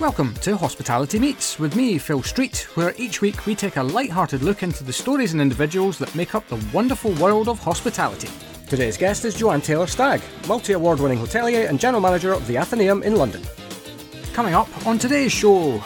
Welcome 0.00 0.34
to 0.42 0.56
Hospitality 0.56 1.18
Meets 1.18 1.58
with 1.58 1.74
me, 1.74 1.98
Phil 1.98 2.22
Street, 2.22 2.68
where 2.74 2.94
each 2.98 3.20
week 3.20 3.46
we 3.46 3.56
take 3.56 3.78
a 3.78 3.82
light-hearted 3.82 4.44
look 4.44 4.62
into 4.62 4.84
the 4.84 4.92
stories 4.92 5.32
and 5.32 5.42
individuals 5.42 5.98
that 5.98 6.14
make 6.14 6.36
up 6.36 6.46
the 6.46 6.64
wonderful 6.72 7.10
world 7.14 7.48
of 7.48 7.58
hospitality. 7.58 8.28
Today's 8.68 8.96
guest 8.96 9.24
is 9.24 9.34
Joanne 9.34 9.60
Taylor 9.60 9.88
Stagg, 9.88 10.20
multi 10.46 10.74
award 10.74 11.00
winning 11.00 11.18
hotelier 11.18 11.68
and 11.68 11.80
general 11.80 12.00
manager 12.00 12.32
of 12.32 12.46
the 12.46 12.56
Athenaeum 12.56 13.02
in 13.02 13.16
London. 13.16 13.42
Coming 14.34 14.54
up 14.54 14.68
on 14.86 15.00
today's 15.00 15.32
show, 15.32 15.82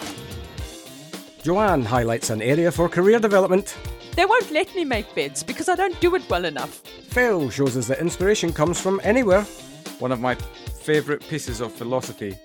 Joanne 1.43 1.83
highlights 1.83 2.29
an 2.29 2.43
area 2.43 2.71
for 2.71 2.91
career 2.91 3.19
development. 3.19 3.79
They 4.15 4.27
won't 4.27 4.51
let 4.51 4.75
me 4.75 4.85
make 4.85 5.15
beds 5.15 5.43
because 5.43 5.71
I 5.71 5.75
don't 5.75 5.99
do 6.03 6.15
it 6.17 6.29
well 6.29 6.45
enough. 6.45 6.81
Phil 7.09 7.49
shows 7.49 7.79
us 7.79 7.87
that 7.87 8.01
inspiration 8.01 8.53
comes 8.53 8.79
from 8.79 9.01
anywhere. 9.05 9.45
One 10.01 10.13
of 10.13 10.21
my 10.21 10.35
favourite 10.35 11.27
pieces 11.31 11.63
of 11.63 11.73
philosophy 11.73 12.37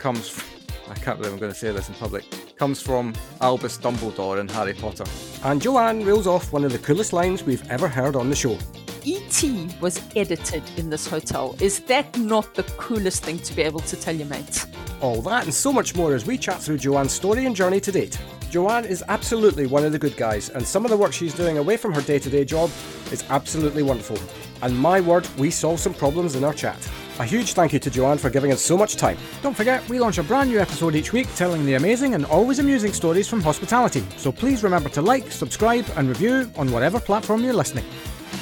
comes 0.00 0.28
from, 0.28 0.53
I 0.94 1.00
can't 1.00 1.18
believe 1.18 1.32
I'm 1.32 1.40
going 1.40 1.52
to 1.52 1.58
say 1.58 1.72
this 1.72 1.88
in 1.88 1.94
public, 1.96 2.24
comes 2.56 2.80
from 2.80 3.14
Albus 3.40 3.78
Dumbledore 3.78 4.40
in 4.40 4.48
Harry 4.48 4.74
Potter. 4.74 5.04
And 5.42 5.60
Joanne 5.60 6.04
reels 6.04 6.26
off 6.26 6.52
one 6.52 6.64
of 6.64 6.72
the 6.72 6.78
coolest 6.78 7.12
lines 7.12 7.42
we've 7.42 7.68
ever 7.68 7.88
heard 7.88 8.14
on 8.14 8.30
the 8.30 8.36
show. 8.36 8.56
E.T. 9.02 9.68
was 9.80 10.00
edited 10.14 10.62
in 10.76 10.88
this 10.88 11.06
hotel. 11.06 11.56
Is 11.60 11.80
that 11.80 12.16
not 12.16 12.54
the 12.54 12.62
coolest 12.78 13.24
thing 13.24 13.38
to 13.40 13.54
be 13.54 13.62
able 13.62 13.80
to 13.80 13.96
tell 13.96 14.14
your 14.14 14.28
mates? 14.28 14.66
All 15.00 15.20
that 15.22 15.44
and 15.44 15.52
so 15.52 15.72
much 15.72 15.94
more 15.96 16.14
as 16.14 16.24
we 16.24 16.38
chat 16.38 16.62
through 16.62 16.78
Joanne's 16.78 17.12
story 17.12 17.44
and 17.44 17.56
journey 17.56 17.80
to 17.80 17.92
date. 17.92 18.16
Joanne 18.50 18.84
is 18.84 19.02
absolutely 19.08 19.66
one 19.66 19.84
of 19.84 19.90
the 19.90 19.98
good 19.98 20.16
guys, 20.16 20.48
and 20.48 20.64
some 20.64 20.84
of 20.84 20.90
the 20.92 20.96
work 20.96 21.12
she's 21.12 21.34
doing 21.34 21.58
away 21.58 21.76
from 21.76 21.92
her 21.92 22.02
day 22.02 22.20
to 22.20 22.30
day 22.30 22.44
job 22.44 22.70
is 23.10 23.24
absolutely 23.30 23.82
wonderful. 23.82 24.16
And 24.62 24.78
my 24.78 25.00
word, 25.00 25.28
we 25.36 25.50
solve 25.50 25.80
some 25.80 25.92
problems 25.92 26.36
in 26.36 26.44
our 26.44 26.54
chat. 26.54 26.78
A 27.20 27.24
huge 27.24 27.52
thank 27.52 27.72
you 27.72 27.78
to 27.78 27.90
Joanne 27.90 28.18
for 28.18 28.28
giving 28.28 28.50
us 28.50 28.60
so 28.60 28.76
much 28.76 28.96
time. 28.96 29.16
Don't 29.40 29.56
forget, 29.56 29.88
we 29.88 30.00
launch 30.00 30.18
a 30.18 30.22
brand 30.24 30.50
new 30.50 30.58
episode 30.58 30.96
each 30.96 31.12
week 31.12 31.32
telling 31.36 31.64
the 31.64 31.74
amazing 31.74 32.14
and 32.14 32.26
always 32.26 32.58
amusing 32.58 32.92
stories 32.92 33.28
from 33.28 33.40
hospitality. 33.40 34.04
So 34.16 34.32
please 34.32 34.64
remember 34.64 34.88
to 34.88 35.00
like, 35.00 35.30
subscribe, 35.30 35.86
and 35.94 36.08
review 36.08 36.50
on 36.56 36.72
whatever 36.72 36.98
platform 36.98 37.44
you're 37.44 37.54
listening. 37.54 37.84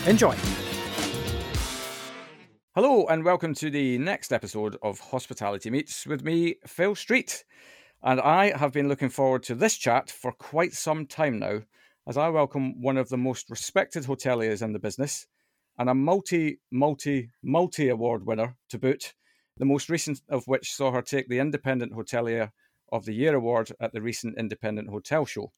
Enjoy. 0.06 0.34
Hello, 2.74 3.04
and 3.08 3.26
welcome 3.26 3.52
to 3.56 3.68
the 3.68 3.98
next 3.98 4.32
episode 4.32 4.78
of 4.82 5.00
Hospitality 5.00 5.68
Meets 5.68 6.06
with 6.06 6.24
me, 6.24 6.54
Phil 6.66 6.94
Street. 6.94 7.44
And 8.02 8.22
I 8.22 8.56
have 8.56 8.72
been 8.72 8.88
looking 8.88 9.10
forward 9.10 9.42
to 9.42 9.54
this 9.54 9.76
chat 9.76 10.10
for 10.10 10.32
quite 10.32 10.72
some 10.72 11.04
time 11.04 11.38
now, 11.38 11.60
as 12.08 12.16
I 12.16 12.30
welcome 12.30 12.80
one 12.80 12.96
of 12.96 13.10
the 13.10 13.18
most 13.18 13.50
respected 13.50 14.04
hoteliers 14.04 14.62
in 14.62 14.72
the 14.72 14.78
business 14.78 15.26
and 15.82 15.90
a 15.90 15.94
multi, 15.94 16.60
multi, 16.70 17.28
multi 17.42 17.88
award 17.88 18.24
winner 18.24 18.56
to 18.68 18.78
boot, 18.78 19.14
the 19.56 19.64
most 19.64 19.90
recent 19.90 20.20
of 20.28 20.46
which 20.46 20.72
saw 20.72 20.92
her 20.92 21.02
take 21.02 21.28
the 21.28 21.40
Independent 21.40 21.92
Hotelier 21.92 22.52
of 22.92 23.04
the 23.04 23.12
Year 23.12 23.34
award 23.34 23.72
at 23.80 23.92
the 23.92 24.00
recent 24.00 24.38
Independent 24.38 24.90
Hotel 24.90 25.26
Show. 25.26 25.50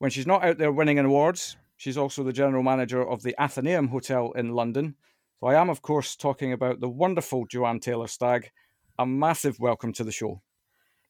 When 0.00 0.10
she's 0.10 0.26
not 0.26 0.42
out 0.42 0.58
there 0.58 0.72
winning 0.72 0.98
awards, 0.98 1.56
she's 1.76 1.96
also 1.96 2.24
the 2.24 2.32
general 2.32 2.64
manager 2.64 3.08
of 3.08 3.22
the 3.22 3.36
Athenaeum 3.40 3.86
Hotel 3.86 4.32
in 4.32 4.56
London. 4.56 4.96
So 5.38 5.46
I 5.46 5.54
am, 5.54 5.70
of 5.70 5.82
course, 5.82 6.16
talking 6.16 6.52
about 6.52 6.80
the 6.80 6.88
wonderful 6.88 7.46
Joanne 7.46 7.78
Taylor 7.78 8.08
Stagg. 8.08 8.50
A 8.98 9.06
massive 9.06 9.60
welcome 9.60 9.92
to 9.92 10.02
the 10.02 10.10
show. 10.10 10.42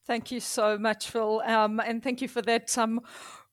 Thank 0.06 0.30
you 0.30 0.40
so 0.40 0.76
much, 0.76 1.08
Phil, 1.08 1.40
um, 1.46 1.80
and 1.80 2.02
thank 2.02 2.20
you 2.20 2.28
for 2.28 2.42
that 2.42 2.76
um, 2.76 3.00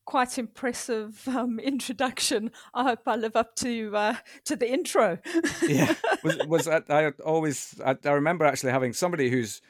quite 0.06 0.38
impressive 0.38 1.28
um, 1.28 1.60
introduction. 1.64 2.52
I 2.74 2.84
hope 2.84 3.08
I 3.08 3.16
live 3.16 3.36
up 3.36 3.56
to 3.58 3.96
uh, 3.96 4.16
to 4.46 4.56
the 4.56 4.72
intro. 4.72 5.20
yeah, 5.68 5.94
was, 6.24 6.38
was 6.48 6.68
I, 6.68 6.82
I 6.90 7.12
always 7.26 7.80
I, 7.84 7.96
I, 8.06 8.12
remember 8.12 8.46
actually 8.46 8.72
having 8.72 8.94
somebody 8.94 9.30
who's 9.30 9.62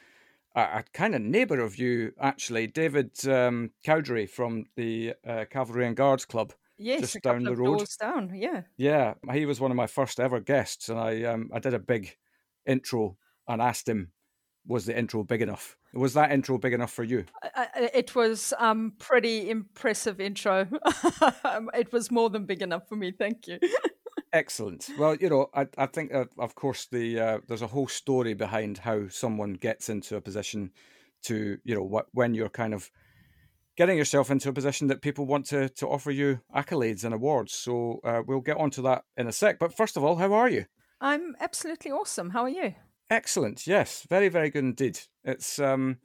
a, 0.56 0.62
a 0.62 0.84
kind 0.94 1.16
of 1.16 1.22
neighbour 1.22 1.60
of 1.60 1.78
you, 1.78 2.14
actually, 2.20 2.68
David 2.68 3.12
um, 3.28 3.72
Cowdery 3.86 4.30
from 4.30 4.66
the 4.76 5.14
uh, 5.26 5.46
Cavalry 5.50 5.86
and 5.88 5.96
Guards 5.96 6.26
Club. 6.26 6.54
Yes, 6.78 7.02
just 7.02 7.22
down 7.22 7.44
the 7.44 7.56
road. 7.56 7.86
down, 8.00 8.32
yeah. 8.34 8.62
Yeah, 8.76 9.14
he 9.32 9.46
was 9.46 9.60
one 9.60 9.70
of 9.70 9.78
my 9.78 9.86
first 9.86 10.20
ever 10.20 10.40
guests, 10.40 10.90
and 10.90 11.00
I 11.00 11.24
um, 11.24 11.52
I 11.54 11.60
did 11.60 11.76
a 11.76 11.80
big 11.80 12.16
intro 12.66 13.18
and 13.48 13.62
asked 13.62 13.88
him, 13.88 14.12
was 14.66 14.86
the 14.86 14.98
intro 14.98 15.24
big 15.24 15.42
enough? 15.42 15.78
Was 15.94 16.14
that 16.14 16.32
intro 16.32 16.58
big 16.58 16.74
enough 16.74 16.92
for 16.92 17.04
you? 17.04 17.26
Uh, 17.56 17.66
it 17.76 18.16
was 18.16 18.54
um 18.60 18.94
pretty 18.98 19.50
impressive 19.50 20.20
intro. 20.20 20.68
it 21.74 21.92
was 21.92 22.12
more 22.12 22.30
than 22.30 22.46
big 22.46 22.62
enough 22.62 22.88
for 22.88 22.96
me. 22.96 23.12
Thank 23.12 23.48
you. 23.48 23.60
Excellent. 24.34 24.90
Well, 24.98 25.16
you 25.16 25.30
know, 25.30 25.50
I, 25.54 25.68
I 25.78 25.88
think 25.88 26.14
uh, 26.14 26.26
of 26.40 26.56
course 26.56 26.86
the 26.86 27.20
uh, 27.20 27.40
there's 27.48 27.62
a 27.62 27.68
whole 27.68 27.88
story 27.88 28.34
behind 28.34 28.78
how 28.78 29.10
someone 29.10 29.54
gets 29.54 29.90
into 29.90 30.16
a 30.16 30.22
position 30.22 30.72
to 31.24 31.58
you 31.64 31.76
know 31.76 31.84
what 31.84 32.08
when 32.14 32.34
you're 32.34 32.50
kind 32.50 32.74
of 32.74 32.90
getting 33.76 33.98
yourself 33.98 34.32
into 34.32 34.50
a 34.50 34.54
position 34.54 34.88
that 34.88 35.02
people 35.02 35.26
want 35.26 35.46
to 35.48 35.68
to 35.70 35.88
offer 35.88 36.12
you 36.12 36.40
accolades 36.56 37.04
and 37.04 37.14
awards. 37.14 37.54
So 37.54 38.00
uh, 38.04 38.22
we'll 38.26 38.42
get 38.42 38.58
onto 38.58 38.82
that 38.84 39.04
in 39.18 39.28
a 39.28 39.32
sec. 39.32 39.60
But 39.60 39.76
first 39.76 39.98
of 39.98 40.04
all, 40.04 40.16
how 40.16 40.34
are 40.34 40.50
you? 40.50 40.66
I'm 41.02 41.36
absolutely 41.40 41.92
awesome. 41.92 42.30
How 42.30 42.44
are 42.44 42.50
you? 42.50 42.76
Excellent. 43.12 43.68
Yes, 43.68 44.08
very 44.10 44.30
very 44.30 44.50
good 44.50 44.64
indeed. 44.64 44.98
It's 45.26 45.60
um, 45.60 45.98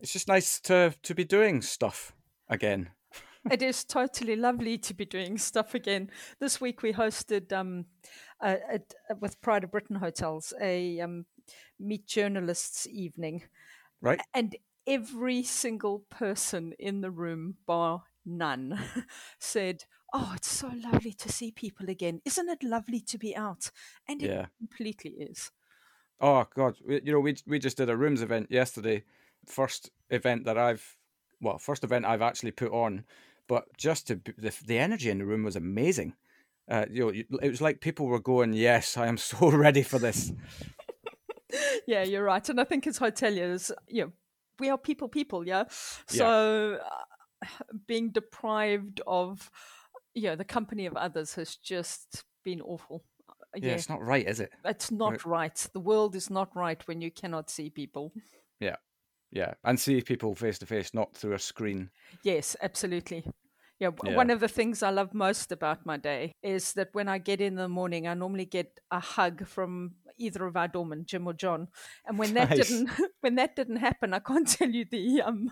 it's 0.00 0.12
just 0.12 0.26
nice 0.26 0.58
to 0.62 0.92
to 1.00 1.14
be 1.14 1.24
doing 1.24 1.62
stuff 1.62 2.12
again. 2.48 2.90
it 3.50 3.62
is 3.62 3.84
totally 3.84 4.34
lovely 4.34 4.76
to 4.78 4.92
be 4.92 5.04
doing 5.04 5.38
stuff 5.38 5.72
again. 5.76 6.10
This 6.40 6.60
week 6.60 6.82
we 6.82 6.92
hosted 6.92 7.52
um, 7.52 7.86
a, 8.42 8.58
a, 9.08 9.14
with 9.20 9.40
Pride 9.40 9.62
of 9.62 9.70
Britain 9.70 9.94
Hotels 9.94 10.52
a 10.60 10.98
um, 11.00 11.26
meet 11.78 12.08
journalists 12.08 12.88
evening, 12.88 13.44
right? 14.00 14.20
And 14.34 14.56
every 14.84 15.44
single 15.44 16.00
person 16.10 16.72
in 16.76 17.02
the 17.02 17.12
room, 17.12 17.54
bar 17.66 18.02
none, 18.26 18.80
said, 19.38 19.84
"Oh, 20.12 20.32
it's 20.34 20.50
so 20.50 20.72
lovely 20.82 21.12
to 21.12 21.30
see 21.30 21.52
people 21.52 21.88
again. 21.88 22.20
Isn't 22.24 22.48
it 22.48 22.64
lovely 22.64 22.98
to 22.98 23.16
be 23.16 23.36
out?" 23.36 23.70
And 24.08 24.20
it 24.20 24.28
yeah. 24.28 24.46
completely 24.58 25.12
is. 25.12 25.52
Oh 26.22 26.46
God, 26.54 26.76
you 26.86 27.12
know 27.12 27.20
we 27.20 27.36
we 27.46 27.58
just 27.58 27.76
did 27.76 27.90
a 27.90 27.96
rooms 27.96 28.22
event 28.22 28.46
yesterday, 28.48 29.02
first 29.44 29.90
event 30.08 30.44
that 30.44 30.56
I've 30.56 30.96
well 31.40 31.58
first 31.58 31.82
event 31.82 32.04
I've 32.06 32.22
actually 32.22 32.52
put 32.52 32.70
on, 32.70 33.04
but 33.48 33.76
just 33.76 34.06
to 34.06 34.20
the 34.38 34.54
the 34.64 34.78
energy 34.78 35.10
in 35.10 35.18
the 35.18 35.26
room 35.26 35.42
was 35.42 35.56
amazing. 35.56 36.14
Uh, 36.70 36.86
you 36.88 37.04
know, 37.04 37.38
it 37.42 37.50
was 37.50 37.60
like 37.60 37.80
people 37.80 38.06
were 38.06 38.20
going, 38.20 38.52
"Yes, 38.52 38.96
I 38.96 39.08
am 39.08 39.16
so 39.30 39.50
ready 39.50 39.82
for 39.82 39.98
this." 39.98 40.32
yeah, 41.88 42.04
you're 42.04 42.24
right, 42.24 42.48
and 42.48 42.60
I 42.60 42.64
think 42.64 42.86
as 42.86 43.00
hoteliers, 43.00 43.72
you 43.88 44.04
know, 44.04 44.12
we 44.60 44.70
are 44.70 44.78
people, 44.78 45.08
people, 45.08 45.46
yeah. 45.46 45.64
So 46.06 46.78
yeah. 46.80 46.86
Uh, 46.86 47.02
being 47.88 48.10
deprived 48.10 49.00
of, 49.06 49.50
you 50.14 50.22
know, 50.28 50.36
the 50.36 50.44
company 50.44 50.86
of 50.86 50.96
others 50.96 51.34
has 51.34 51.56
just 51.56 52.24
been 52.44 52.60
awful 52.60 53.02
Uh, 53.54 53.60
yeah, 53.60 53.68
yeah, 53.68 53.74
it's 53.74 53.88
not 53.88 54.02
right, 54.02 54.26
is 54.26 54.40
it? 54.40 54.52
It's 54.64 54.90
not 54.90 55.24
right. 55.26 55.54
The 55.72 55.80
world 55.80 56.14
is 56.14 56.30
not 56.30 56.54
right 56.56 56.86
when 56.86 57.00
you 57.00 57.10
cannot 57.10 57.50
see 57.50 57.70
people. 57.70 58.12
Yeah, 58.60 58.76
yeah, 59.30 59.54
and 59.64 59.78
see 59.78 60.00
people 60.00 60.34
face 60.34 60.58
to 60.58 60.66
face, 60.66 60.94
not 60.94 61.14
through 61.14 61.34
a 61.34 61.38
screen. 61.38 61.90
Yes, 62.22 62.56
absolutely. 62.62 63.24
Yeah, 63.82 63.90
yeah, 64.04 64.14
one 64.14 64.30
of 64.30 64.38
the 64.38 64.46
things 64.46 64.80
I 64.84 64.90
love 64.90 65.12
most 65.12 65.50
about 65.50 65.84
my 65.84 65.96
day 65.96 66.36
is 66.40 66.74
that 66.74 66.90
when 66.92 67.08
I 67.08 67.18
get 67.18 67.40
in 67.40 67.56
the 67.56 67.68
morning, 67.68 68.06
I 68.06 68.14
normally 68.14 68.44
get 68.44 68.78
a 68.92 69.00
hug 69.00 69.44
from 69.44 69.94
either 70.18 70.46
of 70.46 70.56
our 70.56 70.68
doormen, 70.68 71.04
Jim 71.04 71.26
or 71.26 71.32
John. 71.32 71.66
And 72.06 72.16
when 72.16 72.34
that 72.34 72.50
nice. 72.50 72.68
didn't, 72.68 72.90
when 73.22 73.34
that 73.34 73.56
didn't 73.56 73.78
happen, 73.78 74.14
I 74.14 74.20
can't 74.20 74.46
tell 74.46 74.70
you 74.70 74.84
the 74.88 75.22
um, 75.22 75.50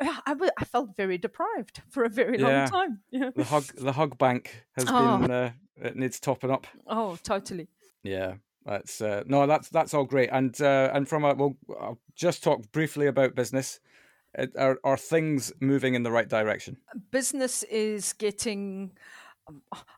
I, 0.00 0.64
felt 0.64 0.96
very 0.96 1.18
deprived 1.18 1.82
for 1.88 2.02
a 2.02 2.08
very 2.08 2.40
yeah. 2.40 2.62
long 2.62 2.68
time. 2.68 3.00
Yeah. 3.12 3.30
The 3.36 3.44
hug, 3.44 3.66
the 3.76 3.92
hug 3.92 4.18
bank 4.18 4.64
has 4.72 4.86
oh. 4.88 5.18
been 5.18 5.30
uh, 5.30 5.52
it 5.80 5.94
needs 5.94 6.18
topping 6.18 6.50
up. 6.50 6.66
Oh, 6.88 7.16
totally. 7.22 7.68
Yeah, 8.02 8.34
that's 8.66 9.00
uh, 9.00 9.22
no, 9.26 9.46
that's 9.46 9.68
that's 9.68 9.94
all 9.94 10.04
great. 10.04 10.30
And 10.32 10.60
uh, 10.60 10.90
and 10.92 11.08
from 11.08 11.24
a 11.24 11.34
well, 11.34 11.56
I'll 11.80 12.00
just 12.16 12.42
talk 12.42 12.72
briefly 12.72 13.06
about 13.06 13.36
business. 13.36 13.78
Are 14.58 14.78
are 14.84 14.96
things 14.96 15.52
moving 15.60 15.94
in 15.94 16.02
the 16.02 16.10
right 16.10 16.28
direction? 16.28 16.78
Business 17.10 17.62
is 17.64 18.12
getting. 18.12 18.92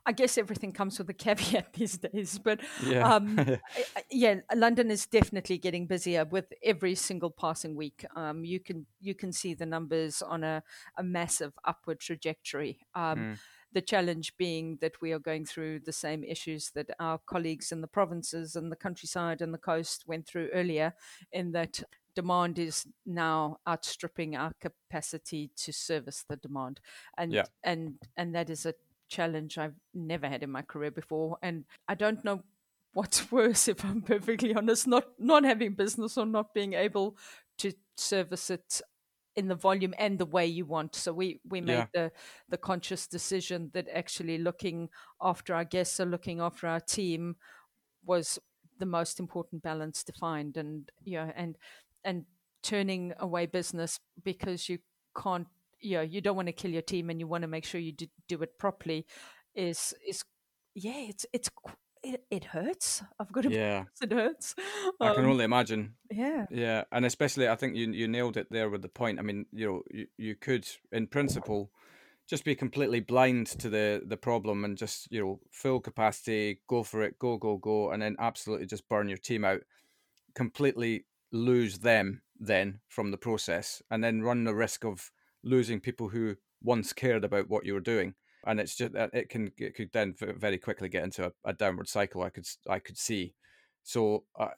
I 0.05 0.13
guess 0.13 0.37
everything 0.37 0.71
comes 0.71 0.97
with 0.97 1.09
a 1.09 1.13
caveat 1.13 1.73
these 1.77 1.97
days, 1.97 2.39
but 2.39 2.61
yeah. 2.85 3.15
Um, 3.15 3.37
yeah, 4.09 4.35
London 4.55 4.89
is 4.89 5.05
definitely 5.05 5.57
getting 5.57 5.87
busier 5.87 6.23
with 6.23 6.45
every 6.63 6.95
single 6.95 7.29
passing 7.29 7.75
week. 7.75 8.05
Um, 8.15 8.45
you 8.45 8.61
can 8.61 8.85
you 9.01 9.13
can 9.13 9.33
see 9.33 9.53
the 9.53 9.65
numbers 9.65 10.21
on 10.21 10.45
a, 10.45 10.63
a 10.97 11.03
massive 11.03 11.51
upward 11.65 11.99
trajectory. 11.99 12.79
Um, 12.95 13.17
mm 13.17 13.37
the 13.73 13.81
challenge 13.81 14.35
being 14.37 14.77
that 14.81 15.01
we 15.01 15.11
are 15.11 15.19
going 15.19 15.45
through 15.45 15.79
the 15.79 15.93
same 15.93 16.23
issues 16.23 16.71
that 16.71 16.89
our 16.99 17.17
colleagues 17.25 17.71
in 17.71 17.81
the 17.81 17.87
provinces 17.87 18.55
and 18.55 18.71
the 18.71 18.75
countryside 18.75 19.41
and 19.41 19.53
the 19.53 19.57
coast 19.57 20.03
went 20.07 20.27
through 20.27 20.49
earlier, 20.53 20.93
in 21.31 21.51
that 21.53 21.81
demand 22.15 22.59
is 22.59 22.85
now 23.05 23.59
outstripping 23.67 24.35
our 24.35 24.53
capacity 24.59 25.51
to 25.57 25.71
service 25.71 26.25
the 26.27 26.35
demand, 26.37 26.79
and 27.17 27.31
yeah. 27.31 27.45
and 27.63 27.95
and 28.17 28.35
that 28.35 28.49
is 28.49 28.65
a 28.65 28.73
challenge 29.09 29.57
I've 29.57 29.75
never 29.93 30.27
had 30.27 30.43
in 30.43 30.51
my 30.51 30.61
career 30.61 30.91
before, 30.91 31.37
and 31.41 31.65
I 31.87 31.95
don't 31.95 32.23
know 32.23 32.43
what's 32.93 33.31
worse 33.31 33.67
if 33.67 33.83
I'm 33.85 34.01
perfectly 34.01 34.53
honest, 34.53 34.87
not 34.87 35.05
not 35.19 35.43
having 35.43 35.73
business 35.73 36.17
or 36.17 36.25
not 36.25 36.53
being 36.53 36.73
able 36.73 37.17
to 37.59 37.73
service 37.95 38.49
it 38.49 38.81
in 39.35 39.47
the 39.47 39.55
volume 39.55 39.93
and 39.97 40.19
the 40.19 40.25
way 40.25 40.45
you 40.45 40.65
want. 40.65 40.95
So 40.95 41.13
we 41.13 41.39
we 41.47 41.61
made 41.61 41.73
yeah. 41.73 41.85
the 41.93 42.11
the 42.49 42.57
conscious 42.57 43.07
decision 43.07 43.71
that 43.73 43.87
actually 43.93 44.37
looking 44.37 44.89
after 45.21 45.55
our 45.55 45.65
guests 45.65 45.99
or 45.99 46.05
looking 46.05 46.41
after 46.41 46.67
our 46.67 46.79
team 46.79 47.35
was 48.05 48.39
the 48.79 48.85
most 48.85 49.19
important 49.19 49.61
balance 49.61 50.03
to 50.03 50.13
find, 50.13 50.57
and 50.57 50.91
know, 51.05 51.31
and 51.35 51.57
and 52.03 52.25
turning 52.63 53.13
away 53.19 53.45
business 53.45 53.99
because 54.23 54.69
you 54.69 54.79
can't, 55.21 55.47
you 55.79 55.97
know, 55.97 56.01
you 56.01 56.21
don't 56.21 56.35
want 56.35 56.47
to 56.47 56.53
kill 56.53 56.71
your 56.71 56.81
team 56.81 57.09
and 57.09 57.19
you 57.19 57.27
want 57.27 57.41
to 57.43 57.47
make 57.47 57.65
sure 57.65 57.81
you 57.81 57.91
do, 57.91 58.07
do 58.27 58.41
it 58.41 58.57
properly, 58.57 59.05
is 59.55 59.93
is 60.07 60.23
yeah, 60.75 61.07
it's 61.09 61.25
it's 61.33 61.49
it, 62.03 62.23
it 62.31 62.45
hurts. 62.45 63.03
I've 63.19 63.31
got 63.31 63.43
to 63.43 63.51
yeah, 63.51 63.85
it 64.01 64.11
hurts. 64.11 64.55
Um, 64.99 65.09
I 65.09 65.13
can 65.15 65.25
um, 65.25 65.31
only 65.31 65.45
imagine. 65.45 65.95
Yeah, 66.09 66.45
yeah, 66.49 66.83
and 66.91 67.05
especially 67.05 67.47
I 67.47 67.55
think 67.55 67.75
you 67.75 67.91
you 67.91 68.07
nailed 68.07 68.37
it 68.37 68.47
there 68.51 68.69
with 68.69 68.81
the 68.81 68.89
point. 68.89 69.19
I 69.19 69.21
mean, 69.23 69.45
you 69.51 69.67
know, 69.67 69.81
you, 69.91 70.07
you 70.17 70.35
could 70.35 70.67
in 70.91 71.07
principle 71.07 71.71
just 72.27 72.45
be 72.45 72.55
completely 72.55 72.99
blind 72.99 73.47
to 73.47 73.69
the 73.69 74.01
the 74.05 74.17
problem 74.17 74.63
and 74.63 74.77
just 74.77 75.11
you 75.11 75.21
know 75.21 75.39
full 75.51 75.79
capacity, 75.79 76.61
go 76.67 76.83
for 76.83 77.03
it, 77.03 77.19
go 77.19 77.37
go 77.37 77.57
go, 77.57 77.91
and 77.91 78.01
then 78.01 78.15
absolutely 78.19 78.65
just 78.65 78.87
burn 78.89 79.09
your 79.09 79.17
team 79.17 79.43
out, 79.43 79.61
completely 80.35 81.05
lose 81.31 81.79
them 81.79 82.21
then 82.39 82.79
from 82.87 83.11
the 83.11 83.17
process, 83.17 83.81
and 83.91 84.03
then 84.03 84.21
run 84.21 84.43
the 84.43 84.55
risk 84.55 84.83
of 84.83 85.11
losing 85.43 85.79
people 85.79 86.09
who 86.09 86.35
once 86.61 86.93
cared 86.93 87.23
about 87.23 87.49
what 87.49 87.65
you 87.65 87.73
were 87.73 87.79
doing 87.79 88.13
and 88.45 88.59
it's 88.59 88.75
just 88.75 88.93
that 88.93 89.11
it 89.13 89.29
can 89.29 89.51
it 89.57 89.75
could 89.75 89.91
then 89.93 90.15
very 90.17 90.57
quickly 90.57 90.89
get 90.89 91.03
into 91.03 91.25
a, 91.25 91.31
a 91.45 91.53
downward 91.53 91.87
cycle. 91.87 92.23
I 92.23 92.29
could 92.29 92.47
I 92.69 92.79
could 92.79 92.97
see. 92.97 93.33
So 93.83 94.25
I, 94.39 94.49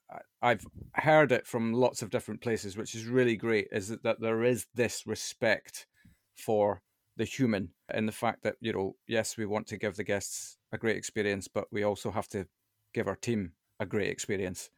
I've 0.41 0.65
heard 0.95 1.31
it 1.31 1.47
from 1.47 1.73
lots 1.73 2.01
of 2.01 2.09
different 2.09 2.41
places, 2.41 2.75
which 2.75 2.93
is 2.93 3.05
really 3.05 3.37
great. 3.37 3.67
Is 3.71 3.87
that, 3.87 4.03
that 4.03 4.19
there 4.19 4.43
is 4.43 4.67
this 4.73 5.03
respect 5.07 5.87
for 6.35 6.81
the 7.15 7.23
human 7.25 7.69
and 7.89 8.07
the 8.07 8.13
fact 8.13 8.43
that 8.43 8.55
you 8.59 8.73
know 8.73 8.95
yes 9.07 9.37
we 9.37 9.45
want 9.45 9.67
to 9.67 9.77
give 9.77 9.95
the 9.95 10.03
guests 10.03 10.57
a 10.71 10.77
great 10.77 10.97
experience, 10.97 11.47
but 11.47 11.65
we 11.71 11.83
also 11.83 12.11
have 12.11 12.27
to 12.29 12.47
give 12.93 13.07
our 13.07 13.15
team 13.15 13.53
a 13.79 13.85
great 13.85 14.09
experience 14.09 14.69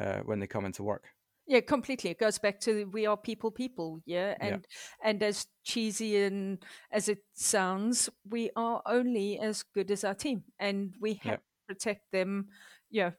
uh, 0.00 0.20
when 0.20 0.40
they 0.40 0.46
come 0.46 0.64
into 0.64 0.82
work. 0.82 1.13
Yeah, 1.46 1.60
completely. 1.60 2.10
It 2.10 2.18
goes 2.18 2.38
back 2.38 2.58
to 2.60 2.86
we 2.86 3.06
are 3.06 3.16
people, 3.16 3.50
people. 3.50 4.00
Yeah, 4.06 4.34
and 4.40 4.50
yeah. 4.50 5.08
and 5.08 5.22
as 5.22 5.46
cheesy 5.62 6.22
and 6.22 6.64
as 6.90 7.08
it 7.08 7.18
sounds, 7.34 8.08
we 8.28 8.50
are 8.56 8.80
only 8.86 9.38
as 9.38 9.62
good 9.62 9.90
as 9.90 10.04
our 10.04 10.14
team, 10.14 10.44
and 10.58 10.94
we 11.00 11.14
have 11.22 11.24
yeah. 11.24 11.36
to 11.36 11.42
protect 11.68 12.12
them. 12.12 12.48
Yeah, 12.90 13.10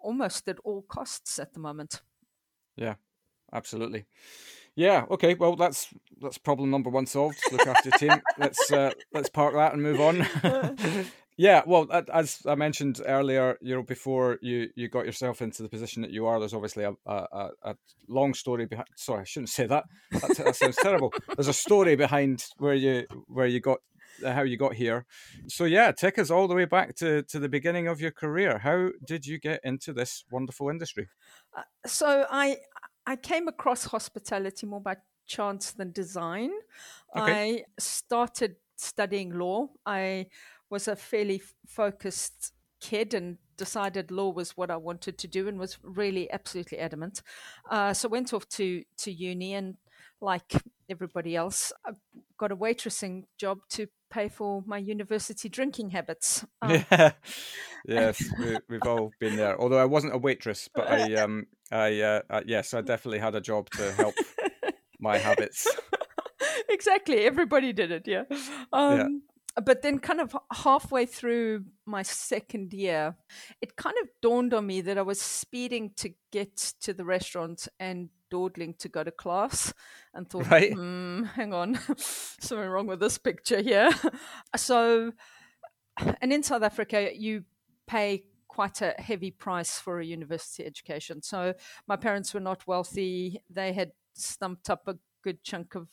almost 0.00 0.48
at 0.48 0.58
all 0.64 0.82
costs 0.88 1.38
at 1.38 1.52
the 1.52 1.60
moment. 1.60 2.00
Yeah, 2.76 2.94
absolutely. 3.52 4.06
Yeah. 4.74 5.06
Okay. 5.10 5.34
Well, 5.34 5.56
that's 5.56 5.88
that's 6.20 6.38
problem 6.38 6.70
number 6.70 6.88
one 6.88 7.06
solved. 7.06 7.38
Look 7.50 7.66
after 7.66 7.90
your 7.90 7.98
team. 7.98 8.22
let's 8.38 8.72
uh, 8.72 8.92
let's 9.12 9.28
park 9.28 9.54
that 9.54 9.72
and 9.74 9.82
move 9.82 10.00
on. 10.00 10.24
Yeah, 11.38 11.62
well, 11.66 11.86
as 12.12 12.42
I 12.46 12.56
mentioned 12.56 13.00
earlier, 13.06 13.56
you 13.60 13.76
know, 13.76 13.84
before 13.84 14.38
you, 14.42 14.70
you 14.74 14.88
got 14.88 15.06
yourself 15.06 15.40
into 15.40 15.62
the 15.62 15.68
position 15.68 16.02
that 16.02 16.10
you 16.10 16.26
are, 16.26 16.40
there's 16.40 16.52
obviously 16.52 16.82
a, 16.82 16.94
a, 17.06 17.50
a 17.62 17.76
long 18.08 18.34
story 18.34 18.66
behind. 18.66 18.88
Sorry, 18.96 19.20
I 19.20 19.24
shouldn't 19.24 19.50
say 19.50 19.66
that. 19.68 19.84
That, 20.10 20.36
that 20.36 20.56
sounds 20.56 20.76
terrible. 20.82 21.12
There's 21.36 21.46
a 21.46 21.52
story 21.52 21.94
behind 21.94 22.44
where 22.58 22.74
you 22.74 23.06
where 23.28 23.46
you 23.46 23.60
got 23.60 23.78
uh, 24.24 24.32
how 24.32 24.42
you 24.42 24.56
got 24.56 24.74
here. 24.74 25.06
So 25.46 25.64
yeah, 25.64 25.92
take 25.92 26.18
us 26.18 26.28
all 26.28 26.48
the 26.48 26.56
way 26.56 26.64
back 26.64 26.96
to 26.96 27.22
to 27.22 27.38
the 27.38 27.48
beginning 27.48 27.86
of 27.86 28.00
your 28.00 28.10
career. 28.10 28.58
How 28.58 28.90
did 29.06 29.24
you 29.24 29.38
get 29.38 29.60
into 29.62 29.92
this 29.92 30.24
wonderful 30.32 30.68
industry? 30.68 31.08
Uh, 31.56 31.62
so 31.86 32.26
I 32.28 32.56
I 33.06 33.14
came 33.14 33.46
across 33.46 33.84
hospitality 33.84 34.66
more 34.66 34.80
by 34.80 34.96
chance 35.26 35.70
than 35.70 35.92
design. 35.92 36.50
Okay. 37.16 37.58
I 37.58 37.64
started 37.78 38.56
studying 38.76 39.38
law. 39.38 39.68
I 39.86 40.26
was 40.70 40.88
a 40.88 40.96
fairly 40.96 41.42
focused 41.66 42.52
kid 42.80 43.14
and 43.14 43.38
decided 43.56 44.10
law 44.10 44.30
was 44.30 44.56
what 44.56 44.70
I 44.70 44.76
wanted 44.76 45.18
to 45.18 45.28
do 45.28 45.48
and 45.48 45.58
was 45.58 45.78
really 45.82 46.30
absolutely 46.30 46.78
adamant. 46.78 47.22
Uh, 47.70 47.92
so 47.92 48.08
went 48.08 48.32
off 48.32 48.48
to 48.50 48.84
to 48.98 49.12
uni 49.12 49.54
and 49.54 49.76
like 50.20 50.52
everybody 50.88 51.36
else, 51.36 51.72
I 51.86 51.92
got 52.38 52.52
a 52.52 52.56
waitressing 52.56 53.24
job 53.38 53.58
to 53.70 53.86
pay 54.10 54.28
for 54.28 54.62
my 54.66 54.78
university 54.78 55.48
drinking 55.48 55.90
habits. 55.90 56.44
Um, 56.62 56.84
yeah. 56.90 57.12
yes, 57.86 58.22
we, 58.38 58.76
have 58.76 58.86
all 58.86 59.12
been 59.20 59.36
there. 59.36 59.60
Although 59.60 59.78
I 59.78 59.84
wasn't 59.84 60.14
a 60.14 60.18
waitress, 60.18 60.68
but 60.74 60.90
I 60.90 61.14
um 61.22 61.46
I 61.70 62.00
uh, 62.00 62.20
uh, 62.30 62.40
yes 62.46 62.74
I 62.74 62.80
definitely 62.80 63.20
had 63.20 63.34
a 63.34 63.40
job 63.40 63.70
to 63.70 63.92
help 63.92 64.14
my 65.00 65.18
habits. 65.18 65.66
exactly, 66.68 67.20
everybody 67.20 67.72
did 67.72 67.90
it. 67.90 68.06
Yeah. 68.06 68.24
Um, 68.72 68.98
yeah 68.98 69.08
but 69.64 69.82
then 69.82 69.98
kind 69.98 70.20
of 70.20 70.36
halfway 70.52 71.06
through 71.06 71.64
my 71.86 72.02
second 72.02 72.72
year 72.72 73.16
it 73.60 73.76
kind 73.76 73.96
of 74.02 74.08
dawned 74.22 74.54
on 74.54 74.66
me 74.66 74.80
that 74.80 74.98
i 74.98 75.02
was 75.02 75.20
speeding 75.20 75.90
to 75.96 76.10
get 76.32 76.56
to 76.80 76.92
the 76.92 77.04
restaurant 77.04 77.68
and 77.80 78.08
dawdling 78.30 78.74
to 78.74 78.88
go 78.88 79.02
to 79.02 79.10
class 79.10 79.72
and 80.14 80.28
thought 80.30 80.50
right. 80.50 80.72
hmm, 80.72 81.24
hang 81.24 81.52
on 81.52 81.78
something 81.96 82.68
wrong 82.68 82.86
with 82.86 83.00
this 83.00 83.18
picture 83.18 83.60
here. 83.60 83.90
So 84.56 85.12
and 86.20 86.32
in 86.32 86.42
south 86.44 86.62
africa 86.62 87.10
you 87.12 87.44
pay 87.88 88.24
quite 88.58 88.82
a 88.82 88.94
heavy 88.98 89.30
price 89.30 89.78
for 89.78 90.00
a 90.00 90.04
university 90.04 90.64
education. 90.66 91.22
So 91.22 91.54
my 91.86 91.94
parents 91.94 92.34
were 92.34 92.40
not 92.40 92.66
wealthy. 92.66 93.40
They 93.48 93.72
had 93.72 93.92
stumped 94.14 94.68
up 94.68 94.88
a 94.88 94.96
good 95.22 95.42
chunk 95.42 95.74
of 95.74 95.88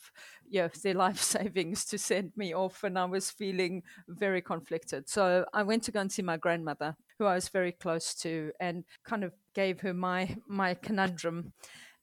know, 0.62 0.70
their 0.84 0.94
life 0.94 1.22
savings 1.36 1.86
to 1.86 1.98
send 1.98 2.32
me 2.36 2.54
off, 2.54 2.84
and 2.84 2.98
I 2.98 3.06
was 3.06 3.32
feeling 3.32 3.84
very 4.08 4.42
conflicted. 4.42 5.10
So 5.10 5.46
I 5.54 5.64
went 5.64 5.84
to 5.84 5.92
go 5.92 6.02
and 6.02 6.12
see 6.12 6.22
my 6.22 6.38
grandmother, 6.38 6.96
who 7.20 7.26
I 7.26 7.36
was 7.36 7.50
very 7.50 7.72
close 7.72 8.14
to, 8.16 8.52
and 8.60 8.84
kind 9.04 9.24
of 9.24 9.34
gave 9.54 9.82
her 9.82 9.94
my 9.94 10.36
my 10.48 10.74
conundrum. 10.74 11.54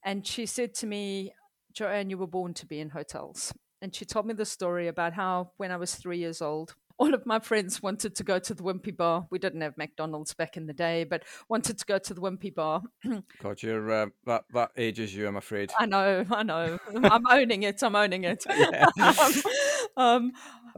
And 0.04 0.26
she 0.26 0.46
said 0.46 0.74
to 0.74 0.86
me, 0.86 1.32
"Joanne, 1.72 2.10
you 2.10 2.18
were 2.18 2.26
born 2.26 2.54
to 2.54 2.66
be 2.66 2.80
in 2.80 2.90
hotels." 2.90 3.52
And 3.80 3.92
she 3.94 4.04
told 4.04 4.26
me 4.26 4.34
the 4.34 4.44
story 4.44 4.86
about 4.86 5.12
how 5.12 5.50
when 5.56 5.72
I 5.72 5.76
was 5.76 5.96
three 5.96 6.18
years 6.18 6.40
old, 6.40 6.76
all 7.02 7.14
of 7.14 7.26
my 7.26 7.40
friends 7.40 7.82
wanted 7.82 8.14
to 8.14 8.22
go 8.22 8.38
to 8.38 8.54
the 8.54 8.62
Wimpy 8.62 8.96
Bar. 8.96 9.26
We 9.28 9.40
didn't 9.40 9.60
have 9.62 9.76
McDonald's 9.76 10.34
back 10.34 10.56
in 10.56 10.66
the 10.66 10.72
day, 10.72 11.02
but 11.02 11.24
wanted 11.48 11.76
to 11.78 11.84
go 11.84 11.98
to 11.98 12.14
the 12.14 12.20
Wimpy 12.20 12.54
Bar. 12.54 12.80
God, 13.42 13.60
you're 13.60 13.90
uh, 13.90 14.06
that 14.24 14.44
that 14.54 14.70
ages 14.76 15.12
you, 15.12 15.26
I'm 15.26 15.36
afraid. 15.36 15.72
I 15.80 15.86
know, 15.86 16.24
I 16.30 16.44
know. 16.44 16.78
I'm 17.02 17.26
owning 17.28 17.64
it. 17.64 17.82
I'm 17.82 17.96
owning 17.96 18.22
it. 18.22 18.46
um, 19.96 20.30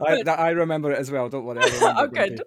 I, 0.03 0.23
but... 0.23 0.39
I, 0.39 0.49
remember 0.49 0.91
it 0.91 0.97
as 0.97 1.11
well. 1.11 1.29
Don't 1.29 1.45
worry. 1.45 1.59
I 1.61 1.93
oh, 1.99 2.07
good 2.07 2.41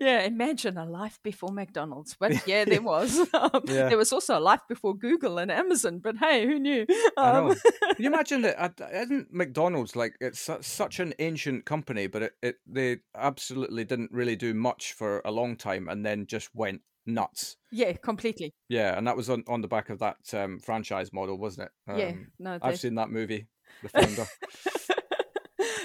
yeah, 0.00 0.22
imagine 0.22 0.78
a 0.78 0.86
life 0.86 1.18
before 1.22 1.52
McDonald's. 1.52 2.16
But 2.18 2.32
yeah, 2.46 2.64
there 2.64 2.82
was. 2.82 3.20
Um, 3.40 3.62
yeah. 3.66 3.88
There 3.88 3.96
was 3.96 4.12
also 4.12 4.38
a 4.38 4.40
life 4.40 4.60
before 4.68 4.94
Google 4.94 5.38
and 5.38 5.50
Amazon. 5.50 5.98
But 5.98 6.16
hey, 6.16 6.46
who 6.46 6.58
knew? 6.58 6.86
Um, 7.16 7.54
Can 7.54 7.96
you 7.98 8.06
imagine 8.12 8.42
that? 8.42 8.74
Isn't 8.92 9.32
McDonald's 9.32 9.96
like 9.96 10.14
it's 10.20 10.48
such 10.60 11.00
an 11.00 11.14
ancient 11.18 11.64
company, 11.64 12.06
but 12.06 12.22
it, 12.22 12.32
it 12.42 12.56
they 12.66 12.98
absolutely 13.16 13.84
didn't 13.84 14.10
really 14.12 14.36
do 14.36 14.52
much 14.52 14.92
for 14.92 15.22
a 15.24 15.30
long 15.30 15.56
time, 15.56 15.88
and 15.88 16.04
then 16.04 16.26
just 16.26 16.50
went 16.54 16.82
nuts. 17.06 17.56
Yeah, 17.72 17.92
completely. 17.92 18.52
Yeah, 18.68 18.96
and 18.96 19.06
that 19.06 19.16
was 19.16 19.30
on, 19.30 19.44
on 19.48 19.60
the 19.60 19.68
back 19.68 19.90
of 19.90 19.98
that 20.00 20.16
um, 20.34 20.58
franchise 20.58 21.12
model, 21.12 21.38
wasn't 21.38 21.68
it? 21.68 21.92
Um, 21.92 21.98
yeah, 21.98 22.12
no, 22.38 22.58
I've 22.62 22.80
seen 22.80 22.96
that 22.96 23.10
movie, 23.10 23.46
The 23.82 23.88
Founder. 23.88 24.26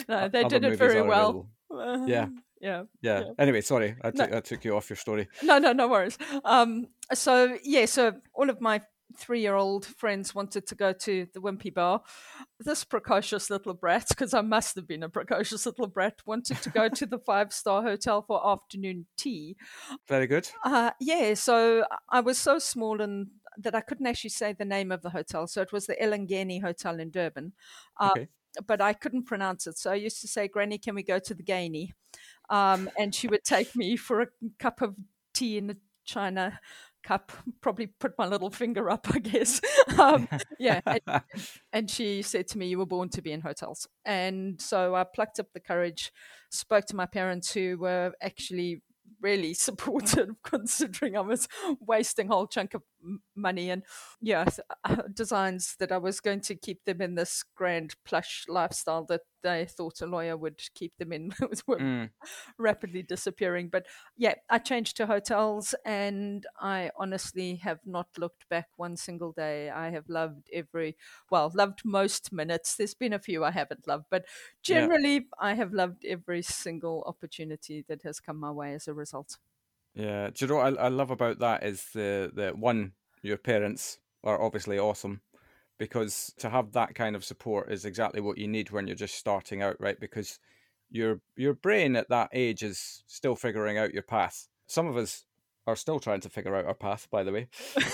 no, 0.10 0.28
they 0.30 0.44
Other 0.44 0.60
did 0.60 0.74
it 0.74 0.78
very 0.78 1.02
well. 1.02 1.50
yeah, 2.06 2.28
yeah, 2.66 2.84
yeah. 3.02 3.20
Yeah. 3.20 3.32
Anyway, 3.38 3.62
sorry, 3.62 3.96
I, 4.02 4.12
no. 4.14 4.28
I 4.38 4.40
took 4.40 4.66
you 4.66 4.76
off 4.76 4.90
your 4.90 4.98
story. 4.98 5.28
No, 5.44 5.60
no, 5.60 5.74
no 5.74 5.88
worries. 5.88 6.18
Um, 6.44 6.88
so 7.14 7.58
yeah, 7.64 7.86
so 7.86 8.14
all 8.34 8.50
of 8.50 8.60
my 8.60 8.82
three-year-old 9.18 9.86
friends 9.86 10.36
wanted 10.36 10.68
to 10.68 10.76
go 10.76 10.92
to 10.92 11.28
the 11.34 11.40
Wimpy 11.40 11.74
Bar. 11.74 12.02
This 12.60 12.84
precocious 12.84 13.50
little 13.50 13.74
brat, 13.74 14.08
because 14.10 14.34
I 14.34 14.42
must 14.42 14.76
have 14.76 14.88
been 14.88 15.04
a 15.04 15.10
precocious 15.10 15.66
little 15.66 15.88
brat, 15.88 16.22
wanted 16.26 16.62
to 16.64 16.70
go 16.70 16.90
to 16.90 17.06
the 17.06 17.20
five-star 17.26 17.84
hotel 17.84 18.24
for 18.24 18.46
afternoon 18.46 19.06
tea. 19.18 19.56
Very 20.08 20.28
good. 20.28 20.50
Uh, 20.64 20.92
yeah, 21.00 21.34
so 21.34 21.86
I 22.10 22.22
was 22.22 22.38
so 22.38 22.60
small 22.60 23.02
and 23.02 23.28
that 23.58 23.76
I 23.76 23.82
couldn't 23.82 24.08
actually 24.08 24.32
say 24.32 24.54
the 24.54 24.66
name 24.66 24.92
of 24.92 25.02
the 25.02 25.10
hotel. 25.10 25.48
So 25.48 25.62
it 25.62 25.72
was 25.72 25.86
the 25.86 25.96
Elangeni 25.96 26.62
Hotel 26.62 27.00
in 27.00 27.10
Durban. 27.10 27.54
Uh, 28.00 28.12
okay. 28.12 28.28
But 28.68 28.82
I 28.82 28.94
couldn't 28.94 29.24
pronounce 29.24 29.68
it. 29.68 29.78
So 29.78 29.92
I 29.92 29.96
used 29.96 30.22
to 30.22 30.28
say, 30.28 30.48
Granny, 30.48 30.78
can 30.78 30.96
we 30.96 31.04
go 31.04 31.20
to 31.20 31.34
the 31.34 31.44
Gainey? 31.44 31.92
Um, 32.50 32.90
and 32.98 33.14
she 33.14 33.28
would 33.28 33.44
take 33.44 33.76
me 33.76 33.96
for 33.96 34.22
a 34.22 34.28
cup 34.60 34.82
of 34.82 34.96
tea 35.34 35.58
in 35.58 35.70
a 35.70 35.76
china 36.06 36.60
cup, 37.06 37.32
probably 37.62 37.88
put 37.88 38.18
my 38.18 38.26
little 38.26 38.50
finger 38.50 38.90
up, 38.90 39.08
I 39.14 39.20
guess. 39.20 39.62
Um, 39.98 40.28
yeah. 40.60 40.82
And, 40.86 41.02
and, 41.72 41.90
she 41.90 42.22
said 42.22 42.48
to 42.50 42.58
me, 42.58 42.68
You 42.68 42.80
were 42.80 42.86
born 42.86 43.08
to 43.10 43.22
be 43.22 43.32
in 43.32 43.40
hotels. 43.40 43.88
And 44.04 44.62
so 44.62 44.94
I 44.94 45.06
plucked 45.06 45.40
up 45.40 45.48
the 45.54 45.62
courage, 45.62 46.12
spoke 46.50 46.86
to 46.88 46.98
my 46.98 47.06
parents 47.06 47.54
who 47.54 47.78
were 47.78 48.12
actually 48.22 48.82
really 49.22 49.54
supportive 49.68 50.30
considering 50.44 51.16
I 51.16 51.22
was 51.22 51.48
wasting 51.80 52.30
a 52.30 52.34
whole 52.34 52.48
chunk 52.48 52.74
of 52.74 52.82
money 53.36 53.70
and 53.70 53.84
yeah, 54.22 54.46
uh, 54.84 54.96
designs 55.14 55.76
that 55.80 55.92
I 55.92 55.98
was 55.98 56.20
going 56.20 56.42
to 56.42 56.56
keep 56.56 56.86
them 56.86 57.02
in 57.02 57.16
this 57.16 57.44
grand 57.56 57.96
plush 58.06 58.46
lifestyle 58.48 59.06
that 59.06 59.22
they 59.46 59.66
thought 59.66 60.02
a 60.02 60.08
lawyer 60.08 60.36
would 60.36 60.60
keep 60.74 60.98
them 60.98 61.14
in 61.14 61.32
were 61.68 61.78
mm. 61.78 62.10
rapidly 62.58 63.04
disappearing. 63.04 63.70
But 63.70 63.86
yeah, 64.18 64.34
I 64.50 64.58
changed 64.58 64.98
to 64.98 65.06
hotels 65.06 65.76
and 65.86 66.46
I 66.60 66.90
honestly 66.98 67.58
have 67.58 67.80
not 67.86 68.08
looked 68.18 68.50
back 68.50 68.70
one 68.76 68.98
single 68.98 69.32
day. 69.32 69.70
I 69.70 69.92
have 69.92 70.10
loved 70.10 70.50
every, 70.52 70.98
well, 71.30 71.52
loved 71.54 71.84
most 71.86 72.34
minutes. 72.34 72.76
There's 72.76 72.96
been 72.96 73.14
a 73.14 73.20
few 73.20 73.44
I 73.44 73.52
haven't 73.52 73.88
loved, 73.88 74.06
but 74.10 74.26
generally 74.64 75.14
yeah. 75.14 75.22
I 75.40 75.54
have 75.54 75.74
loved 75.74 76.04
every 76.06 76.42
single 76.42 77.04
opportunity 77.06 77.86
that 77.88 78.02
has 78.02 78.20
come 78.20 78.40
my 78.40 78.52
way 78.52 78.74
as 78.74 78.88
a 78.88 78.94
result. 78.94 79.38
Yeah, 79.96 80.30
do 80.34 80.46
you 80.46 80.50
know 80.50 80.58
what 80.58 80.78
I, 80.78 80.84
I 80.84 80.88
love 80.90 81.10
about 81.10 81.40
that 81.40 81.64
is 81.64 81.86
the 81.94 82.32
the 82.34 82.50
one 82.52 82.92
your 83.22 83.38
parents 83.38 83.98
are 84.24 84.42
obviously 84.42 84.78
awesome 84.78 85.22
because 85.78 86.34
to 86.40 86.50
have 86.50 86.72
that 86.74 86.96
kind 86.96 87.16
of 87.16 87.24
support 87.24 87.72
is 87.72 87.86
exactly 87.86 88.22
what 88.22 88.38
you 88.38 88.48
need 88.48 88.72
when 88.72 88.88
you're 88.88 88.96
just 88.96 89.16
starting 89.16 89.62
out, 89.62 89.78
right? 89.80 90.00
Because 90.00 90.40
your 90.92 91.22
your 91.38 91.54
brain 91.54 91.96
at 91.96 92.10
that 92.10 92.30
age 92.34 92.62
is 92.64 93.04
still 93.08 93.36
figuring 93.36 93.78
out 93.78 93.94
your 93.94 94.04
path. 94.04 94.48
Some 94.68 94.88
of 94.88 94.98
us 94.98 95.26
are 95.68 95.76
still 95.76 96.00
trying 96.00 96.22
to 96.22 96.30
figure 96.30 96.56
out 96.56 96.66
our 96.66 96.76
path, 96.76 97.08
by 97.10 97.24
the 97.24 97.32
way, 97.32 97.48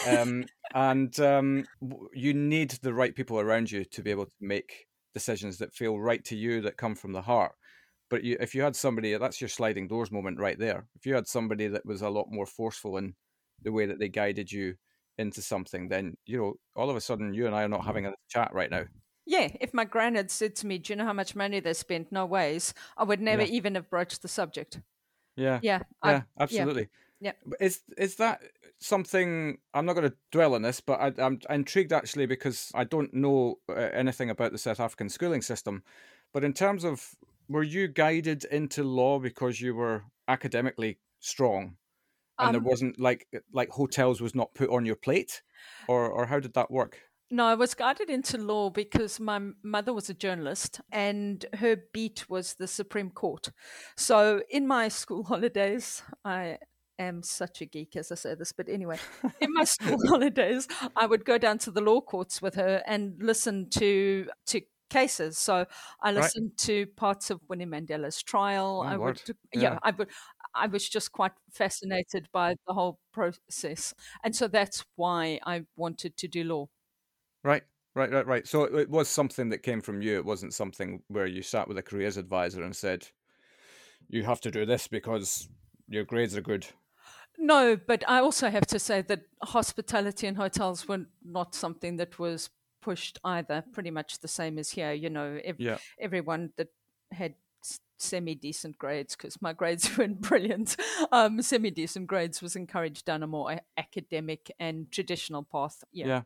um, 0.08 0.46
and 0.74 1.18
um, 1.20 1.66
you 2.14 2.34
need 2.34 2.72
the 2.82 2.94
right 2.94 3.16
people 3.16 3.40
around 3.40 3.72
you 3.72 3.86
to 3.86 4.02
be 4.02 4.12
able 4.12 4.26
to 4.26 4.36
make 4.42 4.88
decisions 5.14 5.58
that 5.60 5.74
feel 5.74 6.00
right 6.00 6.24
to 6.26 6.36
you, 6.36 6.62
that 6.62 6.78
come 6.78 6.96
from 6.96 7.14
the 7.14 7.22
heart. 7.22 7.54
But 8.12 8.26
you, 8.26 8.36
if 8.42 8.54
you 8.54 8.62
had 8.62 8.76
somebody, 8.76 9.18
that's 9.18 9.40
your 9.40 9.48
sliding 9.48 9.88
doors 9.88 10.12
moment 10.12 10.38
right 10.38 10.60
there. 10.60 10.86
If 10.96 11.06
you 11.06 11.16
had 11.16 11.28
somebody 11.28 11.68
that 11.68 11.86
was 11.86 12.02
a 12.02 12.10
lot 12.10 12.28
more 12.30 12.46
forceful 12.46 12.98
in 12.98 13.16
the 13.64 13.72
way 13.72 13.86
that 13.86 14.00
they 14.00 14.10
guided 14.10 14.52
you 14.52 14.76
into 15.18 15.42
something, 15.42 15.88
then 15.88 16.18
you 16.26 16.38
know, 16.38 16.54
all 16.76 16.90
of 16.90 16.98
a 16.98 17.02
sudden, 17.02 17.34
you 17.34 17.48
and 17.48 17.56
I 17.56 17.64
are 17.64 17.70
not 17.70 17.86
having 17.86 18.06
a 18.06 18.14
chat 18.28 18.54
right 18.54 18.70
now. 18.70 18.84
Yeah, 19.26 19.48
if 19.62 19.74
my 19.74 19.86
gran 19.86 20.16
had 20.16 20.30
said 20.30 20.58
to 20.58 20.68
me, 20.68 20.78
"Do 20.78 20.92
you 20.92 20.98
know 20.98 21.06
how 21.06 21.14
much 21.14 21.38
money 21.38 21.62
they 21.62 21.74
spent?" 21.74 22.12
No 22.12 22.26
ways, 22.26 22.74
I 22.98 23.06
would 23.06 23.22
never 23.22 23.44
yeah. 23.44 23.54
even 23.54 23.76
have 23.76 23.90
broached 23.90 24.22
the 24.22 24.28
subject. 24.28 24.82
Yeah, 25.38 25.60
yeah, 25.64 25.84
yeah, 26.04 26.24
I, 26.38 26.44
absolutely. 26.44 26.90
Yeah. 27.22 27.32
yeah. 27.46 27.66
Is 27.66 27.80
is 27.98 28.16
that 28.16 28.42
something? 28.80 29.60
I'm 29.74 29.86
not 29.86 29.94
going 29.94 30.10
to 30.10 30.18
dwell 30.34 30.56
on 30.56 30.64
this, 30.64 30.82
but 30.82 31.00
I, 31.00 31.14
am 31.24 31.40
intrigued 31.50 31.94
actually 31.94 32.26
because 32.26 32.74
I 32.76 32.84
don't 32.84 33.14
know 33.14 33.60
uh, 33.70 33.76
anything 33.94 34.30
about 34.30 34.52
the 34.52 34.58
South 34.58 34.82
African 34.82 35.08
schooling 35.08 35.42
system. 35.42 35.84
But 36.34 36.44
in 36.44 36.54
terms 36.54 36.84
of 36.84 37.16
were 37.52 37.64
you 37.64 37.88
guided 37.88 38.46
into 38.46 38.84
law 38.84 39.20
because 39.20 39.60
you 39.60 39.76
were 39.76 40.04
academically 40.28 41.00
strong 41.20 41.76
and 42.40 42.48
um, 42.48 42.54
there 42.54 42.62
wasn't 42.62 43.00
like 43.00 43.28
like 43.54 43.70
hotels 43.70 44.22
was 44.22 44.34
not 44.34 44.54
put 44.54 44.70
on 44.70 44.86
your 44.86 44.96
plate 44.96 45.42
or 45.88 46.10
or 46.10 46.26
how 46.26 46.40
did 46.40 46.54
that 46.54 46.72
work 46.72 47.00
no, 47.34 47.46
I 47.46 47.56
was 47.56 47.74
guided 47.74 48.10
into 48.10 48.38
law 48.38 48.70
because 48.70 49.18
my 49.18 49.40
mother 49.64 49.94
was 49.94 50.10
a 50.10 50.14
journalist 50.14 50.82
and 50.92 51.46
her 51.54 51.78
beat 51.94 52.30
was 52.30 52.56
the 52.56 52.68
Supreme 52.68 53.10
Court. 53.10 53.52
So 53.96 54.42
in 54.50 54.68
my 54.68 54.90
school 54.90 55.24
holidays, 55.32 56.04
I 56.26 56.58
am 57.00 57.24
such 57.24 57.62
a 57.62 57.66
geek 57.66 57.96
as 57.96 58.12
I 58.12 58.16
say 58.16 58.36
this, 58.36 58.52
but 58.52 58.68
anyway, 58.68 59.00
in 59.40 59.54
my 59.54 59.64
school 59.76 59.98
holidays, 60.08 60.68
I 60.94 61.06
would 61.06 61.24
go 61.24 61.38
down 61.38 61.58
to 61.60 61.72
the 61.72 61.80
law 61.80 62.02
courts 62.02 62.42
with 62.42 62.56
her 62.56 62.84
and 62.86 63.16
listen 63.22 63.70
to 63.72 64.28
to 64.48 64.62
cases. 64.92 65.38
So 65.38 65.66
I 66.04 66.12
listened 66.12 66.52
right. 66.52 66.58
to 66.68 66.86
parts 66.96 67.32
of 67.32 67.40
Winnie 67.50 67.66
Mandela's 67.66 68.22
trial. 68.22 68.84
Oh, 68.86 68.88
I 68.88 68.98
would, 68.98 69.22
yeah. 69.54 69.62
yeah, 69.62 69.80
I 69.82 69.92
would. 69.92 70.10
I 70.54 70.68
was 70.68 70.88
just 70.88 71.14
quite 71.14 71.32
fascinated 71.50 72.28
by 72.34 72.56
the 72.68 72.74
whole 72.74 73.00
process, 73.14 73.94
and 74.24 74.36
so 74.36 74.48
that's 74.48 74.86
why 74.98 75.40
I 75.46 75.64
wanted 75.78 76.18
to 76.18 76.28
do 76.28 76.44
law. 76.44 76.68
Right, 77.44 77.64
right, 77.96 78.12
right, 78.12 78.28
right. 78.28 78.46
So 78.46 78.64
it 78.64 78.90
was 78.90 79.08
something 79.08 79.50
that 79.50 79.64
came 79.64 79.82
from 79.82 80.02
you. 80.02 80.18
It 80.18 80.26
wasn't 80.26 80.54
something 80.54 81.02
where 81.08 81.26
you 81.26 81.42
sat 81.42 81.68
with 81.68 81.78
a 81.78 81.82
careers 81.82 82.18
advisor 82.18 82.64
and 82.64 82.76
said, 82.76 83.08
"You 84.10 84.24
have 84.24 84.42
to 84.42 84.52
do 84.52 84.66
this 84.66 84.88
because 84.88 85.48
your 85.88 86.04
grades 86.04 86.36
are 86.36 86.42
good." 86.42 86.68
No, 87.38 87.78
but 87.78 88.04
I 88.08 88.20
also 88.20 88.50
have 88.50 88.68
to 88.68 88.80
say 88.80 89.02
that 89.04 89.22
hospitality 89.42 90.28
and 90.28 90.38
hotels 90.38 90.88
were 90.88 91.06
not 91.24 91.56
something 91.56 91.96
that 91.96 92.20
was 92.20 92.50
pushed 92.82 93.20
either. 93.24 93.64
Pretty 93.74 93.92
much 93.92 94.20
the 94.20 94.28
same 94.28 94.58
as 94.58 94.72
here. 94.72 94.92
You 94.94 95.10
know, 95.10 95.40
ev- 95.44 95.60
yeah. 95.60 95.78
everyone 96.00 96.52
that 96.58 96.70
had 97.12 97.36
semi 97.98 98.36
decent 98.36 98.78
grades 98.78 99.16
because 99.16 99.42
my 99.42 99.54
grades 99.54 99.90
weren't 99.98 100.22
brilliant. 100.22 100.76
Um, 101.12 101.42
semi 101.42 101.72
decent 101.72 102.08
grades 102.08 102.42
was 102.42 102.56
encouraged 102.56 103.06
down 103.06 103.24
a 103.24 103.28
more 103.28 103.60
academic 103.78 104.52
and 104.60 104.92
traditional 104.92 105.44
path. 105.44 105.84
Yeah. 105.92 106.08
Yeah. 106.08 106.22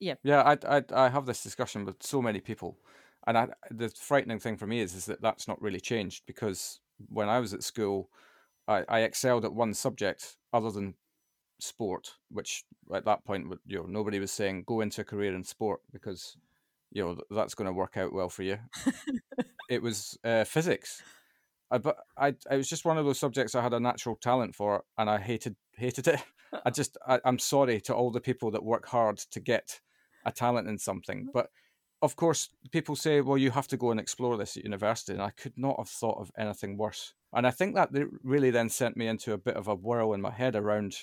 Yeah. 0.00 0.14
Yeah. 0.22 0.42
I, 0.42 0.78
I, 0.78 0.82
I 1.06 1.08
have 1.08 1.26
this 1.26 1.42
discussion 1.42 1.84
with 1.84 2.02
so 2.02 2.20
many 2.20 2.40
people. 2.40 2.78
And 3.26 3.36
I, 3.36 3.48
the 3.70 3.90
frightening 3.90 4.40
thing 4.40 4.56
for 4.56 4.66
me 4.66 4.80
is, 4.80 4.94
is 4.94 5.06
that 5.06 5.20
that's 5.20 5.46
not 5.46 5.60
really 5.60 5.80
changed 5.80 6.24
because 6.26 6.80
when 7.08 7.28
I 7.28 7.38
was 7.38 7.52
at 7.52 7.62
school, 7.62 8.10
I, 8.66 8.84
I 8.88 9.00
excelled 9.00 9.44
at 9.44 9.52
one 9.52 9.74
subject 9.74 10.36
other 10.52 10.70
than 10.70 10.94
sport, 11.62 12.14
which 12.30 12.64
at 12.94 13.04
that 13.04 13.24
point, 13.24 13.46
you 13.66 13.78
know, 13.78 13.86
nobody 13.86 14.18
was 14.18 14.32
saying 14.32 14.64
go 14.66 14.80
into 14.80 15.00
a 15.00 15.04
career 15.04 15.34
in 15.34 15.44
sport 15.44 15.80
because, 15.92 16.36
you 16.90 17.04
know, 17.04 17.16
that's 17.30 17.54
going 17.54 17.66
to 17.66 17.72
work 17.72 17.96
out 17.96 18.12
well 18.12 18.28
for 18.28 18.42
you. 18.42 18.58
it 19.70 19.82
was 19.82 20.18
uh, 20.24 20.44
physics. 20.44 21.02
I, 21.70 21.78
but 21.78 21.96
I, 22.16 22.28
it 22.28 22.56
was 22.56 22.68
just 22.68 22.84
one 22.84 22.98
of 22.98 23.04
those 23.04 23.18
subjects 23.18 23.54
I 23.54 23.62
had 23.62 23.74
a 23.74 23.80
natural 23.80 24.16
talent 24.16 24.54
for, 24.54 24.84
and 24.98 25.08
I 25.08 25.18
hated 25.18 25.56
hated 25.76 26.08
it. 26.08 26.20
I 26.64 26.70
just, 26.74 26.96
I, 27.06 27.20
I'm 27.24 27.38
sorry 27.38 27.80
to 27.82 27.94
all 27.94 28.10
the 28.10 28.20
people 28.20 28.50
that 28.50 28.64
work 28.64 28.86
hard 28.86 29.18
to 29.18 29.40
get 29.40 29.80
a 30.26 30.32
talent 30.32 30.68
in 30.68 30.78
something, 30.78 31.28
but 31.32 31.50
of 32.02 32.16
course, 32.16 32.48
people 32.70 32.96
say, 32.96 33.20
well, 33.20 33.36
you 33.36 33.50
have 33.50 33.68
to 33.68 33.76
go 33.76 33.90
and 33.90 34.00
explore 34.00 34.36
this 34.36 34.56
at 34.56 34.64
university. 34.64 35.12
And 35.12 35.22
I 35.22 35.30
could 35.30 35.52
not 35.56 35.76
have 35.78 35.88
thought 35.88 36.18
of 36.18 36.30
anything 36.38 36.76
worse. 36.76 37.14
And 37.32 37.46
I 37.46 37.50
think 37.50 37.74
that 37.74 37.90
really 38.24 38.50
then 38.50 38.68
sent 38.68 38.96
me 38.96 39.06
into 39.06 39.32
a 39.32 39.38
bit 39.38 39.56
of 39.56 39.68
a 39.68 39.74
whirl 39.74 40.14
in 40.14 40.20
my 40.20 40.30
head 40.30 40.56
around 40.56 40.96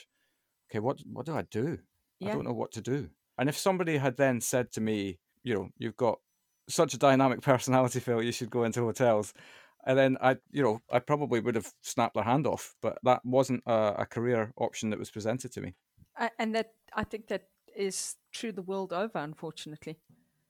okay, 0.70 0.80
what 0.80 1.00
what 1.12 1.26
do 1.26 1.36
I 1.36 1.44
do? 1.44 1.80
Yeah. 2.20 2.30
I 2.30 2.34
don't 2.34 2.46
know 2.46 2.54
what 2.54 2.72
to 2.74 2.82
do. 2.82 3.10
And 3.38 3.50
if 3.50 3.58
somebody 3.58 3.98
had 3.98 4.18
then 4.18 4.42
said 4.42 4.72
to 4.74 4.82
me, 4.82 5.20
you 5.44 5.54
know, 5.54 5.70
you've 5.78 5.98
got 5.98 6.20
such 6.68 6.94
a 6.94 6.98
dynamic 6.98 7.42
personality, 7.52 8.00
Phil, 8.00 8.24
you 8.24 8.32
should 8.32 8.50
go 8.50 8.64
into 8.64 8.82
hotels. 8.82 9.34
And 9.86 9.98
then 9.98 10.18
I, 10.22 10.38
you 10.52 10.62
know, 10.62 10.82
I 10.92 11.00
probably 11.00 11.40
would 11.40 11.56
have 11.56 11.72
snapped 11.82 12.16
their 12.16 12.24
hand 12.24 12.46
off, 12.46 12.76
but 12.82 12.98
that 13.04 13.24
wasn't 13.24 13.64
a, 13.66 13.96
a 14.00 14.06
career 14.06 14.52
option 14.58 14.90
that 14.90 15.00
was 15.00 15.10
presented 15.10 15.54
to 15.54 15.62
me. 15.62 15.76
And 16.38 16.56
that 16.56 16.74
I 16.94 17.04
think 17.04 17.28
that 17.28 17.48
is 17.76 18.16
true 18.34 18.52
the 18.52 18.64
world 18.64 18.92
over, 18.92 19.20
unfortunately. 19.20 19.98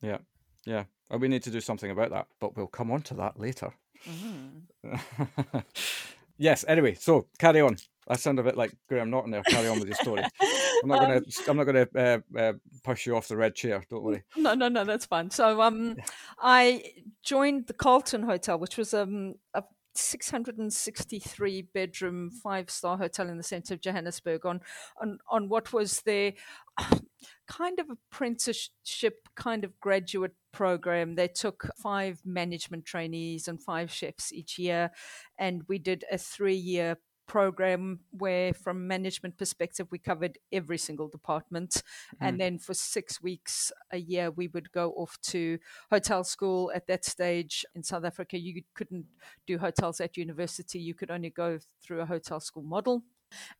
Yeah, 0.01 0.19
yeah. 0.65 0.85
And 1.11 1.21
we 1.21 1.27
need 1.27 1.43
to 1.43 1.51
do 1.51 1.61
something 1.61 1.91
about 1.91 2.09
that, 2.11 2.27
but 2.39 2.55
we'll 2.55 2.67
come 2.67 2.89
on 2.89 3.01
to 3.03 3.13
that 3.15 3.39
later. 3.39 3.73
Mm-hmm. 4.09 5.59
yes. 6.37 6.65
Anyway, 6.67 6.95
so 6.95 7.27
carry 7.37 7.61
on. 7.61 7.77
I 8.09 8.15
sound 8.15 8.39
a 8.39 8.43
bit 8.43 8.57
like 8.57 8.73
Graham 8.87 9.09
Norton 9.09 9.31
there. 9.31 9.43
Carry 9.43 9.67
on 9.67 9.79
with 9.79 9.87
your 9.87 9.95
story. 9.95 10.23
I'm 10.83 10.89
not 10.89 10.99
gonna. 10.99 11.17
Um, 11.17 11.25
I'm 11.47 11.57
not 11.57 11.63
gonna 11.65 11.87
uh, 11.95 12.19
uh, 12.37 12.53
push 12.83 13.05
you 13.05 13.15
off 13.15 13.27
the 13.27 13.37
red 13.37 13.55
chair. 13.55 13.83
Don't 13.89 14.03
worry. 14.03 14.23
No, 14.35 14.53
no, 14.53 14.69
no. 14.69 14.85
That's 14.85 15.05
fine. 15.05 15.29
So, 15.29 15.61
um, 15.61 15.97
I 16.39 16.83
joined 17.23 17.67
the 17.67 17.73
Carlton 17.73 18.23
Hotel, 18.23 18.57
which 18.57 18.77
was 18.77 18.93
um 18.93 19.35
a 19.53 19.63
663 19.97 21.63
bedroom 21.73 22.29
five 22.29 22.69
star 22.69 22.97
hotel 22.97 23.29
in 23.29 23.37
the 23.37 23.43
center 23.43 23.73
of 23.73 23.81
Johannesburg 23.81 24.45
on 24.45 24.61
on 25.01 25.19
on 25.29 25.49
what 25.49 25.73
was 25.73 26.01
their 26.01 26.33
kind 27.47 27.79
of 27.79 27.89
apprenticeship 27.89 29.27
kind 29.35 29.63
of 29.63 29.79
graduate 29.79 30.35
program. 30.51 31.15
They 31.15 31.27
took 31.27 31.69
five 31.77 32.21
management 32.25 32.85
trainees 32.85 33.47
and 33.47 33.61
five 33.61 33.91
chefs 33.91 34.31
each 34.31 34.57
year, 34.59 34.91
and 35.37 35.63
we 35.67 35.79
did 35.79 36.05
a 36.11 36.17
three 36.17 36.55
year 36.55 36.97
program 37.27 37.99
where 38.11 38.53
from 38.53 38.87
management 38.87 39.37
perspective 39.37 39.87
we 39.91 39.99
covered 39.99 40.37
every 40.51 40.77
single 40.77 41.07
department. 41.07 41.71
Mm-hmm. 41.71 42.25
and 42.25 42.39
then 42.39 42.59
for 42.59 42.73
six 42.73 43.21
weeks 43.21 43.71
a 43.91 43.97
year 43.97 44.31
we 44.31 44.47
would 44.47 44.71
go 44.71 44.91
off 44.91 45.17
to 45.23 45.59
hotel 45.91 46.23
school. 46.23 46.71
At 46.73 46.87
that 46.87 47.05
stage 47.05 47.65
in 47.75 47.83
south 47.83 48.05
africa 48.05 48.37
you 48.37 48.61
couldn't 48.73 49.05
do 49.45 49.57
hotels 49.57 50.01
at 50.01 50.17
university. 50.17 50.79
You 50.79 50.93
could 50.93 51.11
only 51.11 51.29
go 51.29 51.59
through 51.83 52.01
a 52.01 52.05
hotel 52.05 52.39
school 52.39 52.63
model. 52.63 53.03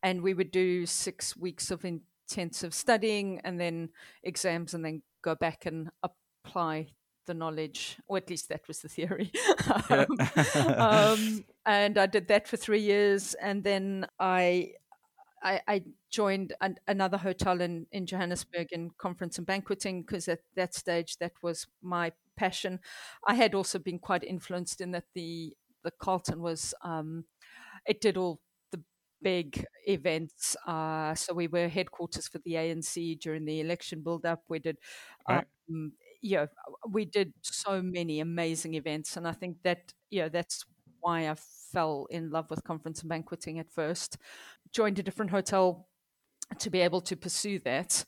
And 0.02 0.22
we 0.22 0.32
would 0.32 0.50
do 0.50 0.86
six 0.86 1.36
weeks 1.36 1.70
of 1.70 1.84
intensive 1.84 2.72
studying 2.72 3.40
and 3.44 3.60
then 3.60 3.90
exams 4.22 4.74
and 4.74 4.84
then 4.84 5.02
go 5.22 5.34
back 5.34 5.66
and 5.66 5.90
apply 6.02 6.88
the 7.28 7.34
knowledge, 7.34 7.98
or 8.08 8.16
at 8.16 8.28
least 8.28 8.48
that 8.48 8.66
was 8.66 8.80
the 8.80 8.88
theory. 8.88 9.30
um, 9.90 10.06
um, 10.76 11.44
and 11.64 11.96
I 11.96 12.06
did 12.06 12.26
that 12.28 12.48
for 12.48 12.56
three 12.56 12.80
years, 12.80 13.34
and 13.34 13.62
then 13.62 14.06
I 14.18 14.72
I, 15.42 15.60
I 15.68 15.82
joined 16.10 16.54
an, 16.60 16.76
another 16.86 17.16
hotel 17.16 17.60
in, 17.60 17.86
in 17.92 18.06
Johannesburg 18.06 18.72
in 18.72 18.90
conference 18.98 19.38
and 19.38 19.46
banqueting 19.46 20.02
because 20.02 20.28
at 20.28 20.40
that 20.56 20.74
stage 20.74 21.18
that 21.18 21.32
was 21.42 21.66
my 21.82 22.12
passion. 22.36 22.80
I 23.26 23.34
had 23.34 23.54
also 23.54 23.78
been 23.78 23.98
quite 23.98 24.24
influenced 24.24 24.80
in 24.80 24.90
that 24.92 25.04
the 25.14 25.54
the 25.84 25.92
Carlton 25.92 26.40
was 26.40 26.74
um, 26.82 27.24
it 27.86 28.00
did 28.00 28.16
all 28.16 28.40
the 28.72 28.82
big 29.22 29.64
events. 29.86 30.56
Uh, 30.66 31.14
so 31.14 31.32
we 31.32 31.46
were 31.46 31.68
headquarters 31.68 32.28
for 32.28 32.38
the 32.38 32.54
ANC 32.54 33.18
during 33.20 33.44
the 33.44 33.60
election 33.60 34.02
build-up. 34.02 34.42
We 34.48 34.58
did, 34.58 34.78
right. 35.28 35.46
um, 35.70 35.92
yeah, 36.20 36.46
we 36.88 37.04
did 37.04 37.32
so 37.42 37.82
many 37.82 38.20
amazing 38.20 38.74
events, 38.74 39.16
and 39.16 39.26
I 39.26 39.32
think 39.32 39.58
that 39.62 39.92
yeah, 40.10 40.28
that's 40.28 40.64
why 41.00 41.28
I 41.28 41.36
fell 41.72 42.06
in 42.10 42.30
love 42.30 42.50
with 42.50 42.64
conference 42.64 43.00
and 43.00 43.08
banqueting 43.08 43.58
at 43.58 43.70
first. 43.70 44.18
Joined 44.72 44.98
a 44.98 45.02
different 45.02 45.30
hotel 45.30 45.88
to 46.58 46.70
be 46.70 46.80
able 46.80 47.00
to 47.02 47.16
pursue 47.16 47.58
that. 47.60 48.04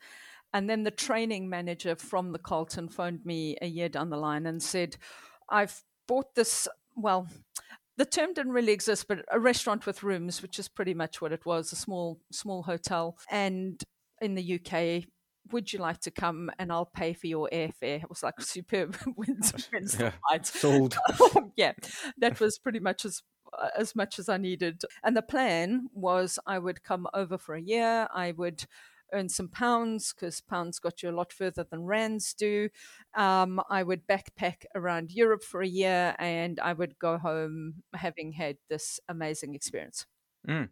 And 0.52 0.68
then 0.68 0.82
the 0.82 0.90
training 0.90 1.48
manager 1.48 1.94
from 1.94 2.32
the 2.32 2.38
Carlton 2.38 2.88
phoned 2.88 3.24
me 3.24 3.56
a 3.62 3.66
year 3.66 3.88
down 3.88 4.10
the 4.10 4.16
line 4.16 4.46
and 4.46 4.62
said, 4.62 4.96
I've 5.48 5.82
bought 6.08 6.34
this, 6.34 6.66
well, 6.96 7.28
the 7.96 8.04
term 8.04 8.32
didn't 8.32 8.52
really 8.52 8.72
exist, 8.72 9.06
but 9.06 9.24
a 9.30 9.38
restaurant 9.38 9.86
with 9.86 10.02
rooms, 10.02 10.42
which 10.42 10.58
is 10.58 10.68
pretty 10.68 10.94
much 10.94 11.20
what 11.20 11.32
it 11.32 11.46
was, 11.46 11.72
a 11.72 11.76
small, 11.76 12.18
small 12.32 12.62
hotel. 12.62 13.16
And 13.30 13.80
in 14.20 14.34
the 14.34 14.54
UK, 14.54 15.04
would 15.52 15.72
you 15.72 15.78
like 15.78 16.00
to 16.00 16.10
come 16.10 16.50
and 16.58 16.72
I'll 16.72 16.86
pay 16.86 17.12
for 17.12 17.26
your 17.26 17.48
airfare? 17.52 18.02
It 18.02 18.08
was 18.08 18.22
like 18.22 18.40
superb 18.40 18.96
wins, 19.16 19.68
wins 19.72 19.96
yeah. 20.00 20.12
Sold. 20.42 20.96
yeah, 21.56 21.72
that 22.18 22.40
was 22.40 22.58
pretty 22.58 22.80
much 22.80 23.04
as 23.04 23.22
as 23.76 23.96
much 23.96 24.18
as 24.18 24.28
I 24.28 24.36
needed. 24.36 24.82
And 25.02 25.16
the 25.16 25.22
plan 25.22 25.88
was 25.92 26.38
I 26.46 26.58
would 26.58 26.84
come 26.84 27.08
over 27.12 27.36
for 27.36 27.54
a 27.54 27.60
year. 27.60 28.06
I 28.14 28.32
would 28.32 28.64
earn 29.12 29.28
some 29.28 29.48
pounds 29.48 30.12
because 30.12 30.40
pounds 30.40 30.78
got 30.78 31.02
you 31.02 31.10
a 31.10 31.12
lot 31.12 31.32
further 31.32 31.66
than 31.68 31.84
rands 31.84 32.32
do. 32.34 32.68
Um, 33.16 33.60
I 33.68 33.82
would 33.82 34.06
backpack 34.06 34.64
around 34.74 35.10
Europe 35.10 35.42
for 35.42 35.62
a 35.62 35.66
year 35.66 36.14
and 36.18 36.60
I 36.60 36.72
would 36.72 36.98
go 36.98 37.18
home 37.18 37.82
having 37.94 38.32
had 38.32 38.58
this 38.68 39.00
amazing 39.08 39.54
experience. 39.54 40.06
Mm. 40.48 40.68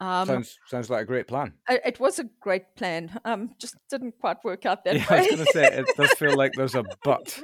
Um, 0.00 0.26
sounds 0.26 0.58
sounds 0.66 0.88
like 0.88 1.02
a 1.02 1.04
great 1.04 1.28
plan. 1.28 1.52
It 1.68 2.00
was 2.00 2.18
a 2.18 2.24
great 2.40 2.74
plan. 2.74 3.20
Um, 3.24 3.50
just 3.58 3.76
didn't 3.90 4.14
quite 4.18 4.42
work 4.42 4.64
out 4.64 4.84
that 4.84 4.96
yeah, 4.96 5.06
way. 5.10 5.18
I 5.18 5.20
was 5.20 5.30
going 5.30 5.46
to 5.46 5.52
say 5.52 5.66
it 5.66 5.86
does 5.94 6.12
feel 6.12 6.36
like 6.36 6.52
there's 6.54 6.74
a 6.74 6.84
but. 7.04 7.38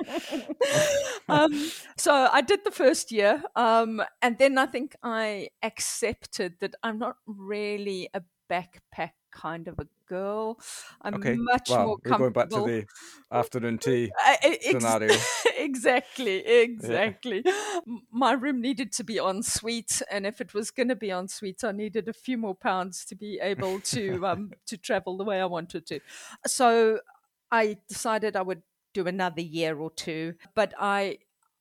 um, 1.28 1.70
so 1.98 2.12
I 2.14 2.40
did 2.40 2.64
the 2.64 2.70
first 2.70 3.12
year, 3.12 3.42
um, 3.56 4.02
and 4.22 4.38
then 4.38 4.56
I 4.56 4.64
think 4.64 4.96
I 5.02 5.48
accepted 5.62 6.54
that 6.60 6.74
I'm 6.82 6.98
not 6.98 7.16
really 7.26 8.08
a 8.14 8.22
backpack 8.50 9.12
kind 9.32 9.68
of 9.68 9.78
a 9.78 9.86
girl. 10.06 10.58
I'm 11.02 11.14
okay. 11.14 11.34
much 11.36 11.70
well, 11.70 11.86
more 11.86 11.98
comfortable. 11.98 12.26
We're 12.26 12.30
going 12.30 12.32
back 12.32 12.48
to 12.50 12.64
the 12.64 13.36
afternoon 13.36 13.78
tea 13.78 14.12
scenario. 14.62 15.14
exactly, 15.56 16.38
exactly. 16.46 17.42
Yeah. 17.44 17.80
My 18.10 18.32
room 18.32 18.60
needed 18.60 18.92
to 18.92 19.04
be 19.04 19.18
en 19.18 19.42
suite, 19.42 20.02
and 20.10 20.26
if 20.26 20.40
it 20.40 20.54
was 20.54 20.70
going 20.70 20.88
to 20.88 20.96
be 20.96 21.10
en 21.10 21.28
suite, 21.28 21.64
I 21.64 21.72
needed 21.72 22.08
a 22.08 22.12
few 22.12 22.38
more 22.38 22.54
pounds 22.54 23.04
to 23.06 23.14
be 23.14 23.38
able 23.42 23.80
to 23.80 24.26
um, 24.26 24.52
to 24.66 24.76
travel 24.76 25.16
the 25.16 25.24
way 25.24 25.40
I 25.40 25.46
wanted 25.46 25.86
to. 25.86 26.00
So 26.46 27.00
I 27.50 27.76
decided 27.88 28.36
I 28.36 28.42
would 28.42 28.62
do 28.94 29.06
another 29.06 29.42
year 29.42 29.78
or 29.78 29.90
two, 29.90 30.34
but 30.54 30.72
I 30.78 31.18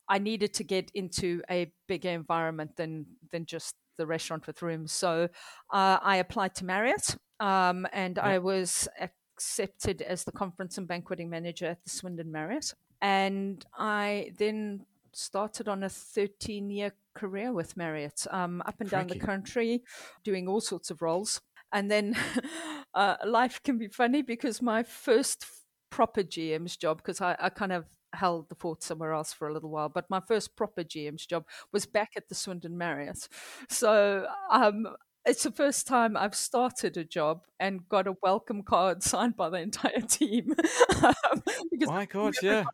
I 0.08 0.18
needed 0.18 0.54
to 0.54 0.64
get 0.64 0.90
into 0.94 1.42
a 1.50 1.72
bigger 1.88 2.10
environment 2.10 2.76
than 2.76 3.06
than 3.30 3.46
just 3.46 3.74
the 3.96 4.06
restaurant 4.06 4.46
with 4.46 4.62
rooms. 4.62 4.92
So 4.92 5.28
uh, 5.72 5.98
I 6.02 6.16
applied 6.16 6.54
to 6.56 6.64
Marriott 6.64 7.16
um, 7.40 7.86
and 7.92 8.18
I 8.18 8.38
was 8.38 8.88
accepted 9.00 10.02
as 10.02 10.24
the 10.24 10.32
conference 10.32 10.78
and 10.78 10.88
banqueting 10.88 11.30
manager 11.30 11.66
at 11.66 11.84
the 11.84 11.90
Swindon 11.90 12.30
Marriott. 12.32 12.74
And 13.00 13.64
I 13.76 14.32
then 14.38 14.86
started 15.12 15.68
on 15.68 15.82
a 15.82 15.88
13 15.88 16.70
year 16.70 16.92
career 17.14 17.52
with 17.52 17.76
Marriott, 17.76 18.26
um, 18.30 18.62
up 18.66 18.80
and 18.80 18.90
down 18.90 19.06
the 19.06 19.18
country, 19.18 19.82
doing 20.24 20.48
all 20.48 20.60
sorts 20.60 20.90
of 20.90 21.02
roles. 21.02 21.40
And 21.72 21.90
then 21.90 22.16
uh, 22.94 23.16
life 23.24 23.62
can 23.62 23.78
be 23.78 23.88
funny 23.88 24.22
because 24.22 24.62
my 24.62 24.82
first 24.82 25.46
proper 25.90 26.22
GM's 26.22 26.76
job, 26.76 26.98
because 26.98 27.20
I, 27.20 27.36
I 27.38 27.48
kind 27.48 27.72
of 27.72 27.86
held 28.16 28.48
the 28.48 28.54
fort 28.54 28.82
somewhere 28.82 29.12
else 29.12 29.32
for 29.32 29.48
a 29.48 29.52
little 29.52 29.70
while. 29.70 29.88
But 29.88 30.10
my 30.10 30.20
first 30.20 30.56
proper 30.56 30.82
GM's 30.82 31.26
job 31.26 31.44
was 31.72 31.86
back 31.86 32.10
at 32.16 32.28
the 32.28 32.34
Swindon 32.34 32.76
Marriott. 32.76 33.28
So 33.68 34.26
um, 34.50 34.86
it's 35.26 35.42
the 35.42 35.50
first 35.50 35.86
time 35.88 36.16
I've 36.16 36.34
started 36.36 36.96
a 36.96 37.04
job 37.04 37.46
and 37.58 37.86
got 37.88 38.06
a 38.06 38.14
welcome 38.22 38.62
card 38.62 39.02
signed 39.02 39.36
by 39.36 39.50
the 39.50 39.58
entire 39.58 40.00
team. 40.00 40.54
um, 41.02 41.42
My 41.80 42.06
God, 42.06 42.34
yeah. 42.42 42.64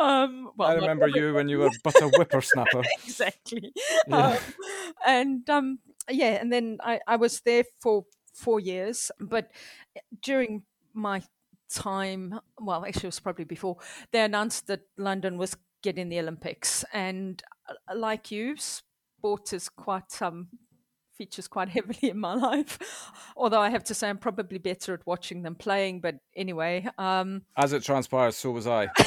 Um, 0.00 0.50
well, 0.56 0.68
I 0.68 0.74
remember 0.74 1.06
you 1.06 1.32
when 1.32 1.48
you 1.48 1.60
were 1.60 1.70
but 1.84 2.00
a 2.02 2.08
whippersnapper. 2.08 2.82
exactly. 3.04 3.72
Yeah. 4.08 4.16
Um, 4.16 4.38
and 5.06 5.50
um, 5.50 5.78
yeah, 6.10 6.40
and 6.40 6.52
then 6.52 6.78
I, 6.82 7.00
I 7.06 7.16
was 7.16 7.40
there 7.42 7.64
for 7.80 8.04
four 8.34 8.58
years, 8.58 9.10
but 9.20 9.50
during 10.22 10.62
my 10.94 11.22
time, 11.74 12.38
well, 12.60 12.84
actually, 12.84 13.04
it 13.04 13.08
was 13.08 13.20
probably 13.20 13.44
before, 13.44 13.76
they 14.12 14.20
announced 14.20 14.66
that 14.66 14.82
London 14.96 15.38
was 15.38 15.56
getting 15.82 16.08
the 16.08 16.20
Olympics. 16.20 16.84
And 16.92 17.42
uh, 17.68 17.96
like 17.96 18.30
you, 18.30 18.56
sport 18.56 19.52
is 19.52 19.68
quite 19.68 20.20
um, 20.20 20.48
features 21.14 21.48
quite 21.48 21.68
heavily 21.76 22.10
in 22.10 22.18
my 22.18 22.34
life. 22.34 22.78
Although 23.36 23.60
I 23.60 23.70
have 23.70 23.84
to 23.84 23.94
say, 23.94 24.08
I'm 24.08 24.18
probably 24.18 24.58
better 24.58 24.94
at 24.94 25.06
watching 25.06 25.42
than 25.42 25.54
playing. 25.54 26.00
But 26.00 26.16
anyway, 26.36 26.86
um... 26.98 27.42
as 27.56 27.72
it 27.72 27.82
transpires, 27.82 28.36
so 28.36 28.50
was 28.50 28.66
I. 28.66 28.84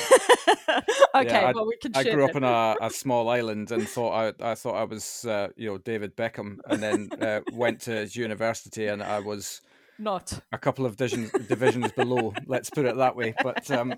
okay, 1.16 1.28
yeah, 1.28 1.52
well 1.54 1.68
we 1.68 1.78
can. 1.78 1.92
I 1.96 2.04
grew 2.04 2.22
that. 2.22 2.30
up 2.30 2.36
in 2.36 2.44
a, 2.44 2.76
a, 2.82 2.90
small 2.90 3.30
island 3.30 3.72
and 3.72 3.88
thought 3.88 4.36
I, 4.40 4.52
I 4.52 4.56
thought 4.56 4.76
I 4.76 4.84
was 4.84 5.26
uh, 5.26 5.50
you 5.56 5.70
know 5.70 5.78
David 5.78 6.16
Beckham, 6.16 6.58
and 6.68 6.82
then 6.82 7.10
uh, 7.22 7.42
went 7.54 7.82
to 7.82 8.06
university 8.06 8.88
and 8.88 9.02
I 9.04 9.20
was 9.20 9.62
not 9.98 10.40
a 10.52 10.58
couple 10.58 10.86
of 10.86 10.96
divisions 10.98 11.32
divisions 11.48 11.92
below. 11.92 12.34
Let's 12.48 12.70
put 12.70 12.86
it 12.86 12.98
that 12.98 13.16
way. 13.16 13.34
But 13.42 13.70
um, 13.72 13.96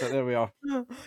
but 0.00 0.10
there 0.10 0.24
we 0.24 0.34
are. 0.34 0.52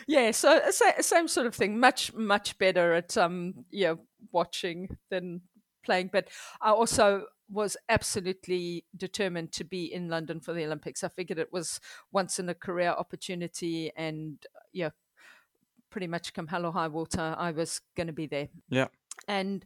Yeah, 0.08 0.32
so 0.32 0.62
same 0.72 1.28
sort 1.28 1.48
of 1.48 1.56
thing. 1.56 1.80
Much 1.80 2.14
much 2.14 2.58
better 2.58 2.94
at 2.94 3.18
um 3.18 3.66
yeah 3.72 3.96
watching 4.32 4.98
than 5.10 5.42
playing, 5.84 6.10
but 6.12 6.28
I 6.62 6.72
also 6.72 7.26
was 7.50 7.76
absolutely 7.90 8.86
determined 8.96 9.52
to 9.52 9.64
be 9.64 9.94
in 9.94 10.08
London 10.10 10.40
for 10.40 10.54
the 10.54 10.64
Olympics. 10.64 11.04
I 11.04 11.10
figured 11.10 11.38
it 11.38 11.52
was 11.52 11.80
once 12.12 12.40
in 12.40 12.48
a 12.50 12.54
career 12.54 12.90
opportunity, 12.90 13.92
and 13.96 14.38
yeah, 14.72 14.90
pretty 15.90 16.08
much 16.08 16.34
come 16.34 16.48
hell 16.48 16.66
or 16.66 16.72
high 16.72 16.88
water, 16.88 17.36
I 17.38 17.52
was 17.52 17.82
going 17.96 18.08
to 18.08 18.14
be 18.14 18.28
there. 18.28 18.48
Yeah, 18.70 18.88
and 19.28 19.66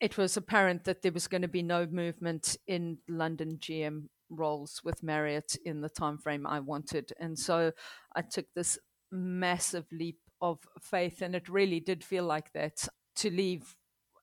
it 0.00 0.16
was 0.16 0.36
apparent 0.36 0.84
that 0.84 1.02
there 1.02 1.12
was 1.12 1.28
going 1.28 1.42
to 1.42 1.48
be 1.48 1.62
no 1.62 1.86
movement 1.86 2.56
in 2.66 2.98
London 3.08 3.58
GM 3.60 4.08
roles 4.30 4.80
with 4.84 5.02
Marriott 5.02 5.56
in 5.64 5.80
the 5.80 5.88
time 5.88 6.18
frame 6.18 6.46
I 6.46 6.60
wanted, 6.60 7.12
and 7.20 7.38
so 7.38 7.72
I 8.14 8.22
took 8.22 8.46
this 8.54 8.78
massive 9.10 9.86
leap 9.92 10.18
of 10.40 10.58
faith, 10.80 11.22
and 11.22 11.34
it 11.34 11.48
really 11.48 11.80
did 11.80 12.02
feel 12.04 12.24
like 12.24 12.52
that 12.52 12.88
to 13.16 13.30
leave 13.30 13.76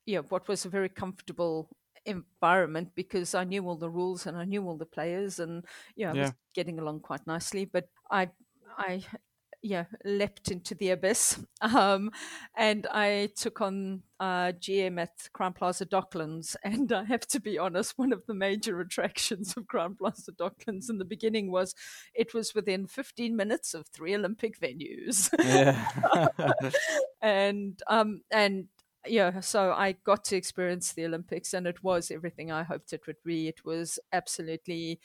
you 0.05 0.15
know, 0.15 0.25
what 0.29 0.47
was 0.47 0.65
a 0.65 0.69
very 0.69 0.89
comfortable 0.89 1.69
environment 2.05 2.89
because 2.95 3.35
I 3.35 3.43
knew 3.43 3.67
all 3.67 3.75
the 3.75 3.89
rules 3.89 4.25
and 4.25 4.35
I 4.35 4.45
knew 4.45 4.65
all 4.67 4.77
the 4.77 4.85
players 4.85 5.39
and 5.39 5.63
you 5.95 6.05
know, 6.05 6.11
I 6.11 6.15
yeah. 6.15 6.21
was 6.23 6.33
getting 6.55 6.79
along 6.79 7.01
quite 7.01 7.25
nicely. 7.27 7.65
But 7.65 7.89
I, 8.09 8.29
I, 8.77 9.03
yeah, 9.61 9.85
leapt 10.05 10.51
into 10.51 10.73
the 10.75 10.91
abyss, 10.91 11.39
um, 11.61 12.11
and 12.55 12.87
I 12.91 13.29
took 13.35 13.61
on 13.61 14.03
uh, 14.19 14.53
GM 14.59 14.99
at 14.99 15.29
Crowne 15.33 15.55
Plaza 15.55 15.85
Docklands. 15.85 16.55
And 16.63 16.91
I 16.91 17.03
have 17.05 17.27
to 17.27 17.39
be 17.39 17.57
honest, 17.57 17.97
one 17.97 18.13
of 18.13 18.25
the 18.25 18.33
major 18.33 18.79
attractions 18.79 19.55
of 19.57 19.65
Crowne 19.65 19.97
Plaza 19.97 20.31
Docklands 20.31 20.89
in 20.89 20.97
the 20.97 21.05
beginning 21.05 21.51
was 21.51 21.75
it 22.13 22.33
was 22.33 22.53
within 22.53 22.87
15 22.87 23.35
minutes 23.35 23.73
of 23.73 23.87
three 23.87 24.15
Olympic 24.15 24.59
venues. 24.59 25.29
Yeah. 25.43 25.87
and 27.21 27.81
um, 27.87 28.21
and 28.31 28.67
yeah, 29.07 29.39
so 29.39 29.71
I 29.71 29.93
got 30.03 30.25
to 30.25 30.35
experience 30.35 30.93
the 30.93 31.05
Olympics 31.05 31.53
and 31.53 31.65
it 31.65 31.83
was 31.83 32.11
everything 32.11 32.51
I 32.51 32.63
hoped 32.63 32.93
it 32.93 33.07
would 33.07 33.21
be. 33.23 33.47
It 33.47 33.63
was 33.65 33.97
absolutely 34.11 34.99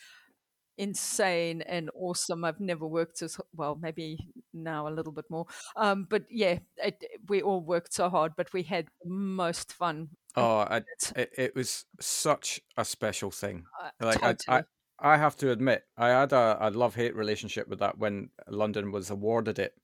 insane 0.79 1.63
and 1.63 1.91
awesome. 1.95 2.45
I've 2.45 2.61
never 2.61 2.87
worked 2.87 3.23
as 3.23 3.39
well, 3.55 3.79
maybe 3.81 4.19
now 4.53 4.89
a 4.89 4.91
little 4.91 5.13
bit 5.13 5.25
more. 5.29 5.47
Um, 5.77 6.07
but 6.09 6.25
yeah, 6.31 6.59
it, 6.77 7.03
we 7.29 7.43
all 7.43 7.61
worked 7.61 7.93
so 7.95 8.09
hard, 8.09 8.33
but 8.37 8.53
we 8.53 8.63
had 8.63 8.87
the 9.03 9.11
most 9.11 9.73
fun. 9.73 10.09
Oh, 10.37 10.59
I, 10.59 10.83
it, 11.17 11.31
it, 11.37 11.55
was 11.55 11.85
such 12.01 12.61
a 12.77 12.85
special 12.85 13.31
thing. 13.31 13.65
Uh, 13.81 13.91
like 14.07 14.21
totally. 14.21 14.37
I, 14.49 14.59
I, 14.59 15.15
I 15.15 15.17
have 15.17 15.37
to 15.37 15.51
admit, 15.51 15.85
I 15.97 16.09
had 16.09 16.33
a, 16.33 16.59
a 16.61 16.71
love 16.71 16.95
hate 16.95 17.15
relationship 17.15 17.69
with 17.69 17.79
that 17.79 17.99
when 17.99 18.31
London 18.49 18.91
was 18.91 19.11
awarded 19.11 19.59
it, 19.59 19.75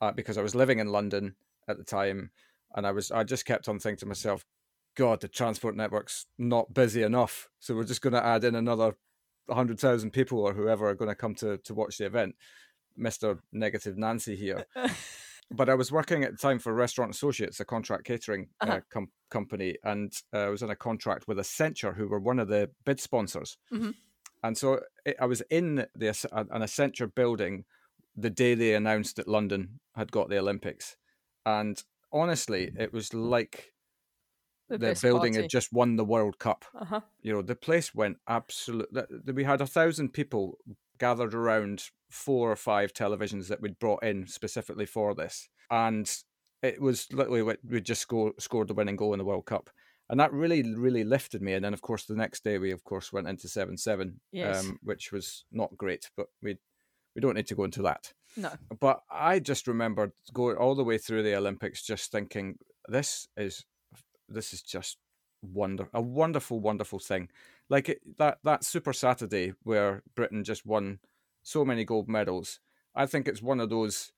uh, 0.00 0.12
because 0.12 0.36
I 0.36 0.42
was 0.42 0.54
living 0.54 0.78
in 0.78 0.88
London 0.88 1.34
at 1.68 1.78
the 1.78 1.84
time 1.84 2.30
and 2.74 2.86
I 2.86 2.92
was 2.92 3.10
I 3.10 3.24
just 3.24 3.44
kept 3.44 3.68
on 3.68 3.78
thinking 3.78 4.00
to 4.00 4.06
myself, 4.06 4.44
God, 4.94 5.20
the 5.20 5.28
transport 5.28 5.76
network's 5.76 6.26
not 6.38 6.74
busy 6.74 7.02
enough, 7.02 7.48
so 7.60 7.74
we're 7.74 7.84
just 7.84 8.02
going 8.02 8.14
to 8.14 8.24
add 8.24 8.44
in 8.44 8.54
another 8.54 8.96
hundred 9.50 9.80
thousand 9.80 10.12
people 10.12 10.40
or 10.40 10.54
whoever 10.54 10.88
are 10.88 10.94
going 10.94 11.10
to 11.10 11.14
come 11.14 11.34
to 11.36 11.58
to 11.58 11.74
watch 11.74 11.98
the 11.98 12.06
event. 12.06 12.36
Mister 12.96 13.38
Negative 13.52 13.96
Nancy 13.96 14.36
here. 14.36 14.66
but 15.50 15.68
I 15.68 15.74
was 15.74 15.90
working 15.90 16.24
at 16.24 16.32
the 16.32 16.36
time 16.36 16.58
for 16.58 16.74
Restaurant 16.74 17.14
Associates, 17.14 17.60
a 17.60 17.64
contract 17.64 18.04
catering 18.04 18.48
uh, 18.60 18.64
uh-huh. 18.64 18.76
uh, 18.76 18.80
com- 18.90 19.10
company, 19.30 19.76
and 19.84 20.12
uh, 20.34 20.38
I 20.38 20.48
was 20.48 20.62
on 20.62 20.70
a 20.70 20.76
contract 20.76 21.26
with 21.26 21.38
Accenture, 21.38 21.96
who 21.96 22.08
were 22.08 22.20
one 22.20 22.38
of 22.38 22.48
the 22.48 22.70
bid 22.84 23.00
sponsors. 23.00 23.56
Mm-hmm. 23.72 23.90
And 24.42 24.58
so 24.58 24.80
it, 25.04 25.16
I 25.20 25.26
was 25.26 25.42
in 25.50 25.86
the 25.94 26.08
an 26.32 26.62
Accenture 26.62 27.12
building 27.12 27.64
the 28.16 28.30
day 28.30 28.54
they 28.54 28.74
announced 28.74 29.16
that 29.16 29.28
London 29.28 29.80
had 29.94 30.12
got 30.12 30.28
the 30.28 30.38
Olympics, 30.38 30.96
and 31.46 31.82
honestly, 32.12 32.72
it 32.78 32.92
was 32.92 33.14
like 33.14 33.72
the, 34.68 34.98
building 35.00 35.32
party. 35.32 35.42
had 35.42 35.50
just 35.50 35.72
won 35.72 35.96
the 35.96 36.04
World 36.04 36.38
Cup. 36.38 36.64
Uh-huh. 36.78 37.00
You 37.22 37.32
know, 37.32 37.42
the 37.42 37.54
place 37.54 37.94
went 37.94 38.18
absolute. 38.28 38.88
We 39.26 39.44
had 39.44 39.60
a 39.60 39.66
thousand 39.66 40.12
people 40.12 40.58
gathered 40.98 41.34
around 41.34 41.84
four 42.10 42.50
or 42.50 42.56
five 42.56 42.92
televisions 42.92 43.48
that 43.48 43.60
we'd 43.60 43.78
brought 43.78 44.02
in 44.02 44.26
specifically 44.26 44.86
for 44.86 45.14
this, 45.14 45.48
and 45.70 46.10
it 46.62 46.80
was 46.80 47.06
literally 47.12 47.56
we 47.68 47.80
just 47.80 48.02
score, 48.02 48.32
scored 48.38 48.68
the 48.68 48.74
winning 48.74 48.96
goal 48.96 49.12
in 49.12 49.18
the 49.18 49.24
World 49.24 49.46
Cup, 49.46 49.70
and 50.10 50.18
that 50.20 50.32
really 50.32 50.74
really 50.74 51.04
lifted 51.04 51.42
me. 51.42 51.54
And 51.54 51.64
then 51.64 51.74
of 51.74 51.82
course 51.82 52.04
the 52.04 52.16
next 52.16 52.44
day 52.44 52.58
we 52.58 52.70
of 52.70 52.84
course 52.84 53.12
went 53.12 53.28
into 53.28 53.48
seven 53.48 53.76
seven, 53.76 54.20
yes. 54.32 54.64
um, 54.64 54.78
which 54.82 55.12
was 55.12 55.44
not 55.52 55.76
great, 55.76 56.10
but 56.16 56.26
we 56.42 56.58
we 57.14 57.20
don't 57.20 57.34
need 57.34 57.46
to 57.48 57.54
go 57.54 57.64
into 57.64 57.82
that. 57.82 58.12
No, 58.36 58.50
but 58.78 59.00
I 59.10 59.38
just 59.38 59.66
remembered 59.66 60.12
going 60.32 60.56
all 60.56 60.74
the 60.74 60.84
way 60.84 60.98
through 60.98 61.22
the 61.22 61.36
Olympics, 61.36 61.82
just 61.82 62.12
thinking 62.12 62.58
this 62.86 63.28
is 63.36 63.64
this 64.28 64.52
is 64.52 64.62
just 64.62 64.98
wonder 65.42 65.88
a 65.92 66.00
wonderful 66.00 66.60
wonderful 66.60 66.98
thing. 66.98 67.28
Like 67.68 67.88
it, 67.88 68.00
that 68.18 68.38
that 68.44 68.64
super 68.64 68.92
saturday 68.92 69.52
where 69.62 70.02
britain 70.14 70.42
just 70.42 70.66
won 70.66 70.98
so 71.42 71.64
many 71.64 71.84
gold 71.84 72.08
medals 72.08 72.60
i 72.94 73.06
think 73.06 73.28
it's 73.28 73.42
one 73.42 73.60
of 73.60 73.70
those 73.70 74.12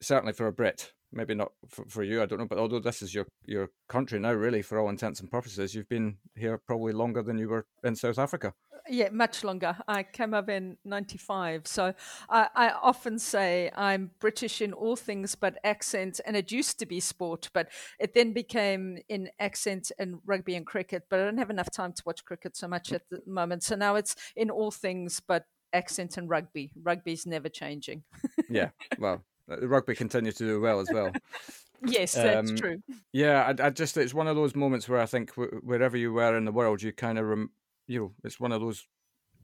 certainly 0.00 0.32
for 0.32 0.46
a 0.46 0.52
brit 0.52 0.92
maybe 1.12 1.34
not 1.34 1.52
for, 1.68 1.84
for 1.86 2.02
you 2.02 2.22
i 2.22 2.26
don't 2.26 2.38
know 2.38 2.46
but 2.46 2.58
although 2.58 2.80
this 2.80 3.02
is 3.02 3.14
your 3.14 3.26
your 3.44 3.70
country 3.88 4.18
now 4.18 4.32
really 4.32 4.62
for 4.62 4.78
all 4.78 4.88
intents 4.88 5.20
and 5.20 5.30
purposes 5.30 5.74
you've 5.74 5.88
been 5.88 6.16
here 6.34 6.58
probably 6.66 6.92
longer 6.92 7.22
than 7.22 7.38
you 7.38 7.48
were 7.48 7.66
in 7.84 7.94
south 7.94 8.18
africa 8.18 8.52
uh, 8.72 8.78
yeah, 8.90 9.10
much 9.10 9.44
longer. 9.44 9.76
I 9.86 10.02
came 10.02 10.34
up 10.34 10.48
in 10.48 10.76
95. 10.84 11.66
So 11.66 11.94
I, 12.28 12.48
I, 12.54 12.70
often 12.70 13.18
say 13.18 13.70
I'm 13.76 14.10
British 14.18 14.60
in 14.60 14.72
all 14.72 14.96
things 14.96 15.34
but 15.34 15.58
accent. 15.62 16.20
And 16.26 16.36
it 16.36 16.50
used 16.50 16.78
to 16.80 16.86
be 16.86 16.98
sport, 17.00 17.48
but 17.52 17.68
it 18.00 18.14
then 18.14 18.32
became 18.32 18.98
in 19.08 19.30
accent 19.38 19.92
and 19.98 20.16
rugby 20.26 20.56
and 20.56 20.66
cricket. 20.66 21.04
But 21.08 21.20
I 21.20 21.24
don't 21.24 21.38
have 21.38 21.50
enough 21.50 21.70
time 21.70 21.92
to 21.92 22.02
watch 22.04 22.24
cricket 22.24 22.56
so 22.56 22.66
much 22.66 22.92
at 22.92 23.02
the 23.10 23.20
moment. 23.26 23.62
So 23.62 23.76
now 23.76 23.94
it's 23.94 24.16
in 24.34 24.50
all 24.50 24.70
things 24.70 25.20
but 25.20 25.44
accent 25.72 26.16
and 26.16 26.28
rugby. 26.28 26.72
Rugby's 26.82 27.26
never 27.26 27.48
changing. 27.48 28.02
yeah, 28.50 28.70
well, 28.98 29.24
uh, 29.50 29.66
rugby 29.66 29.94
continues 29.94 30.34
to 30.36 30.44
do 30.44 30.60
well 30.60 30.80
as 30.80 30.88
well. 30.92 31.12
Yes, 31.84 32.14
that's 32.14 32.50
um, 32.50 32.56
true. 32.56 32.82
Yeah, 33.12 33.42
I, 33.58 33.66
I, 33.66 33.70
just 33.70 33.96
it's 33.96 34.14
one 34.14 34.28
of 34.28 34.36
those 34.36 34.54
moments 34.54 34.88
where 34.88 35.00
I 35.00 35.06
think 35.06 35.32
wherever 35.34 35.96
you 35.96 36.12
were 36.12 36.36
in 36.36 36.44
the 36.44 36.52
world, 36.52 36.80
you 36.80 36.92
kind 36.92 37.18
of 37.18 37.26
rem- 37.26 37.50
you 37.88 38.00
know, 38.00 38.12
it's 38.22 38.38
one 38.38 38.52
of 38.52 38.60
those 38.60 38.86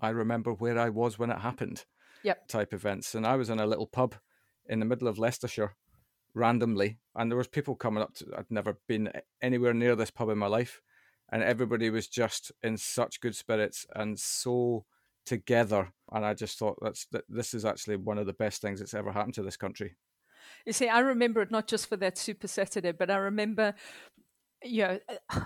I 0.01 0.11
remember 0.11 0.53
where 0.53 0.79
I 0.79 0.89
was 0.89 1.19
when 1.19 1.31
it 1.31 1.41
happened 1.41 1.85
yep. 2.23 2.47
type 2.49 2.73
events. 2.73 3.15
And 3.15 3.27
I 3.27 3.37
was 3.37 3.51
in 3.51 3.59
a 3.59 3.67
little 3.67 3.87
pub 3.87 4.15
in 4.67 4.79
the 4.79 4.87
middle 4.87 5.09
of 5.09 5.19
Leicestershire 5.19 5.75
randomly, 6.35 6.99
and 7.17 7.31
there 7.31 7.39
was 7.39 7.49
people 7.49 7.75
coming 7.75 8.03
up 8.03 8.15
to 8.15 8.27
I'd 8.37 8.51
never 8.51 8.79
been 8.87 9.11
anywhere 9.43 9.75
near 9.75 9.97
this 9.97 10.11
pub 10.11 10.29
in 10.29 10.39
my 10.39 10.47
life. 10.47 10.81
And 11.31 11.43
everybody 11.43 11.91
was 11.91 12.09
just 12.09 12.53
in 12.63 12.79
such 12.79 13.21
good 13.21 13.37
spirits 13.37 13.85
and 13.95 14.19
so 14.19 14.87
together. 15.29 15.93
And 16.13 16.25
I 16.25 16.35
just 16.35 16.59
thought 16.59 16.79
that's 16.81 17.07
that 17.13 17.25
this 17.29 17.55
is 17.55 17.65
actually 17.65 17.97
one 17.97 18.19
of 18.19 18.27
the 18.27 18.33
best 18.33 18.63
things 18.63 18.81
that's 18.81 18.95
ever 18.95 19.13
happened 19.13 19.35
to 19.35 19.43
this 19.43 19.57
country. 19.57 19.97
You 20.65 20.73
see, 20.73 20.89
I 20.89 21.01
remember 21.01 21.43
it 21.43 21.51
not 21.51 21.69
just 21.69 21.89
for 21.89 21.97
that 21.99 22.17
Super 22.17 22.49
Saturday, 22.49 22.93
but 22.93 23.11
I 23.11 23.17
remember, 23.17 23.75
you 24.65 24.83
know, 24.87 24.99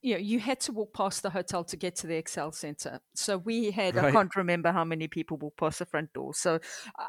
you 0.00 0.14
know, 0.14 0.20
you 0.20 0.40
had 0.40 0.60
to 0.60 0.72
walk 0.72 0.94
past 0.94 1.22
the 1.22 1.30
hotel 1.30 1.62
to 1.64 1.76
get 1.76 1.96
to 1.96 2.06
the 2.06 2.16
Excel 2.16 2.52
Center. 2.52 3.00
So 3.14 3.36
we 3.36 3.70
had, 3.70 3.94
right. 3.94 4.06
I 4.06 4.12
can't 4.12 4.34
remember 4.34 4.72
how 4.72 4.84
many 4.84 5.06
people 5.08 5.36
walked 5.36 5.58
past 5.58 5.78
the 5.78 5.86
front 5.86 6.12
door. 6.12 6.34
So, 6.34 6.58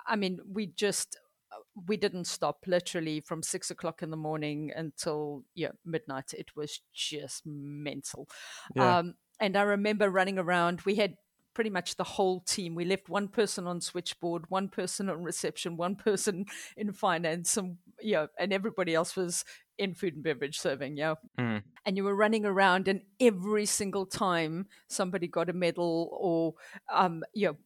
I 0.05 0.15
mean, 0.15 0.39
we 0.47 0.67
just, 0.67 1.17
uh, 1.51 1.61
we 1.87 1.95
didn't 1.97 2.25
stop 2.25 2.59
literally 2.67 3.21
from 3.21 3.41
six 3.41 3.71
o'clock 3.71 4.03
in 4.03 4.11
the 4.11 4.17
morning 4.17 4.71
until 4.75 5.43
yeah 5.55 5.71
midnight. 5.85 6.33
It 6.37 6.51
was 6.55 6.81
just 6.93 7.43
mental. 7.45 8.27
Yeah. 8.75 8.99
Um, 8.99 9.15
and 9.39 9.57
I 9.57 9.63
remember 9.63 10.09
running 10.09 10.37
around. 10.37 10.81
We 10.81 10.95
had 10.95 11.15
pretty 11.53 11.69
much 11.69 11.95
the 11.95 12.03
whole 12.03 12.41
team. 12.41 12.75
We 12.75 12.85
left 12.85 13.09
one 13.09 13.27
person 13.27 13.67
on 13.67 13.81
switchboard, 13.81 14.49
one 14.49 14.69
person 14.69 15.09
on 15.09 15.23
reception, 15.23 15.77
one 15.77 15.95
person 16.07 16.45
in 16.77 16.93
finance, 16.93 17.57
and 17.57 17.77
you 18.01 18.13
know, 18.13 18.27
and 18.39 18.51
everybody 18.53 18.95
else 18.95 19.15
was 19.15 19.45
in 19.77 19.93
food 19.93 20.15
and 20.15 20.23
beverage 20.23 20.59
serving, 20.59 20.97
yeah. 20.97 21.15
Mm. 21.39 21.63
And 21.85 21.97
you 21.97 22.03
were 22.03 22.15
running 22.15 22.45
around, 22.45 22.87
and 22.87 23.01
every 23.19 23.65
single 23.65 24.05
time 24.05 24.67
somebody 24.87 25.27
got 25.27 25.49
a 25.49 25.53
medal 25.53 26.09
or, 26.19 26.53
um, 26.91 27.23
you 27.33 27.47
know, 27.47 27.57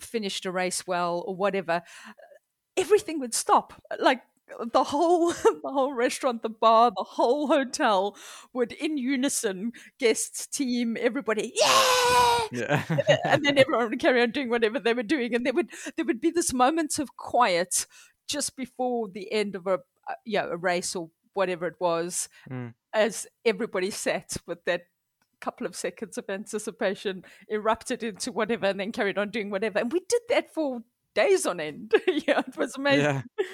finished 0.00 0.46
a 0.46 0.52
race 0.52 0.86
well 0.86 1.24
or 1.26 1.34
whatever, 1.34 1.82
everything 2.76 3.18
would 3.20 3.34
stop. 3.34 3.82
Like 3.98 4.22
the 4.72 4.84
whole 4.84 5.32
the 5.32 5.60
whole 5.64 5.92
restaurant, 5.92 6.42
the 6.42 6.48
bar, 6.48 6.90
the 6.90 7.04
whole 7.04 7.46
hotel 7.48 8.16
would 8.52 8.72
in 8.72 8.96
unison, 8.96 9.72
guests, 9.98 10.46
team, 10.46 10.96
everybody, 11.00 11.52
yeah, 11.54 12.38
yeah. 12.52 12.82
and 13.24 13.44
then 13.44 13.58
everyone 13.58 13.90
would 13.90 14.00
carry 14.00 14.22
on 14.22 14.30
doing 14.30 14.48
whatever 14.48 14.78
they 14.78 14.94
were 14.94 15.02
doing, 15.02 15.34
and 15.34 15.46
there 15.46 15.52
would 15.52 15.70
there 15.96 16.04
would 16.04 16.20
be 16.20 16.30
this 16.30 16.52
moment 16.52 16.98
of 16.98 17.16
quiet 17.16 17.86
just 18.26 18.56
before 18.56 19.08
the 19.08 19.30
end 19.32 19.54
of 19.54 19.66
a 19.66 19.80
uh, 20.08 20.14
yeah 20.24 20.46
a 20.50 20.56
race 20.56 20.94
or 20.94 21.10
whatever 21.34 21.66
it 21.66 21.76
was, 21.80 22.28
mm. 22.50 22.74
as 22.92 23.26
everybody 23.44 23.90
sat 23.90 24.36
with 24.46 24.64
that 24.66 24.82
couple 25.40 25.66
of 25.66 25.74
seconds 25.74 26.16
of 26.16 26.30
anticipation, 26.30 27.24
erupted 27.48 28.02
into 28.02 28.30
whatever, 28.30 28.66
and 28.66 28.78
then 28.78 28.92
carried 28.92 29.18
on 29.18 29.28
doing 29.30 29.50
whatever. 29.50 29.80
And 29.80 29.92
we 29.92 30.00
did 30.08 30.22
that 30.28 30.54
for 30.54 30.82
days 31.14 31.46
on 31.46 31.60
end. 31.60 31.92
yeah, 32.06 32.40
it 32.40 32.56
was 32.56 32.76
amazing. 32.76 33.04
Yeah, 33.04 33.22
mm. 33.40 33.46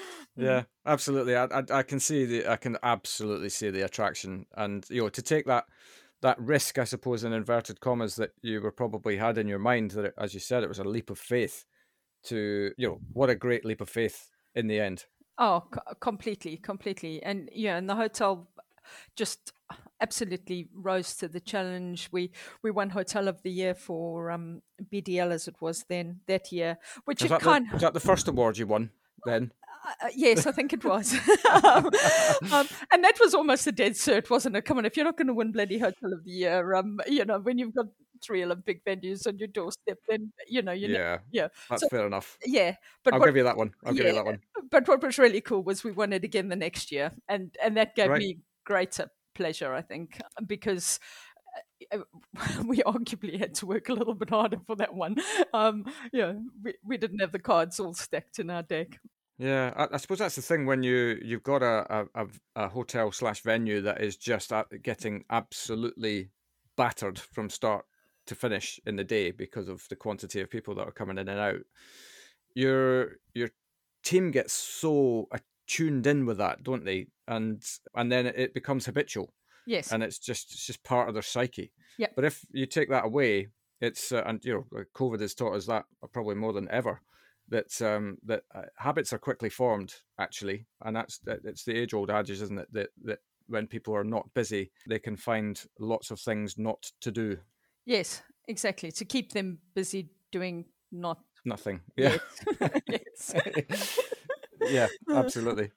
yeah, 0.43 0.63
absolutely. 0.85 1.35
I, 1.35 1.45
I, 1.45 1.63
I 1.71 1.83
can 1.83 1.99
see 1.99 2.25
the 2.25 2.47
I 2.47 2.55
can 2.55 2.77
absolutely 2.83 3.49
see 3.49 3.69
the 3.69 3.85
attraction, 3.85 4.45
and 4.55 4.85
you 4.89 5.03
know 5.03 5.09
to 5.09 5.21
take 5.21 5.45
that 5.45 5.65
that 6.21 6.39
risk, 6.39 6.77
I 6.77 6.83
suppose, 6.83 7.23
in 7.23 7.33
inverted 7.33 7.79
commas, 7.79 8.15
that 8.17 8.31
you 8.41 8.61
were 8.61 8.71
probably 8.71 9.17
had 9.17 9.37
in 9.37 9.47
your 9.47 9.59
mind 9.59 9.91
that, 9.91 10.05
it, 10.05 10.13
as 10.17 10.33
you 10.33 10.39
said, 10.39 10.63
it 10.63 10.69
was 10.69 10.79
a 10.79 10.83
leap 10.83 11.09
of 11.09 11.19
faith. 11.19 11.65
To 12.25 12.71
you 12.77 12.87
know, 12.87 12.99
what 13.13 13.29
a 13.29 13.35
great 13.35 13.63
leap 13.63 13.79
of 13.79 13.89
faith 13.89 14.29
in 14.53 14.67
the 14.67 14.79
end. 14.79 15.05
Oh, 15.37 15.63
completely, 16.01 16.57
completely. 16.57 17.23
And 17.23 17.49
yeah, 17.53 17.77
and 17.77 17.89
the 17.89 17.95
hotel 17.95 18.49
just 19.15 19.53
absolutely 20.01 20.67
rose 20.73 21.15
to 21.17 21.27
the 21.27 21.39
challenge. 21.39 22.09
We 22.11 22.31
we 22.63 22.71
won 22.71 22.89
Hotel 22.89 23.27
of 23.27 23.41
the 23.43 23.51
Year 23.51 23.73
for 23.73 24.31
um, 24.31 24.61
BDL 24.91 25.31
as 25.31 25.47
it 25.47 25.55
was 25.61 25.85
then 25.89 26.21
that 26.27 26.51
year, 26.51 26.77
which 27.05 27.21
was, 27.21 27.29
that 27.31 27.41
kind 27.41 27.67
the, 27.69 27.73
was 27.73 27.81
that 27.81 27.93
the 27.93 27.99
first 27.99 28.27
award 28.27 28.57
you 28.57 28.67
won 28.67 28.91
then? 29.25 29.51
Uh, 29.85 30.05
uh 30.05 30.09
yes, 30.15 30.45
I 30.45 30.51
think 30.51 30.73
it 30.73 30.83
was. 30.83 31.13
um, 31.63 31.89
um, 32.51 32.67
and 32.91 33.03
that 33.03 33.17
was 33.19 33.33
almost 33.33 33.67
a 33.67 33.71
dead 33.71 33.93
cert, 33.93 34.29
wasn't 34.29 34.55
it? 34.55 34.63
Come 34.63 34.77
on, 34.77 34.85
if 34.85 34.95
you're 34.95 35.05
not 35.05 35.17
going 35.17 35.27
to 35.27 35.33
win 35.33 35.51
bloody 35.51 35.79
Hotel 35.79 36.13
of 36.13 36.23
the 36.23 36.31
Year, 36.31 36.75
um, 36.75 36.99
you 37.07 37.25
know, 37.25 37.39
when 37.39 37.57
you've 37.57 37.75
got 37.75 37.87
three 38.21 38.43
Olympic 38.43 38.83
venues 38.85 39.27
on 39.27 39.37
your 39.37 39.47
doorstep, 39.47 39.97
then 40.07 40.31
you 40.47 40.61
know, 40.61 40.71
you 40.71 40.87
yeah, 40.87 40.97
know, 40.97 41.17
yeah, 41.31 41.47
that's 41.69 41.83
so, 41.83 41.89
fair 41.89 42.05
enough. 42.05 42.37
Yeah, 42.45 42.75
but 43.03 43.13
I'll 43.13 43.19
what, 43.19 43.27
give 43.27 43.37
you 43.37 43.43
that 43.43 43.57
one. 43.57 43.73
I'll 43.85 43.93
yeah, 43.93 44.03
give 44.03 44.07
you 44.07 44.15
that 44.15 44.25
one. 44.25 44.39
But 44.69 44.87
what 44.87 45.01
was 45.01 45.17
really 45.17 45.41
cool 45.41 45.63
was 45.63 45.83
we 45.83 45.91
won 45.91 46.13
it 46.13 46.23
again 46.23 46.49
the 46.49 46.55
next 46.55 46.91
year, 46.91 47.11
and 47.27 47.55
and 47.63 47.77
that 47.77 47.95
gave 47.95 48.09
right. 48.09 48.19
me 48.19 48.37
greater 48.69 49.09
pleasure, 49.33 49.73
I 49.73 49.81
think, 49.81 50.21
because 50.45 50.99
uh, 51.91 51.99
we 52.65 52.77
arguably 52.83 53.37
had 53.39 53.55
to 53.55 53.65
work 53.65 53.89
a 53.89 53.93
little 53.93 54.13
bit 54.13 54.29
harder 54.29 54.59
for 54.67 54.75
that 54.75 54.93
one. 54.93 55.15
Um, 55.53 55.85
yeah, 56.13 56.33
we, 56.63 56.75
we 56.85 56.97
didn't 56.97 57.19
have 57.19 57.31
the 57.31 57.39
cards 57.39 57.79
all 57.79 57.95
stacked 57.95 58.37
in 58.37 58.51
our 58.51 58.61
deck. 58.61 58.99
Yeah, 59.39 59.73
I, 59.75 59.95
I 59.95 59.97
suppose 59.97 60.19
that's 60.19 60.35
the 60.35 60.41
thing 60.41 60.65
when 60.65 60.83
you 60.83 61.17
you've 61.23 61.43
got 61.43 61.63
a 61.63 62.07
a, 62.13 62.27
a 62.55 62.67
hotel 62.67 63.11
slash 63.11 63.41
venue 63.41 63.81
that 63.81 64.01
is 64.01 64.17
just 64.17 64.51
getting 64.83 65.23
absolutely 65.29 66.29
battered 66.75 67.17
from 67.17 67.49
start 67.49 67.85
to 68.27 68.35
finish 68.35 68.79
in 68.85 68.97
the 68.97 69.03
day 69.03 69.31
because 69.31 69.69
of 69.69 69.87
the 69.89 69.95
quantity 69.95 70.41
of 70.41 70.49
people 70.49 70.75
that 70.75 70.87
are 70.87 70.91
coming 70.91 71.17
in 71.17 71.29
and 71.29 71.39
out. 71.39 71.61
Your 72.53 73.13
your 73.33 73.49
team 74.03 74.31
gets 74.31 74.53
so 74.53 75.27
tuned 75.69 76.05
in 76.07 76.25
with 76.25 76.39
that, 76.39 76.63
don't 76.63 76.83
they? 76.83 77.07
And 77.27 77.63
and 77.95 78.11
then 78.11 78.25
it 78.25 78.53
becomes 78.53 78.85
habitual. 78.85 79.33
Yes. 79.65 79.91
And 79.91 80.03
it's 80.03 80.19
just 80.19 80.51
it's 80.51 80.65
just 80.65 80.83
part 80.83 81.07
of 81.07 81.13
their 81.13 81.23
psyche. 81.23 81.71
Yeah. 81.97 82.07
But 82.15 82.25
if 82.25 82.43
you 82.51 82.65
take 82.65 82.89
that 82.89 83.05
away, 83.05 83.47
it's 83.79 84.11
uh, 84.11 84.23
and 84.25 84.43
you 84.43 84.65
know 84.71 84.83
COVID 84.95 85.21
has 85.21 85.33
taught 85.33 85.55
us 85.55 85.67
that 85.67 85.85
probably 86.11 86.35
more 86.35 86.53
than 86.53 86.69
ever 86.69 87.01
that 87.49 87.81
um, 87.81 88.17
that 88.25 88.43
uh, 88.53 88.63
habits 88.77 89.13
are 89.13 89.17
quickly 89.17 89.49
formed 89.49 89.95
actually, 90.19 90.65
and 90.83 90.95
that's 90.95 91.19
it's 91.25 91.63
the 91.63 91.77
age 91.77 91.93
old 91.93 92.09
adage, 92.09 92.41
isn't 92.41 92.59
it? 92.59 92.67
That 92.71 92.89
that 93.03 93.19
when 93.47 93.67
people 93.67 93.95
are 93.95 94.03
not 94.03 94.33
busy, 94.33 94.71
they 94.87 94.99
can 94.99 95.17
find 95.17 95.61
lots 95.79 96.11
of 96.11 96.19
things 96.19 96.57
not 96.57 96.91
to 97.01 97.11
do. 97.11 97.37
Yes, 97.85 98.21
exactly. 98.47 98.91
To 98.91 99.05
keep 99.05 99.31
them 99.31 99.59
busy 99.73 100.09
doing 100.31 100.65
not 100.91 101.19
nothing. 101.45 101.81
Yeah. 101.95 102.17
Yes. 102.87 103.33
yeah, 104.69 104.87
absolutely. 105.13 105.71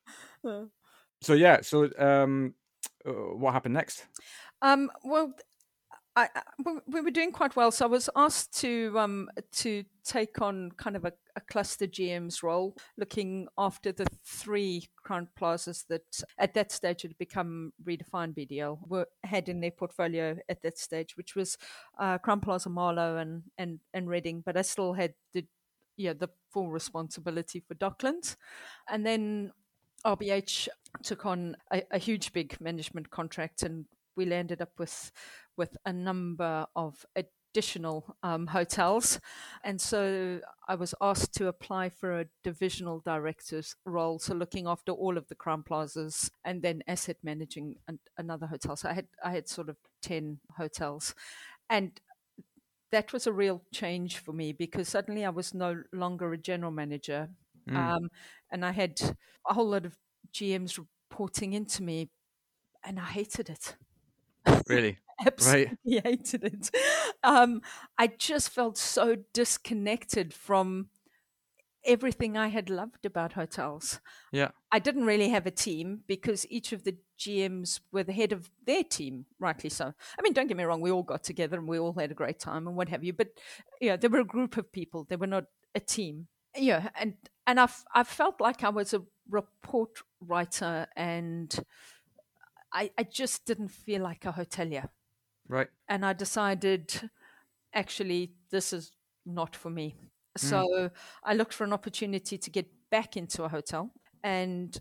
So 1.22 1.34
yeah, 1.34 1.60
so 1.60 1.88
um, 1.98 2.54
uh, 3.06 3.10
what 3.12 3.52
happened 3.52 3.74
next? 3.74 4.06
Um, 4.60 4.90
well, 5.04 5.34
I, 6.14 6.28
I, 6.34 6.42
we 6.86 7.00
were 7.00 7.10
doing 7.10 7.32
quite 7.32 7.56
well, 7.56 7.70
so 7.70 7.86
I 7.86 7.88
was 7.88 8.10
asked 8.16 8.58
to 8.60 8.98
um, 8.98 9.30
to 9.52 9.84
take 10.04 10.42
on 10.42 10.70
kind 10.76 10.96
of 10.96 11.04
a, 11.04 11.12
a, 11.36 11.40
cluster 11.40 11.86
GM's 11.86 12.42
role, 12.42 12.76
looking 12.98 13.46
after 13.56 13.92
the 13.92 14.06
three 14.26 14.88
Crowne 15.06 15.28
plazas 15.36 15.84
that 15.88 16.02
at 16.38 16.52
that 16.54 16.70
stage 16.70 17.02
had 17.02 17.16
become 17.16 17.72
redefined 17.82 18.36
BDL 18.36 18.78
were 18.86 19.06
had 19.24 19.48
in 19.48 19.60
their 19.60 19.70
portfolio 19.70 20.36
at 20.50 20.60
that 20.62 20.78
stage, 20.78 21.16
which 21.16 21.34
was 21.34 21.56
uh, 21.98 22.18
Crowne 22.18 22.42
Plaza 22.42 22.68
Marlow 22.68 23.16
and 23.16 23.44
and 23.56 23.80
and 23.94 24.08
Reading, 24.08 24.42
but 24.44 24.56
I 24.56 24.62
still 24.62 24.92
had 24.92 25.14
the 25.32 25.46
yeah 26.02 26.12
the 26.12 26.28
full 26.50 26.70
responsibility 26.70 27.60
for 27.60 27.74
Docklands, 27.74 28.36
and 28.88 29.06
then 29.06 29.52
RBH 30.04 30.68
took 31.02 31.26
on 31.26 31.56
a, 31.72 31.82
a 31.90 31.98
huge 31.98 32.32
big 32.32 32.60
management 32.60 33.10
contract 33.10 33.62
and 33.62 33.86
we 34.16 34.26
landed 34.26 34.60
up 34.60 34.78
with 34.78 35.12
with 35.56 35.76
a 35.86 35.92
number 35.92 36.66
of 36.74 37.04
additional 37.14 38.16
um, 38.22 38.46
hotels. 38.46 39.20
And 39.62 39.80
so 39.80 40.40
I 40.66 40.74
was 40.74 40.94
asked 41.00 41.34
to 41.34 41.48
apply 41.48 41.90
for 41.90 42.20
a 42.20 42.26
divisional 42.42 43.00
director's 43.00 43.76
role, 43.84 44.18
so 44.18 44.34
looking 44.34 44.66
after 44.66 44.92
all 44.92 45.16
of 45.16 45.28
the 45.28 45.34
Crowne 45.34 45.64
Plazas 45.64 46.30
and 46.44 46.62
then 46.62 46.82
asset 46.86 47.18
managing 47.22 47.76
an, 47.88 47.98
another 48.16 48.46
hotel. 48.46 48.76
So 48.76 48.88
I 48.88 48.94
had 48.94 49.06
I 49.24 49.32
had 49.32 49.48
sort 49.48 49.68
of 49.68 49.76
ten 50.00 50.40
hotels, 50.56 51.14
and 51.70 52.00
that 52.92 53.12
was 53.12 53.26
a 53.26 53.32
real 53.32 53.62
change 53.72 54.18
for 54.18 54.32
me 54.32 54.52
because 54.52 54.88
suddenly 54.88 55.24
I 55.24 55.30
was 55.30 55.54
no 55.54 55.82
longer 55.92 56.32
a 56.32 56.38
general 56.38 56.70
manager, 56.70 57.28
mm. 57.68 57.76
um, 57.76 58.08
and 58.50 58.64
I 58.64 58.70
had 58.70 59.00
a 59.48 59.54
whole 59.54 59.68
lot 59.68 59.86
of 59.86 59.96
GMs 60.32 60.78
reporting 60.78 61.54
into 61.54 61.82
me, 61.82 62.10
and 62.84 63.00
I 63.00 63.04
hated 63.04 63.50
it. 63.50 63.76
Really? 64.68 64.98
Absolutely 65.26 65.76
right. 65.86 66.04
hated 66.04 66.44
it. 66.44 66.70
Um, 67.22 67.62
I 67.98 68.08
just 68.08 68.50
felt 68.50 68.76
so 68.76 69.16
disconnected 69.32 70.34
from 70.34 70.88
everything 71.84 72.36
I 72.36 72.48
had 72.48 72.70
loved 72.70 73.04
about 73.06 73.32
hotels. 73.32 74.00
Yeah. 74.30 74.50
I 74.70 74.78
didn't 74.78 75.04
really 75.04 75.28
have 75.30 75.46
a 75.46 75.50
team 75.50 76.00
because 76.06 76.46
each 76.50 76.72
of 76.72 76.84
the 76.84 76.96
GMs 77.18 77.80
were 77.92 78.04
the 78.04 78.12
head 78.12 78.32
of 78.32 78.50
their 78.64 78.84
team, 78.84 79.26
rightly 79.38 79.70
so. 79.70 79.86
I 80.18 80.22
mean, 80.22 80.32
don't 80.32 80.46
get 80.46 80.56
me 80.56 80.64
wrong, 80.64 80.80
we 80.80 80.90
all 80.90 81.02
got 81.02 81.24
together 81.24 81.58
and 81.58 81.68
we 81.68 81.78
all 81.78 81.92
had 81.92 82.10
a 82.10 82.14
great 82.14 82.38
time 82.38 82.66
and 82.66 82.76
what 82.76 82.88
have 82.88 83.04
you, 83.04 83.12
but 83.12 83.28
you 83.80 83.90
know, 83.90 83.96
there 83.96 84.10
were 84.10 84.20
a 84.20 84.24
group 84.24 84.56
of 84.56 84.72
people, 84.72 85.06
they 85.08 85.16
were 85.16 85.26
not 85.26 85.44
a 85.74 85.80
team. 85.80 86.28
Yeah, 86.56 86.90
and 87.00 87.14
and 87.46 87.58
I 87.58 87.68
I 87.94 88.04
felt 88.04 88.38
like 88.38 88.62
I 88.62 88.68
was 88.68 88.92
a 88.92 89.02
report 89.30 90.02
writer 90.20 90.86
and 90.96 91.54
I, 92.72 92.90
I 92.98 93.02
just 93.04 93.44
didn't 93.44 93.68
feel 93.68 94.02
like 94.02 94.24
a 94.24 94.32
hotelier. 94.32 94.88
Right. 95.48 95.68
And 95.88 96.04
I 96.04 96.12
decided, 96.12 97.10
actually, 97.74 98.32
this 98.50 98.72
is 98.72 98.92
not 99.26 99.54
for 99.54 99.70
me. 99.70 99.96
So 100.36 100.66
mm. 100.66 100.90
I 101.24 101.34
looked 101.34 101.54
for 101.54 101.64
an 101.64 101.72
opportunity 101.72 102.38
to 102.38 102.50
get 102.50 102.66
back 102.90 103.16
into 103.16 103.44
a 103.44 103.48
hotel 103.48 103.90
and 104.22 104.76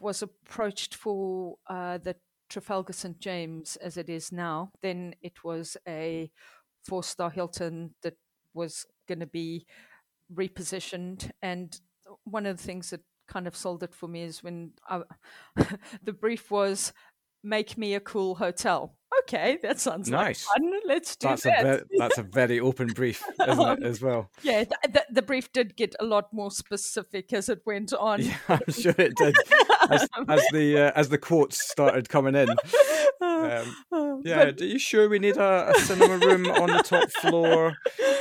was 0.00 0.22
approached 0.22 0.94
for 0.94 1.56
uh, 1.68 1.98
the 1.98 2.16
Trafalgar 2.48 2.92
St. 2.92 3.18
James 3.20 3.76
as 3.76 3.96
it 3.96 4.08
is 4.08 4.32
now. 4.32 4.70
Then 4.82 5.14
it 5.22 5.44
was 5.44 5.76
a 5.86 6.30
four 6.84 7.02
star 7.02 7.30
Hilton 7.30 7.94
that 8.02 8.14
was 8.54 8.86
going 9.08 9.20
to 9.20 9.26
be 9.26 9.66
repositioned. 10.34 11.30
And 11.42 11.78
one 12.24 12.46
of 12.46 12.56
the 12.56 12.62
things 12.62 12.90
that 12.90 13.00
kind 13.28 13.46
of 13.46 13.56
sold 13.56 13.82
it 13.82 13.94
for 13.94 14.08
me 14.08 14.22
is 14.22 14.42
when 14.42 14.72
I, 14.88 15.02
the 16.02 16.12
brief 16.12 16.50
was 16.50 16.92
make 17.42 17.78
me 17.78 17.94
a 17.94 18.00
cool 18.00 18.34
hotel. 18.34 18.96
Okay, 19.20 19.58
that 19.62 19.80
sounds 19.80 20.10
nice. 20.10 20.46
Like 20.46 20.62
fun. 20.62 20.80
Let's 20.86 21.16
do 21.16 21.28
that's 21.28 21.42
that. 21.42 21.64
A 21.64 21.78
ve- 21.78 21.96
that's 21.98 22.18
a 22.18 22.22
very 22.22 22.60
open 22.60 22.88
brief, 22.88 23.22
isn't 23.48 23.60
um, 23.60 23.78
it, 23.78 23.84
as 23.84 24.00
well? 24.00 24.30
Yeah, 24.42 24.64
th- 24.64 24.92
th- 24.92 25.06
the 25.10 25.22
brief 25.22 25.52
did 25.52 25.76
get 25.76 25.94
a 26.00 26.04
lot 26.04 26.32
more 26.32 26.50
specific 26.50 27.32
as 27.32 27.48
it 27.48 27.62
went 27.64 27.92
on. 27.92 28.22
Yeah, 28.22 28.36
I'm 28.48 28.72
sure 28.72 28.94
it 28.98 29.16
did. 29.16 29.36
as, 29.90 30.08
as 30.28 30.44
the 30.52 30.78
uh, 30.78 30.92
as 30.94 31.08
the 31.08 31.18
quotes 31.18 31.58
started 31.58 32.08
coming 32.08 32.34
in. 32.34 32.48
Um, 33.20 33.76
oh, 33.92 34.22
yeah, 34.24 34.46
but... 34.46 34.60
are 34.60 34.66
you 34.66 34.78
sure 34.78 35.08
we 35.08 35.18
need 35.18 35.36
a, 35.36 35.70
a, 35.70 35.80
cinema 35.80 36.18
room 36.18 36.46
on 36.46 36.68
the 36.68 36.82
top 36.82 37.10
floor 37.10 37.74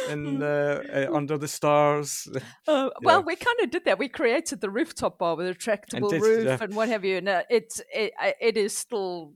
and 0.10 0.41
uh, 0.41 0.81
uh, 0.93 1.08
under 1.13 1.38
the 1.38 1.47
stars? 1.47 2.27
Uh, 2.67 2.89
well, 3.01 3.23
we 3.23 3.36
kind 3.36 3.58
of 3.62 3.71
did 3.71 3.86
that. 3.86 3.99
We 3.99 4.08
created 4.08 4.62
the 4.62 4.69
rooftop 4.69 5.17
bar 5.17 5.36
with 5.36 5.47
a 5.47 5.53
retractable 5.53 6.10
did, 6.10 6.21
roof 6.21 6.45
yeah. 6.45 6.58
and 6.60 6.75
what 6.75 6.89
have 6.89 7.03
you. 7.03 7.17
And 7.17 7.29
uh, 7.29 7.43
it's 7.49 7.81
it, 7.93 8.13
it 8.39 8.58
is 8.58 8.77
still 8.77 9.34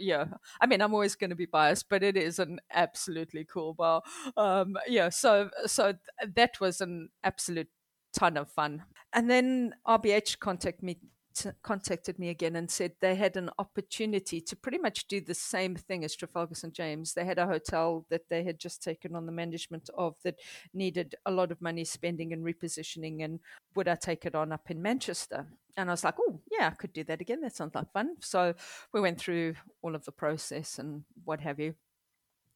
yeah. 0.00 0.26
I 0.60 0.66
mean 0.66 0.80
i'm 0.80 0.94
always 0.94 1.14
going 1.14 1.30
to 1.30 1.36
be 1.36 1.46
biased 1.46 1.88
but 1.88 2.02
it 2.02 2.16
is 2.16 2.38
an 2.38 2.58
absolutely 2.72 3.44
cool 3.44 3.74
bar. 3.74 4.02
Um 4.36 4.76
yeah 4.88 5.08
so 5.10 5.50
so 5.66 5.94
that 6.34 6.60
was 6.60 6.80
an 6.80 7.10
absolute 7.22 7.68
ton 8.12 8.36
of 8.36 8.50
fun. 8.50 8.84
And 9.12 9.30
then 9.30 9.74
rbh 9.86 10.38
contacted 10.38 10.82
me 10.82 10.98
contacted 11.62 12.18
me 12.18 12.28
again 12.28 12.56
and 12.56 12.70
said 12.70 12.92
they 13.00 13.14
had 13.14 13.36
an 13.36 13.50
opportunity 13.58 14.40
to 14.40 14.56
pretty 14.56 14.78
much 14.78 15.06
do 15.06 15.20
the 15.20 15.34
same 15.34 15.74
thing 15.74 16.04
as 16.04 16.14
Trafalgar 16.14 16.54
St 16.54 16.74
James. 16.74 17.14
They 17.14 17.24
had 17.24 17.38
a 17.38 17.46
hotel 17.46 18.04
that 18.10 18.28
they 18.28 18.42
had 18.44 18.58
just 18.58 18.82
taken 18.82 19.14
on 19.14 19.26
the 19.26 19.32
management 19.32 19.90
of 19.96 20.16
that 20.24 20.36
needed 20.74 21.14
a 21.26 21.30
lot 21.30 21.52
of 21.52 21.62
money 21.62 21.84
spending 21.84 22.32
and 22.32 22.44
repositioning. 22.44 23.24
And 23.24 23.40
would 23.74 23.88
I 23.88 23.94
take 23.94 24.26
it 24.26 24.34
on 24.34 24.52
up 24.52 24.70
in 24.70 24.82
Manchester? 24.82 25.46
And 25.76 25.88
I 25.88 25.92
was 25.92 26.04
like, 26.04 26.16
oh, 26.18 26.40
yeah, 26.50 26.66
I 26.66 26.70
could 26.70 26.92
do 26.92 27.04
that 27.04 27.20
again. 27.20 27.40
That 27.40 27.54
sounds 27.54 27.74
like 27.74 27.92
fun. 27.92 28.16
So 28.20 28.54
we 28.92 29.00
went 29.00 29.18
through 29.18 29.54
all 29.82 29.94
of 29.94 30.04
the 30.04 30.12
process 30.12 30.78
and 30.78 31.04
what 31.24 31.40
have 31.40 31.60
you. 31.60 31.74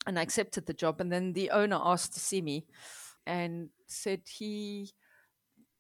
And 0.06 0.18
I 0.18 0.22
accepted 0.22 0.66
the 0.66 0.74
job. 0.74 1.00
And 1.00 1.10
then 1.10 1.32
the 1.32 1.50
owner 1.50 1.78
asked 1.82 2.12
to 2.14 2.20
see 2.20 2.42
me 2.42 2.66
and 3.26 3.70
said 3.87 4.22
he 4.26 4.90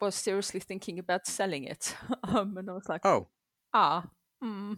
was 0.00 0.14
seriously 0.14 0.60
thinking 0.60 0.98
about 0.98 1.26
selling 1.26 1.64
it. 1.64 1.94
Um, 2.24 2.56
and 2.56 2.68
I 2.70 2.72
was 2.72 2.88
like, 2.88 3.04
oh, 3.04 3.28
ah, 3.72 4.04
hmm, 4.40 4.72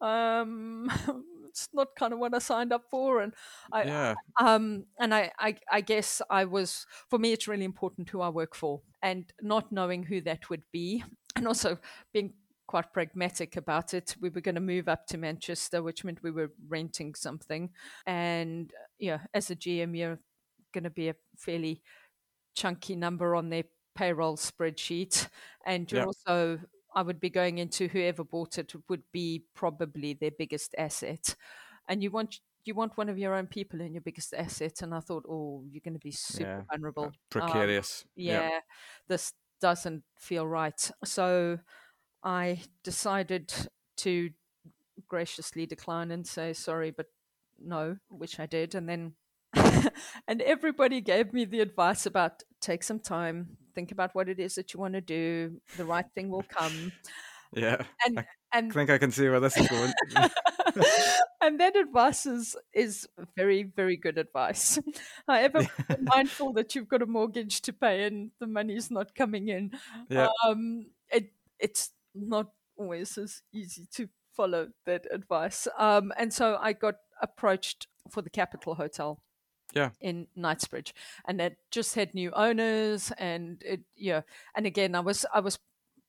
um, 0.00 0.90
it's 1.48 1.68
not 1.72 1.88
kind 1.98 2.12
of 2.12 2.18
what 2.18 2.34
I 2.34 2.38
signed 2.38 2.72
up 2.72 2.84
for. 2.90 3.20
And 3.20 3.34
I, 3.72 3.82
yeah. 3.84 4.14
um, 4.40 4.84
and 4.98 5.14
I, 5.14 5.30
I, 5.38 5.56
I 5.70 5.80
guess 5.80 6.22
I 6.30 6.44
was, 6.44 6.86
for 7.08 7.18
me, 7.18 7.32
it's 7.32 7.48
really 7.48 7.64
important 7.64 8.08
who 8.08 8.20
I 8.20 8.28
work 8.28 8.54
for 8.54 8.80
and 9.02 9.32
not 9.42 9.72
knowing 9.72 10.02
who 10.02 10.20
that 10.22 10.50
would 10.50 10.62
be. 10.72 11.04
And 11.36 11.46
also 11.46 11.78
being 12.12 12.32
quite 12.66 12.92
pragmatic 12.92 13.56
about 13.56 13.94
it. 13.94 14.16
We 14.20 14.30
were 14.30 14.40
going 14.40 14.56
to 14.56 14.60
move 14.60 14.88
up 14.88 15.06
to 15.06 15.16
Manchester, 15.16 15.80
which 15.80 16.02
meant 16.02 16.24
we 16.24 16.32
were 16.32 16.50
renting 16.68 17.14
something. 17.14 17.70
And, 18.04 18.72
yeah, 18.98 19.18
as 19.32 19.48
a 19.48 19.56
GM, 19.56 19.96
you're 19.96 20.18
going 20.74 20.84
to 20.84 20.90
be 20.90 21.08
a 21.08 21.14
fairly 21.38 21.82
chunky 22.56 22.96
number 22.96 23.36
on 23.36 23.48
their 23.48 23.62
payroll 24.00 24.36
spreadsheet, 24.36 25.28
and 25.66 25.92
you're 25.92 26.06
also 26.06 26.58
I 26.94 27.02
would 27.02 27.20
be 27.20 27.30
going 27.30 27.58
into 27.58 27.86
whoever 27.86 28.24
bought 28.24 28.58
it 28.58 28.72
would 28.88 29.02
be 29.12 29.44
probably 29.54 30.14
their 30.14 30.30
biggest 30.30 30.74
asset, 30.78 31.36
and 31.86 32.02
you 32.02 32.10
want 32.10 32.40
you 32.64 32.74
want 32.74 32.96
one 32.96 33.10
of 33.10 33.18
your 33.18 33.34
own 33.34 33.46
people 33.46 33.80
in 33.80 33.92
your 33.92 34.00
biggest 34.00 34.32
asset, 34.34 34.80
and 34.82 34.94
I 34.94 35.00
thought, 35.00 35.24
oh, 35.28 35.64
you're 35.70 35.82
going 35.84 35.94
to 35.94 36.00
be 36.00 36.12
super 36.12 36.48
yeah. 36.48 36.62
vulnerable, 36.70 37.04
uh, 37.04 37.10
precarious. 37.28 38.04
Um, 38.04 38.08
yeah, 38.16 38.48
yeah, 38.48 38.58
this 39.06 39.32
doesn't 39.60 40.02
feel 40.18 40.46
right. 40.46 40.90
So 41.04 41.58
I 42.24 42.62
decided 42.82 43.52
to 43.98 44.30
graciously 45.08 45.66
decline 45.66 46.10
and 46.10 46.26
say 46.26 46.54
sorry, 46.54 46.90
but 46.90 47.06
no, 47.62 47.98
which 48.08 48.40
I 48.40 48.46
did, 48.46 48.74
and 48.74 48.88
then 48.88 49.12
and 50.28 50.40
everybody 50.42 51.00
gave 51.00 51.32
me 51.32 51.44
the 51.44 51.60
advice 51.60 52.06
about 52.06 52.42
take 52.60 52.82
some 52.82 53.00
time, 53.00 53.56
think 53.74 53.92
about 53.92 54.14
what 54.14 54.28
it 54.28 54.38
is 54.38 54.54
that 54.54 54.72
you 54.72 54.80
want 54.80 54.94
to 54.94 55.00
do. 55.00 55.60
The 55.76 55.84
right 55.84 56.06
thing 56.14 56.30
will 56.30 56.44
come. 56.48 56.92
Yeah. 57.52 57.82
And 58.06 58.20
I 58.20 58.24
and 58.52 58.72
think 58.72 58.90
I 58.90 58.98
can 58.98 59.10
see 59.10 59.28
where 59.28 59.40
this 59.40 59.56
is 59.56 59.68
going. 59.68 59.92
and 61.40 61.60
that 61.60 61.76
advice 61.76 62.26
is 62.26 62.56
is 62.72 63.08
very 63.36 63.64
very 63.64 63.96
good 63.96 64.18
advice. 64.18 64.78
However, 65.28 65.62
yeah. 65.62 65.96
mindful 66.00 66.52
that 66.54 66.74
you've 66.74 66.88
got 66.88 67.02
a 67.02 67.06
mortgage 67.06 67.60
to 67.62 67.72
pay 67.72 68.04
and 68.04 68.30
the 68.38 68.46
money's 68.46 68.90
not 68.90 69.14
coming 69.14 69.48
in. 69.48 69.72
Yeah. 70.08 70.28
Um, 70.46 70.86
it 71.10 71.32
it's 71.58 71.90
not 72.14 72.50
always 72.76 73.18
as 73.18 73.42
easy 73.52 73.86
to 73.94 74.08
follow 74.32 74.68
that 74.86 75.06
advice. 75.10 75.68
Um, 75.78 76.12
and 76.16 76.32
so 76.32 76.56
I 76.60 76.72
got 76.72 76.94
approached 77.20 77.88
for 78.10 78.22
the 78.22 78.30
Capital 78.30 78.74
Hotel 78.74 79.20
yeah 79.74 79.90
in 80.00 80.26
knightsbridge 80.36 80.94
and 81.26 81.40
it 81.40 81.56
just 81.70 81.94
had 81.94 82.14
new 82.14 82.30
owners 82.32 83.12
and 83.18 83.62
it 83.64 83.80
yeah 83.96 84.22
and 84.56 84.66
again 84.66 84.94
i 84.94 85.00
was 85.00 85.24
i 85.34 85.40
was 85.40 85.58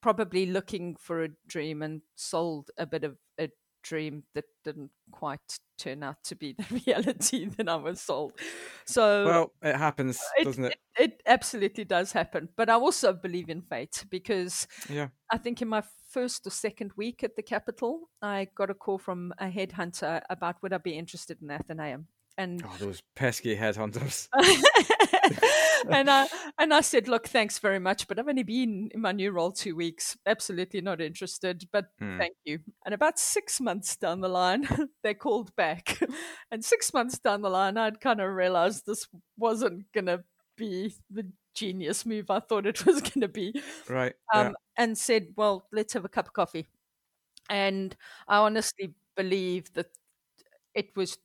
probably 0.02 0.47
looking 0.47 0.95
for 0.95 1.24
a 1.24 1.30
dream 1.47 1.82
and 1.82 2.02
sold 2.15 2.71
a 2.78 2.86
bit 2.86 3.04
of 3.04 3.17
a 3.39 3.50
dream 3.84 4.24
that 4.34 4.45
didn't 4.63 4.91
quite 5.12 5.60
turn 5.78 6.04
out 6.04 6.24
to 6.24 6.36
be 6.36 6.54
the 6.58 6.82
reality 6.86 7.45
that 7.45 7.69
I 7.69 7.76
was 7.76 8.02
sold. 8.02 8.34
So 8.86 9.26
well, 9.26 9.54
it 9.62 9.76
happens, 9.76 10.19
it, 10.38 10.45
doesn't 10.45 10.65
it? 10.65 10.80
it? 10.97 11.04
it? 11.04 11.21
absolutely 11.26 11.86
does 11.86 12.12
happen. 12.12 12.50
But 12.56 12.69
I 12.69 12.74
also 12.74 13.13
believe 13.13 13.50
in 13.50 13.62
fate 13.62 14.06
because 14.10 14.67
yeah. 14.89 15.10
I 15.32 15.38
think 15.38 15.62
in 15.62 15.67
my 15.67 15.84
first 16.10 16.45
or 16.45 16.52
second 16.52 16.91
week 16.97 17.24
at 17.24 17.36
the 17.36 17.43
capital, 17.43 18.10
I 18.21 18.47
got 18.56 18.69
a 18.69 18.74
call 18.74 18.97
from 18.97 19.34
a 19.39 19.47
headhunter 19.47 20.21
about 20.30 20.62
would 20.62 20.74
I 20.74 20.78
be 20.78 20.97
interested 20.97 21.41
in 21.41 21.52
Athenaeum. 21.52 22.08
And 22.37 22.63
oh, 22.65 22.75
those 22.79 23.01
pesky 23.15 23.55
headhunters. 23.55 24.27
and 25.89 26.09
I 26.09 26.27
and 26.57 26.73
I 26.73 26.81
said, 26.81 27.07
look, 27.07 27.27
thanks 27.27 27.59
very 27.59 27.79
much, 27.79 28.07
but 28.07 28.19
I've 28.19 28.27
only 28.27 28.43
been 28.43 28.89
in 28.93 29.01
my 29.01 29.11
new 29.11 29.31
role 29.31 29.51
two 29.51 29.75
weeks. 29.75 30.17
Absolutely 30.25 30.81
not 30.81 31.01
interested, 31.01 31.67
but 31.71 31.87
mm. 32.01 32.17
thank 32.17 32.35
you. 32.45 32.59
And 32.85 32.93
about 32.93 33.19
six 33.19 33.59
months 33.59 33.95
down 33.95 34.21
the 34.21 34.29
line, 34.29 34.67
they 35.03 35.13
called 35.13 35.55
back, 35.55 35.99
and 36.51 36.63
six 36.63 36.93
months 36.93 37.19
down 37.19 37.41
the 37.41 37.49
line, 37.49 37.77
I'd 37.77 38.01
kind 38.01 38.21
of 38.21 38.31
realized 38.31 38.85
this 38.85 39.07
wasn't 39.37 39.91
gonna 39.93 40.23
be 40.57 40.95
the 41.09 41.25
genius 41.53 42.05
move 42.05 42.29
I 42.29 42.39
thought 42.39 42.65
it 42.65 42.85
was 42.85 43.01
going 43.01 43.21
to 43.21 43.27
be. 43.27 43.61
Right. 43.89 44.13
Um, 44.33 44.47
yeah. 44.47 44.51
And 44.77 44.97
said, 44.97 45.27
well, 45.35 45.67
let's 45.71 45.93
have 45.93 46.05
a 46.05 46.09
cup 46.09 46.27
of 46.27 46.33
coffee. 46.33 46.67
And 47.49 47.95
I 48.27 48.37
honestly 48.37 48.93
believe 49.15 49.73
that 49.73 49.87
it 50.73 50.95
was 50.95 51.17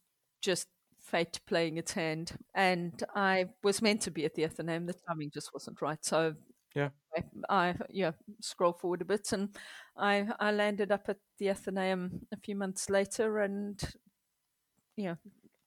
just 0.43 0.67
fate 1.07 1.41
playing 1.47 1.79
its 1.79 1.93
hand. 1.93 2.33
And 2.55 3.03
I 3.15 3.47
was 3.63 3.81
meant 3.81 4.03
to 4.03 4.11
be 4.11 4.25
at 4.25 4.35
the 4.35 4.45
Athenaeum. 4.45 4.87
The 4.87 4.95
timing 5.09 5.31
just 5.31 5.55
wasn't 5.55 5.81
right. 5.81 6.05
So 6.05 6.35
yeah, 6.75 6.91
I, 7.17 7.23
I 7.49 7.75
yeah 7.91 8.13
scroll 8.41 8.75
forward 8.75 9.01
a 9.01 9.07
bit, 9.07 9.33
and 9.33 9.49
I 9.97 10.27
I 10.39 10.53
landed 10.53 10.93
up 10.93 11.05
at 11.09 11.17
the 11.39 11.51
Athenaeum 11.51 12.27
a 12.33 12.37
few 12.37 12.55
months 12.55 12.91
later, 12.91 13.39
and 13.39 13.81
yeah, 14.97 15.15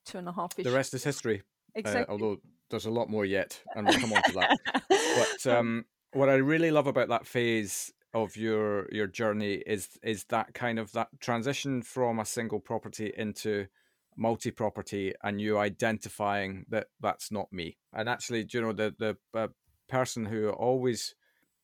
two 0.05 0.19
and 0.19 0.29
a 0.29 0.31
half. 0.31 0.55
The 0.55 0.71
rest 0.71 0.93
is 0.93 1.03
history. 1.03 1.41
Uh, 1.75 1.79
exactly. 1.79 2.05
Uh, 2.05 2.11
although 2.11 2.37
there's 2.69 2.85
a 2.85 2.91
lot 2.91 3.09
more 3.09 3.25
yet, 3.25 3.59
and 3.75 3.87
we'll 3.87 3.99
come 3.99 4.13
on 4.13 4.23
to 4.23 4.33
that. 4.33 4.57
but 4.87 5.51
um, 5.51 5.85
what 6.13 6.29
I 6.29 6.35
really 6.35 6.69
love 6.69 6.87
about 6.87 7.09
that 7.09 7.25
phase 7.25 7.91
of 8.13 8.37
your 8.37 8.87
your 8.91 9.07
journey 9.07 9.55
is 9.65 9.89
is 10.03 10.25
that 10.25 10.53
kind 10.53 10.79
of 10.79 10.91
that 10.91 11.07
transition 11.19 11.81
from 11.81 12.19
a 12.19 12.25
single 12.25 12.59
property 12.59 13.13
into 13.17 13.65
multi-property 14.19 15.13
and 15.23 15.39
you 15.39 15.57
identifying 15.57 16.65
that 16.69 16.87
that's 16.99 17.31
not 17.31 17.51
me 17.53 17.77
and 17.93 18.09
actually 18.09 18.45
you 18.51 18.61
know 18.61 18.73
the 18.73 18.93
the 18.99 19.15
uh, 19.33 19.47
person 19.87 20.25
who 20.25 20.49
always 20.49 21.15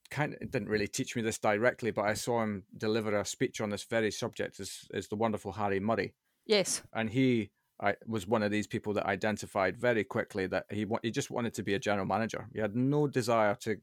kind 0.09 0.35
of 0.39 0.51
didn't 0.51 0.69
really 0.69 0.87
teach 0.87 1.15
me 1.15 1.21
this 1.21 1.37
directly 1.37 1.91
but 1.91 2.05
i 2.05 2.13
saw 2.13 2.41
him 2.41 2.63
deliver 2.77 3.19
a 3.19 3.25
speech 3.25 3.59
on 3.59 3.69
this 3.69 3.83
very 3.83 4.09
subject 4.09 4.59
is 4.59 4.87
is 4.93 5.07
the 5.09 5.15
wonderful 5.15 5.51
harry 5.51 5.79
murray 5.79 6.13
yes 6.45 6.81
and 6.93 7.09
he 7.09 7.51
I 7.81 7.95
was 8.07 8.25
one 8.25 8.43
of 8.43 8.51
these 8.51 8.67
people 8.67 8.93
that 8.93 9.05
identified 9.05 9.77
very 9.77 10.03
quickly 10.03 10.47
that 10.47 10.65
he 10.69 10.85
he 11.03 11.11
just 11.11 11.29
wanted 11.29 11.53
to 11.55 11.63
be 11.63 11.73
a 11.73 11.79
general 11.79 12.05
manager. 12.05 12.47
He 12.53 12.61
had 12.61 12.75
no 12.75 13.05
desire 13.05 13.55
to, 13.63 13.75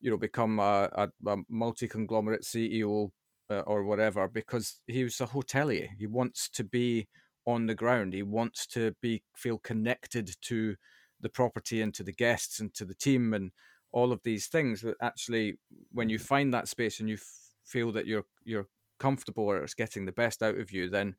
you 0.00 0.10
know, 0.10 0.16
become 0.16 0.60
a, 0.60 0.88
a, 0.92 1.08
a 1.28 1.36
multi 1.48 1.88
conglomerate 1.88 2.44
CEO 2.44 3.10
uh, 3.50 3.60
or 3.60 3.84
whatever 3.84 4.28
because 4.28 4.80
he 4.86 5.02
was 5.04 5.20
a 5.20 5.26
hotelier. 5.26 5.88
He 5.98 6.06
wants 6.06 6.48
to 6.50 6.64
be 6.64 7.08
on 7.46 7.66
the 7.66 7.74
ground. 7.74 8.12
He 8.12 8.22
wants 8.22 8.66
to 8.68 8.94
be 9.00 9.22
feel 9.34 9.58
connected 9.58 10.34
to 10.42 10.76
the 11.20 11.28
property 11.28 11.80
and 11.80 11.94
to 11.94 12.02
the 12.02 12.12
guests 12.12 12.60
and 12.60 12.72
to 12.74 12.84
the 12.84 12.94
team 12.94 13.32
and 13.34 13.52
all 13.92 14.12
of 14.12 14.22
these 14.22 14.46
things. 14.46 14.82
That 14.82 14.96
actually, 15.00 15.58
when 15.92 16.08
you 16.08 16.18
mm-hmm. 16.18 16.26
find 16.26 16.54
that 16.54 16.68
space 16.68 17.00
and 17.00 17.08
you 17.08 17.16
f- 17.16 17.22
feel 17.64 17.92
that 17.92 18.06
you're 18.06 18.24
you're 18.44 18.68
comfortable 18.98 19.44
or 19.44 19.62
it's 19.62 19.74
getting 19.74 20.04
the 20.04 20.12
best 20.12 20.42
out 20.42 20.58
of 20.58 20.72
you, 20.72 20.88
then 20.90 21.14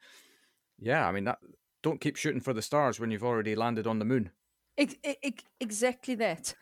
yeah, 0.80 1.08
I 1.08 1.12
mean 1.12 1.26
that. 1.26 1.40
Don't 1.84 2.02
keep 2.02 2.18
shooting 2.18 2.42
for 2.42 2.54
the 2.54 2.62
stars 2.62 3.00
when 3.00 3.12
you've 3.12 3.24
already 3.24 3.56
landed 3.56 3.88
on 3.88 4.00
the 4.00 4.06
moon. 4.06 4.32
Exactly 4.78 6.16
that. 6.16 6.56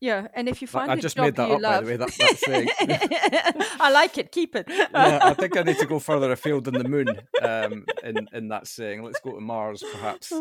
Yeah, 0.00 0.28
and 0.32 0.48
if 0.48 0.62
you 0.62 0.68
find 0.68 0.90
I 0.90 0.96
just 0.96 1.18
made 1.18 1.36
that 1.36 1.50
up, 1.50 1.60
love... 1.60 1.62
by 1.62 1.80
the 1.80 1.86
way. 1.86 1.96
That, 1.96 2.08
that 2.08 2.36
saying. 2.38 2.68
I 3.80 3.90
like 3.90 4.16
it. 4.16 4.32
Keep 4.32 4.56
it. 4.56 4.66
yeah, 4.68 5.20
I 5.22 5.34
think 5.34 5.56
I 5.58 5.62
need 5.62 5.78
to 5.78 5.86
go 5.86 5.98
further 5.98 6.32
afield 6.32 6.64
than 6.64 6.74
the 6.74 6.88
moon 6.88 7.08
um, 7.42 7.84
in 8.02 8.26
in 8.32 8.48
that 8.48 8.66
saying. 8.66 9.02
Let's 9.02 9.20
go 9.20 9.32
to 9.32 9.40
Mars, 9.40 9.84
perhaps. 9.92 10.32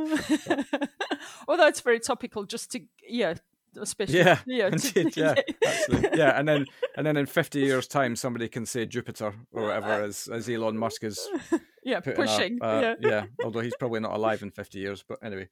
Although 1.48 1.68
it's 1.68 1.82
very 1.82 2.00
topical, 2.00 2.46
just 2.46 2.72
to 2.72 2.82
yeah, 3.06 3.34
especially 3.78 4.20
yeah, 4.20 4.40
yeah, 4.46 4.68
indeed, 4.68 5.18
yeah, 5.18 5.36
actually, 5.66 6.08
yeah, 6.14 6.40
and 6.40 6.48
then 6.48 6.66
and 6.96 7.06
then 7.06 7.18
in 7.18 7.26
fifty 7.26 7.60
years' 7.60 7.88
time, 7.88 8.16
somebody 8.16 8.48
can 8.48 8.66
say 8.66 8.86
Jupiter 8.86 9.34
or 9.52 9.64
whatever, 9.64 10.04
as 10.04 10.30
as 10.32 10.50
Elon 10.50 10.78
Musk 10.78 11.04
is. 11.04 11.28
Yeah, 11.82 12.02
pushing. 12.02 12.60
uh, 12.62 12.96
yeah. 13.00 13.10
yeah, 13.10 13.26
although 13.44 13.62
he's 13.62 13.76
probably 13.80 14.02
not 14.02 14.14
alive 14.14 14.44
in 14.44 14.52
fifty 14.52 14.80
years, 14.80 15.04
but 15.08 15.18
anyway. 15.24 15.48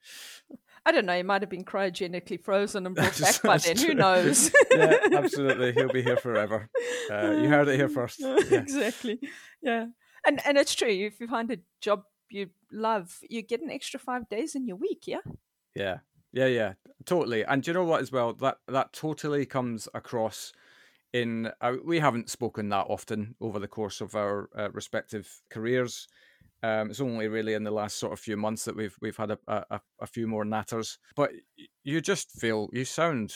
I 0.88 0.94
don't 0.94 1.06
know. 1.06 1.18
He 1.18 1.24
might 1.24 1.42
have 1.42 1.50
been 1.50 1.66
cryogenically 1.66 2.42
frozen 2.42 2.86
and 2.86 2.96
brought 2.96 3.20
back 3.22 3.42
by 3.42 3.58
then. 3.58 3.76
Who 3.76 3.94
knows? 3.94 4.50
yeah, 4.72 4.96
absolutely. 5.12 5.74
He'll 5.74 5.92
be 5.92 6.02
here 6.02 6.16
forever. 6.16 6.70
Uh, 7.12 7.32
you 7.32 7.50
heard 7.50 7.68
it 7.68 7.76
here 7.76 7.90
first. 7.90 8.22
Yeah. 8.22 8.60
exactly. 8.60 9.20
Yeah, 9.62 9.88
and 10.26 10.40
and 10.46 10.58
it's 10.58 10.74
true. 10.74 10.88
If 10.88 11.20
you 11.20 11.28
find 11.28 11.52
a 11.52 11.58
job 11.82 12.04
you 12.30 12.52
love, 12.72 13.20
you 13.30 13.42
get 13.42 13.62
an 13.62 13.70
extra 13.70 14.00
five 14.00 14.30
days 14.30 14.56
in 14.56 14.66
your 14.66 14.78
week. 14.78 15.04
Yeah. 15.08 15.20
Yeah. 15.76 15.98
Yeah. 16.32 16.46
Yeah. 16.46 16.74
Totally. 17.04 17.44
And 17.44 17.62
do 17.62 17.72
you 17.72 17.74
know 17.74 17.84
what? 17.84 18.00
As 18.00 18.14
well, 18.14 18.32
that 18.36 18.60
that 18.70 18.94
totally 18.94 19.46
comes 19.46 19.90
across. 19.94 20.54
In 21.12 21.52
uh, 21.60 21.74
we 21.84 22.00
haven't 22.00 22.30
spoken 22.30 22.70
that 22.70 22.86
often 22.88 23.36
over 23.42 23.60
the 23.60 23.68
course 23.68 24.00
of 24.00 24.16
our 24.16 24.50
uh, 24.58 24.70
respective 24.72 25.42
careers. 25.50 26.08
Um, 26.64 26.90
it's 26.90 27.02
only 27.02 27.28
really 27.28 27.54
in 27.54 27.64
the 27.64 27.72
last 27.72 27.98
sort 28.00 28.14
of 28.14 28.20
few 28.20 28.36
months 28.36 28.66
that 28.66 28.76
we've 28.76 28.96
we've 29.00 29.18
had 29.18 29.32
a, 29.32 29.38
a, 29.48 29.80
a 30.02 30.08
few 30.08 30.28
more 30.28 30.44
natters, 30.44 30.98
but 31.16 31.32
you 31.84 32.02
just 32.02 32.32
feel 32.32 32.70
you 32.74 32.84
sound 32.84 33.34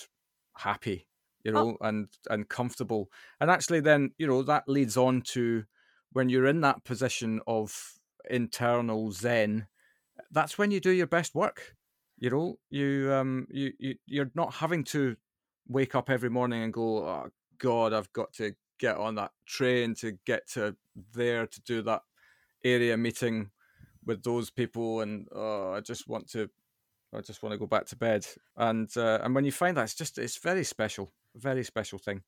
happy, 0.57 1.07
you 1.43 1.51
know, 1.51 1.77
oh. 1.79 1.87
and 1.87 2.07
and 2.29 2.49
comfortable, 2.49 3.09
and 3.39 3.51
actually 3.51 3.79
then 3.79 4.11
you 4.17 4.25
know 4.25 4.41
that 4.41 4.63
leads 4.67 4.97
on 4.97 5.21
to 5.21 5.65
when 6.13 6.29
you're 6.29 6.47
in 6.47 6.61
that 6.61 6.83
position 6.83 7.41
of 7.45 7.93
internal 8.29 9.11
zen. 9.11 9.67
That's 10.31 10.57
when 10.57 10.71
you 10.71 10.79
do 10.79 10.91
your 10.91 11.07
best 11.07 11.35
work. 11.35 11.75
You 12.17 12.31
know, 12.31 12.55
you 12.71 13.13
um 13.13 13.47
you, 13.51 13.73
you 13.77 13.95
you're 14.07 14.31
not 14.33 14.55
having 14.55 14.83
to 14.85 15.15
wake 15.67 15.93
up 15.93 16.09
every 16.09 16.29
morning 16.29 16.63
and 16.63 16.73
go, 16.73 17.05
oh 17.05 17.29
God, 17.59 17.93
I've 17.93 18.11
got 18.13 18.33
to 18.33 18.53
get 18.79 18.97
on 18.97 19.13
that 19.15 19.31
train 19.45 19.93
to 19.93 20.13
get 20.25 20.49
to 20.49 20.75
there 21.13 21.45
to 21.45 21.61
do 21.61 21.83
that 21.83 22.01
area 22.63 22.97
meeting 22.97 23.51
with 24.05 24.23
those 24.23 24.49
people, 24.49 25.01
and 25.01 25.27
oh, 25.31 25.73
I 25.73 25.79
just 25.81 26.07
want 26.07 26.29
to, 26.31 26.49
I 27.13 27.21
just 27.21 27.43
want 27.43 27.53
to 27.53 27.59
go 27.59 27.67
back 27.67 27.85
to 27.87 27.95
bed. 27.95 28.25
And 28.57 28.89
uh, 28.97 29.19
and 29.23 29.35
when 29.35 29.45
you 29.45 29.51
find 29.51 29.77
that, 29.77 29.83
it's 29.83 29.95
just 29.95 30.17
it's 30.17 30.37
very 30.37 30.63
special, 30.63 31.11
very 31.35 31.63
special 31.63 31.99
thing. 31.99 32.21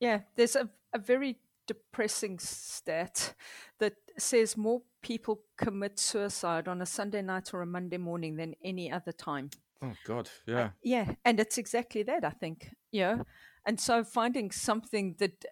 Yeah, 0.00 0.20
there's 0.36 0.56
a 0.56 0.68
a 0.92 0.98
very 0.98 1.38
depressing 1.66 2.38
stat 2.38 3.34
that 3.78 3.94
says 4.18 4.56
more 4.56 4.82
people 5.00 5.42
commit 5.56 5.98
suicide 5.98 6.68
on 6.68 6.82
a 6.82 6.86
Sunday 6.86 7.22
night 7.22 7.54
or 7.54 7.62
a 7.62 7.66
Monday 7.66 7.98
morning 7.98 8.36
than 8.36 8.54
any 8.64 8.90
other 8.90 9.12
time. 9.12 9.50
Oh 9.82 9.92
God, 10.04 10.30
yeah, 10.46 10.64
uh, 10.64 10.68
yeah, 10.82 11.14
and 11.24 11.40
it's 11.40 11.58
exactly 11.58 12.02
that 12.04 12.24
I 12.24 12.30
think. 12.30 12.70
Yeah, 12.90 13.22
and 13.66 13.80
so 13.80 14.04
finding 14.04 14.50
something 14.50 15.16
that 15.18 15.44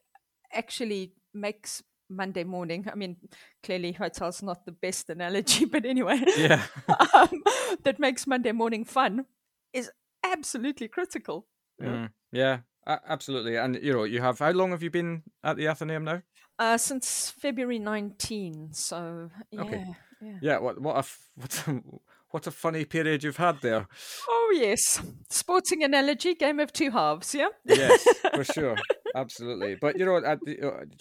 actually 0.53 1.15
makes 1.33 1.83
Monday 2.11 2.45
morning. 2.45 2.87
I 2.91 2.95
mean, 2.95 3.17
clearly 3.63 3.93
hotel's 3.93 4.43
not 4.43 4.67
the 4.67 4.73
best 4.73 5.09
analogy, 5.11 5.65
but 5.73 5.85
anyway, 5.85 6.23
yeah, 6.37 6.63
um, 7.15 7.43
that 7.85 7.99
makes 7.99 8.27
Monday 8.27 8.53
morning 8.53 8.85
fun 8.85 9.27
is 9.73 9.91
absolutely 10.25 10.89
critical. 10.89 11.47
Mm, 11.81 12.11
yeah, 12.33 12.59
absolutely. 12.87 13.57
And 13.57 13.79
you 13.83 13.93
know, 13.93 14.05
you 14.05 14.21
have 14.21 14.39
how 14.39 14.51
long 14.51 14.71
have 14.73 14.83
you 14.83 14.91
been 14.91 15.23
at 15.43 15.57
the 15.57 15.69
Athenaeum 15.69 16.05
now? 16.05 16.23
Uh, 16.59 16.77
since 16.77 17.31
February 17.31 17.79
19. 17.79 18.71
So 18.73 19.31
yeah, 19.51 19.61
okay. 19.63 19.87
yeah. 20.21 20.39
Yeah. 20.43 20.59
What 20.59 20.81
what 20.81 20.97
a 20.97 21.09
what 21.37 21.65
a, 21.67 21.83
what 22.31 22.47
a 22.47 22.51
funny 22.51 22.85
period 22.85 23.25
you've 23.25 23.39
had 23.39 23.61
there. 23.61 23.87
Oh 24.29 24.53
yes, 24.55 25.01
sporting 25.31 25.85
analogy, 25.85 26.35
game 26.35 26.61
of 26.61 26.73
two 26.73 26.91
halves. 26.91 27.35
Yeah. 27.35 27.49
Yes, 27.65 28.07
for 28.35 28.45
sure 28.53 28.77
absolutely. 29.15 29.77
But 29.77 29.99
you 29.99 30.05
know, 30.05 30.17
I, 30.17 30.37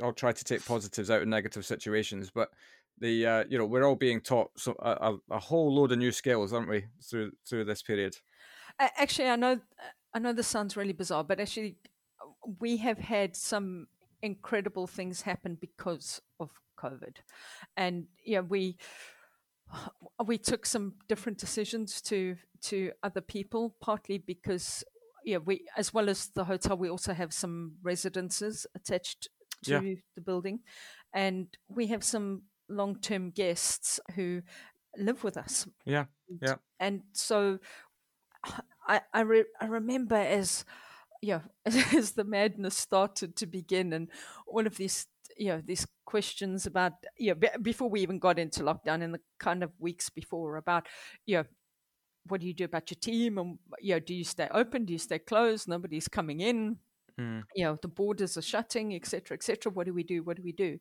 will 0.03 0.13
try 0.13 0.31
to 0.31 0.43
take 0.43 0.65
positives 0.65 1.09
out 1.09 1.21
of 1.21 1.27
negative 1.27 1.65
situations. 1.65 2.31
But 2.33 2.49
the 2.99 3.25
uh, 3.25 3.43
you 3.49 3.57
know, 3.57 3.65
we're 3.65 3.83
all 3.83 3.95
being 3.95 4.21
taught 4.21 4.51
so 4.57 4.75
a, 4.79 5.15
a, 5.31 5.39
whole 5.39 5.73
load 5.73 5.91
of 5.91 5.97
new 5.97 6.11
skills, 6.11 6.53
aren't 6.53 6.69
we, 6.69 6.85
through 7.03 7.31
through 7.47 7.65
this 7.65 7.81
period? 7.81 8.17
Actually, 8.79 9.29
I 9.29 9.35
know 9.35 9.59
I 10.13 10.19
know 10.19 10.33
this 10.33 10.47
sounds 10.47 10.77
really 10.77 10.93
bizarre, 10.93 11.23
but 11.23 11.39
actually, 11.39 11.77
we 12.59 12.77
have 12.77 12.99
had 12.99 13.35
some 13.35 13.87
incredible 14.21 14.87
things 14.87 15.21
happen 15.21 15.57
because 15.59 16.21
of 16.39 16.49
COVID, 16.77 17.17
and 17.77 18.07
yeah, 18.25 18.41
we 18.41 18.77
we 20.25 20.37
took 20.37 20.65
some 20.65 20.93
different 21.07 21.37
decisions 21.37 22.01
to 22.03 22.35
to 22.61 22.91
other 23.03 23.21
people, 23.21 23.75
partly 23.81 24.17
because 24.17 24.83
yeah, 25.23 25.37
we 25.37 25.65
as 25.77 25.93
well 25.93 26.09
as 26.09 26.27
the 26.35 26.45
hotel, 26.45 26.77
we 26.77 26.89
also 26.89 27.13
have 27.13 27.33
some 27.33 27.73
residences 27.81 28.65
attached 28.75 29.29
to 29.63 29.71
yeah. 29.71 29.95
the 30.15 30.21
building, 30.21 30.59
and 31.13 31.47
we 31.67 31.87
have 31.87 32.03
some 32.03 32.43
long 32.69 32.99
term 32.99 33.31
guests 33.31 33.99
who 34.15 34.41
live 34.97 35.23
with 35.23 35.37
us. 35.37 35.67
Yeah. 35.85 36.05
Yeah. 36.41 36.55
And 36.79 37.01
so 37.13 37.59
I 38.87 39.01
I, 39.13 39.21
re- 39.21 39.45
I 39.59 39.65
remember 39.65 40.15
as 40.15 40.65
yeah 41.21 41.41
as 41.65 42.11
the 42.11 42.23
madness 42.23 42.77
started 42.77 43.35
to 43.37 43.45
begin 43.45 43.93
and 43.93 44.09
all 44.47 44.65
of 44.65 44.77
these 44.77 45.07
you 45.37 45.47
know 45.49 45.61
these 45.65 45.85
questions 46.05 46.65
about 46.65 46.93
you 47.17 47.33
know, 47.33 47.49
before 47.61 47.89
we 47.89 48.01
even 48.01 48.19
got 48.19 48.39
into 48.39 48.63
lockdown 48.63 49.01
in 49.01 49.11
the 49.11 49.19
kind 49.39 49.63
of 49.63 49.71
weeks 49.79 50.09
before 50.09 50.57
about 50.57 50.87
you 51.25 51.37
know 51.37 51.43
what 52.27 52.41
do 52.41 52.47
you 52.47 52.53
do 52.53 52.65
about 52.65 52.89
your 52.89 52.97
team 52.99 53.37
and 53.37 53.57
you 53.79 53.93
know 53.93 53.99
do 53.99 54.13
you 54.13 54.23
stay 54.23 54.47
open 54.51 54.85
do 54.85 54.93
you 54.93 54.99
stay 54.99 55.19
closed 55.19 55.67
nobody's 55.67 56.07
coming 56.07 56.41
in 56.41 56.77
mm. 57.19 57.43
you 57.55 57.63
know 57.63 57.77
the 57.81 57.87
borders 57.87 58.37
are 58.37 58.41
shutting 58.41 58.93
etc 58.93 59.35
etc 59.35 59.71
what 59.71 59.85
do 59.85 59.93
we 59.93 60.03
do 60.03 60.23
what 60.23 60.37
do 60.37 60.43
we 60.43 60.51
do 60.51 60.77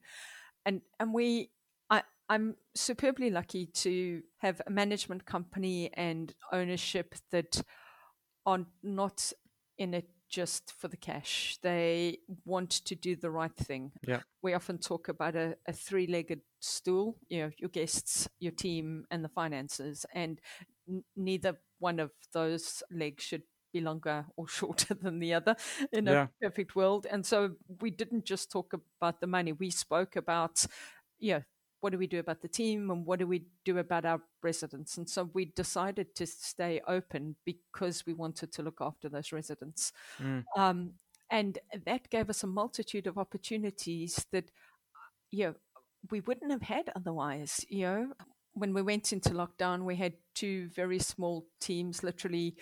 and 0.66 0.80
and 1.00 1.12
we 1.12 1.50
i 1.90 2.02
i'm 2.28 2.54
superbly 2.74 3.30
lucky 3.30 3.66
to 3.66 4.22
have 4.38 4.60
a 4.66 4.70
management 4.70 5.24
company 5.24 5.90
and 5.94 6.34
ownership 6.52 7.14
that 7.30 7.60
are 8.46 8.64
not 8.82 9.32
in 9.78 9.94
it 9.94 10.08
just 10.28 10.72
for 10.78 10.88
the 10.88 10.96
cash. 10.96 11.58
They 11.62 12.18
want 12.44 12.70
to 12.70 12.94
do 12.94 13.16
the 13.16 13.30
right 13.30 13.54
thing. 13.54 13.92
Yeah. 14.06 14.20
We 14.42 14.54
often 14.54 14.78
talk 14.78 15.08
about 15.08 15.34
a, 15.34 15.56
a 15.66 15.72
three 15.72 16.06
legged 16.06 16.40
stool, 16.60 17.16
you 17.28 17.42
know, 17.42 17.50
your 17.56 17.70
guests, 17.70 18.28
your 18.38 18.52
team, 18.52 19.04
and 19.10 19.24
the 19.24 19.28
finances. 19.28 20.04
And 20.14 20.40
n- 20.88 21.04
neither 21.16 21.58
one 21.78 22.00
of 22.00 22.10
those 22.32 22.82
legs 22.90 23.22
should 23.24 23.42
be 23.72 23.80
longer 23.80 24.26
or 24.36 24.48
shorter 24.58 24.94
than 24.94 25.18
the 25.18 25.34
other 25.34 25.56
in 25.92 26.06
yeah. 26.06 26.24
a 26.24 26.44
perfect 26.44 26.76
world. 26.76 27.06
And 27.10 27.24
so 27.24 27.52
we 27.80 27.90
didn't 27.90 28.24
just 28.24 28.50
talk 28.50 28.72
about 29.00 29.20
the 29.20 29.26
money, 29.26 29.52
we 29.52 29.70
spoke 29.70 30.16
about, 30.16 30.64
yeah, 31.18 31.40
what 31.80 31.90
do 31.90 31.98
we 31.98 32.06
do 32.06 32.18
about 32.18 32.42
the 32.42 32.48
team 32.48 32.90
and 32.90 33.06
what 33.06 33.20
do 33.20 33.26
we 33.26 33.44
do 33.64 33.78
about 33.78 34.04
our 34.04 34.20
residents? 34.42 34.96
And 34.96 35.08
so 35.08 35.30
we 35.32 35.46
decided 35.46 36.14
to 36.16 36.26
stay 36.26 36.80
open 36.88 37.36
because 37.44 38.04
we 38.04 38.14
wanted 38.14 38.52
to 38.52 38.62
look 38.62 38.78
after 38.80 39.08
those 39.08 39.32
residents. 39.32 39.92
Mm. 40.20 40.44
Um, 40.56 40.92
and 41.30 41.58
that 41.86 42.10
gave 42.10 42.30
us 42.30 42.42
a 42.42 42.46
multitude 42.48 43.06
of 43.06 43.18
opportunities 43.18 44.26
that, 44.32 44.50
you 45.30 45.46
know, 45.46 45.54
we 46.10 46.20
wouldn't 46.20 46.50
have 46.50 46.62
had 46.62 46.90
otherwise. 46.96 47.64
You 47.68 47.82
know, 47.82 48.12
when 48.58 48.74
we 48.74 48.82
went 48.82 49.12
into 49.12 49.30
lockdown, 49.30 49.84
we 49.84 49.96
had 49.96 50.14
two 50.34 50.68
very 50.68 50.98
small 50.98 51.46
teams, 51.60 52.02
literally 52.02 52.56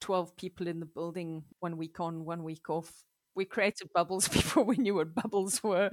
12 0.00 0.36
people 0.36 0.66
in 0.66 0.80
the 0.80 0.86
building, 0.86 1.44
one 1.60 1.76
week 1.76 2.00
on, 2.00 2.24
one 2.24 2.44
week 2.44 2.68
off, 2.70 3.04
we 3.38 3.44
created 3.44 3.88
bubbles 3.94 4.28
before 4.38 4.64
we 4.64 4.76
knew 4.76 4.96
what 4.96 5.14
bubbles 5.14 5.62
were, 5.62 5.88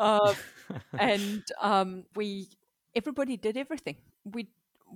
uh, 0.00 0.34
and 0.98 1.44
um, 1.60 2.04
we 2.16 2.48
everybody 2.96 3.36
did 3.36 3.56
everything. 3.56 3.96
We 4.24 4.48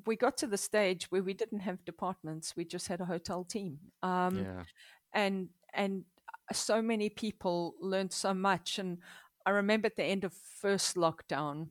we 0.06 0.16
got 0.16 0.36
to 0.38 0.46
the 0.46 0.56
stage 0.56 1.10
where 1.10 1.22
we 1.22 1.34
didn't 1.34 1.60
have 1.60 1.84
departments; 1.84 2.56
we 2.56 2.64
just 2.64 2.88
had 2.88 3.00
a 3.00 3.04
hotel 3.04 3.44
team. 3.44 3.78
Um, 4.02 4.38
yeah. 4.38 4.62
and 5.12 5.50
and 5.74 6.04
so 6.52 6.82
many 6.82 7.10
people 7.10 7.74
learned 7.80 8.12
so 8.12 8.34
much. 8.34 8.78
And 8.78 8.98
I 9.46 9.50
remember 9.50 9.86
at 9.86 9.96
the 9.96 10.04
end 10.04 10.24
of 10.24 10.32
first 10.32 10.96
lockdown, 10.96 11.68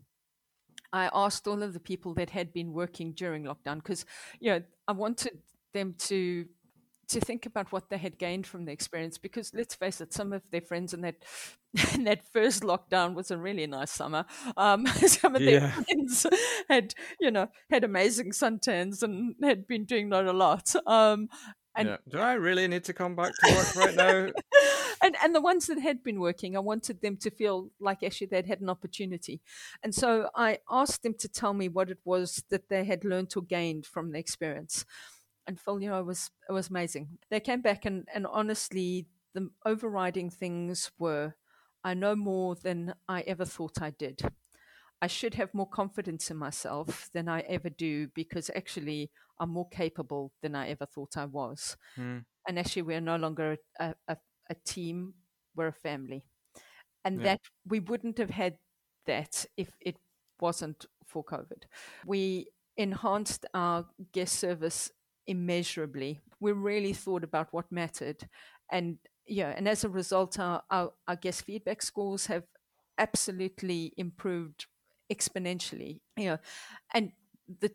I 0.92 1.10
asked 1.14 1.48
all 1.48 1.62
of 1.64 1.74
the 1.74 1.80
people 1.80 2.14
that 2.16 2.30
had 2.30 2.54
been 2.54 2.74
working 2.74 3.14
during 3.14 3.44
lockdown 3.44 3.78
because 3.78 4.06
you 4.40 4.52
know 4.52 4.62
I 4.88 4.94
wanted 4.94 5.40
them 5.74 5.96
to 6.00 6.46
to 7.10 7.20
think 7.20 7.48
about 7.48 7.72
what 7.72 7.90
they 7.90 7.98
had 7.98 8.20
gained 8.20 8.46
from 8.46 8.66
the 8.66 8.72
experience 8.72 9.18
because 9.18 9.52
let's 9.54 9.74
face 9.74 10.00
it 10.00 10.14
some 10.14 10.32
of 10.32 10.44
their 10.52 10.62
friends 10.62 10.94
in 10.94 11.02
that 11.02 11.16
in 11.94 12.04
that 12.04 12.24
first 12.32 12.64
lockdown 12.64 13.14
was 13.14 13.32
a 13.32 13.38
really 13.38 13.68
nice 13.68 13.92
summer. 13.92 14.26
Um, 14.58 14.86
some 15.08 15.36
of 15.36 15.42
their 15.42 15.70
friends 15.70 16.26
had 16.68 16.94
you 17.20 17.32
know 17.32 17.48
had 17.70 17.84
amazing 17.84 18.32
suntans 18.32 19.04
and 19.04 19.36
had 19.44 19.68
been 19.68 19.86
doing 19.86 20.10
not 20.10 20.26
a 20.26 20.34
lot. 20.34 20.74
Um, 20.86 21.30
and 21.76 21.90
yeah. 21.90 21.98
do 22.10 22.18
i 22.18 22.34
really 22.34 22.68
need 22.68 22.84
to 22.84 22.94
come 22.94 23.16
back 23.16 23.32
to 23.32 23.56
work 23.56 23.76
right 23.76 23.96
now 23.96 24.28
and 25.10 25.18
and 25.24 25.36
the 25.36 25.42
ones 25.42 25.66
that 25.68 25.80
had 25.80 26.04
been 26.04 26.20
working 26.20 26.56
i 26.56 26.60
wanted 26.60 27.02
them 27.02 27.18
to 27.18 27.32
feel 27.32 27.70
like 27.80 28.04
actually 28.04 28.28
they'd 28.28 28.46
had 28.46 28.62
an 28.62 28.70
opportunity 28.70 29.42
and 29.84 29.94
so 29.96 30.30
i 30.36 30.60
asked 30.70 31.04
them 31.04 31.14
to 31.14 31.28
tell 31.28 31.54
me 31.54 31.68
what 31.68 31.90
it 31.90 32.00
was 32.06 32.44
that 32.50 32.70
they 32.70 32.84
had 32.84 33.04
learned 33.04 33.34
or 33.36 33.42
gained 33.42 33.86
from 33.86 34.12
the 34.12 34.20
experience 34.20 34.86
and 35.50 35.60
Phil, 35.60 35.82
you 35.82 35.90
know, 35.90 36.00
it 36.00 36.06
was 36.06 36.30
it 36.48 36.52
was 36.52 36.70
amazing. 36.70 37.18
They 37.32 37.40
came 37.40 37.62
back 37.62 37.84
and 37.84 38.08
and 38.14 38.28
honestly, 38.28 39.08
the 39.34 39.50
overriding 39.66 40.30
things 40.30 40.92
were, 41.00 41.34
I 41.84 41.96
know 41.96 42.16
more 42.16 42.54
than 42.54 42.94
I 43.08 43.22
ever 43.22 43.46
thought 43.46 43.82
I 43.82 43.90
did. 43.90 44.22
I 45.02 45.08
should 45.08 45.34
have 45.36 45.54
more 45.56 45.68
confidence 45.68 46.30
in 46.30 46.38
myself 46.38 47.10
than 47.14 47.28
I 47.28 47.40
ever 47.42 47.70
do 47.70 48.10
because 48.14 48.52
actually 48.56 49.10
I'm 49.40 49.50
more 49.50 49.70
capable 49.70 50.34
than 50.44 50.54
I 50.54 50.70
ever 50.70 50.86
thought 50.86 51.18
I 51.18 51.26
was. 51.26 51.78
Mm. 51.98 52.26
And 52.48 52.60
actually, 52.60 52.84
we're 52.84 53.02
no 53.02 53.16
longer 53.16 53.58
a, 53.80 53.96
a, 54.08 54.18
a, 54.50 54.56
team, 54.66 55.14
we're 55.56 55.68
a 55.68 55.74
family. 55.74 56.24
And 57.06 57.20
yeah. 57.20 57.24
that 57.24 57.42
we 57.68 57.80
wouldn't 57.80 58.18
have 58.18 58.30
had 58.30 58.58
that 59.06 59.46
if 59.58 59.72
it 59.80 59.98
wasn't 60.40 60.86
for 61.06 61.24
COVID. 61.24 61.64
We 62.06 62.48
enhanced 62.78 63.46
our 63.54 63.86
guest 64.14 64.40
service 64.40 64.92
immeasurably. 65.28 66.22
We 66.40 66.52
really 66.52 66.94
thought 66.94 67.24
about 67.24 67.50
what 67.52 67.72
mattered. 67.72 68.28
And 68.72 68.98
yeah, 69.28 69.54
and 69.56 69.68
as 69.68 69.84
a 69.84 69.90
result, 69.90 70.40
our, 70.40 70.64
our, 70.70 70.92
our 71.08 71.16
guest 71.16 71.44
feedback 71.44 71.82
scores 71.82 72.28
have 72.28 72.44
absolutely 72.98 73.94
improved 73.98 74.66
exponentially. 75.12 76.02
You 76.18 76.26
know, 76.26 76.38
and 76.94 77.12
the 77.60 77.72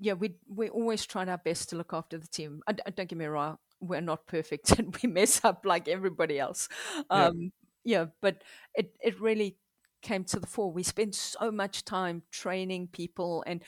yeah, 0.00 0.14
we 0.14 0.34
we 0.48 0.68
always 0.68 1.04
tried 1.06 1.28
our 1.28 1.38
best 1.38 1.70
to 1.70 1.76
look 1.76 1.92
after 1.92 2.18
the 2.18 2.26
team. 2.26 2.62
I, 2.66 2.74
I, 2.86 2.90
don't 2.90 3.08
get 3.08 3.18
me 3.18 3.26
wrong, 3.26 3.58
we're 3.80 4.00
not 4.00 4.26
perfect 4.26 4.70
and 4.78 4.96
we 5.02 5.08
mess 5.08 5.44
up 5.44 5.64
like 5.64 5.88
everybody 5.88 6.38
else. 6.38 6.68
Um, 7.10 7.52
yeah. 7.84 7.98
yeah, 7.98 8.06
but 8.20 8.42
it 8.74 8.96
it 9.02 9.20
really 9.20 9.56
came 10.02 10.24
to 10.24 10.38
the 10.38 10.46
fore. 10.46 10.70
We 10.70 10.82
spent 10.82 11.14
so 11.14 11.50
much 11.50 11.84
time 11.84 12.22
training 12.30 12.88
people 12.92 13.42
and 13.46 13.62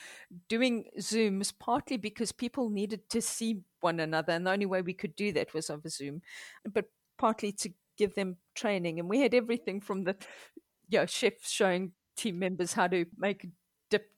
doing 0.47 0.85
Zooms, 0.99 1.51
partly 1.57 1.97
because 1.97 2.31
people 2.31 2.69
needed 2.69 3.09
to 3.09 3.21
see 3.21 3.61
one 3.81 3.99
another, 3.99 4.33
and 4.33 4.45
the 4.45 4.51
only 4.51 4.65
way 4.67 4.81
we 4.81 4.93
could 4.93 5.15
do 5.15 5.31
that 5.33 5.53
was 5.53 5.69
over 5.69 5.89
Zoom, 5.89 6.21
but 6.71 6.85
partly 7.17 7.51
to 7.53 7.69
give 7.97 8.13
them 8.15 8.37
training. 8.55 8.99
And 8.99 9.09
we 9.09 9.21
had 9.21 9.33
everything 9.33 9.81
from 9.81 10.03
the 10.03 10.15
you 10.89 10.99
know, 10.99 11.05
chefs 11.05 11.49
showing 11.49 11.91
team 12.15 12.39
members 12.39 12.73
how 12.73 12.87
to 12.87 13.05
make 13.17 13.47
dip 13.89 14.09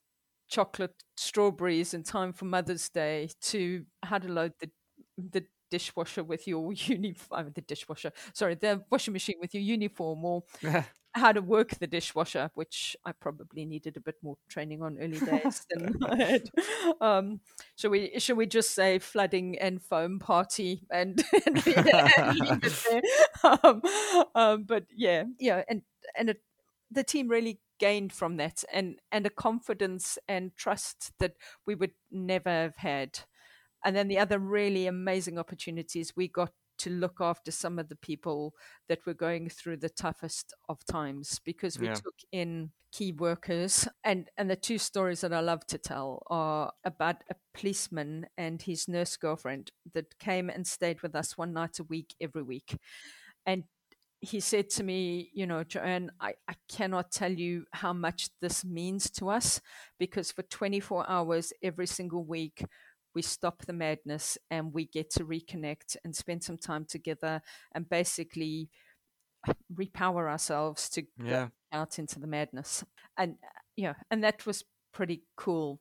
chocolate 0.49 1.03
strawberries 1.17 1.93
in 1.93 2.03
time 2.03 2.33
for 2.33 2.45
Mother's 2.45 2.89
Day 2.89 3.29
to 3.41 3.85
how 4.03 4.17
to 4.17 4.27
load 4.27 4.53
the 4.59 4.69
the 5.17 5.45
dishwasher 5.69 6.23
with 6.23 6.47
your 6.47 6.73
uniform, 6.73 7.51
the 7.53 7.61
dishwasher, 7.61 8.11
sorry, 8.33 8.55
the 8.55 8.83
washing 8.89 9.13
machine 9.13 9.37
with 9.39 9.53
your 9.53 9.63
uniform, 9.63 10.23
or 10.25 10.43
how 11.13 11.31
to 11.31 11.41
work 11.41 11.71
the 11.79 11.87
dishwasher, 11.87 12.51
which 12.53 12.95
I 13.05 13.11
probably 13.11 13.65
needed 13.65 13.97
a 13.97 14.01
bit 14.01 14.15
more 14.21 14.37
training 14.47 14.81
on 14.81 14.97
early 14.99 15.19
days 15.19 15.65
than 15.69 15.95
I 16.03 16.15
had. 16.15 16.49
Um, 17.01 17.39
should 17.75 17.91
we 17.91 18.19
should 18.19 18.37
we 18.37 18.45
just 18.45 18.71
say 18.75 18.99
flooding 18.99 19.57
and 19.59 19.81
foam 19.81 20.19
party 20.19 20.85
and, 20.91 21.23
and, 21.45 21.67
and 21.67 23.03
um, 23.43 23.81
um, 24.35 24.63
but 24.63 24.85
yeah, 24.95 25.23
yeah, 25.39 25.63
and 25.67 25.81
and 26.17 26.29
it, 26.29 26.41
the 26.91 27.03
team 27.03 27.27
really 27.27 27.59
gained 27.79 28.13
from 28.13 28.37
that 28.37 28.63
and 28.71 28.99
and 29.11 29.25
a 29.25 29.29
confidence 29.29 30.17
and 30.27 30.55
trust 30.55 31.11
that 31.19 31.33
we 31.65 31.75
would 31.75 31.93
never 32.11 32.49
have 32.49 32.75
had. 32.77 33.19
And 33.83 33.95
then 33.95 34.07
the 34.07 34.19
other 34.19 34.39
really 34.39 34.87
amazing 34.87 35.37
opportunities 35.37 36.13
we 36.15 36.27
got 36.27 36.51
to 36.79 36.89
look 36.89 37.17
after 37.19 37.51
some 37.51 37.77
of 37.77 37.89
the 37.89 37.95
people 37.95 38.55
that 38.87 39.05
were 39.05 39.13
going 39.13 39.49
through 39.49 39.77
the 39.77 39.89
toughest 39.89 40.53
of 40.69 40.83
times 40.85 41.39
because 41.43 41.77
we 41.77 41.87
yeah. 41.87 41.93
took 41.93 42.15
in 42.31 42.71
key 42.91 43.11
workers 43.11 43.87
and 44.03 44.29
and 44.37 44.49
the 44.49 44.55
two 44.55 44.79
stories 44.79 45.21
that 45.21 45.33
I 45.33 45.41
love 45.41 45.63
to 45.67 45.77
tell 45.77 46.23
are 46.27 46.71
about 46.83 47.17
a 47.29 47.35
policeman 47.53 48.25
and 48.35 48.59
his 48.59 48.87
nurse 48.87 49.15
girlfriend 49.15 49.71
that 49.93 50.17
came 50.17 50.49
and 50.49 50.65
stayed 50.65 51.01
with 51.03 51.15
us 51.15 51.37
one 51.37 51.53
night 51.53 51.77
a 51.79 51.83
week 51.83 52.15
every 52.19 52.41
week 52.41 52.77
and 53.45 53.65
he 54.21 54.39
said 54.41 54.69
to 54.71 54.83
me, 54.83 55.29
you 55.33 55.47
know, 55.47 55.63
Joanne, 55.63 56.11
I, 56.19 56.33
I 56.47 56.53
cannot 56.67 57.11
tell 57.11 57.31
you 57.31 57.65
how 57.71 57.93
much 57.93 58.29
this 58.41 58.65
means 58.65 59.09
to 59.11 59.29
us 59.29 59.61
because 59.97 60.31
for 60.31 60.43
24 60.43 61.09
hours 61.09 61.53
every 61.63 61.87
single 61.87 62.25
week, 62.25 62.65
we 63.15 63.21
stop 63.21 63.65
the 63.65 63.73
madness 63.73 64.37
and 64.51 64.73
we 64.73 64.85
get 64.85 65.09
to 65.11 65.25
reconnect 65.25 65.97
and 66.03 66.15
spend 66.15 66.43
some 66.43 66.57
time 66.57 66.85
together 66.85 67.41
and 67.73 67.89
basically 67.89 68.69
repower 69.73 70.29
ourselves 70.29 70.89
to 70.89 71.03
yeah. 71.23 71.47
out 71.71 71.99
into 71.99 72.19
the 72.19 72.27
madness. 72.27 72.83
And 73.17 73.35
yeah, 73.75 73.93
and 74.11 74.23
that 74.23 74.45
was 74.45 74.63
pretty 74.93 75.23
cool. 75.37 75.79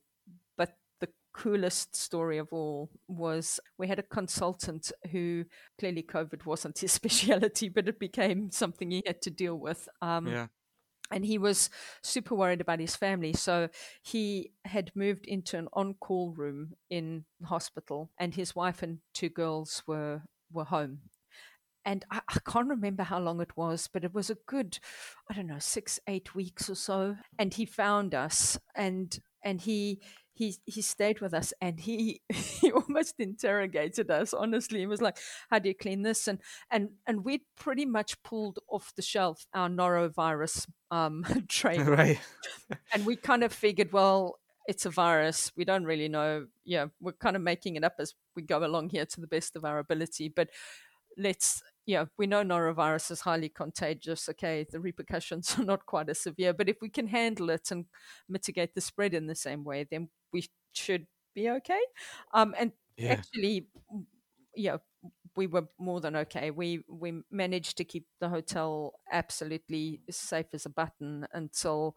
But 0.56 0.76
the 1.00 1.08
coolest 1.32 1.96
story 1.96 2.38
of 2.38 2.52
all 2.52 2.90
was 3.08 3.60
we 3.78 3.88
had 3.88 3.98
a 3.98 4.04
consultant 4.04 4.92
who 5.10 5.44
clearly 5.78 6.02
COVID 6.02 6.46
wasn't 6.46 6.78
his 6.78 6.92
speciality, 7.00 7.68
but 7.68 7.88
it 7.88 7.98
became 7.98 8.50
something 8.50 8.90
he 8.90 9.02
had 9.06 9.22
to 9.22 9.30
deal 9.30 9.56
with. 9.56 9.88
Um, 10.00 10.26
yeah. 10.26 10.46
And 11.10 11.24
he 11.24 11.38
was 11.38 11.70
super 12.02 12.34
worried 12.34 12.60
about 12.60 12.80
his 12.80 12.96
family. 12.96 13.32
So 13.32 13.68
he 14.02 14.52
had 14.64 14.92
moved 14.94 15.26
into 15.26 15.58
an 15.58 15.68
on-call 15.72 16.32
room 16.32 16.74
in 16.90 17.24
hospital, 17.44 18.10
and 18.18 18.34
his 18.34 18.54
wife 18.54 18.82
and 18.82 18.98
two 19.14 19.28
girls 19.28 19.82
were 19.86 20.22
were 20.52 20.64
home. 20.64 21.00
And 21.84 22.04
I, 22.10 22.20
I, 22.28 22.38
can't 22.46 22.68
remember 22.68 23.02
how 23.02 23.18
long 23.18 23.40
it 23.40 23.56
was, 23.56 23.88
but 23.90 24.04
it 24.04 24.12
was 24.12 24.28
a 24.28 24.36
good, 24.46 24.78
I 25.30 25.34
don't 25.34 25.46
know, 25.46 25.58
six, 25.58 25.98
eight 26.06 26.34
weeks 26.34 26.68
or 26.68 26.74
so. 26.74 27.16
And 27.38 27.54
he 27.54 27.64
found 27.64 28.14
us, 28.14 28.58
and 28.74 29.18
and 29.42 29.60
he 29.60 30.00
he 30.38 30.54
he 30.66 30.80
stayed 30.80 31.20
with 31.20 31.34
us 31.34 31.52
and 31.60 31.80
he 31.80 32.20
he 32.32 32.70
almost 32.70 33.16
interrogated 33.18 34.10
us 34.10 34.32
honestly. 34.32 34.80
He 34.80 34.86
was 34.86 35.02
like 35.02 35.18
how 35.50 35.58
do 35.58 35.68
you 35.68 35.74
clean 35.74 36.02
this? 36.02 36.28
And 36.28 36.40
and 36.70 36.90
and 37.06 37.24
we 37.24 37.42
pretty 37.56 37.84
much 37.84 38.22
pulled 38.22 38.60
off 38.68 38.92
the 38.94 39.02
shelf 39.02 39.46
our 39.52 39.68
norovirus 39.68 40.66
um 40.90 41.24
trade 41.48 41.86
right. 41.86 42.20
And 42.92 43.04
we 43.04 43.16
kind 43.16 43.42
of 43.42 43.52
figured 43.52 43.92
well 43.92 44.38
it's 44.68 44.84
a 44.84 44.90
virus. 44.90 45.50
We 45.56 45.64
don't 45.64 45.84
really 45.84 46.08
know. 46.08 46.46
Yeah 46.64 46.86
we're 47.00 47.12
kind 47.12 47.36
of 47.36 47.42
making 47.42 47.76
it 47.76 47.84
up 47.84 47.94
as 47.98 48.14
we 48.36 48.42
go 48.42 48.64
along 48.64 48.90
here 48.90 49.06
to 49.06 49.20
the 49.20 49.26
best 49.26 49.56
of 49.56 49.64
our 49.64 49.78
ability. 49.78 50.28
But 50.28 50.50
let's 51.16 51.62
yeah, 51.88 52.04
we 52.18 52.26
know 52.26 52.44
norovirus 52.44 53.10
is 53.10 53.22
highly 53.22 53.48
contagious. 53.48 54.28
Okay, 54.28 54.66
the 54.70 54.78
repercussions 54.78 55.54
are 55.58 55.64
not 55.64 55.86
quite 55.86 56.10
as 56.10 56.20
severe, 56.20 56.52
but 56.52 56.68
if 56.68 56.76
we 56.82 56.90
can 56.90 57.06
handle 57.06 57.48
it 57.48 57.70
and 57.70 57.86
mitigate 58.28 58.74
the 58.74 58.82
spread 58.82 59.14
in 59.14 59.26
the 59.26 59.34
same 59.34 59.64
way, 59.64 59.86
then 59.90 60.10
we 60.30 60.44
should 60.74 61.06
be 61.34 61.48
okay. 61.48 61.80
Um, 62.34 62.54
and 62.58 62.72
yeah. 62.98 63.12
actually, 63.12 63.68
yeah, 64.54 64.76
we 65.34 65.46
were 65.46 65.66
more 65.80 66.02
than 66.02 66.14
okay. 66.14 66.50
We 66.50 66.84
we 66.90 67.22
managed 67.30 67.78
to 67.78 67.84
keep 67.84 68.04
the 68.20 68.28
hotel 68.28 68.92
absolutely 69.10 70.02
safe 70.10 70.48
as 70.52 70.66
a 70.66 70.70
button 70.70 71.26
until 71.32 71.96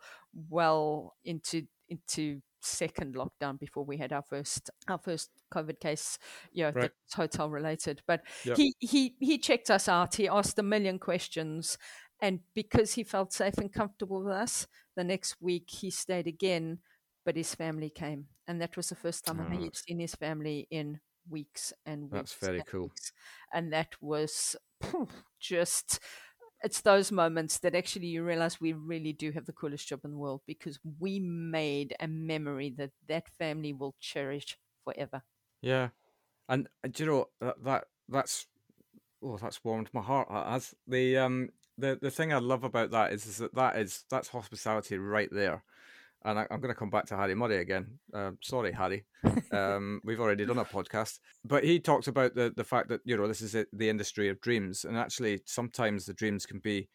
well 0.50 1.16
into 1.26 1.64
into 1.90 2.40
second 2.66 3.16
lockdown 3.16 3.60
before 3.60 3.84
we 3.84 3.98
had 3.98 4.14
our 4.14 4.24
first 4.24 4.70
our 4.88 4.98
first 4.98 5.30
COVID 5.54 5.80
case, 5.80 6.18
yeah, 6.52 6.66
right. 6.66 6.76
that's 6.76 7.14
hotel 7.14 7.50
related. 7.50 8.02
But 8.08 8.22
yep. 8.46 8.58
he 8.58 8.76
he 8.80 9.16
he 9.20 9.38
checked 9.38 9.70
us 9.70 9.88
out. 9.88 10.16
He 10.16 10.28
asked 10.28 10.60
a 10.60 10.64
million 10.64 11.00
questions, 11.00 11.78
and 12.22 12.40
because 12.54 12.94
he 12.94 13.04
felt 13.04 13.34
safe 13.34 13.58
and 13.58 13.72
comfortable 13.72 14.24
with 14.24 14.34
us, 14.34 14.68
the 14.96 15.04
next 15.04 15.38
week 15.42 15.70
he 15.70 15.90
stayed 15.90 16.28
again. 16.28 16.80
But 17.24 17.36
his 17.36 17.54
family 17.54 17.92
came, 17.92 18.26
and 18.48 18.60
that 18.62 18.76
was 18.76 18.90
the 18.90 18.96
first 18.96 19.26
time 19.26 19.40
oh, 19.40 19.46
ah. 19.48 19.58
he'd 19.58 19.76
seen 19.76 20.00
his 20.00 20.16
family 20.16 20.68
in 20.72 21.00
weeks 21.30 21.72
and 21.86 22.04
weeks. 22.04 22.14
That's 22.14 22.34
very 22.34 22.64
cool. 22.68 22.84
Weeks. 22.84 23.12
And 23.54 23.72
that 23.74 23.90
was 24.02 24.56
just 25.40 26.00
it's 26.64 26.82
those 26.82 27.12
moments 27.12 27.60
that 27.60 27.76
actually 27.76 28.08
you 28.08 28.24
realize 28.24 28.62
we 28.62 28.74
really 28.74 29.14
do 29.14 29.32
have 29.32 29.46
the 29.46 29.54
coolest 29.54 29.88
job 29.88 30.02
in 30.04 30.12
the 30.12 30.18
world 30.18 30.42
because 30.46 30.80
we 31.00 31.20
made 31.20 31.96
a 32.00 32.08
memory 32.08 32.70
that 32.78 32.92
that 33.08 33.30
family 33.30 33.74
will 33.74 33.96
cherish 34.00 34.58
forever. 34.84 35.24
Yeah, 35.62 35.90
and 36.50 36.68
uh, 36.84 36.90
do 36.90 37.04
you 37.04 37.10
know 37.10 37.30
that, 37.42 37.64
that 37.64 37.86
that's 38.10 38.48
oh 39.24 39.38
that's 39.38 39.64
warmed 39.64 39.90
my 39.94 40.02
heart. 40.02 40.30
As 40.32 40.76
the 40.88 41.18
um 41.18 41.50
the 41.78 42.00
the 42.02 42.12
thing 42.12 42.34
I 42.34 42.40
love 42.40 42.64
about 42.64 42.92
that 42.92 43.14
is, 43.14 43.26
is 43.26 43.38
that 43.38 43.56
that 43.56 43.78
is 43.78 44.06
that's 44.10 44.30
hospitality 44.30 44.98
right 44.98 45.30
there 45.32 45.64
and 46.24 46.40
I, 46.40 46.48
am 46.52 46.62
going 46.62 46.74
to 46.74 46.80
come 46.80 46.90
back 46.90 47.06
to 47.08 47.18
Harry 47.18 47.36
Murray 47.36 47.58
again. 47.58 48.00
Uh, 48.14 48.32
sorry, 48.42 48.72
Harry. 48.72 49.06
Um, 49.52 50.02
we've 50.06 50.20
already 50.20 50.46
done 50.46 50.60
a 50.60 50.66
podcast, 50.66 51.20
but 51.44 51.64
he 51.64 51.80
talks 51.80 52.08
about 52.08 52.36
the 52.36 52.54
the 52.56 52.64
fact 52.64 52.90
that 52.90 53.02
you 53.06 53.18
know 53.18 53.28
this 53.28 53.42
is 53.42 53.56
the 53.74 53.90
industry 53.90 54.30
of 54.30 54.42
dreams, 54.42 54.86
and 54.86 54.98
actually 54.98 55.42
sometimes 55.46 56.06
the 56.06 56.14
dreams 56.14 56.46
can 56.46 56.60
be 56.60 56.90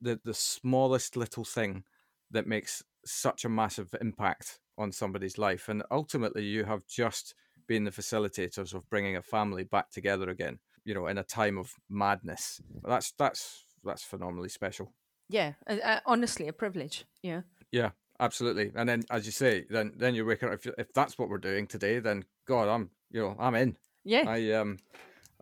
the 0.00 0.20
the 0.24 0.34
smallest 0.34 1.16
little 1.16 1.44
thing 1.44 1.84
that 2.30 2.46
makes 2.46 2.82
such 3.04 3.44
a 3.44 3.48
massive 3.48 3.94
impact 4.00 4.60
on 4.78 4.92
somebody's 4.92 5.38
life, 5.38 5.68
and 5.68 5.82
ultimately 5.90 6.44
you 6.44 6.64
have 6.64 6.86
just 6.86 7.34
been 7.66 7.84
the 7.84 7.90
facilitators 7.90 8.74
of 8.74 8.88
bringing 8.88 9.16
a 9.16 9.22
family 9.22 9.64
back 9.64 9.90
together 9.90 10.30
again. 10.30 10.58
You 10.84 10.94
know, 10.94 11.08
in 11.08 11.18
a 11.18 11.24
time 11.24 11.58
of 11.58 11.72
madness. 11.90 12.60
That's 12.84 13.12
that's 13.18 13.64
that's 13.82 14.04
phenomenally 14.04 14.50
special. 14.50 14.92
Yeah, 15.28 15.54
uh, 15.66 15.98
honestly, 16.06 16.46
a 16.46 16.52
privilege. 16.52 17.04
Yeah. 17.22 17.42
Yeah, 17.72 17.90
Absolutely, 18.18 18.72
and 18.74 18.88
then 18.88 19.02
as 19.10 19.26
you 19.26 19.32
say, 19.32 19.66
then 19.68 19.92
then 19.96 20.14
you 20.14 20.24
wake 20.24 20.42
up. 20.42 20.52
If 20.52 20.66
if 20.78 20.92
that's 20.94 21.18
what 21.18 21.28
we're 21.28 21.38
doing 21.38 21.66
today, 21.66 21.98
then 21.98 22.24
God, 22.46 22.68
I'm 22.68 22.90
you 23.10 23.20
know 23.20 23.36
I'm 23.38 23.54
in. 23.54 23.76
Yeah. 24.04 24.24
I 24.26 24.52
um, 24.52 24.78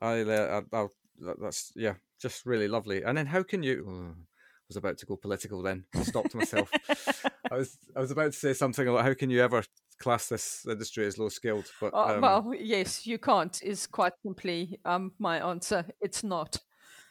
I 0.00 0.22
uh, 0.22 0.62
I, 0.72 0.86
that's 1.40 1.72
yeah, 1.76 1.94
just 2.20 2.46
really 2.46 2.66
lovely. 2.66 3.02
And 3.02 3.16
then 3.16 3.26
how 3.26 3.42
can 3.42 3.62
you? 3.62 3.86
Oh, 3.88 4.12
I 4.12 4.66
was 4.68 4.76
about 4.76 4.98
to 4.98 5.06
go 5.06 5.16
political. 5.16 5.62
Then 5.62 5.84
I 5.94 6.02
stopped 6.02 6.34
myself. 6.34 6.70
I 7.50 7.56
was 7.56 7.78
I 7.94 8.00
was 8.00 8.10
about 8.10 8.32
to 8.32 8.38
say 8.38 8.54
something 8.54 8.88
about 8.88 9.04
how 9.04 9.14
can 9.14 9.30
you 9.30 9.42
ever 9.42 9.62
class 9.98 10.28
this 10.28 10.66
industry 10.68 11.06
as 11.06 11.18
low 11.18 11.28
skilled? 11.28 11.70
But 11.80 11.92
oh, 11.94 12.14
um, 12.14 12.20
well, 12.22 12.54
yes, 12.58 13.06
you 13.06 13.18
can't. 13.18 13.62
Is 13.62 13.86
quite 13.86 14.14
simply 14.24 14.80
um 14.84 15.12
my 15.18 15.46
answer. 15.46 15.84
It's 16.00 16.24
not. 16.24 16.58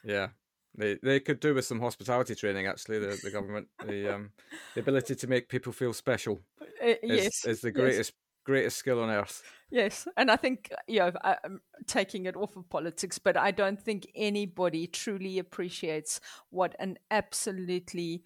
Yeah, 0.04 0.30
they 0.76 0.98
they 1.04 1.20
could 1.20 1.40
do 1.40 1.54
with 1.54 1.66
some 1.66 1.80
hospitality 1.80 2.36
training. 2.36 2.68
Actually, 2.68 3.00
the, 3.00 3.20
the 3.24 3.32
government 3.32 3.68
the 3.86 4.14
um 4.14 4.32
the 4.74 4.82
ability 4.82 5.16
to 5.16 5.28
make 5.28 5.50
people 5.50 5.72
feel 5.72 5.94
special 5.94 6.42
uh, 6.62 6.66
is, 6.86 6.98
yes 7.04 7.46
is 7.46 7.62
the 7.62 7.72
greatest 7.72 8.12
yes. 8.12 8.44
greatest 8.46 8.78
skill 8.78 9.02
on 9.02 9.10
earth. 9.10 9.44
Yes, 9.70 10.08
and 10.18 10.30
I 10.30 10.36
think 10.36 10.72
you 10.88 11.00
know 11.00 11.12
I'm 11.24 11.62
taking 11.88 12.26
it 12.26 12.36
off 12.36 12.56
of 12.56 12.70
politics, 12.70 13.20
but 13.20 13.38
I 13.38 13.52
don't 13.52 13.82
think 13.82 14.08
anybody 14.16 14.88
truly 14.88 15.40
appreciates 15.40 16.20
what 16.50 16.76
an 16.80 16.98
absolutely 17.12 18.24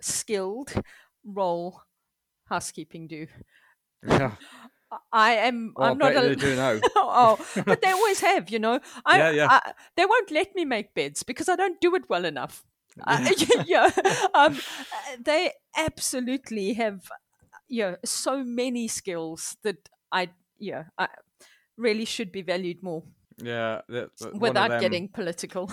skilled 0.00 0.72
role 1.24 1.82
housekeeping 2.46 3.06
do. 3.06 3.26
Yeah. 4.04 4.32
I 5.12 5.32
am. 5.32 5.72
Well, 5.76 5.92
I'm 5.92 5.98
not. 5.98 6.16
A, 6.16 6.36
do 6.36 6.56
now. 6.56 6.78
oh, 6.96 7.38
but 7.64 7.80
they 7.82 7.90
always 7.90 8.20
have. 8.20 8.50
You 8.50 8.58
know. 8.58 8.80
I, 9.06 9.18
yeah, 9.18 9.30
yeah. 9.30 9.46
I, 9.50 9.72
they 9.96 10.06
won't 10.06 10.30
let 10.30 10.54
me 10.54 10.64
make 10.64 10.94
beds 10.94 11.22
because 11.22 11.48
I 11.48 11.56
don't 11.56 11.80
do 11.80 11.94
it 11.94 12.08
well 12.08 12.24
enough. 12.24 12.64
uh, 13.06 13.30
yeah. 13.64 13.90
Um, 14.34 14.58
they 15.20 15.52
absolutely 15.76 16.74
have. 16.74 17.08
Yeah, 17.68 17.96
so 18.04 18.44
many 18.44 18.88
skills 18.88 19.56
that 19.62 19.88
I. 20.10 20.30
Yeah, 20.58 20.84
I 20.98 21.08
really 21.76 22.04
should 22.04 22.30
be 22.30 22.42
valued 22.42 22.82
more. 22.82 23.02
Yeah, 23.38 23.80
without 24.38 24.70
them, 24.70 24.80
getting 24.80 25.08
political. 25.08 25.72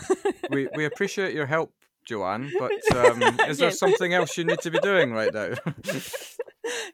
we 0.49 0.69
we 0.75 0.85
appreciate 0.85 1.33
your 1.33 1.45
help, 1.45 1.73
Joanne, 2.05 2.51
but 2.57 2.71
um, 2.95 3.21
is 3.47 3.57
there 3.57 3.71
something 3.71 4.13
else 4.13 4.37
you 4.37 4.45
need 4.45 4.61
to 4.61 4.71
be 4.71 4.79
doing 4.79 5.11
right 5.11 5.33
now? 5.33 5.53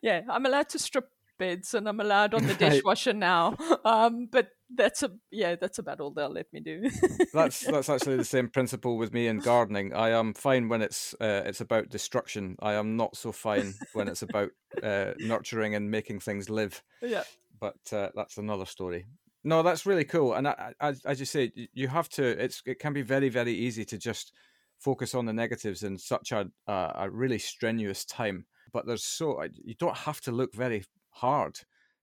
yeah, 0.01 0.21
I'm 0.28 0.45
allowed 0.45 0.69
to 0.69 0.80
strip 0.80 1.07
beds 1.38 1.73
and 1.73 1.88
I'm 1.88 1.99
allowed 1.99 2.33
on 2.33 2.45
the 2.47 2.53
dishwasher 2.55 3.13
now. 3.13 3.55
Um, 3.83 4.27
but 4.31 4.49
that's 4.73 5.03
a 5.03 5.11
yeah, 5.31 5.55
that's 5.55 5.79
about 5.79 5.99
all 5.99 6.11
they'll 6.11 6.29
let 6.29 6.51
me 6.51 6.59
do. 6.59 6.89
that's 7.33 7.59
that's 7.65 7.89
actually 7.89 8.17
the 8.17 8.25
same 8.25 8.49
principle 8.49 8.97
with 8.97 9.13
me 9.13 9.27
in 9.27 9.39
gardening. 9.39 9.93
I 9.93 10.09
am 10.09 10.33
fine 10.33 10.69
when 10.69 10.81
it's 10.81 11.13
uh, 11.21 11.43
it's 11.45 11.61
about 11.61 11.89
destruction. 11.89 12.55
I 12.61 12.73
am 12.73 12.97
not 12.97 13.15
so 13.15 13.31
fine 13.31 13.73
when 13.93 14.07
it's 14.07 14.21
about 14.21 14.49
uh, 14.81 15.13
nurturing 15.19 15.75
and 15.75 15.91
making 15.91 16.19
things 16.19 16.49
live. 16.49 16.83
Yeah. 17.01 17.23
But 17.59 17.93
uh, 17.93 18.09
that's 18.15 18.38
another 18.38 18.65
story. 18.65 19.05
No, 19.43 19.61
that's 19.61 19.86
really 19.86 20.03
cool. 20.03 20.33
And 20.33 20.47
I, 20.47 20.73
I, 20.81 20.93
as 21.05 21.19
you 21.19 21.25
say, 21.25 21.51
you 21.73 21.88
have 21.88 22.09
to. 22.09 22.23
It's 22.23 22.61
it 22.65 22.79
can 22.79 22.93
be 22.93 23.03
very 23.03 23.29
very 23.29 23.53
easy 23.53 23.86
to 23.86 23.97
just 23.97 24.33
focus 24.79 25.15
on 25.15 25.25
the 25.25 25.33
negatives 25.33 25.83
in 25.83 25.97
such 25.97 26.31
a 26.31 26.49
a 26.67 27.09
really 27.09 27.39
strenuous 27.39 28.05
time. 28.05 28.45
But 28.73 28.88
there's 28.88 29.03
so 29.03 29.41
you 29.63 29.75
don't 29.75 29.95
have 29.95 30.19
to 30.21 30.31
look 30.31 30.53
very 30.53 30.83
hard 31.16 31.59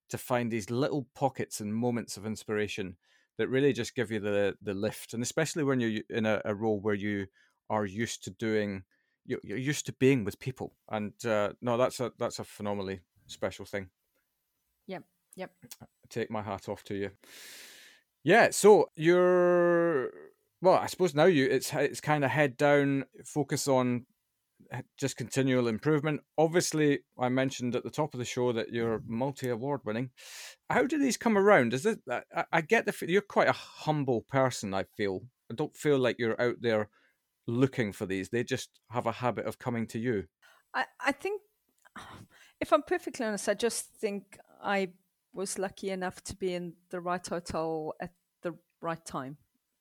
to 0.08 0.18
find 0.18 0.50
these 0.50 0.70
little 0.70 1.06
pockets 1.14 1.60
and 1.60 1.74
moments 1.74 2.16
of 2.16 2.26
inspiration 2.26 2.96
that 3.38 3.48
really 3.48 3.72
just 3.72 3.94
give 3.94 4.10
you 4.10 4.20
the 4.20 4.54
the 4.62 4.74
lift 4.74 5.14
and 5.14 5.22
especially 5.22 5.64
when 5.64 5.80
you're 5.80 6.02
in 6.10 6.26
a, 6.26 6.40
a 6.44 6.54
role 6.54 6.80
where 6.80 6.94
you 6.94 7.26
are 7.70 7.86
used 7.86 8.22
to 8.24 8.30
doing 8.30 8.82
you're, 9.24 9.40
used 9.42 9.86
to 9.86 9.92
being 9.92 10.24
with 10.24 10.38
people. 10.40 10.74
And 10.90 11.12
uh, 11.24 11.52
no 11.60 11.76
that's 11.76 12.00
a 12.00 12.12
that's 12.18 12.38
a 12.38 12.44
phenomenally 12.44 13.00
special 13.26 13.64
thing. 13.64 13.88
Yep 14.86 15.04
yep. 15.36 15.50
Take 16.08 16.30
my 16.30 16.42
hat 16.42 16.68
off 16.68 16.82
to 16.84 16.94
you. 16.94 17.10
Yeah 18.24 18.50
so 18.50 18.90
you're 18.94 20.10
well 20.60 20.74
i 20.74 20.86
suppose 20.86 21.14
now 21.14 21.24
you 21.24 21.46
it's 21.46 21.72
it's 21.74 22.00
kind 22.00 22.24
of 22.24 22.30
head 22.30 22.56
down 22.56 23.04
focus 23.24 23.66
on 23.66 24.06
Uh, 24.72 24.82
just 24.96 25.16
continual 25.16 25.68
improvement. 25.68 26.20
Obviously, 26.38 27.00
I 27.18 27.28
mentioned 27.28 27.76
at 27.76 27.84
the 27.84 27.90
top 27.90 28.14
of 28.14 28.18
the 28.18 28.24
show 28.24 28.52
that 28.52 28.70
you're 28.70 29.00
mm-hmm. 29.00 29.18
multi 29.18 29.48
award 29.48 29.80
winning. 29.84 30.10
How 30.70 30.86
do 30.86 30.98
these 30.98 31.16
come 31.16 31.36
around? 31.36 31.74
Is 31.74 31.84
it? 31.84 32.00
I, 32.10 32.44
I 32.52 32.60
get 32.62 32.86
the 32.86 32.94
you're 33.06 33.22
quite 33.22 33.48
a 33.48 33.52
humble 33.52 34.22
person. 34.22 34.72
I 34.72 34.84
feel. 34.96 35.22
I 35.50 35.54
don't 35.54 35.76
feel 35.76 35.98
like 35.98 36.16
you're 36.18 36.40
out 36.40 36.56
there 36.60 36.88
looking 37.46 37.92
for 37.92 38.06
these. 38.06 38.30
They 38.30 38.44
just 38.44 38.70
have 38.90 39.06
a 39.06 39.12
habit 39.12 39.46
of 39.46 39.58
coming 39.58 39.86
to 39.88 39.98
you. 39.98 40.24
I, 40.74 40.84
I 41.04 41.12
think, 41.12 41.42
if 42.60 42.72
I'm 42.72 42.82
perfectly 42.82 43.26
honest, 43.26 43.48
I 43.48 43.54
just 43.54 43.86
think 44.00 44.38
I 44.62 44.88
was 45.34 45.58
lucky 45.58 45.90
enough 45.90 46.22
to 46.24 46.36
be 46.36 46.54
in 46.54 46.74
the 46.90 47.00
right 47.00 47.26
hotel 47.26 47.94
at 48.00 48.12
the 48.42 48.54
right 48.80 49.04
time, 49.04 49.36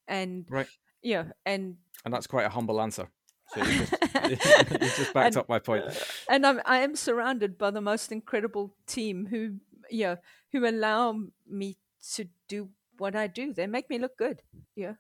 and 0.08 0.46
right, 0.50 0.68
yeah, 1.02 1.26
and 1.46 1.78
and 2.04 2.14
that's 2.14 2.28
quite 2.28 2.46
a 2.46 2.50
humble 2.50 2.82
answer. 2.82 3.08
So 3.54 3.64
you 3.64 3.80
just, 3.80 3.92
you 4.72 4.78
just 4.78 5.14
backed 5.14 5.28
and, 5.28 5.38
up 5.38 5.50
my 5.50 5.60
point. 5.60 5.86
And 6.30 6.46
I'm 6.46 6.62
I 6.66 6.80
am 6.80 6.96
surrounded 6.96 7.58
by 7.58 7.72
the 7.72 7.82
most 7.82 8.12
incredible 8.12 8.76
team 8.88 9.28
who 9.28 9.58
you 9.90 10.06
know 10.06 10.18
who 10.52 10.68
allow 10.68 11.20
me 11.48 11.78
to 12.14 12.28
do 12.48 12.70
what 12.98 13.16
I 13.16 13.28
do. 13.28 13.54
They 13.54 13.68
make 13.68 13.90
me 13.90 13.98
look 13.98 14.18
good. 14.18 14.42
Yeah. 14.76 14.94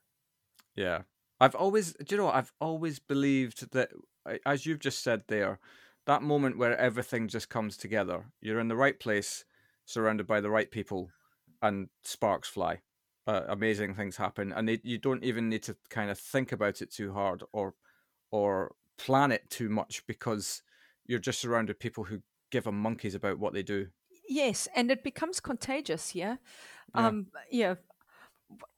Yeah. 0.75 1.01
I've 1.39 1.55
always, 1.55 1.93
do 1.93 2.15
you 2.15 2.21
know, 2.21 2.29
I've 2.29 2.53
always 2.61 2.99
believed 2.99 3.71
that, 3.71 3.89
as 4.45 4.65
you've 4.65 4.79
just 4.79 5.03
said 5.03 5.23
there, 5.27 5.59
that 6.05 6.21
moment 6.21 6.57
where 6.57 6.77
everything 6.77 7.27
just 7.27 7.49
comes 7.49 7.77
together. 7.77 8.25
You're 8.41 8.59
in 8.59 8.67
the 8.67 8.75
right 8.75 8.99
place, 8.99 9.43
surrounded 9.85 10.27
by 10.27 10.41
the 10.41 10.49
right 10.49 10.69
people, 10.69 11.09
and 11.61 11.89
sparks 12.03 12.47
fly. 12.47 12.81
Uh, 13.27 13.41
amazing 13.47 13.93
things 13.93 14.17
happen, 14.17 14.51
and 14.51 14.79
you 14.83 14.97
don't 14.97 15.23
even 15.23 15.47
need 15.47 15.63
to 15.63 15.75
kind 15.89 16.09
of 16.09 16.17
think 16.17 16.51
about 16.51 16.81
it 16.81 16.91
too 16.91 17.13
hard 17.13 17.43
or 17.53 17.75
or 18.31 18.75
plan 18.97 19.31
it 19.31 19.49
too 19.49 19.69
much 19.69 20.05
because 20.07 20.61
you're 21.05 21.19
just 21.19 21.39
surrounded 21.39 21.79
people 21.79 22.03
who 22.03 22.21
give 22.51 22.67
a 22.67 22.71
monkeys 22.71 23.15
about 23.15 23.39
what 23.39 23.53
they 23.53 23.63
do. 23.63 23.87
Yes, 24.27 24.67
and 24.75 24.91
it 24.91 25.03
becomes 25.03 25.39
contagious. 25.39 26.15
Yeah, 26.15 26.37
yeah. 26.95 27.07
um, 27.07 27.27
yeah. 27.51 27.75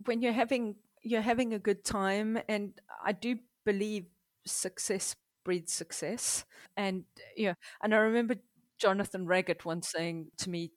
When 0.06 0.22
you're 0.22 0.34
having 0.34 0.76
you're 1.04 1.22
having 1.22 1.54
a 1.54 1.60
good 1.60 1.84
time, 1.84 2.40
and 2.48 2.74
I 3.04 3.12
do 3.12 3.38
believe 3.66 4.06
success 4.46 5.16
breeds 5.44 5.74
success. 5.74 6.46
And 6.78 7.04
yeah, 7.36 7.54
and 7.82 7.94
I 7.94 7.98
remember 7.98 8.36
Jonathan 8.80 9.26
Raggett 9.28 9.66
once 9.66 9.90
saying 9.92 10.32
to 10.40 10.50
me, 10.50 10.72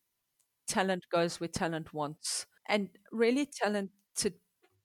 "Talent 0.66 1.04
goes 1.10 1.40
where 1.40 1.48
talent 1.48 1.94
wants." 1.94 2.46
And 2.68 2.88
really 3.12 3.46
talented 3.46 4.34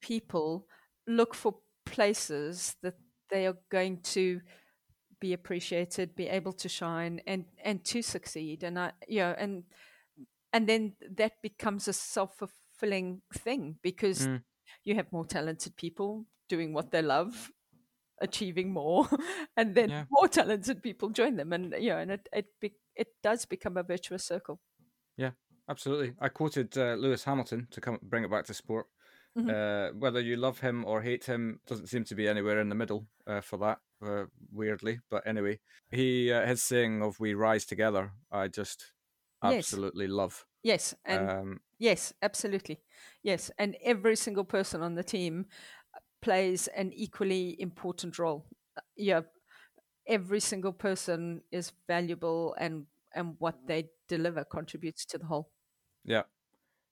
people 0.02 0.68
look 1.08 1.34
for 1.34 1.56
places 1.86 2.76
that 2.84 2.96
they 3.32 3.48
are 3.48 3.58
going 3.70 4.02
to 4.02 4.42
be 5.20 5.34
appreciated, 5.34 6.16
be 6.16 6.28
able 6.28 6.54
to 6.54 6.70
shine, 6.70 7.22
and 7.26 7.46
and 7.64 7.84
to 7.86 8.02
succeed. 8.02 8.64
And 8.64 8.78
I, 8.78 8.92
you 9.08 9.20
know, 9.20 9.36
and 9.38 9.64
and 10.52 10.68
then 10.68 10.94
that 11.18 11.42
becomes 11.42 11.88
a 11.88 11.94
self 11.94 12.36
fulfilling 12.38 13.22
thing 13.34 13.78
because 13.82 14.28
mm. 14.28 14.42
you 14.84 14.96
have 14.96 15.12
more 15.12 15.26
talented 15.26 15.76
people 15.78 16.26
doing 16.50 16.74
what 16.74 16.92
they 16.92 17.02
love 17.02 17.52
achieving 18.20 18.72
more, 18.72 19.08
and 19.58 19.76
then 19.76 19.90
yeah. 19.90 20.04
more 20.12 20.28
talented 20.28 20.84
people 20.84 21.10
join 21.10 21.36
them, 21.36 21.54
and 21.54 21.74
you 21.80 21.90
know, 21.90 21.98
and 21.98 22.12
it 22.12 22.30
it 22.34 22.46
be, 22.60 22.74
it 22.96 23.08
does 23.24 23.46
become 23.46 23.78
a 23.78 23.84
virtuous 23.84 24.26
circle. 24.26 24.60
Yeah, 25.18 25.32
absolutely. 25.70 26.14
I 26.20 26.30
quoted 26.30 26.78
uh, 26.78 26.96
Lewis 26.96 27.24
Hamilton 27.24 27.68
to 27.72 27.82
come 27.82 28.00
bring 28.02 28.24
it 28.24 28.32
back 28.32 28.46
to 28.46 28.54
sport. 28.54 28.88
Mm-hmm. 29.38 29.50
Uh, 29.50 29.98
whether 29.98 30.20
you 30.20 30.36
love 30.36 30.60
him 30.60 30.84
or 30.86 31.02
hate 31.02 31.24
him 31.24 31.62
doesn't 31.66 31.88
seem 31.88 32.04
to 32.04 32.16
be 32.16 32.28
anywhere 32.28 32.60
in 32.60 32.68
the 32.68 32.76
middle 32.76 33.08
uh, 33.26 33.40
for 33.40 33.58
that. 33.58 33.80
Uh, 34.06 34.26
weirdly, 34.52 35.00
but 35.10 35.26
anyway, 35.26 35.60
he 35.90 36.32
uh, 36.32 36.46
his 36.46 36.64
saying 36.64 37.02
of 37.02 37.20
"We 37.20 37.34
rise 37.34 37.66
together." 37.66 38.12
I 38.32 38.48
just 38.48 38.92
absolutely 39.44 40.06
yes. 40.06 40.14
love. 40.14 40.46
Yes, 40.64 40.96
and 41.06 41.30
um, 41.30 41.60
yes, 41.80 42.14
absolutely, 42.22 42.82
yes, 43.24 43.52
and 43.58 43.78
every 43.84 44.16
single 44.16 44.44
person 44.44 44.82
on 44.82 44.96
the 44.96 45.04
team 45.04 45.46
plays 46.22 46.68
an 46.68 46.92
equally 46.94 47.56
important 47.60 48.20
role. 48.20 48.48
Uh, 48.76 48.82
yeah, 48.98 49.22
every 50.08 50.40
single 50.40 50.74
person 50.74 51.42
is 51.52 51.72
valuable, 51.88 52.56
and 52.60 52.86
and 53.16 53.36
what 53.40 53.56
they 53.68 53.90
deliver 54.10 54.44
contributes 54.44 55.06
to 55.06 55.18
the 55.18 55.26
whole. 55.26 55.52
Yeah, 56.04 56.24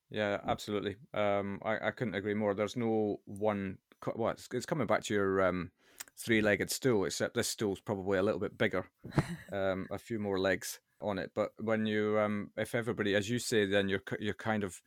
yeah, 0.09 0.39
absolutely. 0.47 0.95
Um, 1.13 1.59
I 1.63 1.87
I 1.87 1.91
couldn't 1.91 2.15
agree 2.15 2.33
more. 2.33 2.53
There's 2.53 2.75
no 2.75 3.19
one. 3.25 3.77
Well, 4.15 4.31
it's, 4.31 4.47
it's 4.53 4.65
coming 4.65 4.87
back 4.87 5.03
to 5.03 5.13
your 5.13 5.41
um, 5.45 5.71
three-legged 6.17 6.71
stool, 6.71 7.05
except 7.05 7.33
this 7.35 7.49
stool's 7.49 7.81
probably 7.81 8.17
a 8.17 8.23
little 8.23 8.39
bit 8.39 8.57
bigger, 8.57 8.85
um, 9.51 9.87
a 9.91 9.97
few 9.97 10.19
more 10.19 10.39
legs 10.39 10.79
on 11.01 11.19
it. 11.19 11.31
But 11.35 11.51
when 11.59 11.85
you, 11.85 12.17
um, 12.19 12.51
if 12.57 12.75
everybody, 12.75 13.15
as 13.15 13.29
you 13.29 13.39
say, 13.39 13.65
then 13.65 13.89
you're 13.89 14.03
you're 14.19 14.33
kind 14.33 14.63
of 14.63 14.81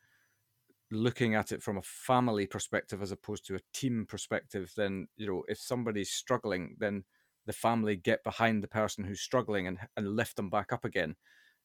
looking 0.91 1.35
at 1.35 1.53
it 1.53 1.63
from 1.63 1.79
a 1.79 1.83
family 1.83 2.47
perspective 2.47 3.01
as 3.01 3.13
opposed 3.13 3.47
to 3.47 3.55
a 3.55 3.61
team 3.73 4.07
perspective, 4.09 4.73
then 4.77 5.09
you 5.17 5.27
know 5.27 5.45
if 5.49 5.59
somebody's 5.59 6.11
struggling, 6.11 6.77
then 6.79 7.05
the 7.47 7.53
family 7.53 7.97
get 7.97 8.23
behind 8.25 8.63
the 8.63 8.69
person 8.69 9.05
who's 9.05 9.21
struggling 9.21 9.67
and 9.67 9.79
and 9.97 10.17
lift 10.17 10.37
them 10.37 10.51
back 10.51 10.73
up 10.73 10.85
again, 10.85 11.17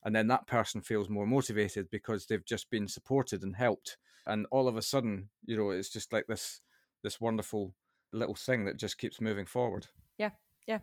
and 0.07 0.15
then 0.15 0.27
that 0.27 0.47
person 0.47 0.79
feels 0.79 1.09
more 1.09 1.27
motivated 1.27 1.89
because 1.91 2.25
they've 2.25 2.45
just 2.45 2.69
been 2.69 2.87
supported 2.87 3.43
and 3.43 3.57
helped, 3.57 3.97
and 4.25 4.47
all 4.51 4.69
of 4.69 4.77
a 4.77 4.81
sudden, 4.81 5.27
you 5.45 5.57
know, 5.57 5.71
it's 5.71 5.89
just 5.89 6.13
like 6.13 6.27
this 6.27 6.61
this 7.03 7.19
wonderful 7.19 7.75
little 8.13 8.33
thing 8.33 8.63
that 8.63 8.77
just 8.77 8.97
keeps 8.97 9.19
moving 9.19 9.45
forward. 9.45 9.87
Yeah, 10.17 10.29
yeah. 10.65 10.79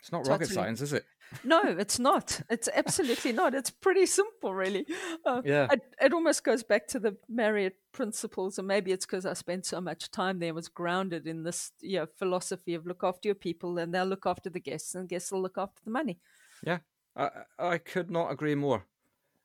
It's 0.00 0.10
not 0.10 0.24
totally. 0.24 0.32
rocket 0.32 0.48
science, 0.48 0.80
is 0.80 0.92
it? 0.92 1.04
no, 1.44 1.62
it's 1.78 2.00
not. 2.00 2.40
It's 2.50 2.68
absolutely 2.74 3.30
not. 3.30 3.54
It's 3.54 3.70
pretty 3.70 4.04
simple, 4.04 4.52
really. 4.52 4.84
Uh, 5.24 5.40
yeah. 5.44 5.68
It, 5.70 5.82
it, 6.00 6.12
almost 6.12 6.42
goes 6.42 6.64
back 6.64 6.88
to 6.88 6.98
the 6.98 7.16
Marriott 7.28 7.76
principles, 7.92 8.58
and 8.58 8.66
maybe 8.66 8.90
it's 8.90 9.06
because 9.06 9.24
I 9.26 9.34
spent 9.34 9.64
so 9.64 9.80
much 9.80 10.10
time 10.10 10.40
there, 10.40 10.52
was 10.54 10.66
grounded 10.66 11.28
in 11.28 11.44
this 11.44 11.70
you 11.80 12.00
know, 12.00 12.06
philosophy 12.18 12.74
of 12.74 12.84
look 12.84 13.04
after 13.04 13.28
your 13.28 13.36
people, 13.36 13.78
and 13.78 13.94
they'll 13.94 14.04
look 14.04 14.26
after 14.26 14.50
the 14.50 14.58
guests, 14.58 14.96
and 14.96 15.08
guests 15.08 15.30
will 15.30 15.40
look 15.40 15.56
after 15.56 15.80
the 15.84 15.92
money. 15.92 16.18
Yeah, 16.66 16.78
I, 17.16 17.30
I 17.58 17.78
could 17.78 18.10
not 18.10 18.30
agree 18.30 18.54
more. 18.54 18.84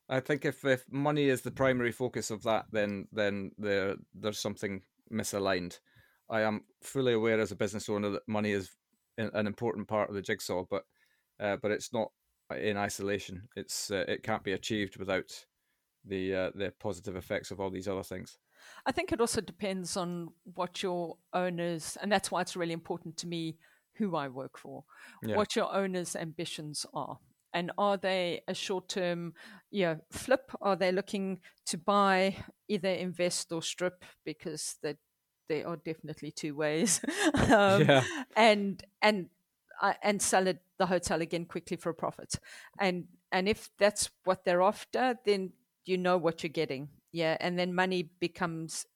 I 0.08 0.20
think 0.20 0.44
if, 0.44 0.64
if 0.64 0.84
money 0.90 1.28
is 1.28 1.42
the 1.42 1.52
primary 1.52 1.92
focus 1.92 2.30
of 2.30 2.42
that, 2.42 2.66
then 2.72 3.06
then 3.12 3.52
there 3.58 3.94
there's 4.12 4.40
something 4.40 4.82
misaligned. 5.12 5.78
I 6.28 6.42
am 6.42 6.64
fully 6.82 7.12
aware 7.12 7.40
as 7.40 7.52
a 7.52 7.56
business 7.56 7.88
owner 7.88 8.10
that 8.10 8.28
money 8.28 8.52
is 8.52 8.70
an 9.18 9.46
important 9.46 9.88
part 9.88 10.08
of 10.08 10.14
the 10.14 10.22
jigsaw, 10.22 10.64
but 10.68 10.84
uh, 11.38 11.56
but 11.62 11.70
it's 11.70 11.92
not 11.92 12.10
in 12.58 12.76
isolation. 12.76 13.48
It's 13.56 13.90
uh, 13.90 14.04
it 14.08 14.22
can't 14.22 14.42
be 14.42 14.52
achieved 14.52 14.96
without 14.96 15.46
the 16.04 16.34
uh, 16.34 16.50
the 16.54 16.72
positive 16.80 17.16
effects 17.16 17.50
of 17.50 17.60
all 17.60 17.70
these 17.70 17.88
other 17.88 18.02
things. 18.02 18.38
I 18.86 18.92
think 18.92 19.12
it 19.12 19.20
also 19.20 19.40
depends 19.40 19.96
on 19.96 20.28
what 20.54 20.82
your 20.82 21.16
owners, 21.32 21.96
and 22.02 22.10
that's 22.10 22.30
why 22.30 22.40
it's 22.40 22.56
really 22.56 22.72
important 22.72 23.16
to 23.18 23.26
me 23.26 23.58
who 23.94 24.16
I 24.16 24.28
work 24.28 24.58
for, 24.58 24.84
yeah. 25.22 25.36
what 25.36 25.56
your 25.56 25.72
owners' 25.72 26.16
ambitions 26.16 26.86
are. 26.94 27.18
And 27.52 27.72
are 27.78 27.96
they 27.96 28.42
a 28.46 28.54
short 28.54 28.88
term 28.88 29.34
you 29.70 29.86
know, 29.86 30.00
flip? 30.10 30.50
Are 30.60 30.76
they 30.76 30.92
looking 30.92 31.40
to 31.66 31.78
buy, 31.78 32.36
either 32.68 32.88
invest 32.88 33.52
or 33.52 33.62
strip 33.62 34.04
because 34.24 34.76
they 34.82 34.94
there 35.50 35.66
are 35.66 35.76
definitely 35.76 36.30
two 36.30 36.54
ways. 36.54 37.00
um, 37.34 37.82
yeah. 37.82 38.04
And 38.36 38.82
and 39.02 39.28
uh, 39.82 39.94
and 40.02 40.22
sell 40.22 40.46
it 40.46 40.62
the 40.78 40.86
hotel 40.86 41.20
again 41.20 41.44
quickly 41.44 41.76
for 41.76 41.90
a 41.90 41.94
profit. 41.94 42.36
And 42.78 43.06
and 43.32 43.48
if 43.48 43.68
that's 43.78 44.10
what 44.24 44.44
they're 44.44 44.62
after, 44.62 45.16
then 45.26 45.52
you 45.84 45.98
know 45.98 46.16
what 46.16 46.42
you're 46.42 46.48
getting. 46.48 46.88
Yeah, 47.12 47.36
and 47.40 47.58
then 47.58 47.74
money 47.74 48.10
becomes 48.20 48.86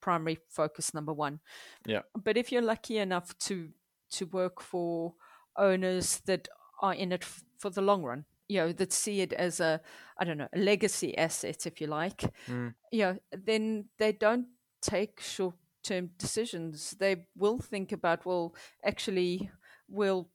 primary 0.00 0.38
focus 0.48 0.92
number 0.92 1.12
one. 1.12 1.38
Yeah. 1.86 2.02
But 2.14 2.36
if 2.36 2.50
you're 2.50 2.62
lucky 2.62 2.98
enough 2.98 3.38
to 3.46 3.70
to 4.10 4.26
work 4.26 4.60
for 4.60 5.14
owners 5.56 6.20
that 6.26 6.48
are 6.80 6.94
in 6.94 7.12
it 7.12 7.22
f- 7.22 7.44
for 7.58 7.70
the 7.70 7.82
long 7.82 8.02
run, 8.02 8.24
you 8.48 8.58
know, 8.58 8.72
that 8.72 8.92
see 8.92 9.20
it 9.20 9.32
as 9.32 9.60
a 9.60 9.80
I 10.18 10.24
don't 10.24 10.38
know 10.38 10.48
a 10.52 10.58
legacy 10.58 11.16
asset, 11.16 11.66
if 11.66 11.80
you 11.80 11.86
like, 11.86 12.24
mm. 12.46 12.74
you 12.92 13.00
know, 13.00 13.18
then 13.32 13.86
they 13.98 14.12
don't 14.12 14.46
take 14.80 15.20
short 15.20 15.54
term 15.82 16.10
decisions. 16.18 16.96
They 16.98 17.26
will 17.36 17.58
think 17.58 17.92
about, 17.92 18.26
well, 18.26 18.54
actually, 18.84 19.50
we'll 19.88 20.28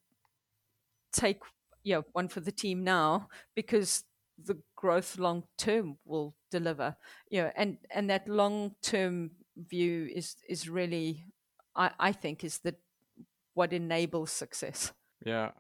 take 1.11 1.41
yeah 1.83 2.01
one 2.13 2.27
for 2.27 2.39
the 2.39 2.51
team 2.51 2.83
now 2.83 3.27
because 3.55 4.03
the 4.43 4.57
growth 4.75 5.17
long 5.17 5.43
term 5.57 5.97
will 6.05 6.35
deliver. 6.51 6.95
You 7.29 7.43
know, 7.43 7.51
and 7.55 7.77
and 7.91 8.09
that 8.09 8.27
long 8.27 8.75
term 8.81 9.31
view 9.55 10.09
is 10.13 10.35
is 10.47 10.69
really, 10.69 11.25
I 11.75 11.91
I 11.99 12.11
think, 12.11 12.43
is 12.43 12.59
that 12.59 12.75
what 13.53 13.73
enables 13.73 14.31
success. 14.31 14.91
Yeah, 15.25 15.51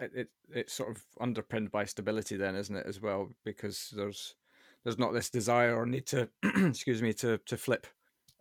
it 0.00 0.28
it's 0.50 0.72
sort 0.72 0.90
of 0.90 1.02
underpinned 1.20 1.70
by 1.70 1.84
stability 1.84 2.36
then 2.36 2.56
isn't 2.56 2.76
it 2.76 2.86
as 2.86 3.00
well 3.00 3.28
because 3.44 3.92
there's 3.94 4.34
there's 4.84 4.98
not 4.98 5.12
this 5.12 5.28
desire 5.30 5.76
or 5.76 5.84
need 5.84 6.06
to 6.06 6.28
excuse 6.42 7.02
me 7.02 7.12
to 7.12 7.38
to 7.46 7.56
flip 7.56 7.86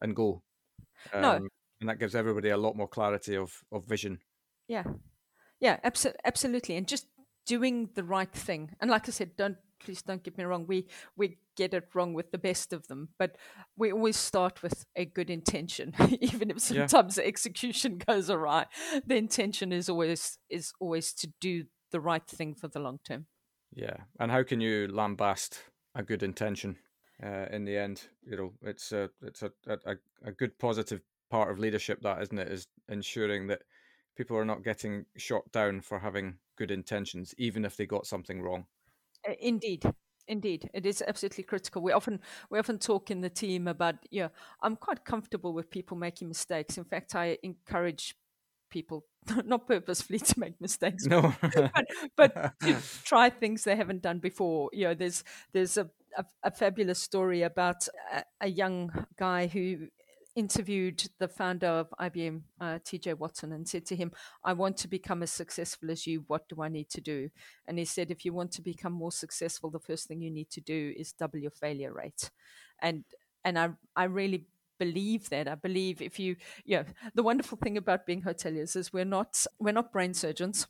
and 0.01 0.15
go 0.15 0.41
um, 1.13 1.21
no. 1.21 1.47
And 1.80 1.89
that 1.89 1.99
gives 1.99 2.15
everybody 2.15 2.49
a 2.49 2.57
lot 2.57 2.75
more 2.75 2.88
clarity 2.88 3.36
of, 3.36 3.63
of 3.71 3.86
vision. 3.86 4.19
Yeah. 4.67 4.84
Yeah, 5.59 5.80
abso- 5.84 6.15
absolutely. 6.25 6.75
And 6.75 6.88
just 6.88 7.07
doing 7.45 7.89
the 7.95 8.03
right 8.03 8.32
thing. 8.32 8.71
And 8.80 8.89
like 8.89 9.07
I 9.07 9.11
said, 9.11 9.36
don't 9.38 9.57
please 9.80 10.01
don't 10.01 10.23
get 10.23 10.38
me 10.38 10.43
wrong. 10.43 10.65
We 10.67 10.88
we 11.15 11.38
get 11.55 11.73
it 11.73 11.89
wrong 11.93 12.13
with 12.13 12.32
the 12.32 12.38
best 12.38 12.73
of 12.73 12.88
them, 12.88 13.09
but 13.17 13.38
we 13.75 13.91
always 13.91 14.17
start 14.17 14.61
with 14.61 14.86
a 14.95 15.05
good 15.05 15.30
intention, 15.30 15.93
even 16.21 16.51
if 16.51 16.59
sometimes 16.59 17.17
yeah. 17.17 17.23
the 17.23 17.28
execution 17.28 17.97
goes 18.07 18.30
awry. 18.30 18.65
The 19.05 19.15
intention 19.15 19.71
is 19.71 19.89
always 19.89 20.38
is 20.49 20.73
always 20.80 21.13
to 21.13 21.32
do 21.39 21.65
the 21.91 21.99
right 21.99 22.28
thing 22.28 22.55
for 22.55 22.67
the 22.67 22.80
long 22.80 22.99
term. 23.05 23.28
Yeah, 23.73 23.97
and 24.19 24.32
how 24.32 24.43
can 24.43 24.61
you 24.61 24.88
lambast 24.88 25.59
a 25.93 26.03
good 26.03 26.23
intention? 26.23 26.78
uh, 27.23 27.45
in 27.51 27.65
the 27.65 27.78
end. 27.78 28.07
You 28.25 28.38
know, 28.38 28.53
it's 28.61 28.91
a 28.91 29.09
it's 29.21 29.43
a, 29.43 29.51
a, 29.67 29.95
a 30.25 30.32
good 30.32 30.57
positive 30.59 31.01
part 31.30 31.51
of 31.51 31.59
leadership 31.59 32.01
that 32.01 32.21
isn't 32.21 32.39
it 32.39 32.51
is 32.51 32.67
ensuring 32.89 33.47
that 33.47 33.63
people 34.15 34.38
are 34.38 34.45
not 34.45 34.63
getting 34.63 35.05
shot 35.17 35.51
down 35.51 35.82
for 35.82 35.99
having 35.99 36.38
good 36.57 36.71
intentions, 36.71 37.34
even 37.38 37.65
if 37.65 37.78
they 37.78 37.86
got 37.86 38.05
something 38.05 38.41
wrong. 38.41 38.65
Uh, 39.28 39.34
indeed, 39.39 39.84
indeed, 40.28 40.69
it 40.73 40.86
is 40.86 41.03
absolutely 41.07 41.43
critical. 41.43 41.82
We 41.82 41.91
often 41.91 42.19
we 42.49 42.59
often 42.59 42.80
talk 42.80 43.11
in 43.11 43.21
the 43.21 43.30
team 43.30 43.67
about 43.67 43.95
yeah. 44.11 44.30
I'm 44.61 44.75
quite 44.75 45.05
comfortable 45.05 45.53
with 45.53 45.69
people 45.69 45.97
making 45.97 46.28
mistakes. 46.28 46.78
In 46.78 46.86
fact, 46.86 47.15
I 47.15 47.38
encourage 47.43 48.15
people 48.69 49.05
not 49.45 49.67
purposefully 49.67 50.19
to 50.19 50.39
make 50.39 50.59
mistakes 50.59 51.05
no 51.05 51.34
but, 51.41 51.86
but 52.15 52.59
to 52.59 52.75
try 53.03 53.30
things 53.30 53.63
they 53.63 53.75
haven't 53.75 54.01
done 54.01 54.19
before 54.19 54.69
you 54.73 54.84
know 54.84 54.93
there's 54.93 55.23
there's 55.53 55.78
a, 55.78 55.89
a, 56.17 56.25
a 56.43 56.51
fabulous 56.51 56.99
story 56.99 57.43
about 57.43 57.88
a, 58.13 58.23
a, 58.41 58.47
young 58.49 58.91
guy 59.17 59.47
who 59.47 59.88
interviewed 60.38 61.03
the 61.17 61.27
founder 61.27 61.67
of 61.67 61.88
IBM, 61.99 62.41
uh, 62.61 62.77
TJ 62.85 63.17
Watson, 63.17 63.51
and 63.51 63.67
said 63.67 63.85
to 63.88 63.95
him, 63.95 64.11
I 64.45 64.53
want 64.53 64.77
to 64.77 64.88
become 64.88 65.23
as 65.23 65.31
successful 65.31 65.89
as 65.89 66.05
you. 66.05 66.23
What 66.27 66.47
do 66.47 66.61
I 66.61 66.69
need 66.69 66.89
to 66.91 67.01
do? 67.01 67.29
And 67.67 67.79
he 67.79 67.85
said, 67.85 68.11
If 68.11 68.23
you 68.23 68.33
want 68.33 68.51
to 68.53 68.61
become 68.61 68.93
more 68.93 69.11
successful, 69.11 69.71
the 69.71 69.79
first 69.79 70.07
thing 70.07 70.21
you 70.21 70.29
need 70.29 70.51
to 70.51 70.61
do 70.61 70.93
is 70.95 71.11
double 71.11 71.39
your 71.39 71.51
failure 71.51 71.91
rate. 71.91 72.29
And 72.81 73.03
and 73.43 73.57
I, 73.57 73.69
I 73.95 74.03
really 74.03 74.45
believe 74.77 75.29
that. 75.29 75.47
I 75.47 75.55
believe 75.55 76.01
if 76.01 76.19
you, 76.19 76.35
yeah, 76.65 76.83
the 77.15 77.23
wonderful 77.23 77.57
thing 77.57 77.77
about 77.77 78.05
being 78.05 78.21
hoteliers 78.21 78.75
is 78.75 78.93
we're 78.93 79.05
not 79.05 79.43
we're 79.59 79.71
not 79.71 79.91
brain 79.91 80.13
surgeons, 80.13 80.67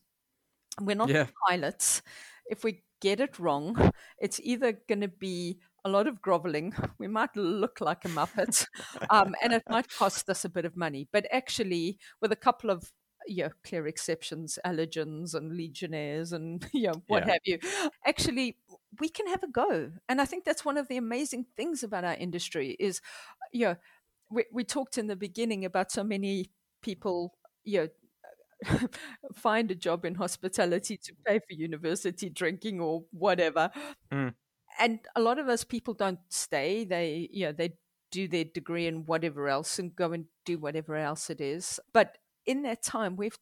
we're 0.81 0.95
not 0.95 1.09
yeah. 1.09 1.27
pilots. 1.49 2.01
If 2.49 2.63
we 2.63 2.83
get 3.01 3.19
it 3.19 3.37
wrong, 3.37 3.91
it's 4.19 4.39
either 4.41 4.79
going 4.87 5.01
to 5.01 5.07
be 5.07 5.59
a 5.85 5.89
lot 5.89 6.07
of 6.07 6.21
groveling. 6.21 6.73
We 6.99 7.07
might 7.07 7.35
look 7.35 7.79
like 7.81 8.05
a 8.05 8.09
muppet, 8.09 8.65
um, 9.09 9.35
and 9.41 9.53
it 9.53 9.63
might 9.69 9.89
cost 9.89 10.29
us 10.29 10.45
a 10.45 10.49
bit 10.49 10.65
of 10.65 10.75
money. 10.75 11.07
But 11.11 11.27
actually, 11.31 11.99
with 12.21 12.31
a 12.31 12.35
couple 12.35 12.69
of 12.69 12.91
you 13.27 13.43
know, 13.43 13.49
clear 13.63 13.87
exceptions, 13.87 14.57
allergens 14.65 15.35
and 15.35 15.55
legionnaires 15.55 16.31
and 16.31 16.65
you 16.73 16.87
know, 16.87 17.01
what 17.07 17.25
yeah. 17.25 17.33
have 17.33 17.41
you. 17.45 17.59
Actually, 18.05 18.57
we 18.99 19.09
can 19.09 19.27
have 19.27 19.43
a 19.43 19.47
go. 19.47 19.91
And 20.07 20.21
I 20.21 20.25
think 20.25 20.45
that's 20.45 20.65
one 20.65 20.77
of 20.77 20.87
the 20.87 20.97
amazing 20.97 21.45
things 21.55 21.83
about 21.83 22.05
our 22.05 22.15
industry 22.15 22.75
is, 22.79 23.01
you 23.51 23.65
know, 23.65 23.75
we, 24.31 24.45
we 24.51 24.63
talked 24.63 24.97
in 24.97 25.07
the 25.07 25.15
beginning 25.15 25.65
about 25.65 25.91
so 25.91 26.03
many 26.03 26.49
people, 26.81 27.33
you 27.63 27.89
know, 28.63 28.87
find 29.33 29.69
a 29.71 29.75
job 29.75 30.05
in 30.05 30.15
hospitality 30.15 30.97
to 30.97 31.13
pay 31.25 31.39
for 31.39 31.53
university 31.53 32.29
drinking 32.29 32.79
or 32.79 33.03
whatever. 33.11 33.69
Mm. 34.11 34.33
And 34.79 34.99
a 35.15 35.21
lot 35.21 35.39
of 35.39 35.47
us 35.47 35.63
people 35.63 35.93
don't 35.93 36.19
stay. 36.29 36.85
They, 36.85 37.29
you 37.31 37.47
know, 37.47 37.51
they 37.51 37.73
do 38.11 38.27
their 38.27 38.45
degree 38.45 38.87
and 38.87 39.07
whatever 39.07 39.47
else 39.47 39.79
and 39.79 39.95
go 39.95 40.13
and 40.13 40.25
do 40.45 40.57
whatever 40.57 40.95
else 40.95 41.29
it 41.29 41.41
is. 41.41 41.79
But 41.93 42.17
in 42.45 42.63
that 42.63 42.83
time, 42.83 43.15
we've 43.15 43.37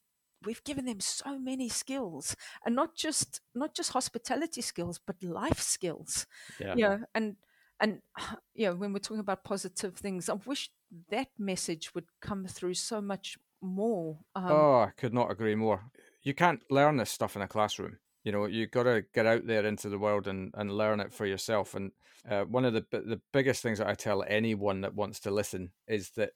we've 0.45 0.63
given 0.63 0.85
them 0.85 0.99
so 0.99 1.37
many 1.37 1.69
skills 1.69 2.35
and 2.65 2.75
not 2.75 2.95
just 2.95 3.41
not 3.53 3.73
just 3.73 3.91
hospitality 3.91 4.61
skills 4.61 4.99
but 5.05 5.15
life 5.23 5.59
skills 5.59 6.27
yeah 6.59 6.75
you 6.75 6.83
know, 6.83 6.99
and 7.15 7.35
and 7.79 8.01
you 8.53 8.67
know 8.67 8.75
when 8.75 8.93
we're 8.93 8.99
talking 8.99 9.19
about 9.19 9.43
positive 9.43 9.95
things 9.95 10.29
i 10.29 10.33
wish 10.45 10.69
that 11.09 11.27
message 11.37 11.93
would 11.95 12.05
come 12.21 12.45
through 12.45 12.73
so 12.73 13.01
much 13.01 13.37
more 13.61 14.17
um, 14.35 14.51
oh 14.51 14.79
i 14.81 14.91
could 14.97 15.13
not 15.13 15.31
agree 15.31 15.55
more 15.55 15.85
you 16.21 16.33
can't 16.33 16.61
learn 16.69 16.97
this 16.97 17.09
stuff 17.09 17.35
in 17.35 17.41
a 17.41 17.47
classroom 17.47 17.97
you 18.25 18.33
know 18.33 18.45
you 18.45 18.67
got 18.67 18.83
to 18.83 19.05
get 19.13 19.25
out 19.25 19.47
there 19.47 19.65
into 19.65 19.87
the 19.87 19.97
world 19.97 20.27
and, 20.27 20.51
and 20.55 20.77
learn 20.77 20.99
it 20.99 21.13
for 21.13 21.25
yourself 21.25 21.73
and 21.73 21.91
uh, 22.29 22.43
one 22.43 22.65
of 22.65 22.73
the 22.73 22.83
the 22.91 23.21
biggest 23.31 23.63
things 23.63 23.77
that 23.77 23.87
i 23.87 23.93
tell 23.93 24.25
anyone 24.27 24.81
that 24.81 24.95
wants 24.95 25.21
to 25.21 25.31
listen 25.31 25.71
is 25.87 26.09
that 26.17 26.31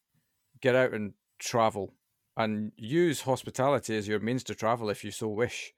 get 0.62 0.76
out 0.76 0.94
and 0.94 1.14
travel 1.40 1.94
and 2.38 2.72
use 2.78 3.22
hospitality 3.22 3.98
as 3.98 4.08
your 4.08 4.22
means 4.22 4.46
to 4.46 4.56
travel 4.56 4.90
if 4.90 5.04
you 5.04 5.12
so 5.12 5.28
wish 5.28 5.74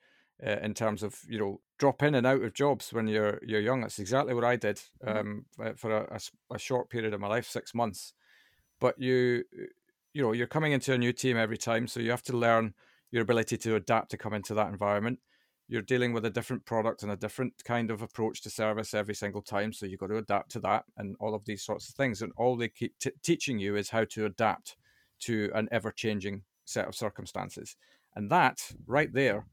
uh, 0.45 0.57
in 0.61 0.73
terms 0.73 1.03
of 1.03 1.19
you 1.27 1.39
know 1.39 1.61
drop 1.77 2.03
in 2.03 2.15
and 2.15 2.27
out 2.27 2.41
of 2.41 2.53
jobs 2.53 2.93
when 2.93 3.07
you're 3.07 3.39
you're 3.45 3.59
young. 3.59 3.81
That's 3.81 3.99
exactly 3.99 4.33
what 4.33 4.43
I 4.43 4.55
did 4.55 4.81
mm-hmm. 5.03 5.17
um, 5.17 5.45
uh, 5.61 5.73
for 5.75 5.91
a, 5.91 6.15
a, 6.15 6.55
a, 6.55 6.59
short 6.59 6.89
period 6.89 7.13
of 7.13 7.19
my 7.19 7.27
life, 7.27 7.47
six 7.47 7.73
months. 7.73 8.13
But 8.79 8.99
you 8.99 9.43
you 10.13 10.21
know 10.21 10.31
you're 10.31 10.47
coming 10.47 10.71
into 10.71 10.93
a 10.93 10.97
new 10.97 11.13
team 11.13 11.37
every 11.37 11.57
time, 11.57 11.87
so 11.87 11.99
you 11.99 12.11
have 12.11 12.23
to 12.23 12.37
learn 12.37 12.73
your 13.11 13.23
ability 13.23 13.57
to 13.57 13.75
adapt 13.75 14.11
to 14.11 14.17
come 14.17 14.33
into 14.33 14.53
that 14.53 14.69
environment. 14.69 15.19
You're 15.71 15.81
dealing 15.81 16.11
with 16.11 16.25
a 16.25 16.29
different 16.29 16.65
product 16.65 17.01
and 17.01 17.13
a 17.13 17.15
different 17.15 17.53
kind 17.63 17.91
of 17.91 18.01
approach 18.01 18.41
to 18.41 18.49
service 18.49 18.93
every 18.93 19.15
single 19.15 19.41
time, 19.41 19.71
so 19.71 19.85
you've 19.85 20.01
got 20.01 20.07
to 20.07 20.17
adapt 20.17 20.51
to 20.51 20.59
that 20.59 20.83
and 20.97 21.15
all 21.21 21.33
of 21.33 21.45
these 21.45 21.63
sorts 21.63 21.87
of 21.87 21.95
things. 21.95 22.21
And 22.21 22.33
all 22.35 22.57
they 22.57 22.67
keep 22.67 22.99
t- 22.99 23.11
teaching 23.23 23.57
you 23.57 23.77
is 23.77 23.89
how 23.89 24.03
to 24.03 24.25
adapt 24.25 24.75
to 25.21 25.49
an 25.55 25.69
ever 25.71 25.89
changing 25.89 26.43
set 26.65 26.89
of 26.89 26.93
circumstances, 26.93 27.77
and 28.17 28.29
that 28.29 28.59
right 28.85 29.13
there 29.13 29.45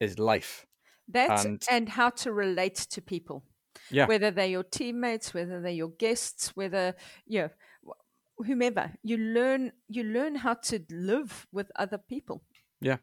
is 0.00 0.18
life. 0.18 0.64
That's 1.08 1.44
and, 1.44 1.62
and 1.70 1.90
how 1.90 2.08
to 2.08 2.32
relate 2.32 2.76
to 2.76 3.02
people. 3.02 3.44
Yeah. 3.90 4.06
Whether 4.06 4.30
they're 4.30 4.46
your 4.46 4.64
teammates, 4.64 5.34
whether 5.34 5.60
they're 5.60 5.70
your 5.72 5.90
guests, 5.90 6.56
whether 6.56 6.94
you 7.26 7.42
know 7.42 7.50
whomever 8.38 8.92
you 9.02 9.16
learn 9.18 9.72
you 9.88 10.04
learn 10.04 10.36
how 10.36 10.54
to 10.54 10.82
live 10.90 11.46
with 11.52 11.70
other 11.76 11.98
people 11.98 12.42
yeah 12.80 12.96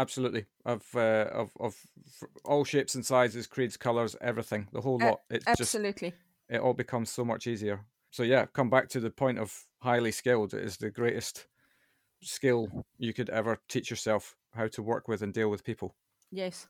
absolutely 0.00 0.46
of 0.64 0.82
uh, 0.94 1.26
of 1.32 1.50
of 1.58 1.76
all 2.44 2.64
shapes 2.64 2.94
and 2.94 3.04
sizes 3.04 3.46
creeds 3.46 3.76
colors 3.76 4.16
everything 4.20 4.66
the 4.72 4.80
whole 4.80 4.98
lot 4.98 5.20
it's 5.30 5.46
absolutely 5.46 6.10
just, 6.10 6.22
it 6.48 6.60
all 6.60 6.74
becomes 6.74 7.10
so 7.10 7.24
much 7.24 7.46
easier 7.46 7.84
so 8.10 8.22
yeah 8.22 8.46
come 8.46 8.70
back 8.70 8.88
to 8.88 9.00
the 9.00 9.10
point 9.10 9.38
of 9.38 9.66
highly 9.82 10.12
skilled 10.12 10.54
it 10.54 10.64
is 10.64 10.76
the 10.76 10.90
greatest 10.90 11.46
skill 12.22 12.84
you 12.98 13.12
could 13.12 13.30
ever 13.30 13.60
teach 13.68 13.90
yourself 13.90 14.36
how 14.54 14.66
to 14.66 14.82
work 14.82 15.08
with 15.08 15.22
and 15.22 15.32
deal 15.32 15.50
with 15.50 15.64
people 15.64 15.94
Yes. 16.30 16.68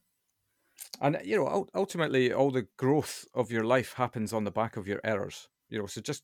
And 1.01 1.18
you 1.24 1.37
know, 1.37 1.66
ultimately, 1.74 2.33
all 2.33 2.51
the 2.51 2.66
growth 2.76 3.26
of 3.35 3.51
your 3.51 3.64
life 3.64 3.95
happens 3.95 4.33
on 4.33 4.45
the 4.45 4.51
back 4.51 4.76
of 4.76 4.89
your 4.89 5.01
errors. 5.05 5.49
You 5.68 5.78
know, 5.78 5.87
so 5.87 6.01
just 6.01 6.22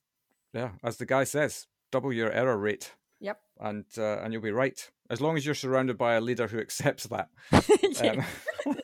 yeah, 0.55 0.71
as 0.83 0.97
the 0.97 1.07
guy 1.07 1.25
says, 1.25 1.67
double 1.93 2.13
your 2.13 2.33
error 2.33 2.57
rate. 2.57 2.95
Yep. 3.21 3.41
And 3.61 3.85
uh, 3.99 4.19
and 4.21 4.33
you'll 4.33 4.43
be 4.43 4.51
right 4.51 4.91
as 5.11 5.21
long 5.21 5.37
as 5.37 5.45
you're 5.47 5.55
surrounded 5.55 5.97
by 5.97 6.15
a 6.15 6.21
leader 6.21 6.47
who 6.47 6.59
accepts 6.59 7.07
that. 7.07 7.29
um, 7.53 8.25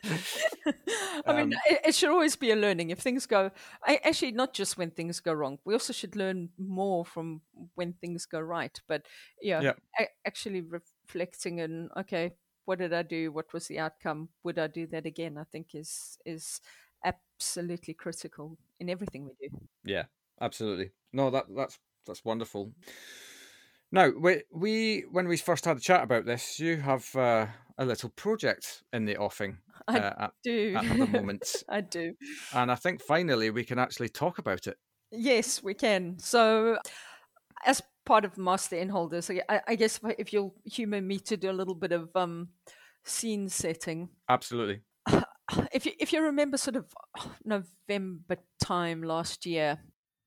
I 1.25 1.33
mean, 1.33 1.53
um, 1.53 1.53
it, 1.65 1.81
it, 1.87 1.95
should 1.95 2.09
always 2.09 2.35
be 2.35 2.51
a 2.51 2.55
learning. 2.55 2.89
If 2.89 2.99
things 2.99 3.25
go, 3.25 3.51
I, 3.85 3.99
actually, 4.03 4.31
not 4.31 4.53
just 4.53 4.77
when 4.77 4.91
things 4.91 5.19
go 5.19 5.33
wrong, 5.33 5.59
we 5.65 5.73
also 5.73 5.93
should 5.93 6.15
learn 6.15 6.49
more 6.57 7.05
from 7.05 7.41
when 7.75 7.93
things 7.93 8.25
go 8.25 8.39
right. 8.39 8.79
But 8.87 9.05
yeah, 9.41 9.61
yeah. 9.61 9.73
A- 9.99 10.27
actually 10.27 10.61
reflecting 10.61 11.61
and 11.61 11.89
okay, 11.97 12.33
what 12.65 12.79
did 12.79 12.93
I 12.93 13.03
do? 13.03 13.31
What 13.31 13.53
was 13.53 13.67
the 13.67 13.79
outcome? 13.79 14.29
Would 14.43 14.59
I 14.59 14.67
do 14.67 14.87
that 14.87 15.05
again? 15.05 15.37
I 15.37 15.43
think 15.43 15.75
is 15.75 16.17
is 16.25 16.61
absolutely 17.03 17.93
critical 17.93 18.57
in 18.79 18.89
everything 18.89 19.25
we 19.25 19.49
do. 19.49 19.57
Yeah, 19.83 20.05
absolutely. 20.41 20.91
No, 21.11 21.29
that 21.29 21.45
that's 21.55 21.77
that's 22.05 22.25
wonderful. 22.25 22.73
Now, 23.93 24.09
we, 24.09 24.41
we 24.51 25.05
when 25.11 25.27
we 25.27 25.37
first 25.37 25.65
had 25.65 25.77
a 25.77 25.79
chat 25.79 26.03
about 26.03 26.25
this, 26.25 26.59
you 26.59 26.77
have 26.77 27.15
uh, 27.15 27.45
a 27.77 27.85
little 27.85 28.09
project 28.09 28.81
in 28.91 29.05
the 29.05 29.17
offing. 29.17 29.59
I 29.87 29.99
uh, 29.99 30.13
at, 30.17 30.31
do 30.43 30.75
at 30.75 30.97
the 30.97 31.07
moment. 31.07 31.63
I 31.69 31.81
do, 31.81 32.15
and 32.55 32.71
I 32.71 32.75
think 32.75 33.03
finally 33.03 33.51
we 33.51 33.63
can 33.63 33.77
actually 33.77 34.09
talk 34.09 34.39
about 34.39 34.65
it. 34.65 34.77
Yes, 35.11 35.61
we 35.61 35.75
can. 35.75 36.17
So, 36.17 36.79
as 37.67 37.83
part 38.03 38.25
of 38.25 38.35
master 38.35 38.77
innholders. 38.77 39.29
I, 39.47 39.61
I 39.67 39.75
guess 39.75 39.99
if, 40.17 40.33
you'll 40.33 40.55
humor 40.65 40.99
me 40.99 41.19
to 41.19 41.37
do 41.37 41.51
a 41.51 41.53
little 41.53 41.75
bit 41.75 41.91
of 41.91 42.09
um, 42.15 42.49
scene 43.05 43.47
setting. 43.47 44.09
Absolutely. 44.27 44.81
If 45.71 45.85
you 45.85 45.91
if 45.99 46.13
you 46.13 46.23
remember, 46.23 46.57
sort 46.57 46.77
of 46.77 46.85
November 47.45 48.37
time 48.59 49.03
last 49.03 49.45
year. 49.45 49.77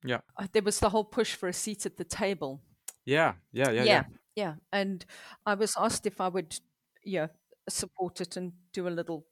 Yeah. 0.04 0.18
Uh, 0.38 0.46
there 0.52 0.62
was 0.62 0.78
the 0.78 0.90
whole 0.90 1.04
push 1.04 1.34
for 1.34 1.48
a 1.48 1.52
seat 1.52 1.84
at 1.84 1.96
the 1.96 2.04
table. 2.04 2.62
Yeah, 3.06 3.34
yeah, 3.52 3.70
yeah, 3.70 3.82
yeah, 3.82 3.84
yeah. 3.84 4.04
yeah. 4.34 4.54
And 4.72 5.04
I 5.46 5.54
was 5.54 5.74
asked 5.78 6.06
if 6.06 6.20
I 6.20 6.28
would, 6.28 6.58
yeah, 7.04 7.28
support 7.68 8.20
it 8.20 8.36
and 8.36 8.52
do 8.72 8.86
a 8.86 8.90
little 8.90 9.24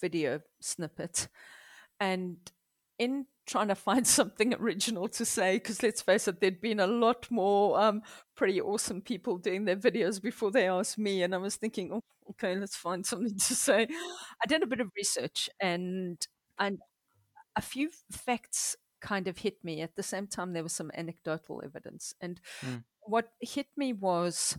video 0.00 0.40
snippet. 0.60 1.28
And 1.98 2.36
in 2.98 3.26
trying 3.46 3.68
to 3.68 3.74
find 3.74 4.06
something 4.18 4.54
original 4.54 5.08
to 5.08 5.24
say 5.24 5.56
because 5.56 5.82
let's 5.82 6.02
face 6.02 6.28
it 6.28 6.40
there'd 6.40 6.60
been 6.60 6.78
a 6.78 6.86
lot 6.86 7.26
more 7.30 7.80
um, 7.80 8.02
pretty 8.36 8.60
awesome 8.60 9.00
people 9.00 9.38
doing 9.38 9.64
their 9.64 9.76
videos 9.76 10.22
before 10.22 10.50
they 10.50 10.68
asked 10.68 10.98
me 10.98 11.22
and 11.22 11.34
i 11.34 11.38
was 11.38 11.56
thinking 11.56 11.90
oh, 11.92 12.04
okay 12.28 12.54
let's 12.54 12.76
find 12.76 13.04
something 13.06 13.36
to 13.36 13.54
say 13.54 13.88
i 14.42 14.46
did 14.46 14.62
a 14.62 14.66
bit 14.66 14.80
of 14.80 14.90
research 14.96 15.50
and 15.60 16.28
and 16.58 16.78
a 17.56 17.62
few 17.62 17.90
facts 18.12 18.76
kind 19.00 19.26
of 19.26 19.38
hit 19.38 19.64
me 19.64 19.80
at 19.80 19.96
the 19.96 20.02
same 20.02 20.26
time 20.26 20.52
there 20.52 20.62
was 20.62 20.74
some 20.74 20.90
anecdotal 20.94 21.62
evidence 21.64 22.14
and 22.20 22.40
mm. 22.64 22.84
What 23.02 23.30
hit 23.40 23.66
me 23.76 23.92
was 23.92 24.58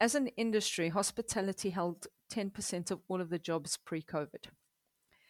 as 0.00 0.14
an 0.14 0.28
industry 0.28 0.88
hospitality 0.88 1.70
held 1.70 2.06
10% 2.32 2.90
of 2.90 3.00
all 3.08 3.20
of 3.20 3.28
the 3.30 3.38
jobs 3.38 3.76
pre-covid 3.84 4.46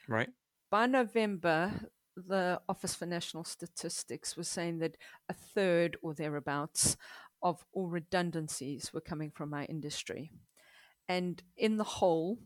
right 0.08 0.28
by 0.70 0.86
November, 0.86 1.72
the 2.16 2.60
Office 2.68 2.94
for 2.94 3.06
National 3.06 3.44
Statistics 3.44 4.36
was 4.36 4.48
saying 4.48 4.78
that 4.78 4.96
a 5.28 5.34
third 5.34 5.96
or 6.00 6.14
thereabouts 6.14 6.96
of 7.42 7.64
all 7.72 7.88
redundancies 7.88 8.92
were 8.92 9.00
coming 9.00 9.30
from 9.30 9.52
our 9.52 9.66
industry. 9.68 10.30
And 11.08 11.42
in 11.56 11.76
the 11.76 11.84
whole, 11.84 12.38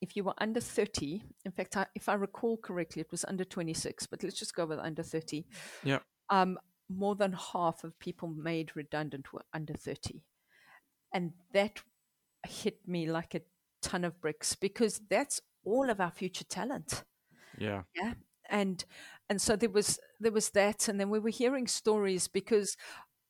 if 0.00 0.16
you 0.16 0.24
were 0.24 0.34
under 0.38 0.60
30, 0.60 1.22
in 1.44 1.52
fact, 1.52 1.76
I, 1.76 1.86
if 1.94 2.08
I 2.08 2.14
recall 2.14 2.56
correctly, 2.56 3.00
it 3.00 3.10
was 3.10 3.24
under 3.26 3.44
26, 3.44 4.06
but 4.06 4.22
let's 4.22 4.38
just 4.38 4.54
go 4.54 4.64
with 4.64 4.78
under 4.78 5.02
30. 5.02 5.46
Yeah. 5.82 5.98
Um, 6.30 6.58
more 6.88 7.14
than 7.14 7.32
half 7.32 7.84
of 7.84 7.98
people 7.98 8.28
made 8.28 8.76
redundant 8.76 9.32
were 9.32 9.44
under 9.52 9.74
30. 9.74 10.22
And 11.12 11.32
that 11.52 11.80
hit 12.46 12.86
me 12.86 13.10
like 13.10 13.34
a 13.34 13.42
ton 13.82 14.04
of 14.04 14.20
bricks 14.20 14.54
because 14.54 15.00
that's 15.08 15.40
all 15.64 15.88
of 15.90 16.00
our 16.00 16.10
future 16.10 16.44
talent. 16.44 17.04
Yeah. 17.58 17.82
Yeah. 17.94 18.14
And 18.50 18.84
and 19.28 19.40
so 19.40 19.56
there 19.56 19.70
was 19.70 19.98
there 20.20 20.32
was 20.32 20.50
that 20.50 20.88
and 20.88 21.00
then 21.00 21.08
we 21.08 21.18
were 21.18 21.30
hearing 21.30 21.66
stories 21.66 22.28
because 22.28 22.76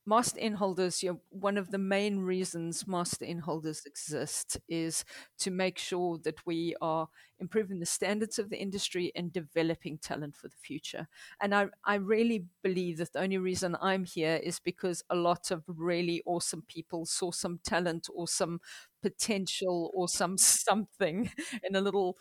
master 0.07 0.39
innholders, 0.41 1.03
you 1.03 1.11
know, 1.13 1.21
one 1.31 1.57
of 1.57 1.71
the 1.71 1.79
main 1.79 2.19
reasons 2.19 2.87
master 2.87 3.25
innholders 3.25 3.87
exist 3.87 4.59
is 4.69 5.05
to 5.39 5.51
make 5.51 5.79
sure 5.79 6.19
that 6.25 6.45
we 6.47 6.75
are 6.81 7.09
improving 7.39 7.81
the 7.81 7.87
standards 7.87 8.39
of 8.39 8.51
the 8.51 8.57
industry 8.61 9.11
and 9.17 9.33
developing 9.33 9.99
talent 9.99 10.37
for 10.37 10.49
the 10.49 10.57
future. 10.63 11.09
And 11.41 11.55
I, 11.55 11.67
I 11.85 11.97
really 11.97 12.45
believe 12.63 12.99
that 12.99 13.13
the 13.13 13.21
only 13.21 13.39
reason 13.39 13.77
I'm 13.81 14.05
here 14.05 14.37
is 14.43 14.61
because 14.61 15.03
a 15.11 15.17
lot 15.17 15.51
of 15.51 15.65
really 15.67 16.23
awesome 16.27 16.63
people 16.69 17.07
saw 17.07 17.31
some 17.31 17.59
talent 17.65 18.09
or 18.15 18.29
some 18.29 18.61
potential 19.03 19.91
or 19.95 20.09
some 20.09 20.39
something 20.39 21.31
in 21.63 21.77
a 21.77 21.81
little 21.81 22.17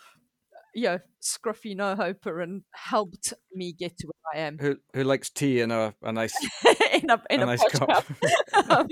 you 0.74 0.84
know, 0.84 0.99
scruffy 1.21 1.76
no 1.76 1.95
hoper 1.95 2.41
and 2.41 2.63
helped 2.74 3.34
me 3.53 3.74
get 3.74 3.97
to 3.97 4.07
where 4.07 4.43
I 4.43 4.47
am. 4.47 4.57
Who 4.59 4.78
who 4.93 5.03
likes 5.03 5.30
tea 5.30 5.61
in 5.61 5.71
a, 5.71 5.93
a 6.01 6.11
nice 6.11 6.36
in 6.93 7.09
a 7.09 7.21
in 7.30 7.39
a, 7.39 7.43
a 7.43 7.45
nice 7.45 7.63
cup, 7.69 8.05
um, 8.69 8.88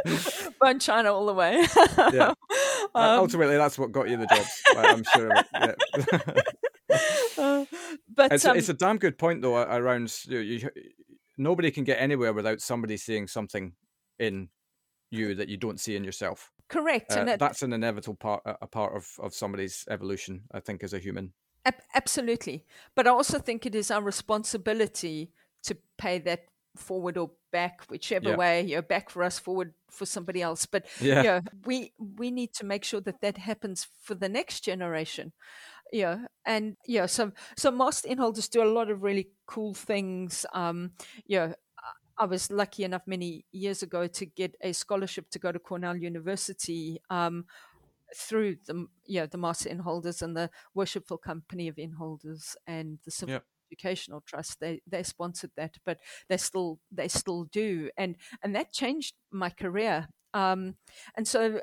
bone 0.60 0.78
china 0.78 1.12
all 1.12 1.26
the 1.26 1.34
way. 1.34 1.66
yeah. 2.12 2.32
Um, 2.94 3.20
Ultimately, 3.20 3.56
that's 3.56 3.78
what 3.78 3.92
got 3.92 4.08
you 4.08 4.16
the 4.16 4.26
jobs. 4.26 4.62
I'm 4.76 5.04
sure. 5.04 5.32
Yeah. 5.52 5.72
uh, 7.38 7.64
but 8.14 8.32
it's, 8.32 8.44
um, 8.44 8.56
it's, 8.56 8.68
a 8.68 8.74
damn 8.74 8.98
good 8.98 9.18
point 9.18 9.42
though 9.42 9.56
around 9.56 10.14
you, 10.26 10.38
you, 10.38 10.70
nobody 11.36 11.70
can 11.70 11.84
get 11.84 12.00
anywhere 12.00 12.32
without 12.32 12.60
somebody 12.60 12.96
seeing 12.96 13.26
something 13.26 13.72
in 14.18 14.48
you 15.10 15.34
that 15.34 15.48
you 15.48 15.56
don't 15.56 15.80
see 15.80 15.96
in 15.96 16.04
yourself. 16.04 16.50
Correct, 16.68 17.12
uh, 17.12 17.20
and 17.20 17.28
it, 17.30 17.38
that's 17.38 17.62
an 17.62 17.72
inevitable 17.72 18.16
part, 18.16 18.42
a 18.44 18.66
part 18.66 18.94
of 18.96 19.08
of 19.20 19.34
somebody's 19.34 19.84
evolution. 19.88 20.42
I 20.52 20.60
think 20.60 20.82
as 20.82 20.92
a 20.92 20.98
human. 20.98 21.32
Ab- 21.64 21.82
absolutely, 21.94 22.64
but 22.94 23.06
I 23.06 23.10
also 23.10 23.38
think 23.38 23.66
it 23.66 23.74
is 23.74 23.90
our 23.90 24.02
responsibility 24.02 25.32
to 25.64 25.76
pay 25.96 26.18
that 26.20 26.46
forward 26.76 27.16
or 27.16 27.30
back, 27.52 27.82
whichever 27.88 28.30
yeah. 28.30 28.36
way, 28.36 28.62
you 28.62 28.76
know, 28.76 28.82
back 28.82 29.10
for 29.10 29.22
us, 29.22 29.38
forward 29.38 29.72
for 29.90 30.06
somebody 30.06 30.42
else. 30.42 30.66
But 30.66 30.86
yeah, 31.00 31.16
you 31.18 31.28
know, 31.28 31.40
we 31.64 31.92
we 31.98 32.30
need 32.30 32.52
to 32.54 32.66
make 32.66 32.84
sure 32.84 33.00
that 33.00 33.20
that 33.20 33.38
happens 33.38 33.86
for 34.02 34.14
the 34.14 34.28
next 34.28 34.60
generation. 34.60 35.32
Yeah, 35.92 36.26
and 36.44 36.76
yeah, 36.86 37.06
so 37.06 37.32
so 37.56 37.70
master 37.70 38.08
innholders 38.08 38.50
do 38.50 38.62
a 38.62 38.64
lot 38.64 38.90
of 38.90 39.02
really 39.02 39.28
cool 39.46 39.74
things. 39.74 40.44
Um, 40.52 40.92
yeah, 41.26 41.54
I 42.18 42.24
was 42.24 42.50
lucky 42.50 42.84
enough 42.84 43.02
many 43.06 43.44
years 43.52 43.82
ago 43.82 44.06
to 44.06 44.26
get 44.26 44.56
a 44.60 44.72
scholarship 44.72 45.30
to 45.30 45.38
go 45.38 45.52
to 45.52 45.58
Cornell 45.58 45.96
University 45.96 47.00
um, 47.10 47.44
through 48.14 48.56
the 48.66 48.86
yeah 49.06 49.26
the 49.26 49.38
master 49.38 49.68
innholders 49.68 50.22
and 50.22 50.36
the 50.36 50.50
Worshipful 50.74 51.18
Company 51.18 51.68
of 51.68 51.76
Innholders 51.76 52.56
and 52.66 52.98
the 53.04 53.10
Savoy 53.10 53.32
yep. 53.32 53.44
Educational 53.70 54.22
Trust. 54.22 54.60
They 54.60 54.80
they 54.86 55.02
sponsored 55.02 55.50
that, 55.56 55.76
but 55.84 55.98
they 56.28 56.36
still 56.36 56.78
they 56.90 57.08
still 57.08 57.44
do, 57.44 57.90
and 57.96 58.16
and 58.42 58.54
that 58.54 58.72
changed 58.72 59.14
my 59.30 59.50
career. 59.50 60.08
Um, 60.32 60.76
and 61.16 61.26
so 61.26 61.60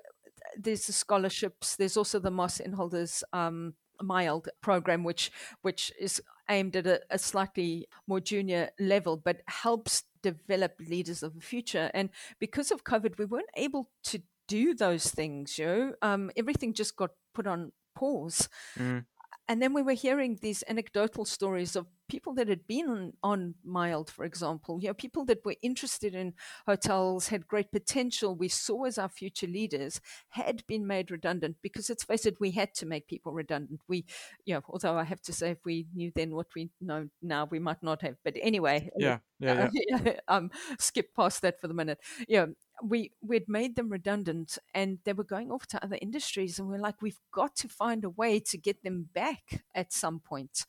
there's 0.58 0.86
the 0.86 0.94
scholarships. 0.94 1.76
There's 1.76 1.98
also 1.98 2.20
the 2.20 2.32
master 2.32 2.64
innholders. 2.64 3.24
Um, 3.34 3.76
mild 4.02 4.50
program 4.60 5.04
which 5.04 5.32
which 5.62 5.92
is 6.00 6.22
aimed 6.50 6.76
at 6.76 6.88
a, 6.88 7.00
a, 7.12 7.18
slightly 7.18 7.88
more 8.08 8.20
junior 8.20 8.70
level 8.80 9.16
but 9.16 9.42
helps 9.48 10.04
develop 10.24 10.74
leaders 10.80 11.22
of 11.22 11.36
the 11.36 11.42
future. 11.42 11.92
And 11.94 12.10
because 12.40 12.72
of 12.72 12.84
COVID, 12.84 13.20
we 13.20 13.26
weren't 13.26 13.46
able 13.56 13.90
to 14.06 14.24
do 14.48 14.74
those 14.74 15.10
things, 15.10 15.60
you 15.60 15.66
know. 15.66 15.94
Um, 16.02 16.32
everything 16.36 16.74
just 16.74 16.96
got 16.96 17.12
put 17.36 17.46
on 17.46 17.72
pause. 17.96 18.50
Mm. 18.78 19.06
And 19.48 19.62
then 19.62 19.74
we 19.74 19.82
were 19.82 19.94
hearing 19.94 20.40
these 20.42 20.64
anecdotal 20.68 21.26
stories 21.26 21.76
of 21.76 21.88
people 22.10 22.34
that 22.36 22.48
had 22.48 22.68
been 22.68 22.88
on, 22.88 23.14
on 23.24 23.56
mild, 23.64 24.10
for 24.10 24.26
example, 24.26 24.80
you 24.82 24.88
know, 24.88 24.94
people 24.94 25.26
that 25.26 25.44
were 25.46 25.56
interested 25.62 26.14
in 26.14 26.34
hotels, 26.68 27.30
had 27.30 27.48
great 27.48 27.72
potential, 27.72 28.36
we 28.36 28.48
saw 28.48 28.86
as 28.86 28.98
our 28.98 29.10
future 29.10 29.48
leaders, 29.48 30.02
had 30.30 30.66
been 30.68 30.86
made 30.86 31.12
redundant 31.12 31.58
because 31.62 31.90
let's 31.90 32.04
face 32.04 32.26
it, 32.26 32.40
we 32.40 32.52
had 32.52 32.74
to 32.76 32.86
make 32.86 33.08
people 33.08 33.32
redundant. 33.32 33.82
We, 33.88 34.06
you 34.46 34.54
know, 34.54 34.62
although 34.70 34.98
I 34.98 35.04
have 35.04 35.22
to 35.24 35.34
say, 35.34 35.52
if 35.52 35.66
we 35.66 35.88
knew 35.94 36.12
then 36.16 36.36
what 36.36 36.48
we 36.56 36.70
know 36.82 37.10
now, 37.22 37.46
we 37.46 37.60
might 37.60 37.82
not 37.82 38.02
have. 38.02 38.16
But 38.24 38.36
anyway, 38.42 38.90
yeah, 38.98 39.20
yeah, 39.40 39.70
yeah. 39.74 40.14
um, 40.28 40.52
skip 40.80 41.14
past 41.16 41.42
that 41.42 41.60
for 41.60 41.68
the 41.68 41.74
minute. 41.74 42.00
Yeah, 42.28 42.48
we 42.82 43.12
we'd 43.22 43.48
made 43.48 43.76
them 43.76 43.90
redundant 43.90 44.58
and 44.74 45.00
they 45.04 45.14
were 45.14 45.24
going 45.24 45.52
off 45.52 45.68
to 45.68 45.84
other 45.84 45.98
industries 46.02 46.58
and 46.58 46.68
we're 46.68 46.78
like 46.78 47.02
we've 47.02 47.20
got 47.32 47.56
to 47.56 47.68
find 47.68 48.04
a 48.04 48.10
way 48.10 48.40
to 48.40 48.58
get 48.58 48.84
them 48.84 49.10
back 49.14 49.64
at 49.76 49.94
some 49.94 50.20
point 50.20 50.66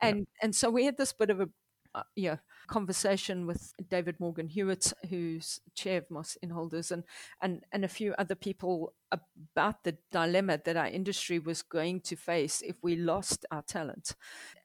and 0.00 0.20
yeah. 0.20 0.24
and 0.42 0.54
so 0.54 0.70
we 0.78 0.84
had 0.84 0.96
this 0.96 1.12
bit 1.12 1.30
of 1.30 1.40
a 1.40 1.48
uh, 1.94 2.02
yeah 2.14 2.36
conversation 2.68 3.46
with 3.46 3.72
David 3.90 4.20
Morgan 4.20 4.46
Hewitt, 4.46 4.92
who's 5.10 5.58
chair 5.74 5.98
of 5.98 6.10
Master 6.10 6.38
Innholders, 6.44 6.92
and 6.92 7.02
and 7.42 7.64
and 7.72 7.84
a 7.84 7.88
few 7.88 8.14
other 8.16 8.36
people 8.36 8.94
about 9.10 9.82
the 9.82 9.96
dilemma 10.12 10.60
that 10.64 10.76
our 10.76 10.86
industry 10.86 11.40
was 11.40 11.62
going 11.62 12.00
to 12.02 12.14
face 12.14 12.62
if 12.62 12.76
we 12.80 12.94
lost 12.94 13.44
our 13.50 13.62
talent, 13.62 14.14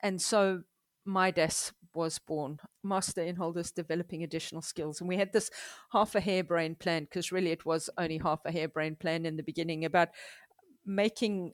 and 0.01 0.21
so 0.21 0.61
Midas 1.03 1.73
was 1.95 2.19
born, 2.19 2.59
Master 2.83 3.21
Innholders 3.21 3.73
developing 3.73 4.23
additional 4.23 4.61
skills. 4.61 4.99
And 4.99 5.09
we 5.09 5.17
had 5.17 5.33
this 5.33 5.49
half 5.91 6.13
a 6.13 6.19
harebrained 6.19 6.77
plan, 6.77 7.05
because 7.05 7.31
really 7.31 7.51
it 7.51 7.65
was 7.65 7.89
only 7.97 8.19
half 8.19 8.41
a 8.45 8.51
harebrained 8.51 8.99
plan 8.99 9.25
in 9.25 9.37
the 9.37 9.43
beginning 9.43 9.85
about 9.85 10.09
making 10.85 11.53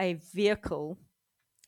a 0.00 0.14
vehicle 0.34 0.98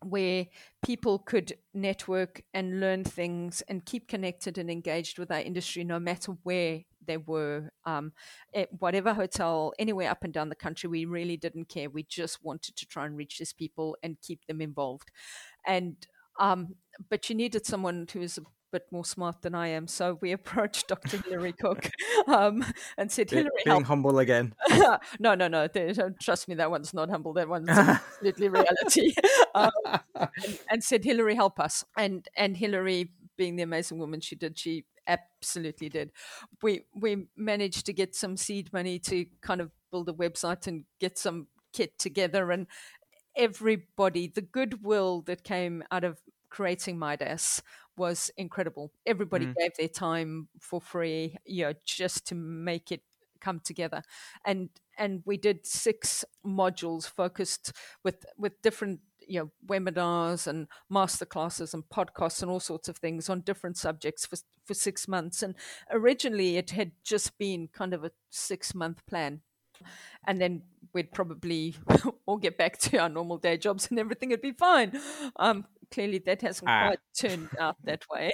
where 0.02 0.46
people 0.84 1.18
could 1.18 1.52
network 1.74 2.42
and 2.54 2.80
learn 2.80 3.04
things 3.04 3.62
and 3.68 3.84
keep 3.84 4.08
connected 4.08 4.58
and 4.58 4.70
engaged 4.70 5.18
with 5.18 5.30
our 5.30 5.40
industry 5.40 5.84
no 5.84 5.98
matter 5.98 6.32
where 6.42 6.80
they 7.06 7.16
were. 7.16 7.70
Um, 7.84 8.12
at 8.54 8.68
whatever 8.78 9.12
hotel 9.14 9.72
anywhere 9.78 10.10
up 10.10 10.24
and 10.24 10.32
down 10.32 10.48
the 10.48 10.54
country 10.54 10.88
we 10.88 11.04
really 11.04 11.36
didn't 11.36 11.68
care. 11.68 11.90
We 11.90 12.04
just 12.04 12.44
wanted 12.44 12.76
to 12.76 12.86
try 12.86 13.06
and 13.06 13.16
reach 13.16 13.38
these 13.38 13.52
people 13.52 13.96
and 14.02 14.20
keep 14.22 14.46
them 14.46 14.60
involved. 14.60 15.10
And 15.66 15.96
um, 16.38 16.76
but 17.10 17.28
you 17.28 17.36
needed 17.36 17.66
someone 17.66 18.06
who 18.12 18.20
is 18.22 18.38
a 18.38 18.42
bit 18.72 18.86
more 18.90 19.04
smart 19.04 19.42
than 19.42 19.54
I 19.54 19.68
am. 19.68 19.86
So 19.86 20.18
we 20.20 20.32
approached 20.40 20.88
Dr. 20.88 21.18
Hilary 21.18 21.52
Cook 21.52 21.90
um, 22.26 22.64
and 22.96 23.10
said, 23.10 23.30
Hilary, 23.30 23.50
being 23.64 23.76
help. 23.76 23.86
humble 23.86 24.18
again. 24.18 24.54
no, 25.18 25.34
no, 25.34 25.48
no. 25.48 25.68
Trust 26.20 26.48
me, 26.48 26.54
that 26.56 26.70
one's 26.70 26.94
not 26.94 27.10
humble. 27.10 27.32
That 27.32 27.48
one's 27.48 27.68
absolutely 27.68 28.48
reality. 28.48 29.14
Um, 29.54 29.70
and, 30.14 30.58
and, 30.70 30.84
said, 30.84 31.04
Hilary, 31.04 31.34
help 31.34 31.60
us. 31.60 31.84
And 31.96 32.26
and 32.36 32.56
Hilary, 32.56 33.12
being 33.36 33.56
the 33.56 33.62
amazing 33.62 33.98
woman 33.98 34.20
she 34.20 34.36
did, 34.36 34.58
she 34.58 34.84
absolutely 35.06 35.88
did. 35.88 36.12
We 36.62 36.82
we 36.94 37.26
managed 37.36 37.86
to 37.86 37.92
get 37.92 38.14
some 38.14 38.36
seed 38.36 38.72
money 38.72 38.98
to 39.00 39.26
kind 39.42 39.60
of 39.60 39.70
build 39.90 40.08
a 40.08 40.12
website 40.12 40.66
and 40.66 40.84
get 41.00 41.18
some 41.18 41.48
kit 41.72 41.98
together 41.98 42.50
and 42.50 42.66
everybody, 43.36 44.26
the 44.28 44.42
goodwill 44.42 45.22
that 45.22 45.44
came 45.44 45.82
out 45.90 46.04
of 46.04 46.20
creating 46.50 46.98
Midas 46.98 47.62
was 47.96 48.30
incredible. 48.36 48.92
Everybody 49.06 49.46
mm. 49.46 49.54
gave 49.56 49.72
their 49.78 49.88
time 49.88 50.48
for 50.60 50.80
free, 50.80 51.36
you 51.44 51.64
know, 51.64 51.74
just 51.84 52.26
to 52.28 52.34
make 52.34 52.92
it 52.92 53.02
come 53.40 53.60
together. 53.60 54.02
And 54.44 54.70
and 54.98 55.22
we 55.24 55.36
did 55.36 55.66
six 55.66 56.24
modules 56.44 57.08
focused 57.08 57.72
with 58.04 58.24
with 58.36 58.60
different 58.62 59.00
you 59.26 59.40
know 59.40 59.50
webinars 59.66 60.46
and 60.46 60.66
masterclasses 60.92 61.72
and 61.72 61.84
podcasts 61.88 62.42
and 62.42 62.50
all 62.50 62.60
sorts 62.60 62.88
of 62.88 62.96
things 62.98 63.28
on 63.28 63.40
different 63.40 63.76
subjects 63.76 64.26
for 64.26 64.36
for 64.64 64.74
six 64.74 65.08
months. 65.08 65.42
And 65.42 65.54
originally 65.90 66.56
it 66.56 66.70
had 66.70 66.92
just 67.04 67.38
been 67.38 67.68
kind 67.72 67.94
of 67.94 68.04
a 68.04 68.12
six 68.30 68.74
month 68.74 69.04
plan 69.06 69.40
and 70.26 70.40
then 70.40 70.62
we'd 70.92 71.12
probably 71.12 71.74
all 72.26 72.36
get 72.36 72.58
back 72.58 72.78
to 72.78 72.98
our 72.98 73.08
normal 73.08 73.38
day 73.38 73.56
jobs 73.56 73.88
and 73.90 73.98
everything 73.98 74.30
would 74.30 74.42
be 74.42 74.52
fine. 74.52 74.98
Um, 75.36 75.66
clearly, 75.90 76.18
that 76.26 76.42
hasn't 76.42 76.70
ah. 76.70 76.88
quite 76.88 76.98
turned 77.18 77.48
out 77.58 77.76
that 77.84 78.04
way. 78.10 78.32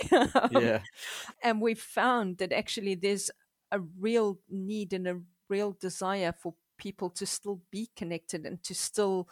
yeah. 0.50 0.80
And 1.42 1.60
we've 1.60 1.80
found 1.80 2.38
that 2.38 2.52
actually 2.52 2.94
there's 2.94 3.30
a 3.72 3.80
real 3.98 4.38
need 4.48 4.92
and 4.92 5.06
a 5.06 5.20
real 5.48 5.76
desire 5.80 6.32
for 6.32 6.54
people 6.78 7.10
to 7.10 7.26
still 7.26 7.60
be 7.70 7.88
connected 7.96 8.44
and 8.44 8.62
to 8.62 8.74
still 8.74 9.28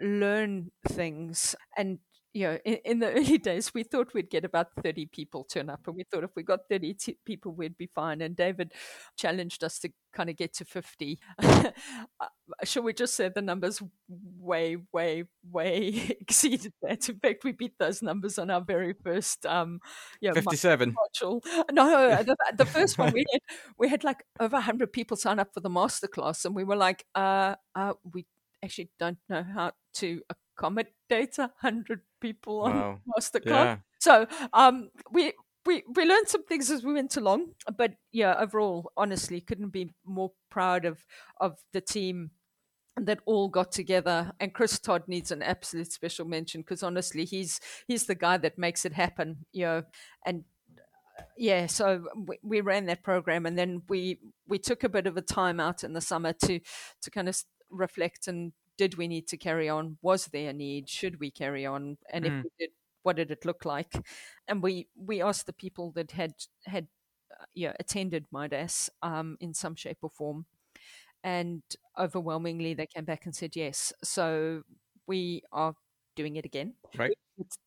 learn 0.00 0.70
things 0.88 1.54
and 1.76 1.98
you 2.34 2.46
know, 2.46 2.58
in, 2.64 2.78
in, 2.84 2.98
the 2.98 3.10
early 3.12 3.38
days, 3.38 3.74
we 3.74 3.82
thought 3.82 4.14
we'd 4.14 4.30
get 4.30 4.44
about 4.44 4.68
30 4.82 5.06
people 5.06 5.44
turn 5.44 5.68
up, 5.68 5.86
and 5.86 5.96
we 5.96 6.04
thought 6.04 6.24
if 6.24 6.30
we 6.34 6.42
got 6.42 6.60
30 6.68 6.94
t- 6.94 7.18
people, 7.24 7.52
we'd 7.52 7.76
be 7.76 7.86
fine. 7.86 8.20
And 8.22 8.34
David 8.34 8.72
challenged 9.16 9.62
us 9.62 9.78
to 9.80 9.90
kind 10.12 10.30
of 10.30 10.36
get 10.36 10.54
to 10.54 10.64
50. 10.64 11.18
Uh, 12.20 12.26
shall 12.64 12.82
we 12.82 12.92
just 12.92 13.14
say 13.14 13.30
the 13.34 13.40
numbers 13.40 13.82
way, 14.38 14.76
way, 14.92 15.24
way 15.50 16.16
exceeded 16.20 16.72
that? 16.82 17.08
In 17.08 17.18
fact, 17.18 17.44
we 17.44 17.52
beat 17.52 17.78
those 17.78 18.02
numbers 18.02 18.38
on 18.38 18.50
our 18.50 18.60
very 18.60 18.92
first, 18.92 19.46
um, 19.46 19.80
you 20.20 20.28
know, 20.28 20.34
57. 20.34 20.94
Module. 20.94 21.40
No, 21.72 22.22
the, 22.22 22.36
the 22.56 22.66
first 22.66 22.98
one 22.98 23.12
we 23.12 23.24
had, 23.32 23.40
we 23.78 23.88
had 23.88 24.04
like 24.04 24.22
over 24.38 24.56
100 24.56 24.92
people 24.92 25.16
sign 25.16 25.38
up 25.38 25.54
for 25.54 25.60
the 25.60 25.70
masterclass, 25.70 26.44
and 26.44 26.54
we 26.54 26.64
were 26.64 26.76
like, 26.76 27.04
uh, 27.14 27.54
uh, 27.74 27.94
we 28.12 28.26
actually 28.62 28.90
don't 28.98 29.18
know 29.28 29.42
how 29.42 29.72
to 29.94 30.20
accommodate 30.56 31.38
100 31.38 32.00
people 32.22 32.60
wow. 32.60 33.00
on 33.16 33.20
Mastercard. 33.20 33.46
Yeah. 33.46 33.76
So 34.00 34.26
um, 34.54 34.88
we 35.10 35.32
we 35.66 35.82
we 35.94 36.04
learned 36.04 36.28
some 36.28 36.44
things 36.44 36.70
as 36.70 36.82
we 36.82 36.94
went 36.94 37.16
along, 37.16 37.48
but 37.76 37.94
yeah, 38.12 38.34
overall, 38.38 38.90
honestly, 38.96 39.40
couldn't 39.40 39.70
be 39.70 39.90
more 40.06 40.32
proud 40.50 40.84
of 40.84 41.04
of 41.40 41.58
the 41.72 41.80
team 41.80 42.30
that 42.96 43.20
all 43.26 43.48
got 43.48 43.72
together. 43.72 44.32
And 44.40 44.52
Chris 44.52 44.78
Todd 44.78 45.04
needs 45.06 45.30
an 45.30 45.42
absolute 45.42 45.92
special 45.92 46.26
mention 46.26 46.62
because 46.62 46.82
honestly, 46.82 47.24
he's 47.24 47.60
he's 47.86 48.06
the 48.06 48.14
guy 48.14 48.38
that 48.38 48.58
makes 48.58 48.84
it 48.84 48.92
happen. 48.92 49.44
You 49.52 49.64
know, 49.66 49.82
and 50.24 50.44
uh, 51.18 51.22
yeah, 51.36 51.66
so 51.66 52.04
we, 52.26 52.38
we 52.42 52.60
ran 52.60 52.86
that 52.86 53.02
program, 53.02 53.46
and 53.46 53.58
then 53.58 53.82
we 53.88 54.18
we 54.48 54.58
took 54.58 54.84
a 54.84 54.88
bit 54.88 55.06
of 55.06 55.16
a 55.16 55.22
time 55.22 55.60
out 55.60 55.84
in 55.84 55.92
the 55.92 56.00
summer 56.00 56.32
to 56.44 56.60
to 57.02 57.10
kind 57.10 57.28
of 57.28 57.36
reflect 57.70 58.28
and 58.28 58.52
did 58.82 58.96
we 58.96 59.06
need 59.06 59.28
to 59.28 59.36
carry 59.36 59.68
on? 59.68 59.96
Was 60.02 60.26
there 60.26 60.50
a 60.50 60.52
need? 60.52 60.88
Should 60.88 61.20
we 61.20 61.30
carry 61.30 61.64
on? 61.64 61.98
And 62.12 62.24
mm. 62.24 62.28
if 62.28 62.44
we 62.44 62.50
did, 62.58 62.70
what 63.04 63.14
did 63.14 63.30
it 63.30 63.44
look 63.44 63.64
like? 63.64 63.92
And 64.48 64.60
we 64.60 64.88
we 64.96 65.22
asked 65.22 65.46
the 65.46 65.52
people 65.52 65.92
that 65.92 66.10
had 66.10 66.34
had 66.64 66.88
uh, 67.30 67.44
yeah 67.54 67.74
attended 67.78 68.26
MIDAS 68.32 68.90
um, 69.00 69.36
in 69.38 69.54
some 69.54 69.76
shape 69.76 69.98
or 70.02 70.10
form, 70.10 70.46
and 71.22 71.62
overwhelmingly 71.96 72.74
they 72.74 72.88
came 72.88 73.04
back 73.04 73.24
and 73.24 73.36
said 73.36 73.54
yes. 73.54 73.92
So 74.02 74.62
we 75.06 75.42
are 75.52 75.74
doing 76.16 76.34
it 76.34 76.44
again, 76.44 76.74
right? 76.98 77.16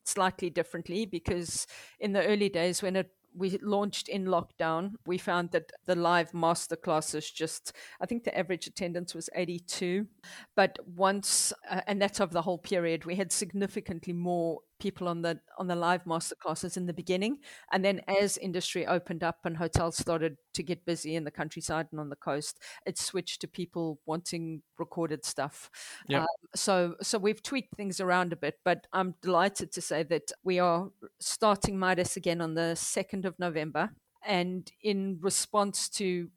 Slightly 0.04 0.50
differently 0.50 1.06
because 1.06 1.66
in 1.98 2.12
the 2.12 2.26
early 2.26 2.50
days 2.50 2.84
when 2.84 2.98
it 2.98 3.10
we 3.36 3.58
launched 3.62 4.08
in 4.08 4.26
lockdown, 4.26 4.94
we 5.06 5.18
found 5.18 5.52
that 5.52 5.72
the 5.86 5.96
live 5.96 6.34
master 6.34 6.76
classes 6.76 7.30
just, 7.30 7.74
I 8.00 8.06
think 8.06 8.24
the 8.24 8.38
average 8.38 8.68
attendance 8.68 9.14
was 9.14 9.30
82. 9.36 10.08
But 10.56 10.80
once, 10.96 11.52
uh, 11.70 11.82
and 11.88 12.02
that's 12.02 12.20
of 12.20 12.32
the 12.32 12.42
whole 12.42 12.58
period, 12.58 13.06
we 13.06 13.16
had 13.16 13.32
significantly 13.32 14.14
more 14.14 14.60
people 14.80 15.08
on 15.08 15.22
the 15.22 15.40
on 15.58 15.68
the 15.68 15.76
live 15.76 16.06
master 16.06 16.36
classes 16.36 16.78
in 16.78 16.86
the 16.86 16.94
beginning 16.94 17.38
and 17.72 17.84
then 17.84 18.02
as 18.08 18.38
industry 18.38 18.86
opened 18.86 19.24
up 19.24 19.40
and 19.46 19.58
hotels 19.58 19.98
started 19.98 20.38
to 20.54 20.64
get 20.64 20.86
busy 20.86 21.16
in 21.16 21.24
the 21.24 21.32
countryside 21.32 21.88
and 21.92 22.00
on 22.00 22.10
the 22.10 22.16
coast 22.16 22.60
it 22.86 22.98
switched 22.98 23.42
to 23.42 23.48
people 23.48 24.00
wanting 24.06 24.62
recorded 24.78 25.24
stuff 25.24 25.70
yep. 26.08 26.22
Um, 26.22 26.28
so 26.56 26.96
so 27.02 27.18
we've 27.18 27.42
tweaked 27.42 27.76
things 27.76 28.00
around 28.00 28.34
a 28.34 28.38
bit 28.38 28.60
but 28.64 28.88
i'm 28.92 29.16
delighted 29.22 29.72
to 29.74 29.82
say 29.82 30.04
that 30.04 30.32
we 30.44 30.60
are 30.60 30.90
starting 31.20 31.80
midas 31.80 32.18
again 32.18 32.42
on 32.42 32.54
the 32.54 32.74
2nd 32.76 33.26
of 33.26 33.38
november 33.40 33.92
and 34.26 34.72
in 34.82 35.18
response 35.22 35.90
to 35.90 36.30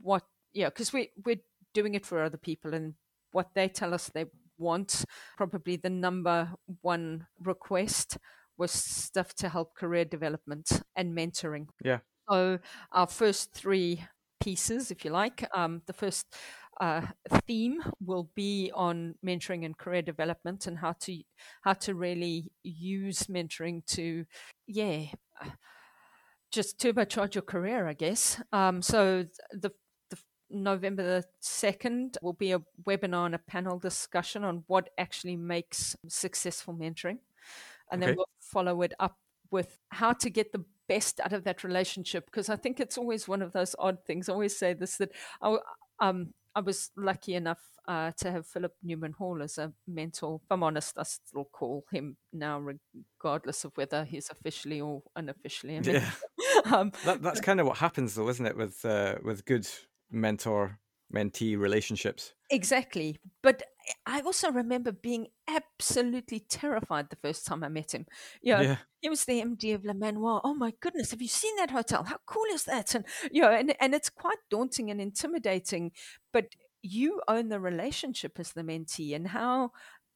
what 0.00 0.24
yeah 0.52 0.68
because 0.68 0.92
we 0.92 1.10
we're 1.24 1.40
doing 1.74 1.94
it 1.94 2.06
for 2.06 2.22
other 2.22 2.38
people 2.38 2.74
and 2.74 2.94
what 3.32 3.50
they 3.54 3.68
tell 3.68 3.92
us 3.92 4.08
they 4.08 4.24
want. 4.58 5.04
Probably 5.36 5.76
the 5.76 5.90
number 5.90 6.52
one 6.82 7.26
request 7.40 8.18
was 8.56 8.70
stuff 8.70 9.34
to 9.34 9.48
help 9.48 9.74
career 9.74 10.04
development 10.04 10.82
and 10.96 11.16
mentoring. 11.16 11.66
Yeah. 11.84 11.98
So 12.30 12.58
our 12.92 13.06
first 13.06 13.52
three 13.52 14.04
pieces, 14.40 14.90
if 14.90 15.04
you 15.04 15.10
like, 15.10 15.46
um, 15.54 15.82
the 15.86 15.92
first 15.92 16.26
uh, 16.80 17.02
theme 17.46 17.82
will 18.04 18.30
be 18.34 18.70
on 18.74 19.14
mentoring 19.24 19.64
and 19.64 19.76
career 19.76 20.02
development 20.02 20.66
and 20.66 20.78
how 20.78 20.92
to 21.00 21.22
how 21.62 21.72
to 21.72 21.94
really 21.94 22.50
use 22.62 23.24
mentoring 23.24 23.84
to, 23.86 24.24
yeah, 24.66 25.04
just 26.50 26.78
turbocharge 26.78 27.34
your 27.34 27.42
career, 27.42 27.86
I 27.86 27.94
guess. 27.94 28.40
Um, 28.52 28.82
so 28.82 29.24
the 29.50 29.72
November 30.62 31.02
the 31.02 31.24
2nd 31.42 32.16
will 32.22 32.32
be 32.32 32.52
a 32.52 32.62
webinar 32.86 33.26
and 33.26 33.34
a 33.34 33.38
panel 33.38 33.78
discussion 33.78 34.44
on 34.44 34.64
what 34.66 34.90
actually 34.98 35.36
makes 35.36 35.96
successful 36.08 36.74
mentoring. 36.74 37.18
And 37.90 38.02
okay. 38.02 38.10
then 38.10 38.16
we'll 38.16 38.28
follow 38.40 38.82
it 38.82 38.92
up 38.98 39.18
with 39.50 39.78
how 39.90 40.12
to 40.14 40.30
get 40.30 40.52
the 40.52 40.64
best 40.88 41.20
out 41.20 41.32
of 41.32 41.44
that 41.44 41.64
relationship. 41.64 42.26
Because 42.26 42.48
I 42.48 42.56
think 42.56 42.80
it's 42.80 42.98
always 42.98 43.28
one 43.28 43.42
of 43.42 43.52
those 43.52 43.74
odd 43.78 43.98
things. 44.06 44.28
I 44.28 44.32
always 44.32 44.56
say 44.56 44.74
this 44.74 44.96
that 44.98 45.10
I, 45.42 45.58
um, 46.00 46.34
I 46.54 46.60
was 46.60 46.90
lucky 46.96 47.34
enough 47.34 47.60
uh, 47.86 48.12
to 48.18 48.30
have 48.30 48.46
Philip 48.46 48.72
Newman 48.82 49.12
Hall 49.12 49.42
as 49.42 49.58
a 49.58 49.72
mentor. 49.86 50.40
If 50.42 50.50
I'm 50.50 50.62
honest, 50.62 50.98
I 50.98 51.02
still 51.02 51.44
call 51.44 51.84
him 51.90 52.16
now, 52.32 52.60
regardless 53.20 53.64
of 53.64 53.76
whether 53.76 54.04
he's 54.04 54.30
officially 54.30 54.80
or 54.80 55.02
unofficially. 55.16 55.80
Yeah, 55.82 56.10
um, 56.72 56.92
that, 57.04 57.22
that's 57.22 57.40
kind 57.40 57.60
of 57.60 57.66
what 57.66 57.78
happens, 57.78 58.14
though, 58.14 58.28
isn't 58.28 58.46
it? 58.46 58.56
With 58.56 58.84
uh, 58.84 59.16
with 59.22 59.44
good 59.44 59.68
mentor 60.14 60.78
mentee 61.14 61.58
relationships. 61.58 62.34
Exactly. 62.50 63.16
But 63.42 63.62
I 64.06 64.20
also 64.20 64.50
remember 64.50 64.92
being 64.92 65.28
absolutely 65.48 66.40
terrified 66.40 67.10
the 67.10 67.16
first 67.16 67.46
time 67.46 67.62
I 67.62 67.68
met 67.68 67.94
him. 67.94 68.06
You 68.42 68.54
know, 68.54 68.60
yeah. 68.60 68.76
he 69.00 69.08
was 69.08 69.24
the 69.24 69.42
MD 69.42 69.74
of 69.74 69.84
Le 69.84 69.94
Manoir. 69.94 70.40
Oh 70.44 70.54
my 70.54 70.72
goodness, 70.80 71.10
have 71.10 71.22
you 71.22 71.28
seen 71.28 71.56
that 71.56 71.70
hotel? 71.70 72.04
How 72.04 72.18
cool 72.26 72.46
is 72.52 72.64
that? 72.64 72.94
And 72.94 73.04
you 73.30 73.42
know, 73.42 73.50
and, 73.50 73.74
and 73.80 73.94
it's 73.94 74.10
quite 74.10 74.38
daunting 74.50 74.90
and 74.90 75.00
intimidating, 75.00 75.92
but 76.32 76.46
you 76.82 77.20
own 77.28 77.48
the 77.48 77.60
relationship 77.60 78.38
as 78.38 78.52
the 78.52 78.62
mentee 78.62 79.14
and 79.14 79.28
how 79.28 79.70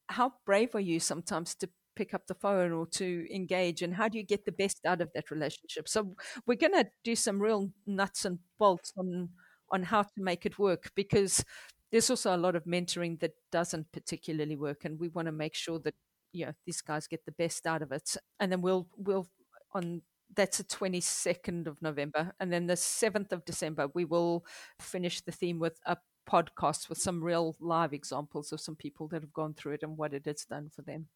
how 0.07 0.33
brave 0.45 0.73
are 0.75 0.79
you 0.79 0.99
sometimes 0.99 1.55
to 1.55 1.69
pick 1.95 2.13
up 2.13 2.27
the 2.27 2.35
phone 2.35 2.71
or 2.71 2.85
to 2.85 3.27
engage 3.33 3.81
and 3.81 3.95
how 3.95 4.07
do 4.07 4.17
you 4.17 4.23
get 4.23 4.45
the 4.45 4.51
best 4.51 4.79
out 4.85 5.01
of 5.01 5.09
that 5.13 5.31
relationship 5.31 5.89
so 5.89 6.15
we're 6.45 6.55
going 6.55 6.71
to 6.71 6.87
do 7.03 7.15
some 7.15 7.41
real 7.41 7.71
nuts 7.85 8.23
and 8.23 8.39
bolts 8.57 8.93
on 8.97 9.29
on 9.71 9.83
how 9.83 10.03
to 10.03 10.09
make 10.17 10.45
it 10.45 10.59
work 10.59 10.91
because 10.95 11.43
there's 11.91 12.09
also 12.09 12.35
a 12.35 12.37
lot 12.37 12.55
of 12.55 12.65
mentoring 12.65 13.19
that 13.19 13.33
doesn't 13.51 13.91
particularly 13.91 14.55
work 14.55 14.85
and 14.85 14.99
we 14.99 15.09
want 15.09 15.25
to 15.27 15.31
make 15.31 15.55
sure 15.55 15.79
that 15.79 15.95
you 16.33 16.45
know 16.45 16.53
these 16.65 16.81
guys 16.81 17.07
get 17.07 17.25
the 17.25 17.31
best 17.31 17.65
out 17.65 17.81
of 17.81 17.91
it 17.91 18.15
and 18.39 18.51
then 18.51 18.61
we'll 18.61 18.87
we'll 18.97 19.27
on 19.73 20.01
that's 20.35 20.59
the 20.59 20.63
22nd 20.63 21.65
of 21.65 21.81
November 21.81 22.31
and 22.39 22.53
then 22.53 22.67
the 22.67 22.75
7th 22.75 23.31
of 23.31 23.43
December 23.45 23.87
we 23.95 24.05
will 24.05 24.45
finish 24.79 25.21
the 25.21 25.31
theme 25.31 25.57
with 25.57 25.79
a 25.87 25.97
podcast 26.29 26.89
with 26.89 26.99
some 26.99 27.23
real 27.23 27.55
live 27.59 27.93
examples 27.93 28.51
of 28.51 28.61
some 28.61 28.75
people 28.75 29.07
that 29.07 29.21
have 29.21 29.33
gone 29.33 29.53
through 29.53 29.73
it 29.73 29.83
and 29.83 29.97
what 29.97 30.13
it 30.13 30.25
has 30.25 30.45
done 30.45 30.69
for 30.73 30.83
them. 30.83 31.07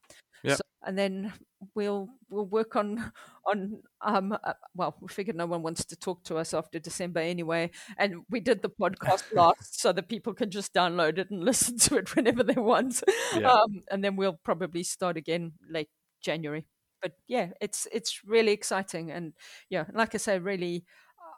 Yeah. 0.43 0.55
So, 0.55 0.62
and 0.85 0.97
then 0.97 1.33
we'll 1.75 2.09
we'll 2.29 2.45
work 2.45 2.75
on 2.75 3.11
on 3.47 3.81
um 4.01 4.31
uh, 4.31 4.53
well 4.75 4.95
we 5.01 5.07
figured 5.07 5.35
no 5.35 5.45
one 5.45 5.61
wants 5.61 5.85
to 5.85 5.95
talk 5.95 6.23
to 6.23 6.37
us 6.37 6.53
after 6.53 6.79
December 6.79 7.19
anyway 7.19 7.69
and 7.97 8.23
we 8.29 8.39
did 8.39 8.61
the 8.61 8.69
podcast 8.69 9.23
last 9.33 9.79
so 9.79 9.91
that 9.91 10.09
people 10.09 10.33
can 10.33 10.49
just 10.49 10.73
download 10.73 11.17
it 11.17 11.29
and 11.31 11.43
listen 11.51 11.77
to 11.77 11.97
it 11.97 12.15
whenever 12.15 12.43
they 12.43 12.59
want 12.59 13.01
yeah. 13.35 13.49
um 13.49 13.83
and 13.91 14.03
then 14.03 14.15
we'll 14.15 14.39
probably 14.43 14.83
start 14.83 15.17
again 15.17 15.53
late 15.69 15.89
January 16.21 16.65
but 17.01 17.13
yeah 17.27 17.49
it's 17.61 17.87
it's 17.91 18.21
really 18.25 18.51
exciting 18.51 19.11
and 19.11 19.33
yeah 19.69 19.85
like 19.93 20.13
I 20.15 20.17
say 20.17 20.39
really 20.39 20.85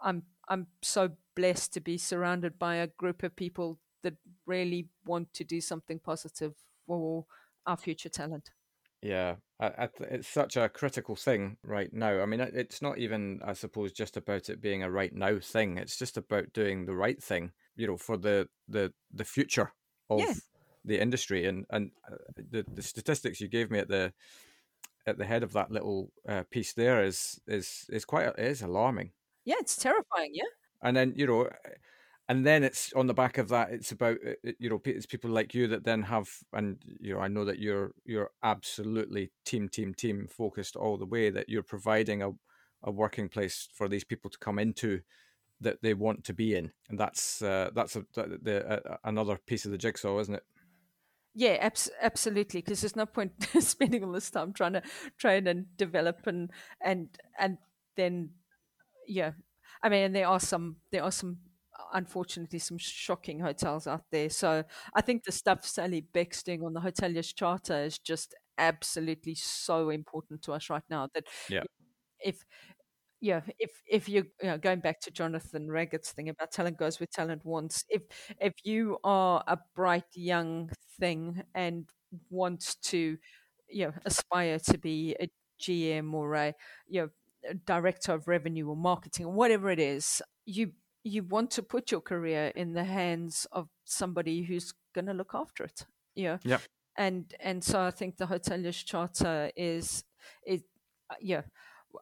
I'm 0.03 0.23
I'm 0.47 0.67
so 0.81 1.11
blessed 1.35 1.73
to 1.73 1.81
be 1.81 1.97
surrounded 1.97 2.57
by 2.59 2.75
a 2.75 2.87
group 2.87 3.23
of 3.23 3.35
people 3.35 3.79
that 4.03 4.13
really 4.45 4.87
want 5.05 5.33
to 5.33 5.43
do 5.43 5.59
something 5.59 5.99
positive 5.99 6.53
for 6.85 7.25
our 7.65 7.75
future 7.75 8.09
talent. 8.09 8.51
Yeah, 9.05 9.35
I, 9.59 9.67
I, 9.67 9.89
it's 10.09 10.27
such 10.27 10.57
a 10.57 10.67
critical 10.67 11.15
thing 11.15 11.57
right 11.63 11.93
now. 11.93 12.21
I 12.21 12.25
mean, 12.25 12.39
it's 12.39 12.81
not 12.81 12.97
even, 12.97 13.39
I 13.45 13.53
suppose, 13.53 13.91
just 13.91 14.17
about 14.17 14.49
it 14.49 14.59
being 14.59 14.81
a 14.81 14.89
right 14.89 15.13
now 15.13 15.37
thing. 15.37 15.77
It's 15.77 15.99
just 15.99 16.17
about 16.17 16.53
doing 16.53 16.87
the 16.87 16.95
right 16.95 17.21
thing, 17.21 17.51
you 17.75 17.85
know, 17.85 17.97
for 17.97 18.17
the 18.17 18.49
the 18.67 18.93
the 19.13 19.23
future 19.23 19.73
of 20.09 20.21
yeah. 20.21 20.33
the 20.83 20.99
industry. 20.99 21.45
And 21.45 21.67
and 21.69 21.91
uh, 22.11 22.15
the 22.49 22.65
the 22.73 22.81
statistics 22.81 23.39
you 23.39 23.47
gave 23.47 23.69
me 23.69 23.77
at 23.77 23.89
the 23.89 24.11
at 25.05 25.19
the 25.19 25.25
head 25.25 25.43
of 25.43 25.53
that 25.53 25.69
little 25.69 26.11
uh, 26.27 26.41
piece 26.49 26.73
there 26.73 27.03
is 27.03 27.39
is 27.45 27.85
is 27.89 28.05
quite 28.05 28.25
it 28.25 28.39
is 28.39 28.63
alarming. 28.63 29.11
Yeah, 29.45 29.57
it's 29.59 29.77
terrifying. 29.77 30.31
Yeah, 30.33 30.49
and 30.81 30.97
then 30.97 31.13
you 31.15 31.27
know 31.27 31.47
and 32.27 32.45
then 32.45 32.63
it's 32.63 32.91
on 32.93 33.07
the 33.07 33.13
back 33.13 33.37
of 33.37 33.49
that 33.49 33.71
it's 33.71 33.91
about 33.91 34.17
uh, 34.27 34.51
you 34.59 34.69
know 34.69 34.81
it's 34.85 35.05
people 35.05 35.29
like 35.29 35.53
you 35.53 35.67
that 35.67 35.83
then 35.83 36.01
have 36.01 36.27
and 36.53 36.77
you 36.99 37.13
know 37.13 37.19
i 37.19 37.27
know 37.27 37.45
that 37.45 37.59
you're 37.59 37.91
you're 38.05 38.31
absolutely 38.43 39.31
team 39.45 39.69
team 39.69 39.93
team 39.93 40.27
focused 40.29 40.75
all 40.75 40.97
the 40.97 41.05
way 41.05 41.29
that 41.29 41.49
you're 41.49 41.63
providing 41.63 42.21
a, 42.21 42.31
a 42.83 42.91
working 42.91 43.29
place 43.29 43.67
for 43.73 43.87
these 43.87 44.03
people 44.03 44.29
to 44.29 44.37
come 44.39 44.59
into 44.59 45.01
that 45.61 45.81
they 45.81 45.93
want 45.93 46.23
to 46.23 46.33
be 46.33 46.55
in 46.55 46.71
and 46.89 46.99
that's 46.99 47.41
uh, 47.41 47.69
that's 47.73 47.95
a, 47.95 48.03
the, 48.15 48.65
uh, 48.67 48.97
another 49.05 49.37
piece 49.47 49.65
of 49.65 49.71
the 49.71 49.77
jigsaw 49.77 50.19
isn't 50.19 50.35
it 50.35 50.43
Yeah, 51.37 51.57
abs- 51.59 51.91
absolutely. 52.01 52.61
Because 52.61 52.81
there's 52.81 52.95
no 52.95 53.05
point 53.05 53.33
spending 53.59 54.03
all 54.03 54.13
this 54.13 54.31
time 54.31 54.53
trying 54.53 54.73
to 54.73 54.81
train 55.17 55.47
and 55.47 55.65
develop 55.77 56.27
and 56.27 56.49
and 56.81 57.09
and 57.37 57.57
then 57.97 58.29
yeah. 59.07 59.31
I 59.83 59.89
mean, 59.89 60.13
there 60.13 60.27
are 60.27 60.39
some 60.39 60.77
there 60.91 61.03
are 61.03 61.11
some 61.11 61.37
unfortunately 61.93 62.59
some 62.59 62.77
shocking 62.77 63.39
hotels 63.39 63.87
out 63.87 64.03
there. 64.11 64.29
So 64.29 64.63
I 64.93 65.01
think 65.01 65.23
the 65.23 65.31
stuff 65.31 65.65
Sally 65.65 66.01
Beck's 66.01 66.43
doing 66.43 66.63
on 66.63 66.73
the 66.73 66.81
hoteliers 66.81 67.33
charter 67.33 67.83
is 67.83 67.99
just 67.99 68.35
absolutely 68.57 69.35
so 69.35 69.89
important 69.89 70.41
to 70.43 70.53
us 70.53 70.69
right 70.69 70.83
now. 70.89 71.09
That 71.13 71.25
yeah. 71.49 71.63
if 72.19 72.43
yeah, 73.21 73.41
if 73.59 73.71
if 73.89 74.07
you, 74.09 74.25
you 74.41 74.49
know, 74.49 74.57
going 74.57 74.81
back 74.81 74.99
to 75.01 75.11
Jonathan 75.11 75.69
Raggett's 75.71 76.11
thing 76.11 76.29
about 76.29 76.51
talent 76.51 76.77
goes 76.77 76.99
where 76.99 77.07
talent 77.11 77.43
wants, 77.45 77.83
if 77.89 78.03
if 78.39 78.53
you 78.63 78.97
are 79.03 79.43
a 79.47 79.57
bright 79.75 80.03
young 80.13 80.69
thing 80.99 81.43
and 81.55 81.89
want 82.29 82.75
to, 82.83 83.17
you 83.69 83.85
know, 83.87 83.93
aspire 84.05 84.59
to 84.59 84.77
be 84.77 85.15
a 85.19 85.29
GM 85.61 86.13
or 86.13 86.35
a 86.35 86.53
you 86.87 87.01
know 87.01 87.55
director 87.65 88.13
of 88.13 88.27
revenue 88.27 88.67
or 88.69 88.75
marketing 88.75 89.25
or 89.25 89.33
whatever 89.33 89.69
it 89.69 89.79
is, 89.79 90.21
you 90.45 90.71
you 91.05 91.23
want 91.23 91.51
to 91.51 91.63
put 91.63 91.91
your 91.91 92.01
career 92.01 92.51
in 92.55 92.73
the 92.73 92.83
hands 92.83 93.47
of 93.51 93.69
somebody 93.85 94.41
who's 94.41 94.73
going 94.93 95.05
to 95.05 95.13
look 95.13 95.31
after 95.33 95.63
it. 95.63 95.85
Yeah. 96.15 96.39
Yeah. 96.43 96.57
And 96.97 97.33
and 97.39 97.63
so 97.63 97.81
I 97.81 97.91
think 97.91 98.17
the 98.17 98.25
hoteliers 98.25 98.83
charter 98.83 99.51
is 99.55 100.03
is 100.45 100.63
uh, 101.09 101.15
yeah 101.21 101.41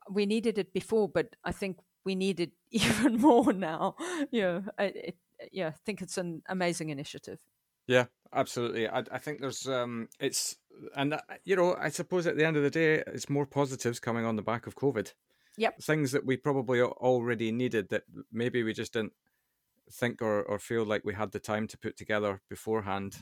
we 0.09 0.25
needed 0.25 0.57
it 0.57 0.73
before, 0.73 1.09
but 1.09 1.35
I 1.43 1.51
think 1.51 1.77
we 2.05 2.15
need 2.15 2.39
it 2.39 2.51
even 2.71 3.17
more 3.17 3.53
now. 3.53 3.95
Yeah, 4.31 4.61
it, 4.79 5.15
yeah, 5.51 5.67
I 5.67 5.75
think 5.85 6.01
it's 6.01 6.17
an 6.17 6.41
amazing 6.47 6.89
initiative. 6.89 7.39
Yeah, 7.87 8.05
absolutely. 8.33 8.87
I, 8.87 9.03
I 9.11 9.17
think 9.17 9.41
there's 9.41 9.67
um, 9.67 10.07
it's 10.19 10.55
and 10.95 11.15
uh, 11.15 11.19
you 11.43 11.55
know 11.55 11.75
I 11.79 11.89
suppose 11.89 12.25
at 12.27 12.37
the 12.37 12.45
end 12.45 12.57
of 12.57 12.63
the 12.63 12.69
day, 12.69 13.03
it's 13.07 13.29
more 13.29 13.45
positives 13.45 13.99
coming 13.99 14.25
on 14.25 14.35
the 14.35 14.41
back 14.41 14.67
of 14.67 14.75
COVID. 14.75 15.13
Yep. 15.57 15.81
Things 15.81 16.11
that 16.11 16.25
we 16.25 16.37
probably 16.37 16.81
already 16.81 17.51
needed 17.51 17.89
that 17.89 18.03
maybe 18.31 18.63
we 18.63 18.73
just 18.73 18.93
didn't 18.93 19.13
think 19.91 20.21
or, 20.21 20.41
or 20.43 20.59
feel 20.59 20.83
like 20.83 21.03
we 21.05 21.13
had 21.13 21.31
the 21.31 21.39
time 21.39 21.67
to 21.67 21.77
put 21.77 21.97
together 21.97 22.41
beforehand. 22.49 23.17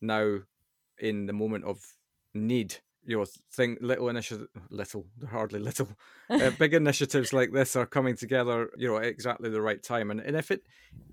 Now, 0.00 0.40
in 0.98 1.26
the 1.26 1.32
moment 1.32 1.64
of 1.64 1.80
need, 2.32 2.76
you 3.04 3.18
know, 3.18 3.24
think 3.52 3.78
little 3.80 4.08
initiative, 4.08 4.46
little, 4.70 5.06
they're 5.18 5.30
hardly 5.30 5.58
little, 5.58 5.88
uh, 6.30 6.50
big 6.58 6.74
initiatives 6.74 7.32
like 7.32 7.52
this 7.52 7.74
are 7.74 7.86
coming 7.86 8.16
together, 8.16 8.70
you 8.76 8.88
know, 8.88 8.98
at 8.98 9.04
exactly 9.04 9.50
the 9.50 9.62
right 9.62 9.82
time. 9.82 10.10
And 10.10 10.20
and 10.20 10.36
if 10.36 10.50
it, 10.50 10.62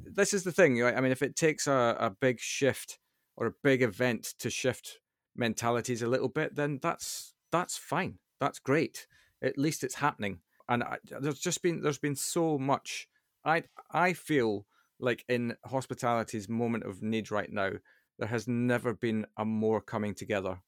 this 0.03 0.33
is 0.33 0.43
the 0.43 0.51
thing, 0.51 0.79
right? 0.79 0.95
I 0.95 1.01
mean, 1.01 1.11
if 1.11 1.21
it 1.21 1.35
takes 1.35 1.67
a, 1.67 1.95
a 1.99 2.09
big 2.09 2.39
shift 2.39 2.99
or 3.35 3.47
a 3.47 3.53
big 3.63 3.81
event 3.81 4.33
to 4.39 4.49
shift 4.49 4.99
mentalities 5.35 6.01
a 6.01 6.07
little 6.07 6.29
bit, 6.29 6.55
then 6.55 6.79
that's 6.81 7.33
that's 7.51 7.77
fine. 7.77 8.19
That's 8.39 8.59
great. 8.59 9.07
At 9.41 9.57
least 9.57 9.83
it's 9.83 9.95
happening 9.95 10.39
and 10.71 10.83
I, 10.83 10.97
there's 11.19 11.39
just 11.39 11.61
been 11.61 11.81
there's 11.81 11.97
been 11.97 12.15
so 12.15 12.57
much. 12.57 13.07
I 13.43 13.63
I 13.91 14.13
feel 14.13 14.65
like 14.99 15.25
in 15.27 15.55
hospitality's 15.65 16.47
moment 16.47 16.85
of 16.85 17.01
need 17.01 17.29
right 17.29 17.51
now, 17.51 17.71
there 18.17 18.29
has 18.29 18.47
never 18.47 18.93
been 18.93 19.25
a 19.37 19.43
more 19.43 19.81
coming 19.81 20.15
together 20.15 20.59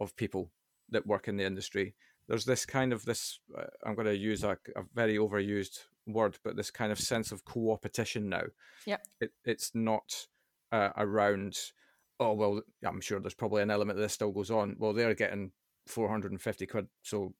of 0.00 0.16
people 0.16 0.50
that 0.90 1.06
work 1.06 1.28
in 1.28 1.36
the 1.36 1.44
industry. 1.44 1.94
There's 2.28 2.44
this 2.44 2.66
kind 2.66 2.92
of 2.92 3.04
this. 3.04 3.38
Uh, 3.56 3.64
I'm 3.86 3.94
going 3.94 4.06
to 4.06 4.16
use 4.16 4.42
a, 4.42 4.58
a, 4.74 4.82
very 4.94 5.16
overused 5.16 5.78
word, 6.06 6.38
but 6.42 6.56
this 6.56 6.70
kind 6.70 6.90
of 6.90 6.98
sense 6.98 7.30
of 7.30 7.44
co-opetition 7.44 8.28
now. 8.28 8.44
Yeah, 8.84 8.98
it, 9.20 9.30
it's 9.44 9.70
not 9.74 10.26
uh, 10.72 10.90
around. 10.96 11.56
Oh 12.18 12.32
well, 12.32 12.62
I'm 12.84 13.00
sure 13.00 13.20
there's 13.20 13.34
probably 13.34 13.62
an 13.62 13.70
element 13.70 13.98
of 13.98 14.02
this 14.02 14.14
still 14.14 14.32
goes 14.32 14.50
on. 14.50 14.74
Well, 14.78 14.92
they're 14.92 15.14
getting 15.14 15.52
450 15.86 16.66
quid, 16.66 16.88
so 17.02 17.34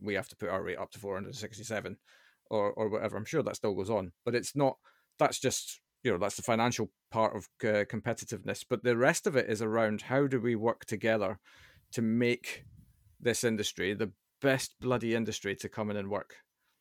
we 0.00 0.14
have 0.14 0.28
to 0.28 0.36
put 0.36 0.50
our 0.50 0.62
rate 0.62 0.78
up 0.78 0.90
to 0.92 0.98
467 0.98 1.96
or 2.50 2.72
or 2.72 2.88
whatever. 2.88 3.16
I'm 3.16 3.24
sure 3.24 3.42
that 3.42 3.56
still 3.56 3.74
goes 3.74 3.90
on, 3.90 4.12
but 4.24 4.34
it's 4.34 4.54
not. 4.54 4.76
That's 5.18 5.38
just 5.38 5.80
you 6.02 6.12
know 6.12 6.18
that's 6.18 6.36
the 6.36 6.42
financial 6.42 6.90
part 7.10 7.36
of 7.36 7.48
uh, 7.62 7.84
competitiveness. 7.84 8.64
But 8.68 8.84
the 8.84 8.96
rest 8.96 9.26
of 9.26 9.36
it 9.36 9.48
is 9.48 9.62
around 9.62 10.02
how 10.02 10.26
do 10.26 10.40
we 10.40 10.54
work 10.54 10.84
together 10.84 11.38
to 11.92 12.02
make 12.02 12.64
this 13.20 13.44
industry 13.44 13.94
the 13.94 14.12
best 14.40 14.74
bloody 14.80 15.14
industry 15.14 15.56
to 15.56 15.68
come 15.68 15.90
in 15.90 15.96
and 15.96 16.10
work. 16.10 16.36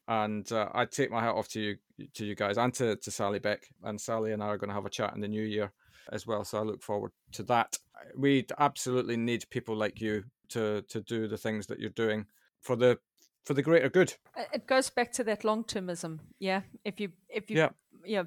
And 0.08 0.52
uh, 0.52 0.68
I 0.74 0.86
take 0.86 1.12
my 1.12 1.22
hat 1.22 1.36
off 1.36 1.48
to 1.50 1.62
you 1.62 1.78
to 2.16 2.26
you 2.26 2.36
guys 2.36 2.58
and 2.58 2.74
to, 2.76 2.98
to 2.98 3.12
Sally 3.12 3.40
Beck. 3.40 3.64
And 3.84 4.00
Sally 4.00 4.34
and 4.34 4.44
I 4.44 4.48
are 4.48 4.58
going 4.58 4.70
to 4.70 4.76
have 4.76 4.86
a 4.86 4.90
chat 4.90 5.14
in 5.16 5.22
the 5.22 5.28
new 5.28 5.44
year 5.44 5.72
as 6.12 6.28
well. 6.28 6.44
So 6.44 6.60
I 6.60 6.64
look 6.64 6.82
forward 6.82 7.12
to 7.34 7.44
that. 7.44 7.78
We 8.18 8.46
absolutely 8.60 9.16
need 9.16 9.50
people 9.50 9.76
like 9.76 10.02
you 10.02 10.26
to 10.50 10.84
to 10.90 11.02
do 11.02 11.28
the 11.28 11.38
things 11.38 11.68
that 11.68 11.80
you're 11.80 11.90
doing 11.92 12.26
for 12.64 12.76
the 12.76 12.98
for 13.46 13.54
the 13.54 13.62
greater 13.62 13.90
good. 13.90 14.14
It 14.54 14.68
goes 14.68 14.90
back 14.90 15.12
to 15.14 15.24
that 15.26 15.44
long 15.44 15.64
termism. 15.64 16.20
Yeah. 16.40 16.62
If 16.84 17.00
you, 17.00 17.12
if 17.30 17.50
you, 17.50 17.58
yeah. 17.58 17.70
yeah 18.06 18.24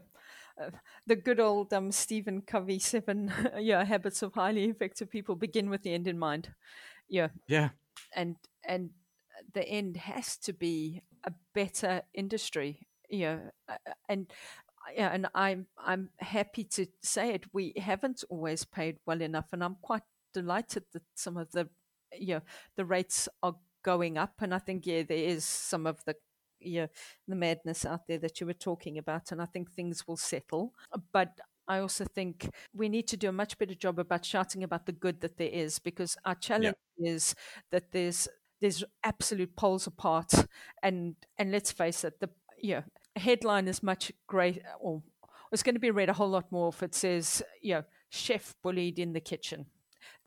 uh, 0.60 0.70
the 1.06 1.16
good 1.16 1.40
old 1.40 1.72
um, 1.72 1.90
Stephen 1.90 2.42
Covey 2.42 2.78
seven 2.78 3.32
yeah 3.58 3.84
habits 3.84 4.22
of 4.22 4.34
highly 4.34 4.64
effective 4.64 5.10
people 5.10 5.34
begin 5.34 5.70
with 5.70 5.82
the 5.82 5.94
end 5.94 6.06
in 6.06 6.18
mind. 6.18 6.50
Yeah. 7.08 7.28
Yeah. 7.48 7.70
And 8.14 8.36
and 8.64 8.90
the 9.54 9.66
end 9.66 9.96
has 9.96 10.36
to 10.38 10.52
be 10.52 11.02
a 11.24 11.32
better 11.54 12.02
industry. 12.14 12.86
Yeah. 13.08 13.38
And 14.08 14.30
yeah, 14.94 15.10
and 15.12 15.26
I'm 15.34 15.66
I'm 15.78 16.10
happy 16.18 16.64
to 16.64 16.86
say 17.02 17.30
it. 17.30 17.44
We 17.52 17.72
haven't 17.76 18.22
always 18.28 18.64
paid 18.64 18.98
well 19.06 19.20
enough, 19.20 19.46
and 19.52 19.64
I'm 19.64 19.76
quite 19.82 20.02
delighted 20.32 20.84
that 20.92 21.02
some 21.14 21.36
of 21.36 21.50
the 21.52 21.68
yeah 22.18 22.40
the 22.76 22.84
rates 22.84 23.28
are 23.42 23.56
going 23.86 24.18
up. 24.18 24.34
And 24.40 24.52
I 24.52 24.58
think, 24.58 24.84
yeah, 24.86 25.04
there 25.04 25.16
is 25.34 25.44
some 25.44 25.86
of 25.86 26.04
the 26.04 26.16
yeah, 26.58 26.86
the 27.28 27.36
madness 27.36 27.84
out 27.84 28.06
there 28.08 28.18
that 28.18 28.40
you 28.40 28.46
were 28.46 28.64
talking 28.68 28.98
about, 28.98 29.30
and 29.30 29.40
I 29.40 29.46
think 29.46 29.70
things 29.70 30.08
will 30.08 30.16
settle. 30.16 30.72
But 31.12 31.38
I 31.68 31.78
also 31.78 32.04
think 32.04 32.50
we 32.74 32.88
need 32.88 33.06
to 33.08 33.16
do 33.16 33.28
a 33.28 33.40
much 33.42 33.58
better 33.58 33.74
job 33.74 33.98
about 33.98 34.24
shouting 34.24 34.64
about 34.64 34.86
the 34.86 34.92
good 34.92 35.20
that 35.20 35.36
there 35.36 35.50
is, 35.52 35.78
because 35.78 36.16
our 36.24 36.34
challenge 36.34 36.76
yeah. 36.96 37.12
is 37.12 37.34
that 37.70 37.92
there's 37.92 38.26
there's 38.60 38.82
absolute 39.04 39.54
poles 39.54 39.86
apart, 39.86 40.32
and 40.82 41.14
and 41.38 41.52
let's 41.52 41.70
face 41.70 42.04
it, 42.04 42.18
the 42.20 42.30
yeah 42.60 42.82
headline 43.16 43.68
is 43.68 43.82
much 43.82 44.12
great 44.26 44.62
or 44.80 45.02
it's 45.52 45.62
going 45.62 45.74
to 45.74 45.80
be 45.80 45.90
read 45.90 46.10
a 46.10 46.12
whole 46.12 46.28
lot 46.28 46.50
more 46.52 46.68
if 46.68 46.82
it 46.82 46.94
says 46.94 47.42
you 47.62 47.74
know 47.74 47.84
chef 48.10 48.54
bullied 48.62 48.98
in 48.98 49.14
the 49.14 49.20
kitchen 49.20 49.64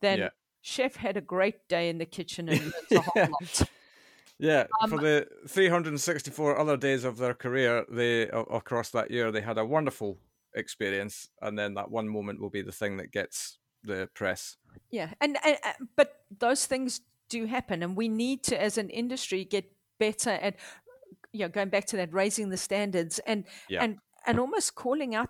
than 0.02 0.20
yeah 0.20 0.30
chef 0.62 0.96
had 0.96 1.18
a 1.18 1.22
great 1.22 1.68
day 1.68 1.90
in 1.90 1.98
the 1.98 2.06
kitchen 2.06 2.50
and 2.50 2.74
yeah. 2.92 3.00
a 3.00 3.02
whole 3.02 3.28
lot. 3.32 3.62
Yeah, 4.40 4.68
um, 4.82 4.90
for 4.90 4.98
the 4.98 5.28
364 5.50 6.58
other 6.58 6.78
days 6.78 7.04
of 7.04 7.18
their 7.18 7.34
career, 7.34 7.86
they 7.90 8.22
across 8.30 8.90
that 8.92 9.12
year, 9.12 9.32
they 9.32 9.42
had 9.42 9.58
a 9.58 9.66
wonderful 9.66 10.18
experience, 10.56 11.30
and 11.42 11.60
then 11.60 11.74
that 11.74 11.92
one 11.92 12.08
moment 12.08 12.40
will 12.40 12.50
be 12.50 12.62
the 12.62 12.72
thing 12.72 12.98
that 12.98 13.12
gets 13.12 13.60
the 13.84 14.10
press. 14.14 14.56
Yeah, 14.92 15.10
and, 15.20 15.38
and 15.44 15.58
uh, 15.64 15.74
but 15.98 16.24
those 16.40 16.66
things 16.66 17.02
do 17.30 17.46
happen, 17.48 17.84
and 17.84 17.98
we 17.98 18.08
need 18.08 18.44
to, 18.44 18.62
as 18.62 18.78
an 18.78 18.90
industry, 18.90 19.44
get 19.44 19.70
better 20.00 20.32
at, 20.32 20.56
you 21.34 21.42
know, 21.42 21.50
going 21.50 21.70
back 21.70 21.86
to 21.88 21.98
that, 21.98 22.14
raising 22.14 22.50
the 22.50 22.58
standards 22.58 23.20
and 23.28 23.44
yeah. 23.68 23.84
and 23.84 23.98
and 24.26 24.40
almost 24.40 24.74
calling 24.74 25.16
out 25.16 25.30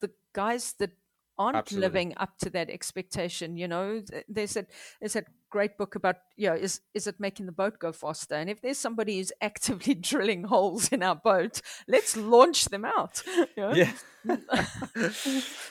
the 0.00 0.10
guys 0.32 0.74
that 0.78 0.92
aren't 1.38 1.56
Absolutely. 1.56 1.86
living 1.86 2.14
up 2.16 2.36
to 2.38 2.50
that 2.50 2.70
expectation. 2.70 3.56
You 3.56 3.68
know, 3.68 4.02
there's 4.28 4.56
a 4.56 4.66
there's 5.00 5.16
a 5.16 5.24
great 5.50 5.78
book 5.78 5.94
about 5.94 6.16
you 6.36 6.48
know 6.48 6.54
is 6.54 6.80
is 6.94 7.06
it 7.06 7.20
making 7.20 7.46
the 7.46 7.52
boat 7.52 7.78
go 7.78 7.92
faster? 7.92 8.34
And 8.34 8.50
if 8.50 8.60
there's 8.60 8.78
somebody 8.78 9.18
who's 9.18 9.32
actively 9.40 9.94
drilling 9.94 10.44
holes 10.44 10.88
in 10.88 11.02
our 11.02 11.16
boat, 11.16 11.60
let's 11.88 12.16
launch 12.16 12.66
them 12.66 12.84
out. 12.84 13.22
You 13.56 13.62
know? 13.62 13.74
Yeah, 13.74 13.92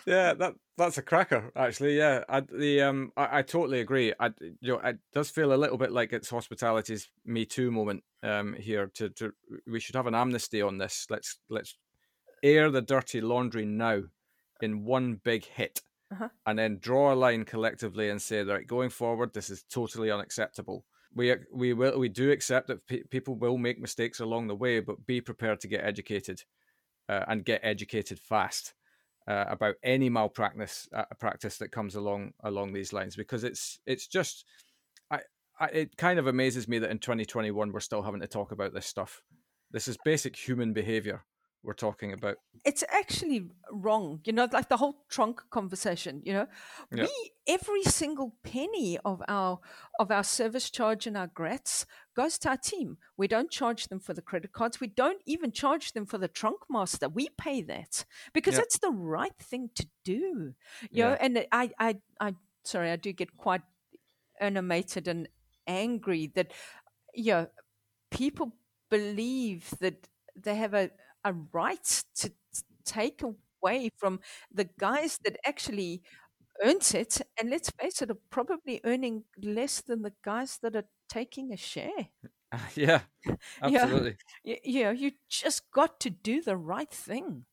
yeah, 0.05 0.33
that 0.35 0.53
that's 0.77 0.97
a 0.97 1.01
cracker 1.01 1.51
actually. 1.55 1.97
Yeah, 1.97 2.23
I, 2.29 2.41
the 2.41 2.81
um, 2.81 3.11
I, 3.17 3.39
I 3.39 3.41
totally 3.41 3.79
agree. 3.81 4.13
I 4.19 4.31
you 4.39 4.73
know, 4.73 4.79
it 4.79 4.99
does 5.13 5.29
feel 5.29 5.53
a 5.53 5.55
little 5.55 5.77
bit 5.77 5.91
like 5.91 6.13
it's 6.13 6.29
hospitality's 6.29 7.09
Me 7.25 7.45
Too 7.45 7.71
moment 7.71 8.03
um 8.21 8.53
here. 8.53 8.89
To 8.95 9.09
to 9.09 9.33
we 9.67 9.79
should 9.79 9.95
have 9.95 10.07
an 10.07 10.15
amnesty 10.15 10.61
on 10.61 10.77
this. 10.77 11.07
Let's 11.09 11.39
let's 11.49 11.77
air 12.43 12.69
the 12.69 12.81
dirty 12.81 13.21
laundry 13.21 13.65
now 13.65 14.03
in 14.61 14.85
one 14.85 15.19
big 15.23 15.45
hit 15.45 15.81
uh-huh. 16.11 16.29
and 16.45 16.59
then 16.59 16.77
draw 16.79 17.13
a 17.13 17.15
line 17.15 17.43
collectively 17.43 18.09
and 18.09 18.21
say 18.21 18.43
that 18.43 18.67
going 18.67 18.89
forward 18.89 19.33
this 19.33 19.49
is 19.49 19.63
totally 19.63 20.11
unacceptable. 20.11 20.85
We 21.15 21.35
we 21.53 21.73
will 21.73 21.99
we 21.99 22.09
do 22.09 22.31
accept 22.31 22.67
that 22.67 22.85
pe- 22.87 23.03
people 23.03 23.35
will 23.35 23.57
make 23.57 23.79
mistakes 23.79 24.19
along 24.19 24.47
the 24.47 24.55
way 24.55 24.79
but 24.79 25.05
be 25.05 25.21
prepared 25.21 25.59
to 25.61 25.67
get 25.67 25.83
educated 25.83 26.43
uh, 27.07 27.23
and 27.27 27.45
get 27.45 27.61
educated 27.63 28.19
fast 28.19 28.73
uh, 29.27 29.45
about 29.47 29.75
any 29.83 30.09
malpractice 30.09 30.87
uh, 30.93 31.05
practice 31.19 31.57
that 31.57 31.71
comes 31.71 31.95
along 31.95 32.33
along 32.43 32.73
these 32.73 32.93
lines 32.93 33.15
because 33.15 33.43
it's 33.43 33.79
it's 33.85 34.07
just 34.07 34.45
I, 35.11 35.19
I 35.59 35.65
it 35.67 35.97
kind 35.97 36.17
of 36.17 36.27
amazes 36.27 36.67
me 36.67 36.79
that 36.79 36.91
in 36.91 36.99
2021 36.99 37.71
we're 37.71 37.79
still 37.79 38.01
having 38.01 38.21
to 38.21 38.27
talk 38.27 38.51
about 38.51 38.73
this 38.73 38.87
stuff. 38.87 39.21
This 39.71 39.87
is 39.87 39.97
basic 40.03 40.35
human 40.35 40.73
behavior 40.73 41.23
we're 41.63 41.73
talking 41.73 42.11
about. 42.11 42.37
It's 42.65 42.83
actually 42.89 43.49
wrong. 43.71 44.19
You 44.25 44.33
know, 44.33 44.47
like 44.51 44.69
the 44.69 44.77
whole 44.77 45.05
tronc 45.09 45.41
conversation, 45.49 46.21
you 46.25 46.33
know. 46.33 46.47
Yeah. 46.91 47.03
We 47.03 47.31
every 47.47 47.83
single 47.83 48.35
penny 48.43 48.97
of 49.03 49.21
our 49.27 49.59
of 49.97 50.11
our 50.11 50.23
service 50.23 50.69
charge 50.69 51.07
and 51.07 51.17
our 51.17 51.27
grats 51.27 51.85
goes 52.15 52.37
to 52.39 52.49
our 52.49 52.57
team. 52.57 52.97
We 53.17 53.27
don't 53.27 53.49
charge 53.49 53.87
them 53.87 53.99
for 53.99 54.13
the 54.13 54.21
credit 54.21 54.51
cards. 54.51 54.79
We 54.79 54.87
don't 54.87 55.21
even 55.25 55.51
charge 55.51 55.93
them 55.93 56.05
for 56.05 56.17
the 56.17 56.27
tronc 56.27 56.59
master. 56.69 57.07
We 57.07 57.29
pay 57.37 57.61
that 57.63 58.05
because 58.33 58.53
yeah. 58.53 58.59
that's 58.59 58.79
the 58.79 58.91
right 58.91 59.37
thing 59.39 59.69
to 59.75 59.87
do. 60.03 60.53
You 60.81 60.89
yeah. 60.91 61.09
know, 61.09 61.17
and 61.19 61.45
I 61.51 61.71
I 61.79 61.95
I 62.19 62.35
sorry, 62.63 62.91
I 62.91 62.97
do 62.97 63.13
get 63.13 63.37
quite 63.37 63.61
animated 64.39 65.07
and 65.07 65.29
angry 65.65 66.31
that 66.35 66.51
you 67.13 67.31
know 67.31 67.47
people 68.11 68.53
believe 68.89 69.73
that 69.79 70.09
they 70.35 70.55
have 70.55 70.73
a 70.73 70.91
a 71.23 71.33
right 71.33 72.03
to 72.15 72.31
take 72.85 73.21
away 73.21 73.89
from 73.97 74.19
the 74.53 74.69
guys 74.77 75.19
that 75.23 75.37
actually 75.45 76.01
earns 76.63 76.93
it. 76.93 77.21
And 77.39 77.49
let's 77.49 77.69
face 77.71 78.01
it, 78.01 78.11
are 78.11 78.17
probably 78.29 78.81
earning 78.83 79.23
less 79.41 79.81
than 79.81 80.01
the 80.01 80.13
guys 80.23 80.59
that 80.61 80.75
are 80.75 80.85
taking 81.09 81.53
a 81.53 81.57
share. 81.57 82.07
yeah, 82.75 83.01
absolutely. 83.61 84.15
Yeah, 84.43 84.91
you, 84.91 84.91
you 84.91 85.11
just 85.29 85.71
got 85.71 85.99
to 86.01 86.09
do 86.09 86.41
the 86.41 86.57
right 86.57 86.91
thing. 86.91 87.45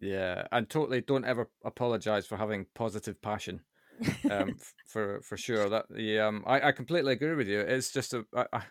Yeah, 0.00 0.46
and 0.52 0.68
totally 0.68 1.00
don't 1.00 1.24
ever 1.24 1.48
apologize 1.64 2.26
for 2.26 2.36
having 2.36 2.66
positive 2.74 3.20
passion. 3.22 3.60
um, 4.30 4.56
for 4.86 5.20
for 5.22 5.36
sure 5.36 5.68
that 5.68 5.86
the 5.88 6.20
um, 6.20 6.44
I, 6.46 6.68
I 6.68 6.72
completely 6.72 7.12
agree 7.12 7.34
with 7.34 7.48
you. 7.48 7.60
It's 7.60 7.90
just 7.90 8.12
a 8.12 8.26
I, 8.36 8.46
I, 8.52 8.62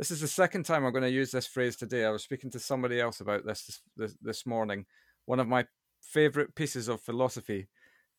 this 0.00 0.10
is 0.10 0.22
the 0.22 0.28
second 0.28 0.62
time 0.62 0.86
I'm 0.86 0.92
going 0.92 1.02
to 1.02 1.10
use 1.10 1.30
this 1.30 1.46
phrase 1.46 1.76
today. 1.76 2.06
I 2.06 2.10
was 2.10 2.22
speaking 2.22 2.50
to 2.52 2.58
somebody 2.58 2.98
else 2.98 3.20
about 3.20 3.44
this 3.44 3.82
this, 3.98 4.16
this 4.22 4.46
morning. 4.46 4.86
One 5.26 5.38
of 5.38 5.46
my 5.46 5.66
favorite 6.00 6.54
pieces 6.54 6.88
of 6.88 7.02
philosophy 7.02 7.68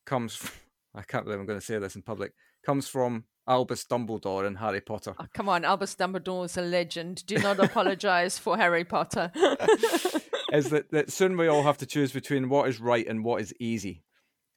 comes. 0.05 0.35
From, 0.35 0.51
I 0.95 1.01
can't 1.01 1.25
believe 1.25 1.39
I'm 1.39 1.47
going 1.47 1.59
to 1.59 1.65
say 1.65 1.79
this 1.79 1.95
in 1.95 2.03
public. 2.03 2.33
Comes 2.63 2.87
from 2.87 3.23
Albus 3.47 3.85
Dumbledore 3.85 4.45
in 4.45 4.57
Harry 4.57 4.81
Potter. 4.81 5.15
Oh, 5.19 5.25
come 5.33 5.49
on, 5.49 5.65
Albus 5.65 5.95
Dumbledore 5.95 6.45
is 6.45 6.55
a 6.55 6.61
legend. 6.61 7.25
Do 7.25 7.39
not 7.39 7.59
apologize 7.63 8.37
for 8.37 8.57
Harry 8.57 8.85
Potter. 8.85 9.31
is 10.53 10.69
that, 10.69 10.91
that 10.91 11.11
soon 11.11 11.35
we 11.35 11.47
all 11.47 11.63
have 11.63 11.79
to 11.79 11.87
choose 11.87 12.11
between 12.11 12.47
what 12.47 12.69
is 12.69 12.79
right 12.79 13.07
and 13.07 13.25
what 13.25 13.41
is 13.41 13.55
easy. 13.59 14.03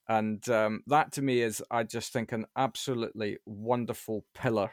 And 0.07 0.47
um, 0.51 0.83
that 0.89 1.13
to 1.13 1.23
me 1.23 1.41
is, 1.41 1.63
I 1.71 1.85
just 1.85 2.13
think, 2.13 2.33
an 2.33 2.45
absolutely 2.55 3.39
wonderful 3.47 4.27
pillar 4.35 4.73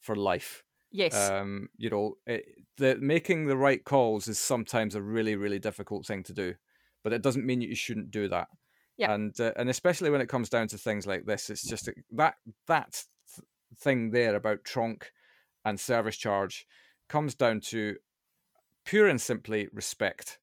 for 0.00 0.16
life. 0.16 0.64
Yes. 0.90 1.30
Um, 1.30 1.68
you 1.76 1.90
know, 1.90 2.16
it, 2.26 2.44
the 2.76 2.96
making 2.96 3.46
the 3.46 3.56
right 3.56 3.84
calls 3.84 4.28
is 4.28 4.38
sometimes 4.38 4.94
a 4.94 5.02
really, 5.02 5.36
really 5.36 5.58
difficult 5.58 6.06
thing 6.06 6.22
to 6.24 6.32
do, 6.32 6.54
but 7.04 7.12
it 7.12 7.22
doesn't 7.22 7.46
mean 7.46 7.60
you 7.60 7.74
shouldn't 7.74 8.10
do 8.10 8.28
that. 8.28 8.48
Yeah. 8.96 9.12
And 9.12 9.38
uh, 9.40 9.52
and 9.56 9.70
especially 9.70 10.10
when 10.10 10.20
it 10.20 10.28
comes 10.28 10.48
down 10.48 10.68
to 10.68 10.78
things 10.78 11.06
like 11.06 11.24
this, 11.24 11.48
it's 11.48 11.66
just 11.66 11.88
that 12.12 12.34
that 12.66 13.04
thing 13.78 14.10
there 14.10 14.34
about 14.34 14.64
tronc 14.64 15.12
and 15.64 15.78
service 15.78 16.16
charge 16.16 16.66
comes 17.08 17.34
down 17.34 17.60
to 17.60 17.96
pure 18.84 19.08
and 19.08 19.20
simply 19.20 19.68
respect. 19.72 20.38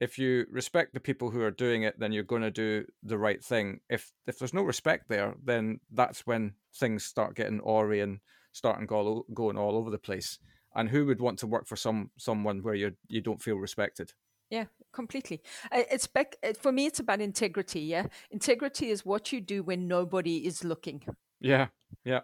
If 0.00 0.18
you 0.18 0.46
respect 0.50 0.94
the 0.94 1.00
people 1.00 1.30
who 1.30 1.42
are 1.42 1.50
doing 1.52 1.84
it, 1.84 1.98
then 1.98 2.10
you're 2.10 2.24
going 2.24 2.42
to 2.42 2.50
do 2.50 2.84
the 3.04 3.18
right 3.18 3.42
thing. 3.42 3.80
If 3.88 4.12
if 4.26 4.38
there's 4.38 4.54
no 4.54 4.62
respect 4.62 5.08
there, 5.08 5.34
then 5.42 5.80
that's 5.92 6.26
when 6.26 6.54
things 6.74 7.04
start 7.04 7.36
getting 7.36 7.60
awry 7.60 7.98
and 7.98 8.18
starting 8.52 8.86
go, 8.86 9.26
going 9.34 9.58
all 9.58 9.76
over 9.76 9.90
the 9.90 9.98
place. 9.98 10.38
And 10.74 10.88
who 10.88 11.04
would 11.06 11.20
want 11.20 11.38
to 11.40 11.46
work 11.46 11.66
for 11.66 11.76
some 11.76 12.10
someone 12.16 12.62
where 12.62 12.74
you 12.74 12.92
you 13.08 13.20
don't 13.20 13.42
feel 13.42 13.56
respected? 13.56 14.14
Yeah, 14.48 14.66
completely. 14.92 15.42
It's 15.70 16.06
back 16.06 16.36
for 16.60 16.72
me. 16.72 16.86
It's 16.86 17.00
about 17.00 17.20
integrity. 17.20 17.80
Yeah, 17.80 18.06
integrity 18.30 18.90
is 18.90 19.04
what 19.04 19.32
you 19.32 19.40
do 19.40 19.62
when 19.62 19.86
nobody 19.86 20.46
is 20.46 20.64
looking. 20.64 21.02
Yeah, 21.40 21.66
yeah, 22.04 22.20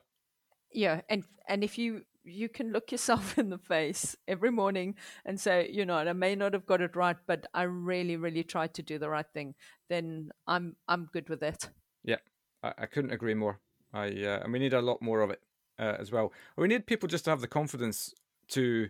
yeah. 0.73 1.03
And 1.11 1.25
and 1.47 1.63
if 1.63 1.77
you 1.77 2.03
you 2.25 2.49
can 2.49 2.73
look 2.73 2.91
yourself 2.91 3.39
in 3.39 3.51
the 3.51 3.59
face 3.59 4.17
every 4.27 4.51
morning 4.51 4.95
and 5.25 5.39
say, 5.39 5.71
you 5.71 5.85
know, 5.85 5.97
I 5.97 6.13
may 6.13 6.35
not 6.35 6.55
have 6.55 6.67
got 6.67 6.81
it 6.81 6.97
right, 6.97 7.17
but 7.27 7.47
I 7.53 7.63
really, 7.63 8.17
really 8.17 8.45
tried 8.45 8.75
to 8.75 8.83
do 8.83 8.99
the 8.99 9.11
right 9.11 9.27
thing. 9.35 9.55
Then 9.89 10.31
I'm 10.47 10.77
I'm 10.87 11.09
good 11.13 11.29
with 11.29 11.41
that. 11.41 11.69
Yeah, 12.03 12.21
I, 12.63 12.73
I 12.79 12.87
couldn't 12.87 13.13
agree 13.13 13.35
more. 13.35 13.61
I 13.93 14.09
uh, 14.09 14.41
and 14.43 14.53
we 14.53 14.59
need 14.59 14.75
a 14.75 14.83
lot 14.83 15.03
more 15.03 15.21
of 15.21 15.31
it 15.31 15.41
uh, 15.79 15.97
as 15.99 16.11
well. 16.11 16.33
We 16.57 16.69
need 16.69 16.87
people 16.87 17.09
just 17.09 17.25
to 17.25 17.31
have 17.31 17.41
the 17.41 17.49
confidence 17.49 18.15
to 18.49 18.89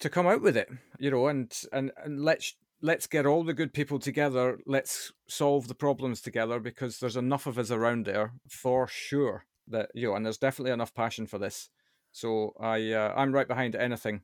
to 0.00 0.08
come 0.08 0.26
out 0.26 0.42
with 0.42 0.56
it, 0.56 0.68
you 0.98 1.10
know, 1.10 1.26
and 1.26 1.52
and 1.72 1.92
and 2.04 2.24
let's 2.24 2.54
let's 2.80 3.06
get 3.06 3.26
all 3.26 3.44
the 3.44 3.54
good 3.54 3.72
people 3.72 3.98
together. 3.98 4.58
Let's 4.66 5.12
solve 5.26 5.68
the 5.68 5.74
problems 5.74 6.20
together 6.20 6.60
because 6.60 6.98
there's 6.98 7.16
enough 7.16 7.46
of 7.46 7.58
us 7.58 7.70
around 7.70 8.06
there 8.06 8.32
for 8.48 8.86
sure 8.86 9.46
that 9.66 9.90
you 9.94 10.08
know, 10.08 10.14
and 10.14 10.24
there's 10.24 10.38
definitely 10.38 10.72
enough 10.72 10.94
passion 10.94 11.26
for 11.26 11.38
this. 11.38 11.70
So 12.12 12.54
I 12.60 12.92
uh, 12.92 13.14
I'm 13.16 13.32
right 13.32 13.48
behind 13.48 13.74
anything 13.74 14.22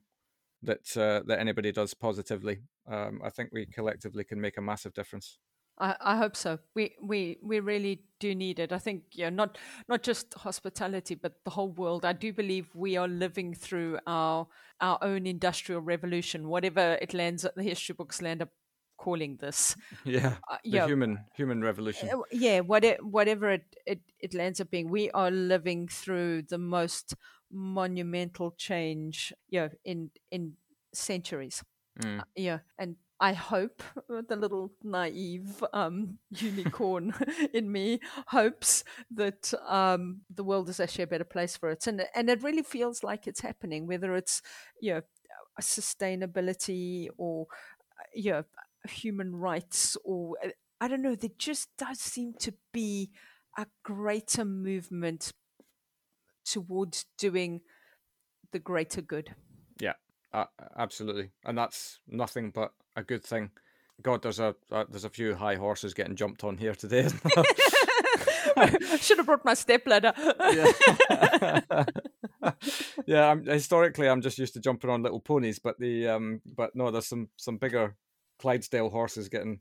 that 0.63 0.95
uh, 0.97 1.21
that 1.27 1.39
anybody 1.39 1.71
does 1.71 1.93
positively. 1.93 2.61
Um, 2.87 3.21
I 3.23 3.29
think 3.29 3.49
we 3.51 3.65
collectively 3.65 4.23
can 4.23 4.39
make 4.39 4.57
a 4.57 4.61
massive 4.61 4.93
difference. 4.93 5.37
I, 5.77 5.95
I 5.99 6.17
hope 6.17 6.35
so. 6.35 6.59
We, 6.73 6.95
we 7.01 7.37
we 7.41 7.59
really 7.59 8.01
do 8.19 8.33
need 8.33 8.59
it. 8.59 8.71
I 8.71 8.77
think 8.77 9.03
yeah, 9.11 9.29
not 9.29 9.57
not 9.89 10.03
just 10.03 10.33
hospitality, 10.35 11.15
but 11.15 11.33
the 11.43 11.51
whole 11.51 11.71
world. 11.71 12.05
I 12.05 12.13
do 12.13 12.31
believe 12.31 12.67
we 12.73 12.97
are 12.97 13.07
living 13.07 13.53
through 13.53 13.99
our 14.07 14.47
our 14.79 14.97
own 15.01 15.27
industrial 15.27 15.81
revolution, 15.81 16.47
whatever 16.47 16.97
it 17.01 17.13
lands 17.13 17.45
the 17.55 17.63
history 17.63 17.93
books 17.93 18.21
land 18.21 18.41
up 18.41 18.49
calling 18.97 19.37
this. 19.37 19.75
Yeah, 20.05 20.35
uh, 20.49 20.57
the 20.63 20.69
yeah. 20.69 20.87
human 20.87 21.19
human 21.35 21.61
revolution. 21.61 22.09
Uh, 22.09 22.21
yeah, 22.31 22.61
whatever 22.61 23.03
whatever 23.03 23.51
it, 23.51 23.75
it 23.85 23.99
it 24.19 24.33
lands 24.33 24.61
up 24.61 24.69
being, 24.71 24.89
we 24.89 25.11
are 25.11 25.31
living 25.31 25.87
through 25.87 26.43
the 26.43 26.57
most 26.57 27.15
monumental 27.51 28.51
change, 28.57 29.33
yeah, 29.49 29.69
in 29.83 30.11
in 30.31 30.53
centuries. 30.93 31.63
Mm. 32.01 32.19
Uh, 32.19 32.23
yeah, 32.35 32.59
and 32.77 32.95
I 33.19 33.33
hope 33.33 33.81
the 34.09 34.35
little 34.35 34.71
naive 34.83 35.63
um, 35.73 36.19
unicorn 36.31 37.13
in 37.53 37.71
me 37.71 37.99
hopes 38.27 38.83
that 39.11 39.53
um, 39.67 40.21
the 40.33 40.43
world 40.43 40.69
is 40.69 40.79
actually 40.79 41.05
a 41.05 41.07
better 41.07 41.23
place 41.23 41.55
for 41.55 41.69
it, 41.69 41.87
and 41.87 42.03
and 42.13 42.29
it 42.29 42.43
really 42.43 42.63
feels 42.63 43.03
like 43.03 43.27
it's 43.27 43.41
happening. 43.41 43.87
Whether 43.87 44.15
it's 44.15 44.41
you 44.81 44.95
know 44.95 45.01
sustainability 45.61 47.07
or 47.17 47.47
you 48.13 48.31
know 48.31 48.43
human 48.89 49.35
rights 49.35 49.97
or 50.03 50.35
uh, 50.43 50.49
I 50.81 50.87
don't 50.87 51.01
know, 51.01 51.15
there 51.15 51.29
just 51.37 51.69
does 51.77 51.99
seem 51.99 52.33
to 52.39 52.53
be 52.73 53.11
a 53.57 53.65
greater 53.83 54.43
movement 54.43 55.31
towards 56.43 57.05
doing 57.17 57.61
the 58.51 58.59
greater 58.59 59.01
good. 59.01 59.35
Yeah, 59.79 59.93
uh, 60.33 60.45
absolutely, 60.77 61.31
and 61.45 61.57
that's 61.57 61.99
nothing 62.07 62.51
but 62.51 62.71
a 62.95 63.03
good 63.03 63.23
thing. 63.23 63.51
God, 64.01 64.21
there's 64.21 64.39
a 64.39 64.55
uh, 64.71 64.85
there's 64.89 65.05
a 65.05 65.09
few 65.09 65.35
high 65.35 65.55
horses 65.55 65.93
getting 65.93 66.15
jumped 66.15 66.43
on 66.43 66.57
here 66.57 66.75
today. 66.75 67.07
Should 68.99 69.17
have 69.17 69.25
brought 69.25 69.45
my 69.45 69.53
stepladder. 69.53 70.13
yeah, 70.17 71.51
yeah 73.05 73.31
I'm, 73.31 73.45
historically, 73.45 74.07
I'm 74.07 74.21
just 74.21 74.37
used 74.37 74.53
to 74.53 74.59
jumping 74.59 74.89
on 74.89 75.03
little 75.03 75.19
ponies, 75.19 75.59
but 75.59 75.79
the 75.79 76.07
um, 76.07 76.41
but 76.45 76.75
no, 76.75 76.91
there's 76.91 77.07
some 77.07 77.29
some 77.37 77.57
bigger 77.57 77.95
Clydesdale 78.39 78.89
horses 78.89 79.29
getting 79.29 79.59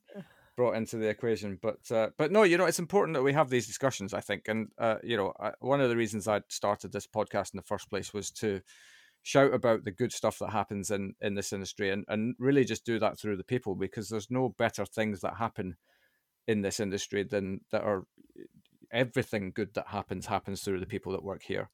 brought 0.57 0.77
into 0.77 0.97
the 0.97 1.09
equation. 1.09 1.59
But 1.61 1.91
uh, 1.91 2.11
but 2.17 2.31
no, 2.31 2.43
you 2.43 2.57
know, 2.57 2.67
it's 2.67 2.79
important 2.79 3.15
that 3.15 3.23
we 3.23 3.33
have 3.33 3.51
these 3.51 3.67
discussions. 3.67 4.15
I 4.15 4.21
think, 4.21 4.49
and 4.49 4.69
uh, 4.79 4.97
you 5.03 5.17
know, 5.17 5.33
I, 5.41 5.53
one 5.61 5.81
of 5.81 5.89
the 5.89 5.97
reasons 5.97 6.29
I 6.29 6.43
started 6.49 6.93
this 6.93 7.07
podcast 7.07 7.55
in 7.55 7.59
the 7.59 7.63
first 7.63 7.91
place 7.91 8.13
was 8.13 8.31
to 8.33 8.61
shout 9.25 9.53
about 9.53 9.85
the 9.85 9.91
good 9.91 10.13
stuff 10.13 10.39
that 10.39 10.51
happens 10.51 10.91
in 10.91 11.15
in 11.21 11.35
this 11.35 11.53
industry 11.53 11.91
and 11.91 12.05
and 12.09 12.37
really 12.39 12.65
just 12.65 12.85
do 12.85 12.99
that 12.99 13.19
through 13.19 13.37
the 13.37 13.43
people 13.43 13.75
because 13.75 14.09
there's 14.09 14.31
no 14.31 14.55
better 14.57 14.85
things 14.85 15.21
that 15.21 15.37
happen 15.39 15.77
in 16.47 16.61
this 16.61 16.79
industry 16.79 17.25
than 17.25 17.61
that 17.73 17.83
are 17.83 18.05
everything 18.93 19.51
good 19.53 19.75
that 19.75 19.89
happens 19.89 20.27
happens 20.27 20.63
through 20.63 20.79
the 20.79 20.87
people 20.87 21.11
that 21.13 21.25
work 21.25 21.43
here. 21.43 21.71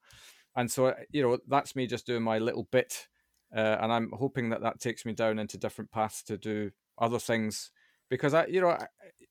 And 0.56 0.70
so 0.70 0.94
you 1.10 1.22
know 1.22 1.38
that's 1.48 1.76
me 1.76 1.86
just 1.86 2.06
doing 2.06 2.22
my 2.22 2.38
little 2.38 2.66
bit 2.70 3.08
uh, 3.54 3.76
and 3.80 3.92
i'm 3.92 4.10
hoping 4.12 4.50
that 4.50 4.62
that 4.62 4.80
takes 4.80 5.04
me 5.04 5.12
down 5.12 5.38
into 5.38 5.58
different 5.58 5.90
paths 5.90 6.22
to 6.24 6.36
do 6.36 6.70
other 6.98 7.18
things 7.18 7.70
because 8.08 8.34
i 8.34 8.46
you 8.46 8.60
know 8.60 8.76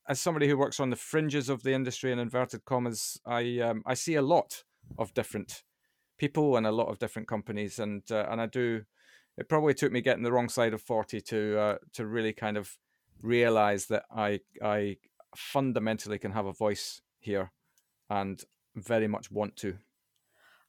as 0.07 0.19
somebody 0.19 0.47
who 0.47 0.57
works 0.57 0.79
on 0.79 0.89
the 0.89 0.95
fringes 0.95 1.49
of 1.49 1.63
the 1.63 1.73
industry 1.73 2.11
in 2.11 2.19
inverted 2.19 2.65
commas 2.65 3.19
i 3.25 3.59
um, 3.59 3.83
i 3.85 3.93
see 3.93 4.15
a 4.15 4.21
lot 4.21 4.63
of 4.97 5.13
different 5.13 5.63
people 6.19 6.57
and 6.57 6.67
a 6.67 6.71
lot 6.71 6.89
of 6.89 6.99
different 6.99 7.27
companies, 7.27 7.79
and 7.79 8.03
uh, 8.11 8.27
and 8.29 8.39
I 8.39 8.45
do. 8.45 8.83
It 9.37 9.47
probably 9.47 9.73
took 9.73 9.91
me 9.91 10.01
getting 10.01 10.23
the 10.23 10.31
wrong 10.31 10.49
side 10.49 10.73
of 10.73 10.81
forty 10.81 11.21
to 11.21 11.59
uh, 11.59 11.77
to 11.93 12.05
really 12.05 12.33
kind 12.33 12.57
of 12.57 12.77
realize 13.21 13.87
that 13.87 14.03
I 14.15 14.41
I 14.61 14.97
fundamentally 15.35 16.19
can 16.19 16.31
have 16.31 16.45
a 16.45 16.53
voice 16.53 17.01
here, 17.19 17.51
and 18.09 18.43
very 18.75 19.07
much 19.07 19.31
want 19.31 19.55
to. 19.57 19.77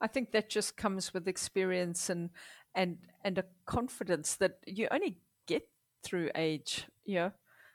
I 0.01 0.07
think 0.07 0.33
that 0.33 0.49
just 0.49 0.77
comes 0.77 1.13
with 1.13 1.29
experience 1.29 2.09
and 2.09 2.31
and 2.75 2.99
and 3.25 3.39
a 3.39 3.45
confidence 3.67 4.37
that 4.37 4.59
you 4.67 4.89
only 4.91 5.19
get 5.47 5.69
through 6.03 6.31
age. 6.35 6.87
yeah, 7.05 7.31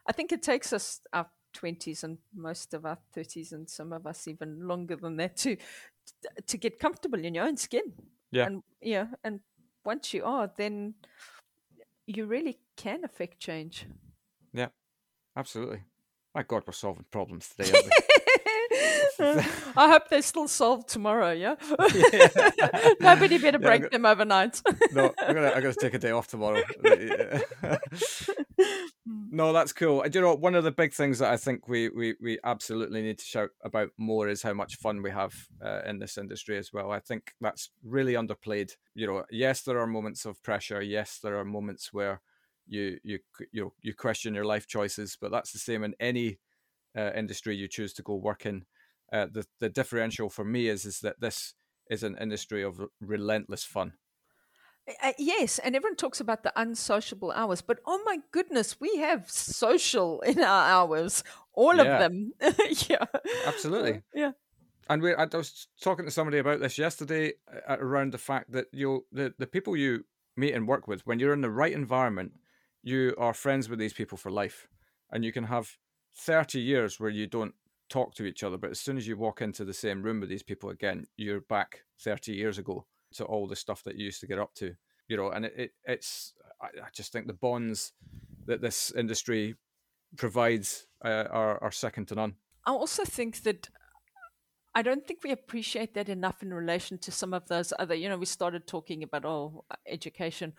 I 0.08 0.14
think 0.14 0.32
it 0.32 0.42
takes 0.42 0.74
us 0.74 1.02
our 1.14 1.28
twenties 1.54 2.04
and 2.04 2.18
most 2.34 2.74
of 2.74 2.86
our 2.86 2.98
thirties, 3.14 3.52
and 3.52 3.70
some 3.70 3.94
of 3.94 4.08
us 4.08 4.28
even 4.28 4.68
longer 4.68 4.96
than 4.96 5.18
that 5.18 5.38
to 5.38 5.58
to 6.48 6.58
get 6.58 6.80
comfortable 6.80 7.24
in 7.24 7.34
your 7.34 7.46
own 7.46 7.58
skin. 7.58 7.94
Yeah, 8.32 8.46
and 8.46 8.64
yeah, 8.82 9.08
and 9.24 9.40
once 9.84 10.14
you 10.14 10.24
are, 10.24 10.52
then 10.58 10.96
you 12.08 12.26
really 12.26 12.60
can 12.76 13.04
affect 13.04 13.40
change. 13.40 13.86
Yeah, 14.54 14.68
absolutely. 15.36 15.84
My 16.34 16.44
God, 16.44 16.64
we're 16.68 16.74
solving 16.74 17.06
problems 17.12 17.50
today. 17.50 17.72
I 19.78 19.90
hope 19.90 20.10
they're 20.10 20.22
still 20.22 20.48
solved 20.48 20.88
tomorrow. 20.88 21.32
Yeah. 21.32 21.56
Nobody 23.00 23.38
better 23.38 23.60
break 23.60 23.84
yeah, 23.84 23.88
them 23.90 24.06
overnight. 24.06 24.62
no, 24.92 25.14
I'm 25.20 25.36
gonna, 25.36 25.50
I'm 25.50 25.62
gonna 25.62 25.74
take 25.74 25.94
a 25.94 26.00
day 26.00 26.12
off 26.12 26.28
tomorrow. 26.28 26.62
no, 29.06 29.54
that's 29.54 29.74
cool. 29.74 30.04
Do 30.04 30.20
you 30.20 30.26
know 30.26 30.36
one 30.36 30.56
of 30.56 30.64
the 30.64 30.72
big 30.72 30.94
things 30.94 31.20
that 31.20 31.32
I 31.32 31.38
think 31.38 31.68
we 31.68 31.90
we 31.90 32.16
we 32.22 32.40
absolutely 32.44 33.02
need 33.02 33.20
to 33.20 33.26
shout 33.26 33.50
about 33.64 33.90
more 33.98 34.28
is 34.28 34.42
how 34.42 34.54
much 34.54 34.76
fun 34.78 35.02
we 35.02 35.12
have 35.12 35.34
uh, 35.64 35.82
in 35.86 36.00
this 36.00 36.18
industry 36.18 36.58
as 36.58 36.72
well. 36.74 36.92
I 36.92 37.00
think 37.00 37.34
that's 37.42 37.70
really 37.84 38.14
underplayed. 38.14 38.72
You 38.94 39.08
know, 39.08 39.24
yes, 39.30 39.62
there 39.62 39.80
are 39.80 39.88
moments 39.88 40.26
of 40.26 40.42
pressure. 40.44 40.82
Yes, 40.82 41.20
there 41.22 41.38
are 41.38 41.46
moments 41.46 41.94
where 41.94 42.22
you 42.68 42.98
you 43.04 43.20
you 43.52 43.74
you 43.82 43.94
question 43.94 44.34
your 44.34 44.46
life 44.46 44.68
choices, 44.68 45.18
but 45.20 45.32
that's 45.32 45.52
the 45.52 45.60
same 45.60 45.84
in 45.84 45.94
any 46.00 46.40
uh, 46.98 47.12
industry 47.16 47.56
you 47.56 47.68
choose 47.68 47.94
to 47.94 48.04
go 48.04 48.16
work 48.16 48.46
in. 48.46 48.66
Uh, 49.16 49.28
the 49.32 49.46
the 49.62 49.70
differential 49.70 50.30
for 50.30 50.44
me 50.44 50.68
is 50.68 50.84
is 50.84 51.00
that 51.00 51.22
this 51.22 51.54
is 51.90 52.04
an 52.04 52.18
industry 52.20 52.62
of 52.62 52.82
relentless 53.00 53.64
fun. 53.64 53.94
Uh, 55.02 55.14
yes, 55.18 55.58
and 55.60 55.74
everyone 55.74 55.96
talks 55.96 56.20
about 56.20 56.44
the 56.44 56.52
unsociable 56.58 57.32
hours, 57.32 57.62
but 57.62 57.80
oh 57.86 58.02
my 58.06 58.18
goodness, 58.32 58.78
we 58.80 58.98
have 58.98 59.32
social 59.32 60.20
in 60.32 60.40
our 60.40 60.70
hours, 60.70 61.24
all 61.54 61.78
yeah. 61.78 61.84
of 61.84 62.00
them. 62.00 62.34
yeah, 62.90 63.06
absolutely. 63.46 64.02
Yeah, 64.14 64.32
and 64.90 65.02
we, 65.02 65.14
I 65.14 65.26
was 65.26 65.68
talking 65.82 66.04
to 66.04 66.12
somebody 66.12 66.40
about 66.40 66.60
this 66.60 66.78
yesterday 66.78 67.34
uh, 67.70 67.78
around 67.80 68.12
the 68.12 68.18
fact 68.18 68.52
that 68.52 68.66
you 68.74 69.06
the 69.14 69.34
the 69.40 69.48
people 69.48 69.78
you 69.78 70.04
meet 70.36 70.54
and 70.54 70.68
work 70.68 70.90
with 70.90 71.08
when 71.08 71.20
you're 71.20 71.34
in 71.34 71.40
the 71.42 71.50
right 71.50 71.74
environment, 71.74 72.34
you 72.84 73.16
are 73.18 73.34
friends 73.34 73.70
with 73.70 73.80
these 73.80 73.94
people 73.94 74.18
for 74.18 74.30
life, 74.30 74.68
and 75.10 75.24
you 75.24 75.32
can 75.32 75.46
have 75.46 75.78
thirty 76.14 76.60
years 76.60 77.00
where 77.00 77.10
you 77.10 77.28
don't 77.28 77.56
talk 77.90 78.16
to 78.16 78.26
each 78.26 78.44
other, 78.44 78.58
but 78.58 78.72
as 78.72 78.80
soon 78.80 78.98
as 78.98 79.08
you 79.08 79.18
walk 79.18 79.42
into 79.42 79.66
the 79.66 79.74
same 79.74 80.02
room 80.02 80.20
with 80.20 80.30
these 80.30 80.44
people 80.44 80.70
again, 80.70 81.06
you're 81.18 81.42
back 81.42 81.82
30 82.02 82.34
years 82.34 82.58
ago 82.58 82.86
to 83.14 83.26
all 83.26 83.48
the 83.48 83.56
stuff 83.56 83.84
that 83.84 83.96
you 83.96 84.06
used 84.06 84.20
to 84.22 84.28
get 84.28 84.40
up 84.40 84.54
to, 84.56 84.76
you 85.08 85.18
know, 85.18 85.30
and 85.30 85.46
it, 85.46 85.54
it 85.56 85.72
it's, 85.86 86.34
I, 86.62 86.68
I, 86.68 86.88
just 86.94 87.12
think 87.12 87.28
the 87.28 87.34
bonds 87.34 87.94
that 88.46 88.62
this 88.62 88.92
industry 88.92 89.56
provides 90.18 90.88
uh, 91.04 91.26
are, 91.30 91.62
are 91.64 91.72
second 91.72 92.08
to 92.08 92.16
none. 92.16 92.36
I 92.66 92.72
also 92.72 93.06
think 93.06 93.44
that 93.44 93.70
I 94.74 94.82
don't 94.82 95.08
think 95.08 95.24
we 95.24 95.32
appreciate 95.32 95.94
that 95.94 96.10
enough 96.10 96.44
in 96.44 96.54
relation 96.54 96.98
to 97.00 97.12
some 97.12 97.34
of 97.34 97.48
those 97.48 97.72
other, 97.80 97.96
you 97.96 98.10
know, 98.10 98.18
we 98.18 98.26
started 98.26 98.68
talking 98.68 99.04
about, 99.04 99.24
oh, 99.24 99.64
education 99.88 100.54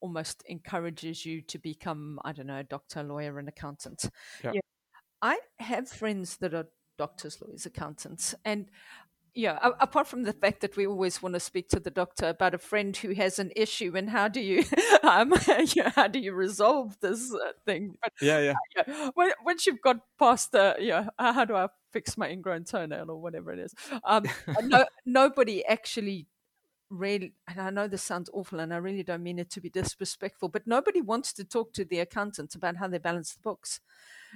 almost 0.00 0.42
encourages 0.46 1.24
you 1.24 1.42
to 1.42 1.58
become, 1.58 2.18
I 2.24 2.32
don't 2.32 2.48
know, 2.48 2.58
a 2.58 2.64
doctor, 2.64 3.02
lawyer, 3.02 3.38
and 3.38 3.48
accountant. 3.48 4.10
Yeah. 4.42 4.52
yeah. 4.54 4.60
I 5.26 5.38
have 5.58 5.88
friends 5.88 6.36
that 6.36 6.54
are 6.54 6.68
doctors, 6.98 7.40
lawyers, 7.42 7.66
accountants, 7.66 8.32
and 8.44 8.70
yeah, 9.34 9.58
apart 9.80 10.06
from 10.06 10.22
the 10.22 10.32
fact 10.32 10.60
that 10.60 10.76
we 10.76 10.86
always 10.86 11.20
want 11.20 11.34
to 11.34 11.40
speak 11.40 11.68
to 11.70 11.80
the 11.80 11.90
doctor 11.90 12.28
about 12.28 12.54
a 12.54 12.58
friend 12.58 12.96
who 12.96 13.12
has 13.14 13.40
an 13.40 13.50
issue 13.56 13.92
and 13.96 14.08
how 14.08 14.28
do 14.28 14.40
you, 14.40 14.64
um, 15.02 15.34
yeah, 15.74 15.90
how 15.96 16.06
do 16.06 16.20
you 16.20 16.32
resolve 16.32 16.96
this 17.00 17.34
uh, 17.34 17.52
thing? 17.66 17.96
But, 18.00 18.12
yeah, 18.22 18.38
yeah. 18.38 18.54
Uh, 18.78 19.10
yeah. 19.18 19.30
Once 19.44 19.66
you've 19.66 19.82
got 19.82 19.96
past 20.16 20.52
the, 20.52 20.76
yeah, 20.78 21.08
how 21.18 21.44
do 21.44 21.56
I 21.56 21.68
fix 21.92 22.16
my 22.16 22.30
ingrown 22.30 22.64
toenail 22.64 23.10
or 23.10 23.20
whatever 23.20 23.52
it 23.52 23.58
is? 23.58 23.74
Um, 24.04 24.26
no, 24.62 24.86
nobody 25.04 25.66
actually 25.66 26.28
really, 26.88 27.34
and 27.48 27.60
I 27.60 27.70
know 27.70 27.88
this 27.88 28.04
sounds 28.04 28.30
awful, 28.32 28.60
and 28.60 28.72
I 28.72 28.76
really 28.76 29.02
don't 29.02 29.24
mean 29.24 29.40
it 29.40 29.50
to 29.50 29.60
be 29.60 29.68
disrespectful, 29.68 30.48
but 30.50 30.68
nobody 30.68 31.02
wants 31.02 31.32
to 31.34 31.44
talk 31.44 31.72
to 31.74 31.84
the 31.84 31.98
accountant 31.98 32.54
about 32.54 32.76
how 32.76 32.86
they 32.86 32.98
balance 32.98 33.34
the 33.34 33.40
books 33.42 33.80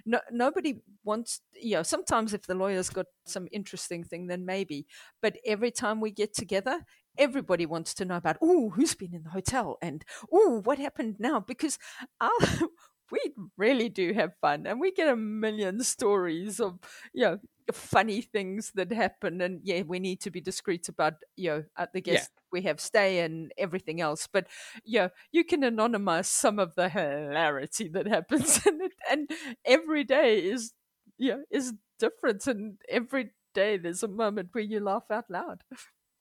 no, 0.04 0.20
nobody 0.30 0.80
wants, 1.04 1.40
you 1.60 1.76
know, 1.76 1.82
sometimes 1.82 2.34
if 2.34 2.46
the 2.46 2.54
lawyer's 2.54 2.90
got 2.90 3.06
some 3.26 3.48
interesting 3.52 4.04
thing, 4.04 4.26
then 4.26 4.44
maybe. 4.44 4.86
But 5.22 5.36
every 5.44 5.70
time 5.70 6.00
we 6.00 6.10
get 6.10 6.34
together, 6.34 6.80
everybody 7.18 7.66
wants 7.66 7.94
to 7.94 8.04
know 8.04 8.16
about, 8.16 8.36
oh, 8.42 8.70
who's 8.70 8.94
been 8.94 9.14
in 9.14 9.24
the 9.24 9.30
hotel 9.30 9.78
and, 9.82 10.04
oh, 10.32 10.60
what 10.64 10.78
happened 10.78 11.16
now? 11.18 11.40
Because 11.40 11.78
our, 12.20 12.30
we 13.10 13.20
really 13.56 13.88
do 13.88 14.12
have 14.12 14.30
fun 14.40 14.66
and 14.66 14.80
we 14.80 14.92
get 14.92 15.08
a 15.08 15.16
million 15.16 15.82
stories 15.82 16.60
of, 16.60 16.78
you 17.12 17.24
know, 17.24 17.38
funny 17.72 18.20
things 18.20 18.72
that 18.74 18.90
happen 18.92 19.40
and 19.40 19.60
yeah 19.62 19.82
we 19.82 20.00
need 20.00 20.20
to 20.20 20.30
be 20.30 20.40
discreet 20.40 20.88
about 20.88 21.14
you 21.36 21.50
know 21.50 21.64
at 21.78 21.92
the 21.92 22.00
guest. 22.00 22.30
We 22.52 22.62
have 22.62 22.80
stay 22.80 23.20
and 23.20 23.52
everything 23.58 24.00
else 24.00 24.28
but 24.32 24.46
yeah 24.84 25.08
you 25.32 25.44
can 25.44 25.62
anonymize 25.62 26.26
some 26.26 26.58
of 26.58 26.74
the 26.74 26.88
hilarity 26.88 27.88
that 27.88 28.06
happens 28.06 28.60
and 28.66 28.82
it, 28.82 28.92
and 29.10 29.30
every 29.64 30.04
day 30.04 30.38
is 30.38 30.72
yeah 31.18 31.38
is 31.50 31.72
different 31.98 32.46
and 32.46 32.78
every 32.88 33.30
day 33.54 33.76
there's 33.76 34.02
a 34.02 34.08
moment 34.08 34.48
where 34.52 34.64
you 34.64 34.80
laugh 34.80 35.04
out 35.10 35.24
loud 35.28 35.62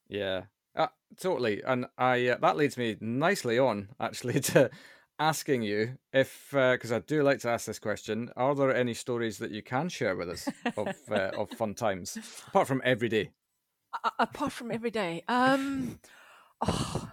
yeah 0.08 0.44
uh, 0.76 0.88
totally 1.20 1.62
and 1.64 1.86
i 1.98 2.28
uh, 2.28 2.38
that 2.42 2.58
leads 2.58 2.78
me 2.78 2.96
nicely 3.00 3.58
on 3.58 3.90
actually 4.00 4.40
to 4.40 4.70
asking 5.20 5.62
you 5.62 5.98
if, 6.14 6.48
because 6.52 6.92
uh, 6.92 6.96
I 6.96 7.00
do 7.00 7.24
like 7.24 7.40
to 7.40 7.50
ask 7.50 7.66
this 7.66 7.78
question, 7.78 8.32
are 8.36 8.56
there 8.56 8.74
any 8.74 8.94
stories 8.94 9.38
that 9.40 9.52
you 9.52 9.62
can 9.62 9.90
share 9.90 10.16
with 10.16 10.30
us 10.30 10.48
of 10.78 10.96
uh, 11.12 11.32
of 11.38 11.52
fun 11.52 11.76
times 11.76 12.18
apart 12.48 12.68
from 12.68 12.82
every 12.84 13.10
day? 13.10 13.32
Uh, 14.04 14.10
apart 14.20 14.54
from 14.54 14.72
every 14.72 14.92
day, 14.92 15.24
um, 15.28 16.00
oh, 16.62 17.10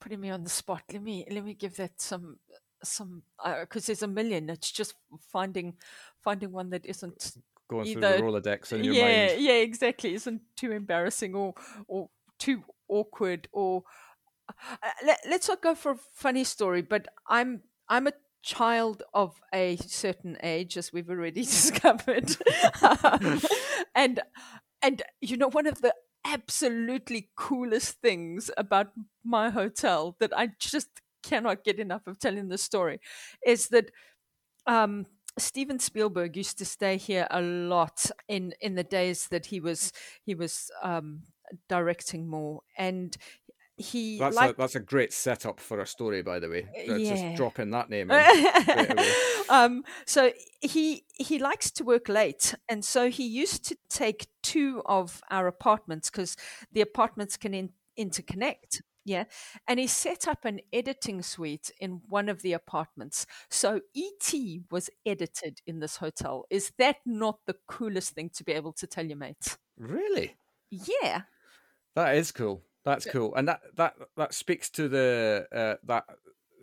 putting 0.00 0.20
me 0.20 0.30
on 0.30 0.44
the 0.44 0.50
spot. 0.50 0.82
Let 0.92 1.02
me 1.02 1.26
let 1.30 1.44
me 1.44 1.54
give 1.54 1.76
that 1.76 2.00
some 2.00 2.38
some 2.82 3.22
because 3.60 3.84
uh, 3.84 3.86
there's 3.88 4.02
a 4.02 4.08
million. 4.08 4.50
It's 4.50 4.70
just 4.70 4.94
finding 5.32 5.74
finding 6.22 6.52
one 6.52 6.70
that 6.70 6.86
isn't 6.86 7.32
going 7.68 7.86
either, 7.86 8.18
through 8.18 8.32
the 8.32 8.40
Rolodex 8.40 8.72
in 8.72 8.84
your 8.84 8.94
yeah, 8.94 9.26
mind. 9.26 9.42
Yeah, 9.42 9.54
exactly. 9.54 10.14
Isn't 10.14 10.42
too 10.56 10.72
embarrassing 10.72 11.34
or 11.34 11.54
or 11.86 12.10
too 12.38 12.62
awkward 12.88 13.48
or 13.52 13.84
uh, 14.48 14.90
let, 15.04 15.24
us 15.26 15.48
not 15.48 15.62
go 15.62 15.74
for 15.74 15.92
a 15.92 15.98
funny 16.12 16.44
story, 16.44 16.82
but 16.82 17.08
I'm 17.26 17.62
I'm 17.88 18.06
a 18.06 18.12
child 18.42 19.02
of 19.14 19.40
a 19.54 19.76
certain 19.76 20.36
age, 20.42 20.76
as 20.76 20.92
we've 20.92 21.08
already 21.08 21.42
discovered, 21.56 22.36
and 23.94 24.20
and 24.82 25.02
you 25.20 25.36
know 25.36 25.48
one 25.48 25.66
of 25.66 25.80
the 25.80 25.94
absolutely 26.24 27.30
coolest 27.36 28.00
things 28.00 28.50
about 28.56 28.92
my 29.24 29.50
hotel 29.50 30.16
that 30.20 30.36
I 30.36 30.50
just 30.58 30.88
cannot 31.22 31.64
get 31.64 31.78
enough 31.78 32.06
of 32.06 32.18
telling 32.18 32.48
the 32.48 32.58
story 32.58 33.00
is 33.46 33.68
that 33.68 33.90
um, 34.66 35.06
Steven 35.38 35.78
Spielberg 35.78 36.36
used 36.36 36.58
to 36.58 36.64
stay 36.64 36.96
here 36.96 37.26
a 37.30 37.40
lot 37.40 38.10
in 38.28 38.52
in 38.60 38.74
the 38.74 38.84
days 38.84 39.28
that 39.28 39.46
he 39.46 39.60
was 39.60 39.92
he 40.24 40.34
was 40.34 40.70
um, 40.82 41.22
directing 41.68 42.28
more, 42.28 42.60
and 42.76 43.16
he 43.76 44.18
that's 44.18 44.36
liked... 44.36 44.58
a 44.58 44.60
that's 44.60 44.74
a 44.74 44.80
great 44.80 45.12
setup 45.12 45.58
for 45.58 45.80
a 45.80 45.86
story 45.86 46.22
by 46.22 46.38
the 46.38 46.48
way 46.48 46.68
uh, 46.88 46.94
yeah. 46.94 47.14
just 47.14 47.36
dropping 47.36 47.70
that 47.70 47.88
name 47.88 48.10
um 49.48 49.82
so 50.06 50.30
he 50.60 51.04
he 51.14 51.38
likes 51.38 51.70
to 51.70 51.84
work 51.84 52.08
late 52.08 52.54
and 52.68 52.84
so 52.84 53.08
he 53.08 53.26
used 53.26 53.64
to 53.64 53.76
take 53.88 54.28
two 54.42 54.82
of 54.86 55.22
our 55.30 55.46
apartments 55.46 56.10
because 56.10 56.36
the 56.72 56.80
apartments 56.80 57.36
can 57.36 57.54
in, 57.54 57.70
interconnect 57.98 58.82
yeah? 59.04 59.24
And 59.66 59.80
he 59.80 59.88
set 59.88 60.28
up 60.28 60.44
an 60.44 60.60
editing 60.72 61.22
suite 61.22 61.72
in 61.80 62.02
one 62.08 62.28
of 62.28 62.42
the 62.42 62.52
apartments. 62.52 63.26
So 63.50 63.80
et 63.96 64.34
was 64.70 64.88
edited 65.04 65.60
in 65.66 65.80
this 65.80 65.96
hotel. 65.96 66.44
Is 66.50 66.70
that 66.78 66.98
not 67.04 67.40
the 67.44 67.56
coolest 67.66 68.14
thing 68.14 68.30
to 68.36 68.44
be 68.44 68.52
able 68.52 68.72
to 68.74 68.86
tell 68.86 69.04
your 69.04 69.16
mates? 69.16 69.58
Really? 69.76 70.36
Yeah. 70.70 71.22
That 71.96 72.14
is 72.14 72.30
cool 72.30 72.62
that's 72.84 73.06
cool, 73.06 73.34
and 73.34 73.48
that 73.48 73.60
that 73.76 73.94
that 74.16 74.34
speaks 74.34 74.70
to 74.70 74.88
the 74.88 75.46
uh, 75.54 75.74
that 75.84 76.04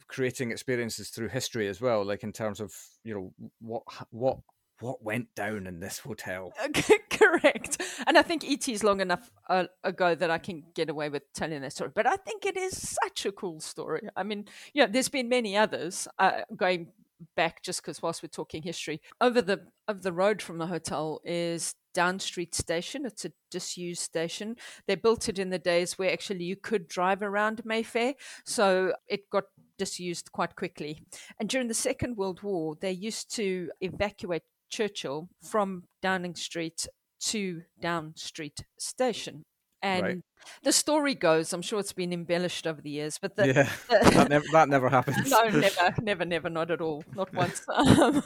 creating 0.08 0.52
experiences 0.52 1.10
through 1.10 1.30
history 1.30 1.68
as 1.68 1.80
well, 1.80 2.04
like 2.04 2.24
in 2.24 2.34
terms 2.34 2.60
of 2.60 2.74
you 3.04 3.14
know 3.14 3.50
what 3.60 3.84
what 4.12 4.38
what 4.82 5.04
went 5.04 5.34
down 5.36 5.68
in 5.68 5.80
this 5.80 6.00
hotel. 6.00 6.54
Correct, 7.10 7.82
and 8.08 8.18
I 8.18 8.22
think 8.22 8.44
ET 8.50 8.68
is 8.68 8.84
long 8.84 9.02
enough 9.02 9.30
uh, 9.50 9.66
ago 9.84 10.16
that 10.16 10.32
I 10.32 10.38
can 10.38 10.64
get 10.74 10.90
away 10.90 11.10
with 11.10 11.32
telling 11.34 11.62
that 11.62 11.74
story. 11.74 11.92
But 11.94 12.08
I 12.08 12.16
think 12.16 12.46
it 12.46 12.58
is 12.58 12.98
such 13.04 13.26
a 13.26 13.32
cool 13.32 13.60
story. 13.60 14.10
I 14.16 14.24
mean, 14.24 14.46
yeah, 14.74 14.88
there's 14.88 15.10
been 15.10 15.30
many 15.30 15.56
others 15.56 16.08
uh, 16.18 16.42
going 16.56 16.88
back 17.36 17.64
just 17.64 17.82
because 17.82 18.02
whilst 18.02 18.24
we're 18.24 18.30
talking 18.30 18.64
history, 18.64 19.02
over 19.22 19.42
the 19.42 19.62
of 19.88 20.04
the 20.04 20.14
road 20.14 20.42
from 20.42 20.58
the 20.58 20.68
hotel 20.68 21.20
is 21.24 21.76
Down 21.94 22.20
Street 22.20 22.54
Station. 22.54 23.06
It's 23.06 23.26
a 23.26 23.32
disused 23.52 24.02
station. 24.02 24.56
They 24.88 24.96
built 24.96 25.28
it 25.30 25.40
in 25.40 25.50
the 25.50 25.60
days 25.60 25.98
where 25.98 26.12
actually 26.12 26.46
you 26.46 26.56
could 26.56 26.88
drive 26.88 27.22
around 27.22 27.66
Mayfair, 27.66 28.14
so 28.46 28.94
it 29.08 29.30
got 29.32 29.46
disused 29.78 30.32
quite 30.32 30.56
quickly. 30.56 31.02
And 31.40 31.50
during 31.50 31.68
the 31.68 31.74
Second 31.74 32.18
World 32.18 32.44
War, 32.44 32.76
they 32.80 32.92
used 32.92 33.34
to 33.36 33.72
evacuate 33.82 34.44
Churchill 34.70 35.30
from 35.42 35.84
Downing 36.02 36.36
Street 36.36 36.88
to 37.22 37.64
Down 37.82 38.14
Street 38.16 38.64
Station. 38.78 39.44
And 39.82 40.04
right. 40.04 40.18
the 40.64 40.72
story 40.72 41.16
goes, 41.16 41.54
I'm 41.54 41.62
sure 41.62 41.80
it's 41.80 41.94
been 41.94 42.12
embellished 42.12 42.68
over 42.68 42.82
the 42.82 42.90
years, 42.90 43.18
but 43.22 43.36
the, 43.36 43.48
yeah, 43.48 43.70
the, 43.90 44.10
that, 44.12 44.30
never, 44.30 44.46
that 44.52 44.70
never 44.70 44.90
happens. 44.90 45.30
no, 45.30 45.44
never, 45.50 45.94
never, 46.02 46.26
never, 46.26 46.50
not 46.50 46.72
at 46.72 46.82
all, 46.82 47.04
not 47.16 47.34
once. 47.34 47.66
Um, 47.80 48.24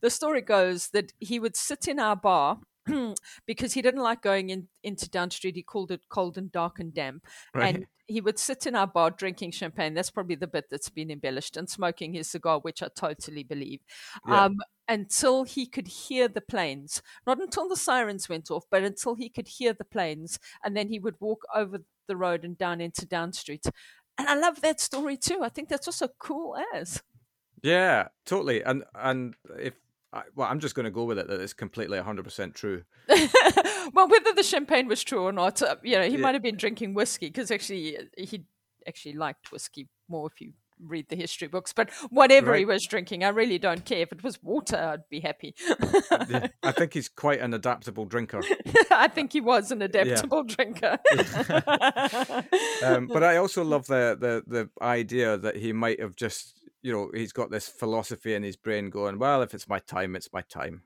the 0.00 0.10
story 0.10 0.40
goes 0.40 0.88
that 0.88 1.12
he 1.18 1.38
would 1.38 1.56
sit 1.56 1.86
in 1.86 1.98
our 1.98 2.16
bar 2.16 2.58
because 3.46 3.72
he 3.72 3.82
didn't 3.82 4.02
like 4.02 4.22
going 4.22 4.50
in, 4.50 4.68
into 4.82 5.08
Down 5.08 5.30
Street. 5.30 5.56
He 5.56 5.62
called 5.62 5.90
it 5.90 6.08
cold 6.08 6.38
and 6.38 6.50
dark 6.50 6.78
and 6.78 6.92
damp. 6.92 7.26
Right. 7.54 7.74
And 7.74 7.86
he 8.06 8.20
would 8.20 8.38
sit 8.38 8.66
in 8.66 8.74
our 8.74 8.86
bar 8.86 9.10
drinking 9.10 9.52
champagne. 9.52 9.94
That's 9.94 10.10
probably 10.10 10.34
the 10.34 10.46
bit 10.46 10.66
that's 10.70 10.88
been 10.88 11.10
embellished 11.10 11.56
and 11.56 11.68
smoking 11.68 12.12
his 12.12 12.30
cigar, 12.30 12.58
which 12.58 12.82
I 12.82 12.88
totally 12.94 13.44
believe. 13.44 13.80
Yeah. 14.26 14.44
Um, 14.44 14.58
until 14.88 15.44
he 15.44 15.66
could 15.66 15.86
hear 15.86 16.26
the 16.26 16.40
planes, 16.40 17.02
not 17.26 17.40
until 17.40 17.68
the 17.68 17.76
sirens 17.76 18.28
went 18.28 18.50
off, 18.50 18.64
but 18.70 18.82
until 18.82 19.14
he 19.14 19.28
could 19.28 19.46
hear 19.46 19.72
the 19.72 19.84
planes. 19.84 20.38
And 20.64 20.76
then 20.76 20.88
he 20.88 20.98
would 20.98 21.14
walk 21.20 21.42
over 21.54 21.82
the 22.08 22.16
road 22.16 22.44
and 22.44 22.58
down 22.58 22.80
into 22.80 23.06
Down 23.06 23.32
Street. 23.32 23.64
And 24.18 24.28
I 24.28 24.34
love 24.34 24.60
that 24.62 24.80
story 24.80 25.16
too. 25.16 25.40
I 25.42 25.48
think 25.48 25.68
that's 25.68 25.86
also 25.86 26.08
cool 26.18 26.56
as. 26.74 27.02
Yeah, 27.62 28.08
totally. 28.26 28.62
And 28.62 28.84
and 28.94 29.34
if 29.58 29.74
I, 30.12 30.22
well, 30.34 30.48
I'm 30.48 30.60
just 30.60 30.74
going 30.74 30.84
to 30.84 30.90
go 30.90 31.04
with 31.04 31.18
it 31.18 31.28
that 31.28 31.40
it's 31.40 31.52
completely 31.52 31.98
100% 31.98 32.54
true. 32.54 32.82
well, 33.92 34.08
whether 34.08 34.32
the 34.34 34.42
champagne 34.42 34.88
was 34.88 35.04
true 35.04 35.22
or 35.22 35.32
not, 35.32 35.62
uh, 35.62 35.76
you 35.82 35.96
know, 35.96 36.04
he 36.04 36.12
yeah. 36.12 36.18
might 36.18 36.34
have 36.34 36.42
been 36.42 36.56
drinking 36.56 36.94
whiskey 36.94 37.26
because 37.26 37.50
actually 37.50 37.96
uh, 37.96 38.02
he 38.16 38.44
actually 38.88 39.14
liked 39.14 39.52
whiskey 39.52 39.88
more 40.08 40.26
if 40.26 40.40
you 40.40 40.52
read 40.84 41.08
the 41.08 41.16
history 41.16 41.48
books. 41.48 41.72
But 41.72 41.90
whatever 42.10 42.52
right. 42.52 42.60
he 42.60 42.64
was 42.64 42.84
drinking, 42.86 43.24
I 43.24 43.28
really 43.28 43.58
don't 43.58 43.84
care. 43.84 43.98
If 43.98 44.12
it 44.12 44.22
was 44.22 44.42
water, 44.42 44.76
I'd 44.76 45.08
be 45.08 45.20
happy. 45.20 45.54
yeah. 46.28 46.48
I 46.62 46.72
think 46.72 46.94
he's 46.94 47.08
quite 47.08 47.40
an 47.40 47.54
adaptable 47.54 48.04
drinker. 48.04 48.42
I 48.90 49.08
think 49.08 49.32
he 49.32 49.40
was 49.40 49.70
an 49.70 49.82
adaptable 49.82 50.44
yeah. 50.48 50.54
drinker. 50.54 50.98
um, 52.84 53.06
but 53.06 53.22
I 53.22 53.36
also 53.36 53.62
love 53.64 53.86
the, 53.86 54.16
the 54.18 54.42
the 54.46 54.70
idea 54.82 55.36
that 55.36 55.56
he 55.56 55.72
might 55.72 56.00
have 56.00 56.16
just 56.16 56.59
you 56.82 56.92
know, 56.92 57.10
he's 57.14 57.32
got 57.32 57.50
this 57.50 57.68
philosophy 57.68 58.34
in 58.34 58.42
his 58.42 58.56
brain 58.56 58.90
going, 58.90 59.18
well, 59.18 59.42
if 59.42 59.54
it's 59.54 59.68
my 59.68 59.78
time, 59.80 60.16
it's 60.16 60.32
my 60.32 60.42
time. 60.42 60.82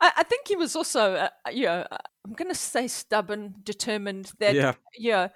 I, 0.00 0.12
I 0.18 0.22
think 0.22 0.48
he 0.48 0.56
was 0.56 0.74
also, 0.74 1.14
uh, 1.14 1.28
uh 1.46 1.50
you 1.50 1.66
know, 1.66 1.86
uh, 1.90 1.98
I'm 2.24 2.32
going 2.32 2.50
to 2.50 2.54
say 2.54 2.88
stubborn, 2.88 3.54
determined 3.62 4.32
that, 4.38 4.54
yeah. 4.54 4.74
yeah, 4.96 5.28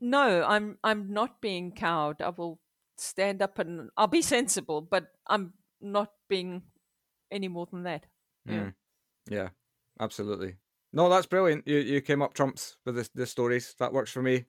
no, 0.00 0.44
I'm, 0.44 0.78
I'm 0.84 1.12
not 1.12 1.40
being 1.40 1.72
cowed. 1.72 2.20
I 2.20 2.30
will 2.30 2.60
stand 2.98 3.42
up 3.42 3.58
and 3.58 3.90
I'll 3.96 4.06
be 4.06 4.22
sensible, 4.22 4.80
but 4.80 5.06
I'm 5.26 5.54
not 5.80 6.12
being 6.28 6.62
any 7.30 7.48
more 7.48 7.66
than 7.66 7.84
that. 7.84 8.06
Yeah. 8.46 8.54
Mm. 8.54 8.74
Yeah, 9.28 9.48
absolutely. 10.00 10.56
No, 10.92 11.08
that's 11.10 11.26
brilliant. 11.26 11.66
You 11.66 11.78
you 11.78 12.00
came 12.00 12.22
up 12.22 12.32
trumps 12.32 12.76
with 12.86 12.94
the, 12.94 13.08
the 13.14 13.26
stories. 13.26 13.74
That 13.78 13.92
works 13.92 14.10
for 14.10 14.22
me. 14.22 14.46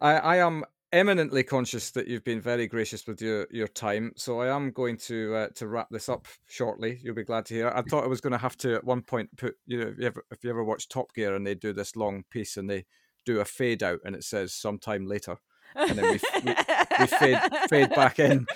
I, 0.00 0.14
I 0.14 0.36
am 0.38 0.64
eminently 0.92 1.42
conscious 1.42 1.90
that 1.92 2.08
you've 2.08 2.24
been 2.24 2.40
very 2.40 2.66
gracious 2.66 3.06
with 3.06 3.20
your, 3.20 3.46
your 3.50 3.68
time, 3.68 4.12
so 4.16 4.40
I 4.40 4.54
am 4.54 4.70
going 4.70 4.96
to 4.98 5.34
uh, 5.34 5.48
to 5.56 5.68
wrap 5.68 5.88
this 5.90 6.08
up 6.08 6.26
shortly. 6.46 6.98
You'll 7.02 7.14
be 7.14 7.24
glad 7.24 7.46
to 7.46 7.54
hear. 7.54 7.68
I 7.68 7.82
thought 7.82 8.04
I 8.04 8.08
was 8.08 8.20
going 8.20 8.32
to 8.32 8.38
have 8.38 8.56
to 8.58 8.74
at 8.74 8.84
one 8.84 9.02
point 9.02 9.36
put 9.36 9.56
you 9.66 9.78
know 9.78 9.88
if 9.88 9.98
you 9.98 10.06
ever, 10.06 10.24
if 10.30 10.44
you 10.44 10.50
ever 10.50 10.64
watch 10.64 10.88
Top 10.88 11.12
Gear 11.14 11.34
and 11.34 11.46
they 11.46 11.54
do 11.54 11.72
this 11.72 11.96
long 11.96 12.24
piece 12.30 12.56
and 12.56 12.68
they 12.68 12.86
do 13.24 13.40
a 13.40 13.44
fade 13.44 13.82
out 13.82 14.00
and 14.04 14.16
it 14.16 14.24
says 14.24 14.54
sometime 14.54 15.06
later, 15.06 15.36
and 15.74 15.98
then 15.98 16.04
we, 16.04 16.20
we, 16.44 16.54
we 17.00 17.06
fade 17.06 17.38
fade 17.68 17.90
back 17.90 18.18
in. 18.18 18.46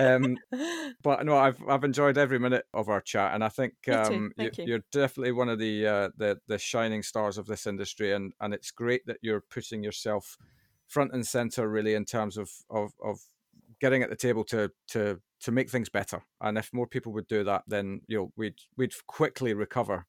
Um, 0.00 0.38
but 1.02 1.24
no, 1.24 1.36
I've 1.36 1.58
I've 1.68 1.84
enjoyed 1.84 2.18
every 2.18 2.38
minute 2.38 2.64
of 2.72 2.88
our 2.88 3.00
chat, 3.00 3.34
and 3.34 3.44
I 3.44 3.48
think 3.48 3.74
um, 3.88 4.32
you, 4.38 4.50
you. 4.58 4.74
are 4.76 4.84
definitely 4.90 5.32
one 5.32 5.48
of 5.48 5.58
the 5.58 5.86
uh, 5.86 6.08
the 6.16 6.38
the 6.48 6.58
shining 6.58 7.02
stars 7.02 7.38
of 7.38 7.46
this 7.46 7.66
industry, 7.66 8.12
and 8.12 8.32
and 8.40 8.54
it's 8.54 8.70
great 8.70 9.06
that 9.06 9.18
you're 9.22 9.42
putting 9.50 9.82
yourself 9.84 10.36
front 10.92 11.12
and 11.14 11.26
center 11.26 11.68
really 11.68 11.94
in 11.94 12.04
terms 12.04 12.36
of 12.36 12.50
of 12.68 12.92
of 13.02 13.18
getting 13.80 14.02
at 14.02 14.10
the 14.10 14.16
table 14.16 14.44
to 14.44 14.70
to 14.88 15.20
to 15.40 15.50
make 15.50 15.70
things 15.70 15.88
better. 15.88 16.22
And 16.40 16.58
if 16.58 16.72
more 16.72 16.86
people 16.86 17.12
would 17.12 17.26
do 17.26 17.44
that, 17.44 17.62
then 17.66 18.02
you 18.06 18.18
know 18.18 18.32
we'd 18.36 18.60
we'd 18.76 18.94
quickly 19.06 19.54
recover 19.54 20.06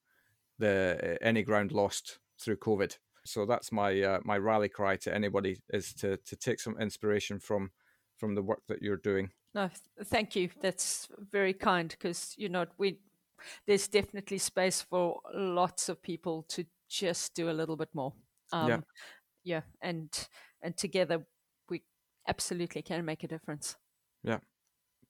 the 0.58 1.18
any 1.20 1.42
ground 1.42 1.72
lost 1.72 2.18
through 2.38 2.58
COVID. 2.58 2.96
So 3.24 3.46
that's 3.46 3.72
my 3.72 4.00
uh, 4.02 4.20
my 4.24 4.36
rally 4.38 4.68
cry 4.68 4.96
to 4.96 5.14
anybody 5.14 5.56
is 5.70 5.94
to 5.94 6.18
to 6.18 6.36
take 6.36 6.60
some 6.60 6.78
inspiration 6.78 7.40
from 7.40 7.70
from 8.18 8.34
the 8.34 8.42
work 8.42 8.62
that 8.68 8.82
you're 8.82 9.04
doing. 9.10 9.30
No, 9.54 9.70
thank 10.04 10.36
you. 10.36 10.50
That's 10.60 11.08
very 11.30 11.54
kind 11.54 11.88
because 11.88 12.34
you 12.36 12.48
know 12.48 12.66
we 12.78 12.98
there's 13.66 13.88
definitely 13.88 14.38
space 14.38 14.82
for 14.82 15.20
lots 15.34 15.88
of 15.88 16.02
people 16.02 16.44
to 16.48 16.64
just 16.88 17.34
do 17.34 17.50
a 17.50 17.58
little 17.58 17.76
bit 17.76 17.90
more. 17.94 18.12
Um, 18.52 18.68
yeah. 18.68 18.80
Yeah, 19.46 19.60
and 19.82 20.08
and 20.64 20.76
together 20.76 21.26
we 21.68 21.82
absolutely 22.26 22.82
can 22.82 23.04
make 23.04 23.22
a 23.22 23.28
difference. 23.28 23.76
Yeah. 24.24 24.38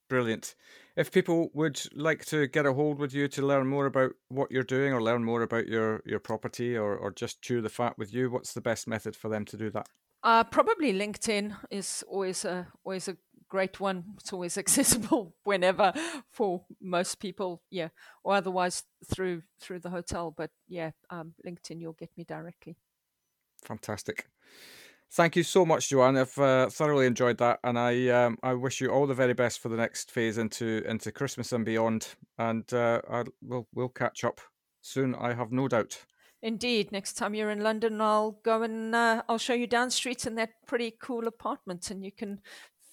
Brilliant. 0.07 0.53
If 0.95 1.11
people 1.11 1.49
would 1.55 1.81
like 1.95 2.25
to 2.25 2.45
get 2.47 2.67
a 2.67 2.73
hold 2.73 2.99
with 2.99 3.13
you 3.13 3.27
to 3.29 3.41
learn 3.43 3.65
more 3.65 3.87
about 3.87 4.11
what 4.29 4.51
you're 4.51 4.61
doing 4.61 4.93
or 4.93 5.01
learn 5.01 5.23
more 5.23 5.41
about 5.41 5.67
your, 5.67 6.03
your 6.05 6.19
property 6.19 6.77
or, 6.77 6.95
or 6.95 7.11
just 7.11 7.41
chew 7.41 7.59
the 7.59 7.69
fat 7.69 7.97
with 7.97 8.13
you, 8.13 8.29
what's 8.29 8.53
the 8.53 8.61
best 8.61 8.87
method 8.87 9.15
for 9.15 9.29
them 9.29 9.45
to 9.45 9.57
do 9.57 9.71
that? 9.71 9.87
Uh, 10.21 10.43
probably 10.43 10.93
LinkedIn 10.93 11.55
is 11.71 12.03
always 12.07 12.45
a 12.45 12.67
always 12.83 13.07
a 13.07 13.17
great 13.47 13.79
one. 13.79 14.03
It's 14.19 14.33
always 14.33 14.57
accessible 14.63 15.35
whenever 15.43 15.93
for 16.31 16.65
most 16.81 17.19
people. 17.19 17.61
Yeah, 17.69 17.89
or 18.23 18.35
otherwise 18.35 18.83
through 19.11 19.43
through 19.59 19.79
the 19.79 19.91
hotel. 19.91 20.33
But 20.35 20.51
yeah, 20.67 20.91
um, 21.09 21.33
LinkedIn, 21.45 21.79
you'll 21.79 21.93
get 21.93 22.09
me 22.17 22.23
directly. 22.23 22.77
Fantastic. 23.63 24.27
Thank 25.11 25.35
you 25.35 25.43
so 25.43 25.65
much, 25.65 25.89
Joanne. 25.89 26.17
I've 26.17 26.37
uh, 26.37 26.69
thoroughly 26.69 27.05
enjoyed 27.05 27.37
that, 27.37 27.59
and 27.63 27.79
I 27.79 28.09
um, 28.09 28.37
I 28.43 28.53
wish 28.53 28.81
you 28.81 28.89
all 28.89 29.07
the 29.07 29.13
very 29.13 29.33
best 29.33 29.59
for 29.59 29.69
the 29.69 29.77
next 29.77 30.11
phase 30.11 30.37
into 30.37 30.83
into 30.85 31.11
Christmas 31.11 31.53
and 31.53 31.63
beyond. 31.63 32.15
And 32.37 32.71
uh, 32.73 33.01
I, 33.09 33.23
we'll 33.41 33.67
we'll 33.73 33.89
catch 33.89 34.23
up 34.23 34.41
soon. 34.81 35.15
I 35.15 35.33
have 35.33 35.51
no 35.51 35.67
doubt. 35.67 36.03
Indeed. 36.41 36.91
Next 36.91 37.13
time 37.13 37.33
you're 37.33 37.49
in 37.49 37.61
London, 37.61 38.01
I'll 38.01 38.39
go 38.43 38.61
and 38.61 38.93
uh, 38.93 39.23
I'll 39.27 39.37
show 39.37 39.53
you 39.53 39.67
down 39.67 39.89
streets 39.89 40.27
in 40.27 40.35
that 40.35 40.51
pretty 40.67 40.93
cool 41.01 41.27
apartment, 41.27 41.89
and 41.89 42.03
you 42.03 42.11
can 42.11 42.41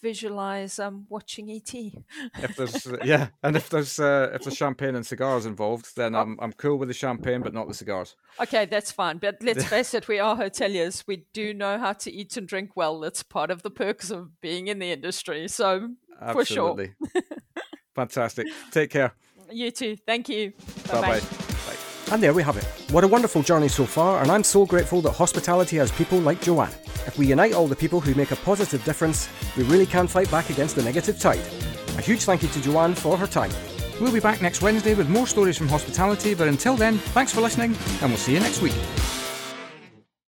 visualize 0.02 0.78
um, 0.78 1.06
watching 1.08 1.50
ET. 1.50 1.72
if 1.74 2.56
there's 2.56 2.86
uh, 2.86 2.98
yeah, 3.04 3.28
and 3.42 3.56
if 3.56 3.70
there's 3.70 3.98
uh, 3.98 4.30
if 4.34 4.42
there's 4.42 4.56
champagne 4.56 4.94
and 4.94 5.06
cigars 5.06 5.46
involved, 5.46 5.96
then 5.96 6.14
I'm 6.14 6.36
I'm 6.40 6.52
cool 6.52 6.76
with 6.76 6.88
the 6.88 6.94
champagne, 6.94 7.40
but 7.40 7.54
not 7.54 7.68
the 7.68 7.74
cigars. 7.74 8.16
Okay, 8.40 8.66
that's 8.66 8.90
fine. 8.90 9.18
But 9.18 9.38
let's 9.42 9.64
face 9.64 9.94
it, 9.94 10.08
we 10.08 10.18
are 10.18 10.36
hoteliers. 10.36 11.04
We 11.06 11.24
do 11.32 11.54
know 11.54 11.78
how 11.78 11.92
to 11.94 12.12
eat 12.12 12.36
and 12.36 12.46
drink 12.46 12.70
well. 12.74 13.00
That's 13.00 13.22
part 13.22 13.50
of 13.50 13.62
the 13.62 13.70
perks 13.70 14.10
of 14.10 14.40
being 14.40 14.68
in 14.68 14.78
the 14.78 14.90
industry. 14.90 15.48
So 15.48 15.90
Absolutely. 16.20 16.94
for 16.98 17.10
sure. 17.12 17.22
Fantastic. 17.94 18.48
Take 18.70 18.90
care. 18.90 19.14
You 19.50 19.70
too. 19.70 19.96
Thank 19.96 20.28
you. 20.28 20.52
Bye 20.90 21.20
bye. 21.20 21.51
And 22.12 22.22
there 22.22 22.34
we 22.34 22.42
have 22.42 22.58
it. 22.58 22.64
What 22.90 23.04
a 23.04 23.08
wonderful 23.08 23.42
journey 23.42 23.68
so 23.68 23.86
far, 23.86 24.20
and 24.20 24.30
I'm 24.30 24.44
so 24.44 24.66
grateful 24.66 25.00
that 25.00 25.12
hospitality 25.12 25.78
has 25.78 25.90
people 25.90 26.18
like 26.18 26.42
Joanne. 26.42 26.74
If 27.06 27.16
we 27.16 27.26
unite 27.26 27.54
all 27.54 27.66
the 27.66 27.74
people 27.74 28.02
who 28.02 28.14
make 28.14 28.32
a 28.32 28.36
positive 28.36 28.84
difference, 28.84 29.30
we 29.56 29.62
really 29.62 29.86
can 29.86 30.06
fight 30.06 30.30
back 30.30 30.50
against 30.50 30.76
the 30.76 30.82
negative 30.82 31.18
tide. 31.18 31.40
A 31.96 32.02
huge 32.02 32.24
thank 32.24 32.42
you 32.42 32.50
to 32.50 32.60
Joanne 32.60 32.94
for 32.94 33.16
her 33.16 33.26
time. 33.26 33.50
We'll 33.98 34.12
be 34.12 34.20
back 34.20 34.42
next 34.42 34.60
Wednesday 34.60 34.92
with 34.94 35.08
more 35.08 35.26
stories 35.26 35.56
from 35.56 35.68
hospitality, 35.68 36.34
but 36.34 36.48
until 36.48 36.76
then, 36.76 36.98
thanks 36.98 37.32
for 37.32 37.40
listening, 37.40 37.74
and 38.02 38.10
we'll 38.10 38.18
see 38.18 38.34
you 38.34 38.40
next 38.40 38.60
week. 38.60 38.74